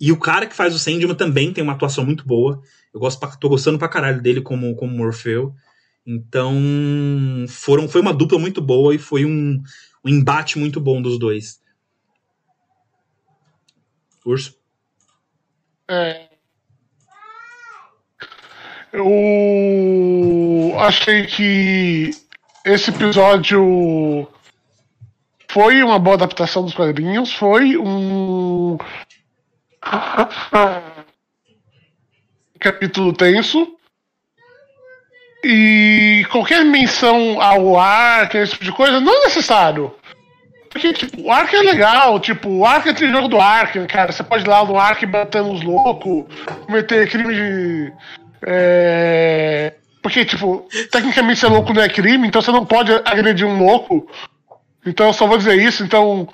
e 0.00 0.12
o 0.12 0.18
cara 0.18 0.46
que 0.46 0.54
faz 0.54 0.74
o 0.74 0.78
Sandman 0.78 1.14
também 1.14 1.52
tem 1.52 1.62
uma 1.62 1.74
atuação 1.74 2.04
muito 2.04 2.26
boa. 2.26 2.62
Eu 2.92 3.00
gosto, 3.00 3.20
tô 3.38 3.48
gostando 3.48 3.78
pra 3.78 3.88
caralho 3.88 4.22
dele 4.22 4.40
como 4.40 4.74
como 4.74 4.96
Morfeu. 4.96 5.54
Então, 6.06 6.54
foram 7.48 7.88
foi 7.88 8.00
uma 8.00 8.14
dupla 8.14 8.38
muito 8.38 8.60
boa 8.60 8.94
e 8.94 8.98
foi 8.98 9.24
um, 9.24 9.62
um 10.04 10.08
embate 10.08 10.58
muito 10.58 10.80
bom 10.80 11.00
dos 11.00 11.18
dois. 11.18 11.60
Urso? 14.24 14.58
É. 15.88 16.28
Eu 18.92 20.78
achei 20.78 21.26
que 21.26 22.10
esse 22.64 22.90
episódio 22.90 24.28
foi 25.48 25.82
uma 25.82 25.98
boa 25.98 26.14
adaptação 26.16 26.62
dos 26.64 26.74
quadrinhos, 26.74 27.32
foi 27.34 27.76
um 27.76 28.78
capítulo 32.60 33.12
tenso. 33.12 33.76
E 35.42 36.26
qualquer 36.30 36.64
menção 36.64 37.40
ao 37.40 37.78
ar, 37.78 38.34
esse 38.34 38.52
tipo 38.52 38.64
de 38.64 38.72
coisa, 38.72 39.00
não 39.00 39.22
é 39.22 39.24
necessário. 39.24 39.94
Porque, 40.70 40.92
tipo, 40.92 41.22
o 41.22 41.32
Ark 41.32 41.52
é 41.52 41.62
legal, 41.62 42.20
tipo, 42.20 42.48
o 42.48 42.64
Ark 42.64 42.86
é 42.86 42.94
jogo 42.94 43.26
do 43.26 43.40
Ark, 43.40 43.86
cara. 43.86 44.12
Você 44.12 44.22
pode 44.22 44.44
ir 44.44 44.48
lá 44.48 44.64
no 44.64 44.78
Ark 44.78 45.04
batendo 45.04 45.50
os 45.50 45.62
loucos, 45.62 46.26
cometer 46.66 47.10
crime 47.10 47.34
de. 47.34 47.92
É... 48.46 49.74
Porque, 50.02 50.24
tipo, 50.24 50.66
tecnicamente 50.90 51.40
ser 51.40 51.48
louco 51.48 51.72
não 51.72 51.82
é 51.82 51.88
crime, 51.88 52.26
então 52.26 52.40
você 52.40 52.50
não 52.50 52.64
pode 52.64 52.92
agredir 53.04 53.46
um 53.46 53.62
louco. 53.62 54.08
Então 54.84 55.08
eu 55.08 55.12
só 55.12 55.26
vou 55.26 55.36
dizer 55.36 55.60
isso, 55.60 55.84
então 55.84 56.28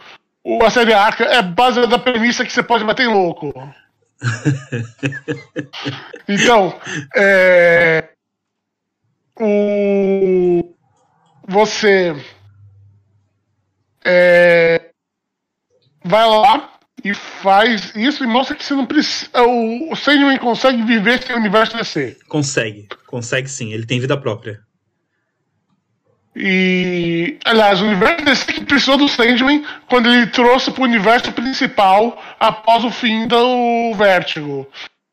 a 0.63 0.71
série 0.71 0.93
Arca 0.93 1.25
é 1.25 1.43
baseada 1.43 1.89
na 1.89 1.99
premissa 1.99 2.45
que 2.45 2.53
você 2.53 2.63
pode 2.63 2.85
bater 2.85 3.07
em 3.07 3.13
louco. 3.13 3.53
então, 6.29 6.79
é, 7.17 8.11
o, 9.39 10.75
você 11.47 12.15
é, 14.05 14.91
vai 16.05 16.25
lá 16.25 16.76
e 17.05 17.15
faz 17.15 17.95
isso 17.95 18.25
e 18.25 18.27
mostra 18.27 18.57
que 18.57 18.65
você 18.65 18.75
não 18.75 18.87
precisa. 18.87 19.31
O, 19.43 19.93
o 19.93 19.97
Sandman 19.97 20.39
consegue 20.39 20.83
viver 20.83 21.23
sem 21.23 21.37
o 21.37 21.39
universo 21.39 21.77
DC. 21.77 22.19
Consegue, 22.29 22.89
consegue 23.07 23.49
sim, 23.49 23.73
ele 23.73 23.87
tem 23.87 24.01
vida 24.01 24.17
própria. 24.17 24.61
E, 26.35 27.39
aliás, 27.47 27.81
o 27.81 27.87
universo 27.87 28.25
DC 28.25 28.53
que 28.53 28.65
precisou 28.65 28.99
do 28.99 29.09
Sandman 29.09 29.65
quando 29.89 30.13
ele 30.13 30.27
trouxe 30.27 30.71
para 30.71 30.83
o 30.83 30.85
universo 30.85 31.33
principal 31.33 32.23
após 32.39 32.85
o 32.85 32.91
fim 32.91 33.27
do 33.27 33.95
Vértigo. 33.95 34.69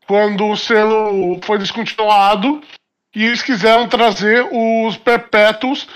Quando 0.05 0.45
o 0.47 0.57
selo 0.57 1.39
foi 1.43 1.57
descontinuado 1.57 2.61
e 3.15 3.23
eles 3.23 3.41
quiseram 3.41 3.87
trazer 3.87 4.45
os 4.51 4.97
Perpétuos 4.97 5.87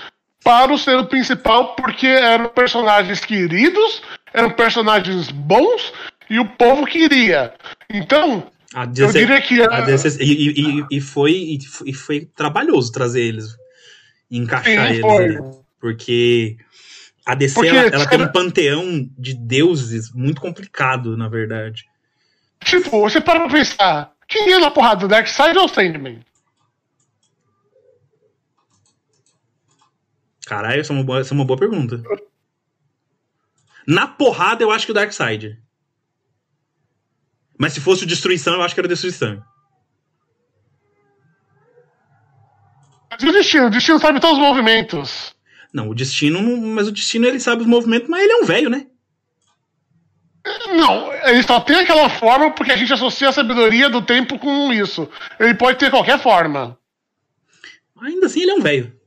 para 0.48 0.72
o 0.72 0.78
selo 0.78 1.04
principal 1.04 1.74
porque 1.74 2.06
eram 2.06 2.48
personagens 2.48 3.20
queridos, 3.20 4.00
eram 4.32 4.50
personagens 4.50 5.30
bons 5.30 5.92
e 6.30 6.38
o 6.38 6.46
povo 6.46 6.86
queria. 6.86 7.52
Então, 7.90 8.50
DC, 8.86 9.02
eu 9.02 9.12
diria 9.12 9.42
que. 9.42 9.60
A 9.60 9.82
DC, 9.82 10.16
e, 10.22 10.58
e, 10.58 10.86
e, 10.90 11.00
foi, 11.02 11.58
e 11.84 11.92
foi 11.92 12.26
trabalhoso 12.34 12.90
trazer 12.90 13.24
eles 13.24 13.54
encaixar 14.30 14.88
Sim, 14.88 15.06
eles. 15.06 15.38
Né? 15.38 15.50
Porque 15.78 16.56
a 17.26 17.34
DC 17.34 17.54
Porque, 17.54 17.68
ela, 17.68 17.88
ela 17.88 18.06
tem 18.06 18.22
um 18.22 18.32
panteão 18.32 19.06
de 19.18 19.34
deuses 19.34 20.10
muito 20.14 20.40
complicado, 20.40 21.14
na 21.14 21.28
verdade. 21.28 21.84
Tipo, 22.64 23.02
você 23.02 23.20
para 23.20 23.40
pra 23.40 23.50
pensar, 23.50 24.12
quem 24.26 24.50
é 24.50 24.58
na 24.58 24.70
porrada 24.70 25.00
do 25.00 25.08
Darkseid 25.08 25.58
ou 25.58 25.68
Sandman? 25.68 26.20
Caralho, 30.48 30.80
essa 30.80 30.94
é 30.94 30.96
uma 30.96 31.04
boa, 31.04 31.20
essa 31.20 31.34
é 31.34 31.36
uma 31.36 31.44
boa 31.44 31.58
pergunta. 31.58 32.02
Na 33.86 34.06
porrada, 34.06 34.62
eu 34.62 34.70
acho 34.70 34.86
que 34.86 34.92
o 34.92 34.94
Darkseid. 34.94 35.58
Mas 37.58 37.74
se 37.74 37.80
fosse 37.80 38.04
o 38.04 38.06
Destruição, 38.06 38.54
eu 38.54 38.62
acho 38.62 38.72
que 38.74 38.80
era 38.80 38.88
Destruição. 38.88 39.44
o 43.20 43.32
destino, 43.32 43.66
o 43.66 43.70
destino 43.70 43.98
sabe 43.98 44.20
todos 44.20 44.38
os 44.38 44.42
movimentos. 44.42 45.34
Não, 45.70 45.90
o 45.90 45.94
destino, 45.94 46.40
mas 46.62 46.88
o 46.88 46.92
destino 46.92 47.26
ele 47.26 47.40
sabe 47.40 47.62
os 47.62 47.68
movimentos, 47.68 48.08
mas 48.08 48.22
ele 48.22 48.32
é 48.32 48.36
um 48.36 48.46
velho, 48.46 48.70
né? 48.70 48.86
Não, 50.68 51.12
ele 51.12 51.42
só 51.42 51.60
tem 51.60 51.76
aquela 51.76 52.08
forma 52.08 52.52
porque 52.52 52.72
a 52.72 52.76
gente 52.76 52.92
associa 52.92 53.28
a 53.28 53.32
sabedoria 53.32 53.90
do 53.90 54.00
tempo 54.00 54.38
com 54.38 54.72
isso. 54.72 55.10
Ele 55.38 55.54
pode 55.54 55.78
ter 55.78 55.90
qualquer 55.90 56.18
forma. 56.18 56.78
Ainda 58.00 58.26
assim, 58.26 58.42
ele 58.42 58.52
é 58.52 58.54
um 58.54 58.62
velho. 58.62 58.97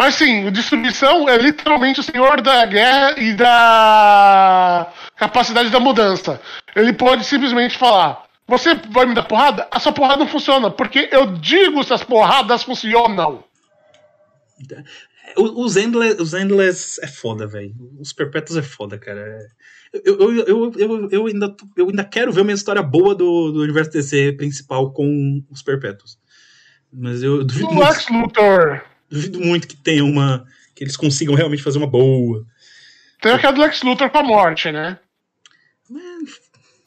Mas 0.00 0.14
sim, 0.14 0.46
o 0.46 0.50
Destruição 0.50 1.28
é 1.28 1.36
literalmente 1.36 2.00
o 2.00 2.02
senhor 2.02 2.40
da 2.40 2.64
guerra 2.64 3.20
e 3.20 3.34
da 3.34 4.90
capacidade 5.14 5.68
da 5.68 5.78
mudança. 5.78 6.40
Ele 6.74 6.94
pode 6.94 7.22
simplesmente 7.22 7.76
falar: 7.76 8.24
você 8.48 8.74
vai 8.74 9.04
me 9.04 9.14
dar 9.14 9.24
porrada? 9.24 9.68
A 9.70 9.78
sua 9.78 9.92
porrada 9.92 10.20
não 10.20 10.26
funciona, 10.26 10.70
porque 10.70 11.10
eu 11.12 11.26
digo 11.36 11.84
se 11.84 11.92
as 11.92 12.02
porradas 12.02 12.62
funcionam. 12.62 13.44
Os 15.36 15.76
Endless, 15.76 16.18
os 16.18 16.32
Endless 16.32 16.98
é 17.04 17.06
foda, 17.06 17.46
velho. 17.46 17.74
Os 18.00 18.14
Perpétuos 18.14 18.56
é 18.56 18.62
foda, 18.62 18.96
cara. 18.96 19.38
Eu, 19.92 20.18
eu, 20.18 20.46
eu, 20.46 20.72
eu, 20.78 21.08
eu, 21.10 21.26
ainda, 21.26 21.54
eu 21.76 21.88
ainda 21.90 22.04
quero 22.04 22.32
ver 22.32 22.40
uma 22.40 22.52
história 22.52 22.82
boa 22.82 23.14
do, 23.14 23.52
do 23.52 23.60
universo 23.60 23.90
DC 23.90 24.32
principal 24.32 24.94
com 24.94 25.44
os 25.50 25.62
Perpétuos. 25.62 26.18
Mas 26.90 27.22
eu 27.22 27.44
duvido. 27.44 27.78
Lex 27.78 28.08
Luthor. 28.08 28.80
Duvido 29.10 29.40
muito 29.40 29.66
que 29.66 29.76
tenha 29.76 30.04
uma. 30.04 30.44
que 30.74 30.84
eles 30.84 30.96
consigam 30.96 31.34
realmente 31.34 31.62
fazer 31.62 31.78
uma 31.78 31.86
boa. 31.86 32.46
Tem 33.20 33.32
aquela 33.32 33.52
do 33.52 33.60
Lex 33.60 33.82
Luthor 33.82 34.08
com 34.10 34.18
a 34.18 34.22
morte, 34.22 34.70
né? 34.70 34.98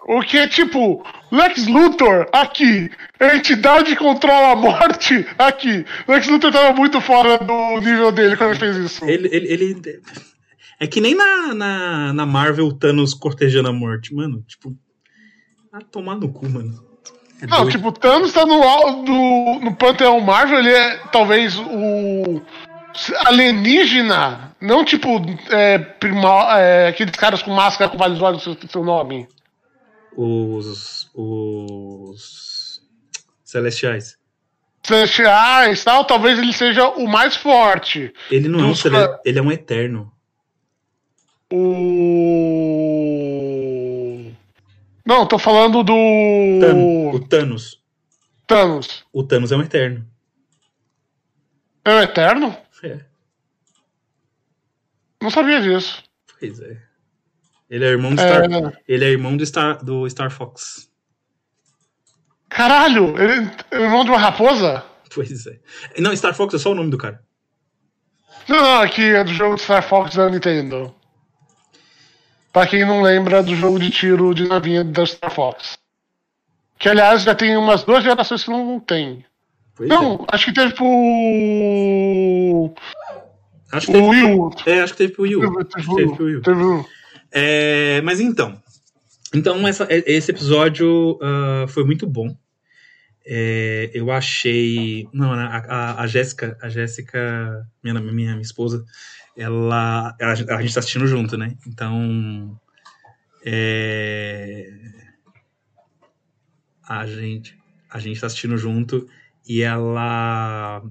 O 0.06 0.22
que 0.22 0.38
é 0.38 0.48
tipo, 0.48 1.06
Lex 1.32 1.68
Luthor, 1.68 2.28
aqui. 2.34 2.90
A 3.20 3.36
entidade 3.36 3.96
controla 3.96 4.52
a 4.52 4.56
morte, 4.56 5.26
aqui. 5.38 5.86
Lex 6.08 6.28
Luthor 6.28 6.52
tava 6.52 6.74
muito 6.76 7.00
fora 7.00 7.38
do 7.38 7.80
nível 7.80 8.12
dele 8.12 8.36
quando 8.36 8.52
ele 8.52 8.60
fez 8.60 8.78
isso. 8.78 9.06
Ele. 9.06 9.30
ele, 9.32 9.48
ele... 9.54 10.02
É 10.80 10.88
que 10.88 11.00
nem 11.00 11.16
na, 11.16 11.54
na, 11.54 12.14
na 12.14 12.26
Marvel 12.26 12.72
Thanos 12.74 13.14
cortejando 13.14 13.70
a 13.70 13.74
morte, 13.74 14.14
mano. 14.14 14.44
Tipo. 14.48 14.76
Ah, 15.72 15.82
tomar 15.82 16.16
no 16.16 16.32
cu, 16.32 16.50
mano. 16.50 16.93
Não, 17.48 17.70
tipo, 17.70 17.92
Thanos 17.92 18.34
tá 18.34 18.46
no, 18.46 19.04
no, 19.04 19.60
no 19.60 19.76
Panteão 19.76 20.20
Marvel, 20.20 20.60
ele 20.60 20.72
é 20.72 20.98
talvez 21.12 21.58
o 21.58 22.42
alienígena, 23.26 24.56
não 24.62 24.86
tipo 24.86 25.22
é, 25.50 25.78
primal, 25.78 26.58
é, 26.58 26.88
aqueles 26.88 27.16
caras 27.16 27.42
com 27.42 27.52
máscara 27.52 27.90
com 27.90 27.98
vários 27.98 28.22
olhos, 28.22 28.44
seu, 28.44 28.56
seu 28.70 28.84
nome 28.84 29.28
os, 30.16 31.10
os 31.14 32.82
Celestiais. 33.44 34.18
Celestiais, 34.84 35.84
tal, 35.84 36.06
talvez 36.06 36.38
ele 36.38 36.54
seja 36.54 36.90
o 36.90 37.08
mais 37.08 37.36
forte. 37.36 38.14
Ele 38.30 38.48
não 38.50 38.60
é 38.60 38.64
um 38.64 38.76
cele... 38.76 38.98
ele 39.24 39.40
é 39.40 39.42
um 39.42 39.52
eterno. 39.52 40.12
O 41.52 42.83
Não, 45.06 45.28
tô 45.28 45.38
falando 45.38 45.84
do 45.84 45.94
Thanos. 46.62 47.16
o 47.16 47.28
Thanos. 47.28 47.84
Thanos. 48.48 49.06
O 49.12 49.24
Thanos 49.24 49.52
é 49.52 49.58
um 49.58 49.62
eterno. 49.62 50.08
É 51.84 51.94
um 51.94 52.00
eterno? 52.02 52.56
É. 52.84 53.00
Não 55.22 55.30
sabia 55.30 55.62
disso. 55.62 56.04
Pois 56.40 56.60
é. 56.62 56.82
Ele 57.70 57.86
é 57.86 57.88
irmão 57.88 58.14
do 58.14 58.22
Star, 58.22 58.44
é... 58.44 58.78
ele 58.88 59.06
é 59.06 59.10
irmão 59.10 59.36
do 59.36 59.46
Star, 59.46 59.84
do 59.84 60.08
Star 60.10 60.30
Fox. 60.30 60.90
Caralho, 62.50 63.18
ele 63.20 63.50
é 63.72 63.82
irmão 63.82 64.04
de 64.04 64.12
uma 64.12 64.20
raposa? 64.20 64.86
Pois 65.14 65.48
é. 65.48 65.60
Não, 66.00 66.16
Star 66.16 66.34
Fox 66.34 66.54
é 66.54 66.58
só 66.58 66.72
o 66.72 66.76
nome 66.76 66.92
do 66.92 66.98
cara. 66.98 67.24
Não, 68.48 68.62
não, 68.62 68.82
aqui 68.82 69.02
é 69.02 69.24
do 69.24 69.34
jogo 69.34 69.58
Star 69.58 69.82
Fox 69.82 70.16
da 70.16 70.30
Nintendo. 70.30 70.94
Pra 72.54 72.68
quem 72.68 72.86
não 72.86 73.02
lembra 73.02 73.42
do 73.42 73.56
jogo 73.56 73.80
de 73.80 73.90
tiro 73.90 74.32
de 74.36 74.48
navinha 74.48 74.84
da 74.84 75.04
Star 75.04 75.34
Fox. 75.34 75.80
Que 76.78 76.88
aliás 76.88 77.24
já 77.24 77.34
tem 77.34 77.58
umas 77.58 77.84
duas 77.84 78.04
gerações 78.04 78.44
que 78.44 78.52
não 78.52 78.80
tem. 78.80 79.26
Pois 79.76 79.90
não, 79.90 80.14
é. 80.16 80.36
acho 80.36 80.46
que 80.46 80.54
teve 80.54 80.76
pro. 80.76 80.86
Acho 83.72 83.88
que 83.88 83.94
teve 83.94 84.06
o 84.06 84.10
Wii 84.10 84.24
U. 84.24 84.52
É, 84.68 84.82
acho 84.82 84.94
que 84.94 84.98
teve 85.00 85.14
pro 85.14 85.24
Wii 85.24 85.36
U. 85.36 85.66
Teve, 85.66 85.96
teve, 85.96 86.16
teve 86.16 86.36
U. 86.36 86.42
Teve, 86.42 86.86
é, 87.32 88.02
mas 88.04 88.20
então. 88.20 88.62
Então, 89.34 89.68
essa, 89.68 89.88
esse 89.90 90.30
episódio 90.30 91.14
uh, 91.14 91.68
foi 91.68 91.84
muito 91.84 92.06
bom. 92.06 92.36
É, 93.26 93.90
eu 93.96 94.12
achei. 94.12 95.08
Não, 95.12 95.34
a, 95.34 95.58
a, 95.58 96.04
a 96.04 96.08
Jéssica, 96.08 96.56
a 96.62 96.70
Jéssica, 96.70 97.68
minha, 97.84 98.00
minha, 98.00 98.14
minha 98.14 98.42
esposa, 98.42 98.86
ela. 99.38 100.16
A, 100.22 100.32
a 100.32 100.36
gente 100.36 100.74
tá 100.74 100.80
assistindo 100.80 101.08
junto, 101.08 101.38
né? 101.38 101.56
Então. 101.68 102.60
É, 103.46 104.70
a 106.88 107.06
gente. 107.06 107.58
A 107.90 108.00
gente 108.00 108.20
tá 108.20 108.28
assistindo 108.28 108.58
junto 108.58 109.08
e 109.48 109.62
ela 109.62 110.82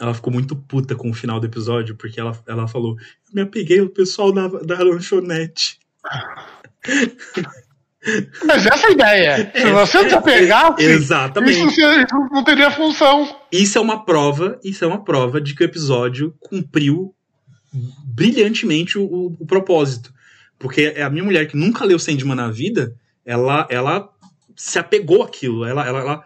ela 0.00 0.14
ficou 0.14 0.32
muito 0.32 0.54
puta 0.54 0.94
com 0.94 1.10
o 1.10 1.14
final 1.14 1.40
do 1.40 1.46
episódio, 1.46 1.96
porque 1.96 2.20
ela, 2.20 2.38
ela 2.46 2.68
falou: 2.68 2.96
Eu 2.98 3.34
me 3.34 3.42
apeguei 3.42 3.80
ao 3.80 3.88
pessoal 3.88 4.32
da, 4.32 4.46
da 4.48 4.82
lanchonete. 4.82 5.78
Mas 8.46 8.64
essa 8.66 8.86
é 8.86 8.90
a 8.90 8.92
ideia. 8.92 9.52
Se 9.52 9.70
você 9.72 10.08
se 10.08 10.14
apegasse, 10.14 10.84
Exatamente. 10.84 11.66
Isso, 11.66 11.80
não 12.30 12.44
teria 12.44 12.70
função. 12.70 13.36
Isso 13.50 13.78
é 13.78 13.80
uma 13.80 14.04
prova, 14.04 14.60
isso 14.62 14.84
é 14.84 14.86
uma 14.86 15.02
prova 15.02 15.40
de 15.40 15.56
que 15.56 15.64
o 15.64 15.66
episódio 15.66 16.32
cumpriu 16.38 17.15
brilhantemente 18.04 18.98
o, 18.98 19.36
o 19.38 19.46
propósito. 19.46 20.12
Porque 20.58 20.92
é 20.96 21.02
a 21.02 21.10
minha 21.10 21.24
mulher 21.24 21.46
que 21.46 21.56
nunca 21.56 21.84
leu 21.84 21.98
Sandman 21.98 22.34
na 22.34 22.50
vida, 22.50 22.94
ela, 23.24 23.66
ela 23.70 24.08
se 24.54 24.78
apegou 24.78 25.22
àquilo. 25.22 25.64
Ela, 25.64 25.86
ela, 25.86 26.00
ela 26.00 26.24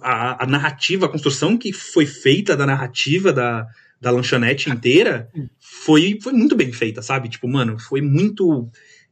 a, 0.00 0.44
a, 0.44 0.46
narrativa, 0.46 1.06
a 1.06 1.08
construção 1.08 1.58
que 1.58 1.72
foi 1.72 2.06
feita 2.06 2.56
da 2.56 2.66
narrativa 2.66 3.32
da, 3.32 3.66
da 4.00 4.10
lanchonete 4.10 4.70
inteira 4.70 5.28
foi, 5.58 6.18
foi 6.22 6.32
muito 6.32 6.54
bem 6.54 6.72
feita, 6.72 7.02
sabe? 7.02 7.28
Tipo, 7.28 7.48
mano, 7.48 7.78
foi 7.78 8.00
muito 8.00 8.68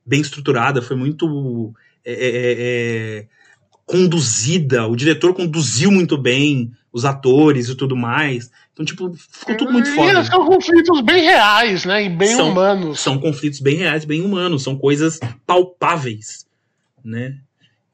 bem 0.07 0.21
estruturada, 0.21 0.83
foi 0.83 0.97
muito 0.97 1.75
é, 2.05 2.13
é, 2.13 2.55
é, 2.59 3.27
conduzida. 3.85 4.87
O 4.87 4.97
diretor 4.97 5.35
conduziu 5.35 5.91
muito 5.91 6.17
bem 6.17 6.73
os 6.93 7.05
atores 7.05 7.69
e 7.69 7.75
tudo 7.75 7.97
mais. 7.97 8.51
Então, 8.73 8.85
tipo, 8.87 9.13
ficou 9.15 9.57
tudo 9.57 9.73
muito 9.73 9.95
foda. 9.95 10.21
E 10.21 10.25
são 10.25 10.47
conflitos 10.47 11.01
bem 11.03 11.23
reais, 11.25 11.85
né? 11.85 12.05
E 12.05 12.09
bem 12.09 12.35
São- 12.35 12.51
humanos. 12.51 13.01
São 13.01 13.19
conflitos 13.19 13.61
bem 13.61 13.77
reais, 13.77 14.05
bem 14.05 14.23
humanos, 14.23 14.63
são 14.63 14.77
coisas 14.79 15.21
palpáveis, 15.47 16.47
né? 17.05 17.37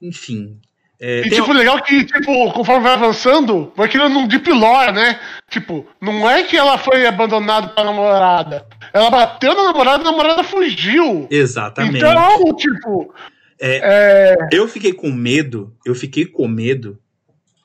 Enfim. 0.01 0.59
É, 1.01 1.21
E, 1.21 1.31
tipo, 1.31 1.53
legal 1.53 1.81
que, 1.83 2.05
tipo, 2.05 2.53
conforme 2.53 2.83
vai 2.83 2.95
avançando, 2.95 3.73
vai 3.77 3.89
criando 3.89 4.19
um 4.19 4.27
deep 4.27 4.51
lore, 4.53 4.93
né? 4.93 5.21
Tipo, 5.49 5.87
não 6.01 6.29
é 6.29 6.43
que 6.43 6.57
ela 6.57 6.77
foi 6.79 7.07
abandonada 7.07 7.69
pela 7.69 7.87
namorada. 7.87 8.67
Ela 8.93 9.09
bateu 9.11 9.55
na 9.55 9.65
namorada, 9.65 10.03
a 10.03 10.11
namorada 10.11 10.43
fugiu. 10.43 11.27
Exatamente. 11.31 11.99
Então, 11.99 12.57
tipo, 12.57 13.15
É, 13.61 14.37
Eu 14.53 14.69
fiquei 14.69 14.93
com 14.93 15.11
medo, 15.11 15.73
eu 15.85 15.95
fiquei 15.95 16.25
com 16.25 16.47
medo, 16.47 16.97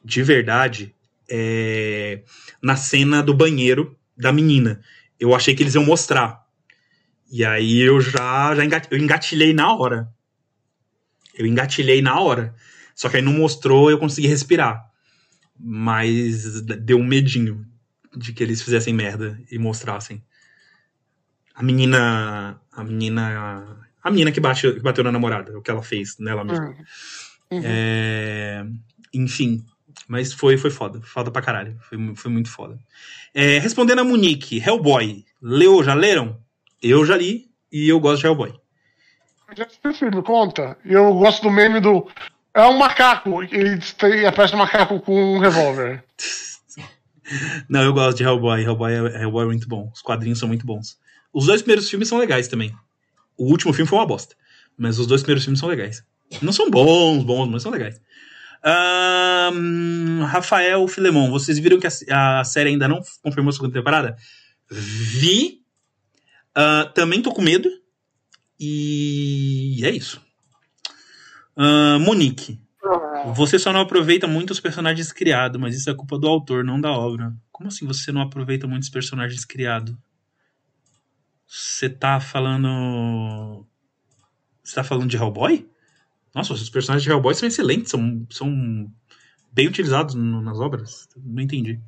de 0.04 0.24
verdade, 0.24 0.94
é, 1.30 2.20
na 2.64 2.76
cena 2.78 3.22
do 3.22 3.34
banheiro 3.34 3.96
da 4.18 4.32
menina. 4.32 4.82
Eu 5.20 5.36
achei 5.36 5.54
que 5.54 5.62
eles 5.62 5.76
iam 5.76 5.84
mostrar. 5.86 6.42
E 7.30 7.44
aí 7.44 7.82
eu 7.82 8.00
já, 8.00 8.56
já 8.56 8.64
engat- 8.64 8.88
eu 8.90 8.98
engatilhei 8.98 9.54
na 9.54 9.76
hora. 9.76 10.08
Eu 11.36 11.46
engatilhei 11.46 12.02
na 12.02 12.20
hora. 12.20 12.56
Só 12.96 13.10
que 13.10 13.18
aí 13.18 13.22
não 13.22 13.34
mostrou, 13.34 13.92
eu 13.92 13.98
consegui 13.98 14.28
respirar. 14.28 14.82
Mas 15.60 16.62
deu 16.62 16.98
um 16.98 17.04
medinho 17.06 17.66
de 18.16 18.32
que 18.34 18.42
eles 18.44 18.62
fizessem 18.62 18.94
merda 18.94 19.40
e 19.52 19.58
mostrassem. 19.58 20.24
A 21.56 21.62
menina. 21.64 22.62
A 22.72 22.84
menina. 22.84 23.80
A 24.04 24.12
menina 24.12 24.32
que, 24.32 24.40
bate, 24.40 24.72
que 24.74 24.80
bateu 24.80 25.04
na 25.04 25.12
namorada, 25.12 25.58
o 25.58 25.62
que 25.62 25.72
ela 25.72 25.82
fez 25.82 26.18
nela 26.20 26.44
mesma. 26.44 26.76
Uhum. 27.50 27.62
É, 27.64 28.66
enfim, 29.14 29.64
mas 30.08 30.34
foi, 30.34 30.58
foi 30.58 30.70
foda. 30.70 31.02
Foda 31.02 31.32
pra 31.32 31.42
caralho. 31.42 31.78
Foi, 31.82 31.98
foi 32.16 32.32
muito 32.32 32.50
foda. 32.50 32.78
É, 33.34 33.58
respondendo 33.60 34.00
a 34.00 34.04
Monique, 34.04 34.60
Hellboy. 34.60 35.26
Leu, 35.42 35.84
já 35.84 35.94
leram? 35.94 36.40
Eu 36.82 37.06
já 37.06 37.18
li 37.18 37.50
e 37.72 37.90
eu 37.90 38.00
gosto 38.00 38.22
de 38.22 38.28
Hellboy. 38.28 38.54
já 39.56 39.68
me 40.10 40.24
conta. 40.24 40.78
Eu 40.86 41.14
gosto 41.14 41.42
do 41.44 41.50
meme 41.50 41.80
do. 41.80 42.08
É 42.54 42.66
um 42.68 42.78
macaco. 42.78 43.42
Ele 43.44 43.80
tem, 43.98 44.26
aparece 44.26 44.56
um 44.56 44.60
macaco 44.60 45.00
com 45.00 45.36
um 45.36 45.40
revólver. 45.40 46.04
Não, 47.70 47.82
eu 47.84 47.94
gosto 47.94 48.18
de 48.18 48.24
Hellboy. 48.24 48.62
Hellboy 48.62 48.94
é, 48.94 49.22
Hellboy 49.24 49.44
é 49.44 49.48
muito 49.48 49.68
bom. 49.68 49.90
Os 49.94 50.02
quadrinhos 50.02 50.40
são 50.40 50.48
muito 50.48 50.66
bons. 50.66 50.98
Os 51.34 51.48
dois 51.48 51.62
primeiros 51.62 51.90
filmes 51.90 52.08
são 52.08 52.18
legais 52.18 52.48
também. 52.48 52.76
O 53.38 53.46
último 53.46 53.74
filme 53.74 53.90
foi 53.90 53.98
uma 53.98 54.06
bosta. 54.06 54.36
Mas 54.78 55.00
os 55.00 55.08
dois 55.08 55.22
primeiros 55.22 55.44
filmes 55.44 55.60
são 55.60 55.70
legais. 55.70 56.04
Não 56.42 56.52
são 56.52 56.70
bons, 56.70 57.24
bons, 57.24 57.48
mas 57.48 57.64
são 57.64 57.72
legais. 57.72 58.00
Rafael 60.26 60.88
Filemon, 60.88 61.30
vocês 61.30 61.60
viram 61.60 61.80
que 61.80 61.88
a, 61.88 62.40
a 62.40 62.44
série 62.44 62.70
ainda 62.70 62.88
não 62.88 63.02
confirmou 63.22 63.50
a 63.50 63.54
segunda 63.54 63.74
temporada? 63.74 64.16
Vi. 64.70 65.62
Ah, 66.56 66.92
também 66.94 67.22
tô 67.22 67.32
com 67.34 67.42
medo. 67.42 67.70
E 68.60 69.82
é 69.84 69.90
isso. 69.90 70.22
Ah, 71.56 71.98
Monique, 72.00 72.60
você 73.34 73.60
só 73.60 73.72
não 73.74 73.82
aproveita 73.82 74.28
muito 74.28 74.52
os 74.52 74.60
personagens 74.60 75.12
criados, 75.12 75.60
mas 75.60 75.76
isso 75.76 75.90
é 75.90 75.94
culpa 75.94 76.18
do 76.18 76.28
autor, 76.28 76.64
não 76.64 76.80
da 76.80 76.92
obra. 76.92 77.34
Como 77.52 77.68
assim 77.68 77.86
você 77.86 78.12
não 78.12 78.22
aproveita 78.22 78.68
muitos 78.68 78.90
personagens 78.90 79.46
criados? 79.46 79.96
Você 81.48 81.90
tá 81.90 82.20
falando. 82.20 83.66
Você 84.64 84.76
tá 84.76 84.84
falando 84.84 85.10
de 85.10 85.18
Hellboy? 85.18 85.70
Nossa, 86.34 86.54
os 86.54 86.70
personagens 86.70 87.04
de 87.04 87.10
Hellboy 87.10 87.34
são 87.36 87.48
excelentes, 87.48 87.92
são, 87.92 88.26
são 88.30 88.92
bem 89.52 89.68
utilizados 89.68 90.16
no- 90.16 90.42
nas 90.42 90.60
obras. 90.60 91.08
Não 91.16 91.44
entendi. 91.44 91.80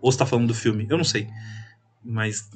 Ou 0.00 0.10
você 0.10 0.18
tá 0.18 0.26
falando 0.26 0.48
do 0.48 0.54
filme? 0.54 0.86
Eu 0.90 0.96
não 0.96 1.04
sei. 1.04 1.28
Mas. 2.04 2.50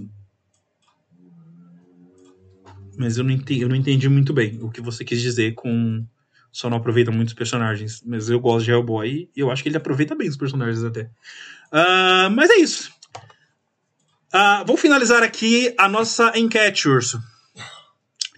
Mas 2.98 3.16
eu 3.18 3.24
não 3.24 3.31
entendi, 3.31 3.60
eu 3.60 3.68
não 3.68 3.77
entendi 3.77 4.09
muito 4.09 4.32
bem 4.32 4.59
o 4.62 4.70
que 4.70 4.81
você 4.81 5.05
quis 5.05 5.20
dizer 5.20 5.55
com 5.55 6.05
só 6.51 6.70
não 6.70 6.78
aproveita 6.78 7.10
muitos 7.12 7.35
personagens. 7.35 8.02
Mas 8.05 8.31
eu 8.31 8.40
gosto 8.40 8.64
de 8.64 8.70
Hellboy 8.70 9.28
e 9.36 9.40
eu 9.40 9.51
acho 9.51 9.62
que 9.62 9.68
ele 9.68 9.77
aproveita 9.77 10.14
bem 10.14 10.28
os 10.28 10.36
personagens 10.39 10.82
até. 10.82 11.10
Ah, 11.70 12.31
mas 12.31 12.48
é 12.51 12.56
isso. 12.56 12.90
Ah, 14.32 14.64
vou 14.66 14.77
finalizar 14.77 15.23
aqui 15.23 15.74
a 15.78 15.89
nossa 15.89 16.32
enquete, 16.36 16.89
Urso. 16.89 17.23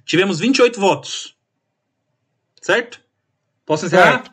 Tivemos 0.05 0.41
28 0.41 0.81
votos. 0.81 1.37
Certo? 2.69 3.01
Posso 3.65 3.87
encerrar? 3.87 4.25
Certo. 4.25 4.31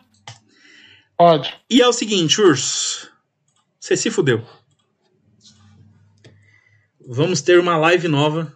Pode. 1.18 1.57
E 1.70 1.82
é 1.82 1.88
o 1.88 1.94
seguinte, 1.94 2.41
Urso. 2.41 3.10
Você 3.80 3.95
se 3.95 4.12
fudeu. 4.12 4.45
Vamos 7.07 7.41
ter 7.41 7.62
uma 7.62 7.78
live 7.78 8.10
nova 8.10 8.53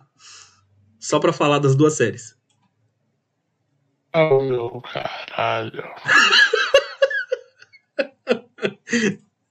só 1.00 1.18
pra 1.18 1.32
falar 1.32 1.60
das 1.60 1.78
duas 1.78 1.94
séries. 1.94 2.36
Oh, 4.14 4.42
meu 4.42 4.82
caralho. 4.82 5.82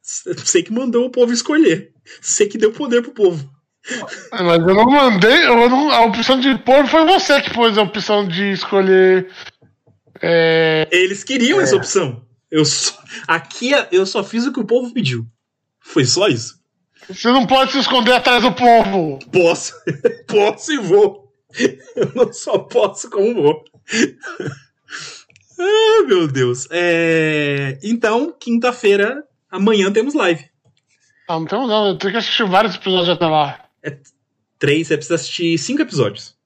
Você 0.02 0.62
que 0.62 0.74
mandou 0.74 1.06
o 1.06 1.10
povo 1.10 1.32
escolher. 1.32 1.94
Você 2.20 2.46
que 2.46 2.58
deu 2.58 2.74
poder 2.74 3.00
pro 3.00 3.12
povo. 3.12 3.50
Mas 4.30 4.58
eu 4.58 4.74
não 4.74 4.90
mandei. 4.90 5.46
Eu 5.46 5.70
não, 5.70 5.90
a 5.90 6.02
opção 6.02 6.38
de 6.38 6.58
pôr 6.58 6.86
foi 6.86 7.06
você 7.06 7.40
que 7.40 7.54
pôs 7.54 7.78
a 7.78 7.82
opção 7.82 8.28
de 8.28 8.52
escolher. 8.52 9.32
É, 10.22 10.88
Eles 10.90 11.22
queriam 11.24 11.60
essa 11.60 11.76
opção. 11.76 12.24
Eu 12.50 12.64
só, 12.64 12.98
aqui 13.26 13.70
eu 13.92 14.06
só 14.06 14.24
fiz 14.24 14.46
o 14.46 14.52
que 14.52 14.60
o 14.60 14.64
povo 14.66 14.92
pediu. 14.92 15.26
Foi 15.80 16.04
só 16.04 16.28
isso. 16.28 16.58
você 17.08 17.28
não 17.28 17.46
pode 17.46 17.72
se 17.72 17.78
esconder 17.78 18.12
atrás 18.12 18.42
do 18.42 18.52
povo. 18.52 19.18
Posso, 19.32 19.74
posso 20.26 20.72
e 20.72 20.78
vou. 20.78 21.32
Eu 21.96 22.12
não 22.14 22.32
só 22.32 22.58
posso 22.58 23.10
como 23.10 23.34
vou. 23.34 23.64
ah, 25.58 26.02
meu 26.06 26.28
Deus. 26.28 26.66
É, 26.70 27.78
Então, 27.82 28.34
quinta-feira, 28.38 29.24
amanhã 29.50 29.92
temos 29.92 30.14
live. 30.14 30.44
Não, 31.28 31.40
não 31.40 31.46
temos 31.46 31.68
não. 31.68 31.88
Eu 31.88 31.98
tenho 31.98 32.12
que 32.12 32.18
assistir 32.18 32.46
vários 32.46 32.74
episódios 32.74 33.10
até 33.10 33.26
lá. 33.26 33.64
Três, 34.58 34.88
você 34.88 34.96
precisa 34.96 35.14
assistir 35.14 35.58
cinco 35.58 35.82
episódios. 35.82 36.37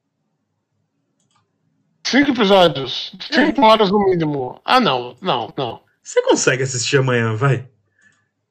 Cinco 2.05 2.31
episódios. 2.33 3.13
Cinco 3.31 3.63
horas 3.63 3.91
no 3.91 4.05
mínimo. 4.05 4.61
Ah, 4.65 4.81
não. 4.81 5.17
Não, 5.21 5.53
não. 5.57 5.81
Você 6.03 6.21
consegue 6.23 6.63
assistir 6.63 6.99
amanhã, 6.99 7.35
vai? 7.37 7.65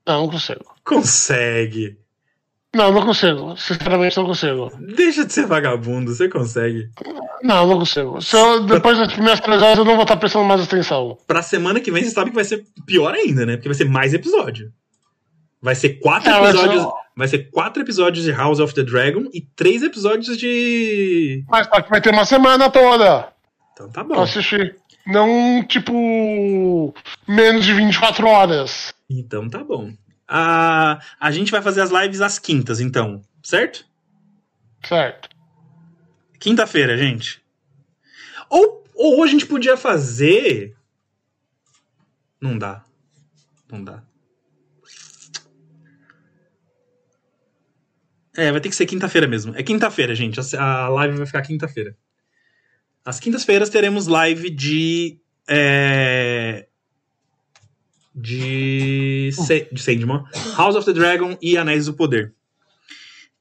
Não, 0.08 0.22
não 0.22 0.30
consigo. 0.30 0.66
Consegue. 0.86 1.98
Não, 2.74 2.92
não 2.92 3.06
consigo. 3.06 3.56
Sinceramente, 3.58 4.16
não 4.18 4.26
consigo. 4.26 4.72
Deixa 4.96 5.26
de 5.26 5.34
ser 5.34 5.46
vagabundo, 5.46 6.16
você 6.16 6.30
consegue. 6.30 6.90
Não, 7.44 7.68
não 7.68 7.80
consigo. 7.80 8.22
Se 8.22 8.36
eu, 8.38 8.64
depois 8.64 8.98
das 8.98 9.12
primeiras 9.12 9.42
três 9.42 9.62
horas 9.62 9.78
eu 9.78 9.84
não 9.86 9.96
vou 9.96 10.04
estar 10.04 10.16
prestando 10.16 10.46
mais 10.46 10.62
atenção. 10.62 11.18
Pra 11.28 11.42
semana 11.42 11.82
que 11.82 11.92
vem, 11.92 12.04
você 12.04 12.12
sabe 12.12 12.30
que 12.30 12.36
vai 12.36 12.46
ser 12.46 12.64
pior 12.86 13.14
ainda, 13.14 13.46
né? 13.46 13.58
Porque 13.58 13.68
vai 13.68 13.76
ser 13.78 13.90
mais 13.90 14.14
episódio. 14.14 14.72
Vai 15.62 15.76
ser 15.76 16.00
quatro 16.00 16.32
É, 16.32 16.50
episódios. 16.50 16.84
eu- 16.84 16.94
Vai 17.14 17.28
ser 17.28 17.52
quatro 17.52 17.84
episódios 17.84 18.24
de 18.24 18.32
House 18.32 18.60
of 18.62 18.74
the 18.74 18.84
Dragon 18.84 19.26
e 19.34 19.42
três 19.42 19.84
episódios 19.84 20.38
de. 20.38 21.44
Mas 21.50 21.68
vai 21.90 22.00
ter 22.00 22.10
uma 22.10 22.24
semana 22.24 22.70
toda 22.72 23.28
Então 23.82 23.90
tá 23.90 24.04
pra 24.06 24.16
bom. 24.18 24.22
assistir. 24.22 24.78
Não, 25.08 25.64
tipo, 25.64 26.94
menos 27.28 27.66
de 27.66 27.74
24 27.74 28.28
horas. 28.28 28.94
Então 29.10 29.50
tá 29.50 29.64
bom. 29.64 29.94
A, 30.28 31.00
a 31.20 31.32
gente 31.32 31.52
vai 31.52 31.62
fazer 31.62 31.82
as 31.82 31.90
lives 31.90 32.22
às 32.22 32.38
quintas, 32.38 32.80
então. 32.80 33.24
Certo? 33.42 33.86
Certo. 34.86 35.30
Quinta-feira, 36.40 36.98
gente. 36.98 37.42
Ou, 38.50 38.84
ou 38.94 39.24
a 39.24 39.28
gente 39.28 39.46
podia 39.46 39.76
fazer. 39.76 40.76
Não 42.40 42.58
dá. 42.58 42.84
Não 43.72 43.84
dá. 43.84 44.04
É, 48.38 48.52
vai 48.52 48.62
ter 48.62 48.70
que 48.70 48.76
ser 48.76 48.86
quinta-feira 48.86 49.28
mesmo. 49.28 49.56
É 49.56 49.64
quinta-feira, 49.64 50.16
gente. 50.16 50.40
A 50.56 50.88
live 50.88 51.18
vai 51.18 51.26
ficar 51.26 51.42
quinta-feira. 51.42 51.96
Às 53.04 53.20
quintas-feiras 53.20 53.70
teremos 53.70 54.08
live 54.08 54.50
de. 54.50 55.20
É, 55.48 56.68
de. 58.14 59.30
De 59.72 59.82
Sandman, 59.82 60.24
House 60.58 60.76
of 60.76 60.86
the 60.86 60.94
Dragon 60.94 61.38
e 61.42 61.58
Anéis 61.58 61.86
do 61.86 61.94
Poder. 61.94 62.34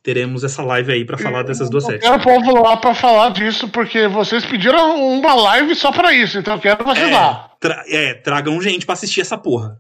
Teremos 0.03 0.45
essa 0.45 0.63
live 0.63 0.93
aí 0.93 1.05
pra 1.05 1.19
falar 1.19 1.43
dessas 1.43 1.69
duas 1.69 1.85
Eu 1.85 1.91
séries. 1.91 2.03
quero 2.09 2.17
o 2.19 2.23
povo 2.25 2.63
lá 2.63 2.75
pra 2.79 2.95
falar 2.95 3.31
disso, 3.35 3.69
porque 3.69 4.09
vocês 4.09 4.47
pediram 4.47 4.99
uma 5.19 5.35
live 5.35 5.75
só 5.75 5.93
pra 5.93 6.15
isso, 6.15 6.39
então 6.39 6.55
eu 6.55 6.61
quero 6.61 6.83
vocês 6.83 7.07
É, 7.07 7.13
lá. 7.13 7.51
tra- 7.61 7.85
é, 7.87 8.15
tragam 8.15 8.59
gente 8.63 8.87
pra 8.87 8.95
assistir 8.95 9.21
essa 9.21 9.37
porra. 9.37 9.77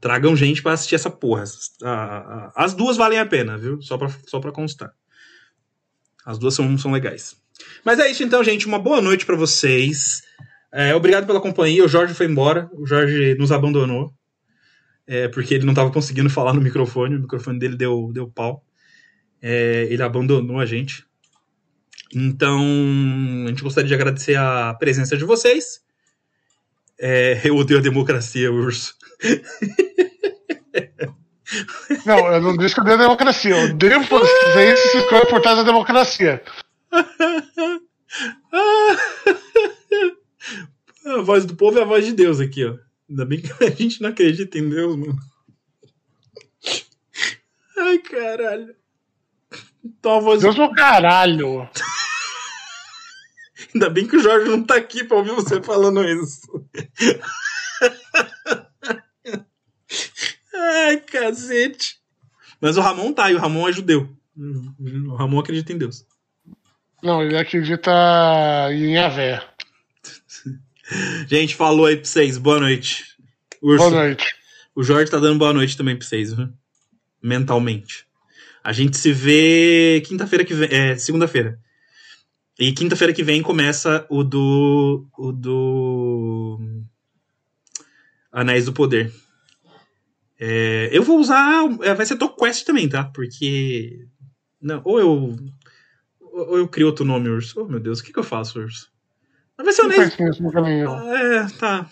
Tragam 0.00 0.34
gente 0.34 0.60
para 0.60 0.72
assistir 0.72 0.96
essa 0.96 1.08
porra. 1.10 1.44
As 2.56 2.74
duas 2.74 2.96
valem 2.96 3.18
a 3.20 3.26
pena, 3.26 3.56
viu? 3.56 3.80
Só 3.80 3.96
pra, 3.96 4.08
só 4.26 4.40
pra 4.40 4.50
constar. 4.50 4.90
As 6.28 6.38
duas 6.38 6.52
são, 6.52 6.76
são 6.76 6.92
legais. 6.92 7.34
Mas 7.82 7.98
é 7.98 8.10
isso 8.10 8.22
então, 8.22 8.44
gente. 8.44 8.66
Uma 8.66 8.78
boa 8.78 9.00
noite 9.00 9.24
para 9.24 9.34
vocês. 9.34 10.20
É, 10.70 10.94
obrigado 10.94 11.26
pela 11.26 11.40
companhia. 11.40 11.82
O 11.82 11.88
Jorge 11.88 12.12
foi 12.12 12.26
embora. 12.26 12.68
O 12.74 12.86
Jorge 12.86 13.34
nos 13.36 13.50
abandonou. 13.50 14.12
É, 15.06 15.26
porque 15.28 15.54
ele 15.54 15.64
não 15.64 15.72
estava 15.72 15.90
conseguindo 15.90 16.28
falar 16.28 16.52
no 16.52 16.60
microfone. 16.60 17.16
O 17.16 17.20
microfone 17.22 17.58
dele 17.58 17.76
deu, 17.76 18.10
deu 18.12 18.28
pau. 18.28 18.62
É, 19.40 19.86
ele 19.88 20.02
abandonou 20.02 20.60
a 20.60 20.66
gente. 20.66 21.02
Então, 22.14 22.60
a 23.46 23.48
gente 23.48 23.62
gostaria 23.62 23.88
de 23.88 23.94
agradecer 23.94 24.36
a 24.36 24.74
presença 24.74 25.16
de 25.16 25.24
vocês. 25.24 25.80
É, 27.00 27.40
eu 27.42 27.56
odeio 27.56 27.80
a 27.80 27.82
democracia, 27.82 28.52
Urso. 28.52 28.94
Não, 32.04 32.32
eu 32.32 32.40
não 32.40 32.56
disse 32.56 32.74
que 32.74 32.80
eu 32.80 32.84
odeio 32.84 32.98
a 32.98 33.02
democracia. 33.02 33.56
Eu 33.56 33.70
odeio 33.70 34.02
vocês 34.02 34.80
se 34.80 34.98
escolhem 34.98 35.26
por 35.26 35.40
trás 35.40 35.56
da 35.56 35.62
democracia. 35.62 36.42
A 41.04 41.22
voz 41.22 41.46
do 41.46 41.56
povo 41.56 41.78
é 41.78 41.82
a 41.82 41.86
voz 41.86 42.04
de 42.04 42.12
Deus 42.12 42.38
aqui, 42.38 42.64
ó. 42.66 42.76
Ainda 43.08 43.24
bem 43.24 43.40
que 43.40 43.64
a 43.64 43.70
gente 43.70 44.02
não 44.02 44.10
acredita 44.10 44.58
em 44.58 44.68
Deus, 44.68 44.94
mano. 44.94 45.16
Ai, 47.78 47.98
caralho. 47.98 48.74
Então 49.82 50.18
a 50.18 50.20
voz. 50.20 50.42
Deus 50.42 50.54
do 50.54 50.70
caralho. 50.72 51.68
Ainda 53.74 53.88
bem 53.88 54.06
que 54.06 54.16
o 54.16 54.20
Jorge 54.20 54.50
não 54.50 54.62
tá 54.62 54.76
aqui 54.76 55.04
pra 55.04 55.16
ouvir 55.16 55.32
você 55.32 55.62
falando 55.62 56.04
isso. 56.04 56.42
Ai, 60.58 60.96
cacete. 61.00 61.98
Mas 62.60 62.76
o 62.76 62.80
Ramon 62.80 63.12
tá, 63.12 63.30
e 63.30 63.34
o 63.34 63.38
Ramon 63.38 63.68
é 63.68 63.72
judeu. 63.72 64.08
O 64.36 65.14
Ramon 65.14 65.38
acredita 65.38 65.72
em 65.72 65.78
Deus. 65.78 66.04
Não, 67.02 67.22
ele 67.22 67.36
acredita 67.36 67.92
em 68.72 68.98
Avé. 68.98 69.40
Gente, 71.28 71.54
falou 71.54 71.86
aí 71.86 71.96
pra 71.96 72.04
vocês. 72.04 72.38
Boa 72.38 72.58
noite. 72.58 73.04
Urso. 73.62 73.88
Boa 73.88 74.04
noite. 74.04 74.26
O 74.74 74.82
Jorge 74.82 75.10
tá 75.10 75.18
dando 75.18 75.38
boa 75.38 75.52
noite 75.52 75.76
também 75.76 75.96
pra 75.96 76.06
vocês, 76.06 76.32
viu? 76.32 76.48
Mentalmente. 77.22 78.06
A 78.64 78.72
gente 78.72 78.96
se 78.96 79.12
vê 79.12 80.02
quinta-feira 80.06 80.44
que 80.44 80.54
vem. 80.54 80.68
É, 80.70 80.96
segunda-feira. 80.96 81.58
E 82.58 82.72
quinta-feira 82.72 83.12
que 83.12 83.22
vem 83.22 83.42
começa 83.42 84.04
o 84.08 84.24
do. 84.24 85.06
O 85.16 85.32
do. 85.32 86.58
Anéis 88.32 88.64
do 88.66 88.72
Poder. 88.72 89.12
É, 90.38 90.88
eu 90.92 91.02
vou 91.02 91.18
usar. 91.18 91.64
É, 91.82 91.94
vai 91.94 92.06
ser 92.06 92.16
Top 92.16 92.36
Quest 92.38 92.64
também, 92.64 92.88
tá? 92.88 93.04
Porque. 93.04 94.06
Não, 94.60 94.80
ou 94.84 95.00
eu. 95.00 95.36
Ou 96.20 96.58
eu 96.58 96.68
crio 96.68 96.86
outro 96.86 97.04
nome, 97.04 97.28
Urso. 97.28 97.60
Oh, 97.60 97.68
meu 97.68 97.80
Deus, 97.80 97.98
o 97.98 98.04
que, 98.04 98.12
que 98.12 98.18
eu 98.18 98.24
faço, 98.24 98.60
Urso? 98.60 98.90
Vai 99.56 99.72
ser 99.72 99.82
honesto. 99.82 100.22
É, 101.08 101.46
tá. 101.58 101.90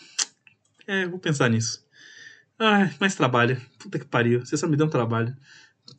É, 0.86 1.06
vou 1.08 1.18
pensar 1.18 1.50
nisso. 1.50 1.84
Ai, 2.58 2.94
mais 3.00 3.16
trabalho. 3.16 3.60
Puta 3.78 3.98
que 3.98 4.04
pariu. 4.04 4.40
Vocês 4.44 4.60
só 4.60 4.68
me 4.68 4.76
dão 4.76 4.88
trabalho. 4.88 5.36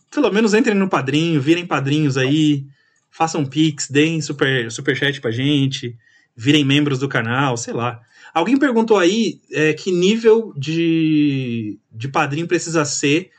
Pelo 0.09 0.31
menos 0.31 0.53
entrem 0.53 0.75
no 0.75 0.89
padrinho, 0.89 1.41
virem 1.41 1.65
padrinhos 1.65 2.17
aí. 2.17 2.65
Façam 3.11 3.45
pix, 3.45 3.89
deem 3.89 4.21
super, 4.21 4.71
superchat 4.71 5.19
pra 5.19 5.31
gente. 5.31 5.97
Virem 6.35 6.63
membros 6.63 6.99
do 6.99 7.09
canal, 7.09 7.57
sei 7.57 7.73
lá. 7.73 7.99
Alguém 8.38 8.55
perguntou 8.55 8.99
aí 8.99 9.41
é, 9.51 9.73
que 9.73 9.91
nível 9.91 10.53
de, 10.55 11.80
de 11.91 12.07
padrinho 12.07 12.47
precisa 12.47 12.85
ser 12.85 13.31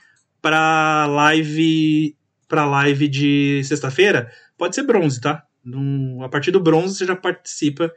para 0.42 1.06
live 1.06 2.16
para 2.48 2.64
live 2.64 3.06
de 3.06 3.62
sexta-feira. 3.62 4.28
Pode 4.56 4.74
ser 4.74 4.82
bronze, 4.82 5.20
tá? 5.20 5.44
A 6.24 6.28
partir 6.28 6.50
do 6.50 6.58
bronze 6.58 6.96
você 6.96 7.04
já 7.04 7.14
participa 7.14 7.92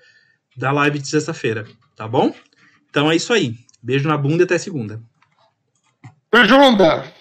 da 0.55 0.71
live 0.71 0.99
de 0.99 1.07
sexta-feira, 1.07 1.65
tá 1.95 2.07
bom? 2.07 2.35
Então 2.91 3.09
é 3.09 3.15
isso 3.15 3.33
aí. 3.33 3.55
Beijo 3.81 4.07
na 4.07 4.15
bunda 4.15 4.43
e 4.43 4.45
até 4.45 4.59
segunda. 4.59 5.01
Beijo, 6.31 6.55
bunda! 6.55 7.11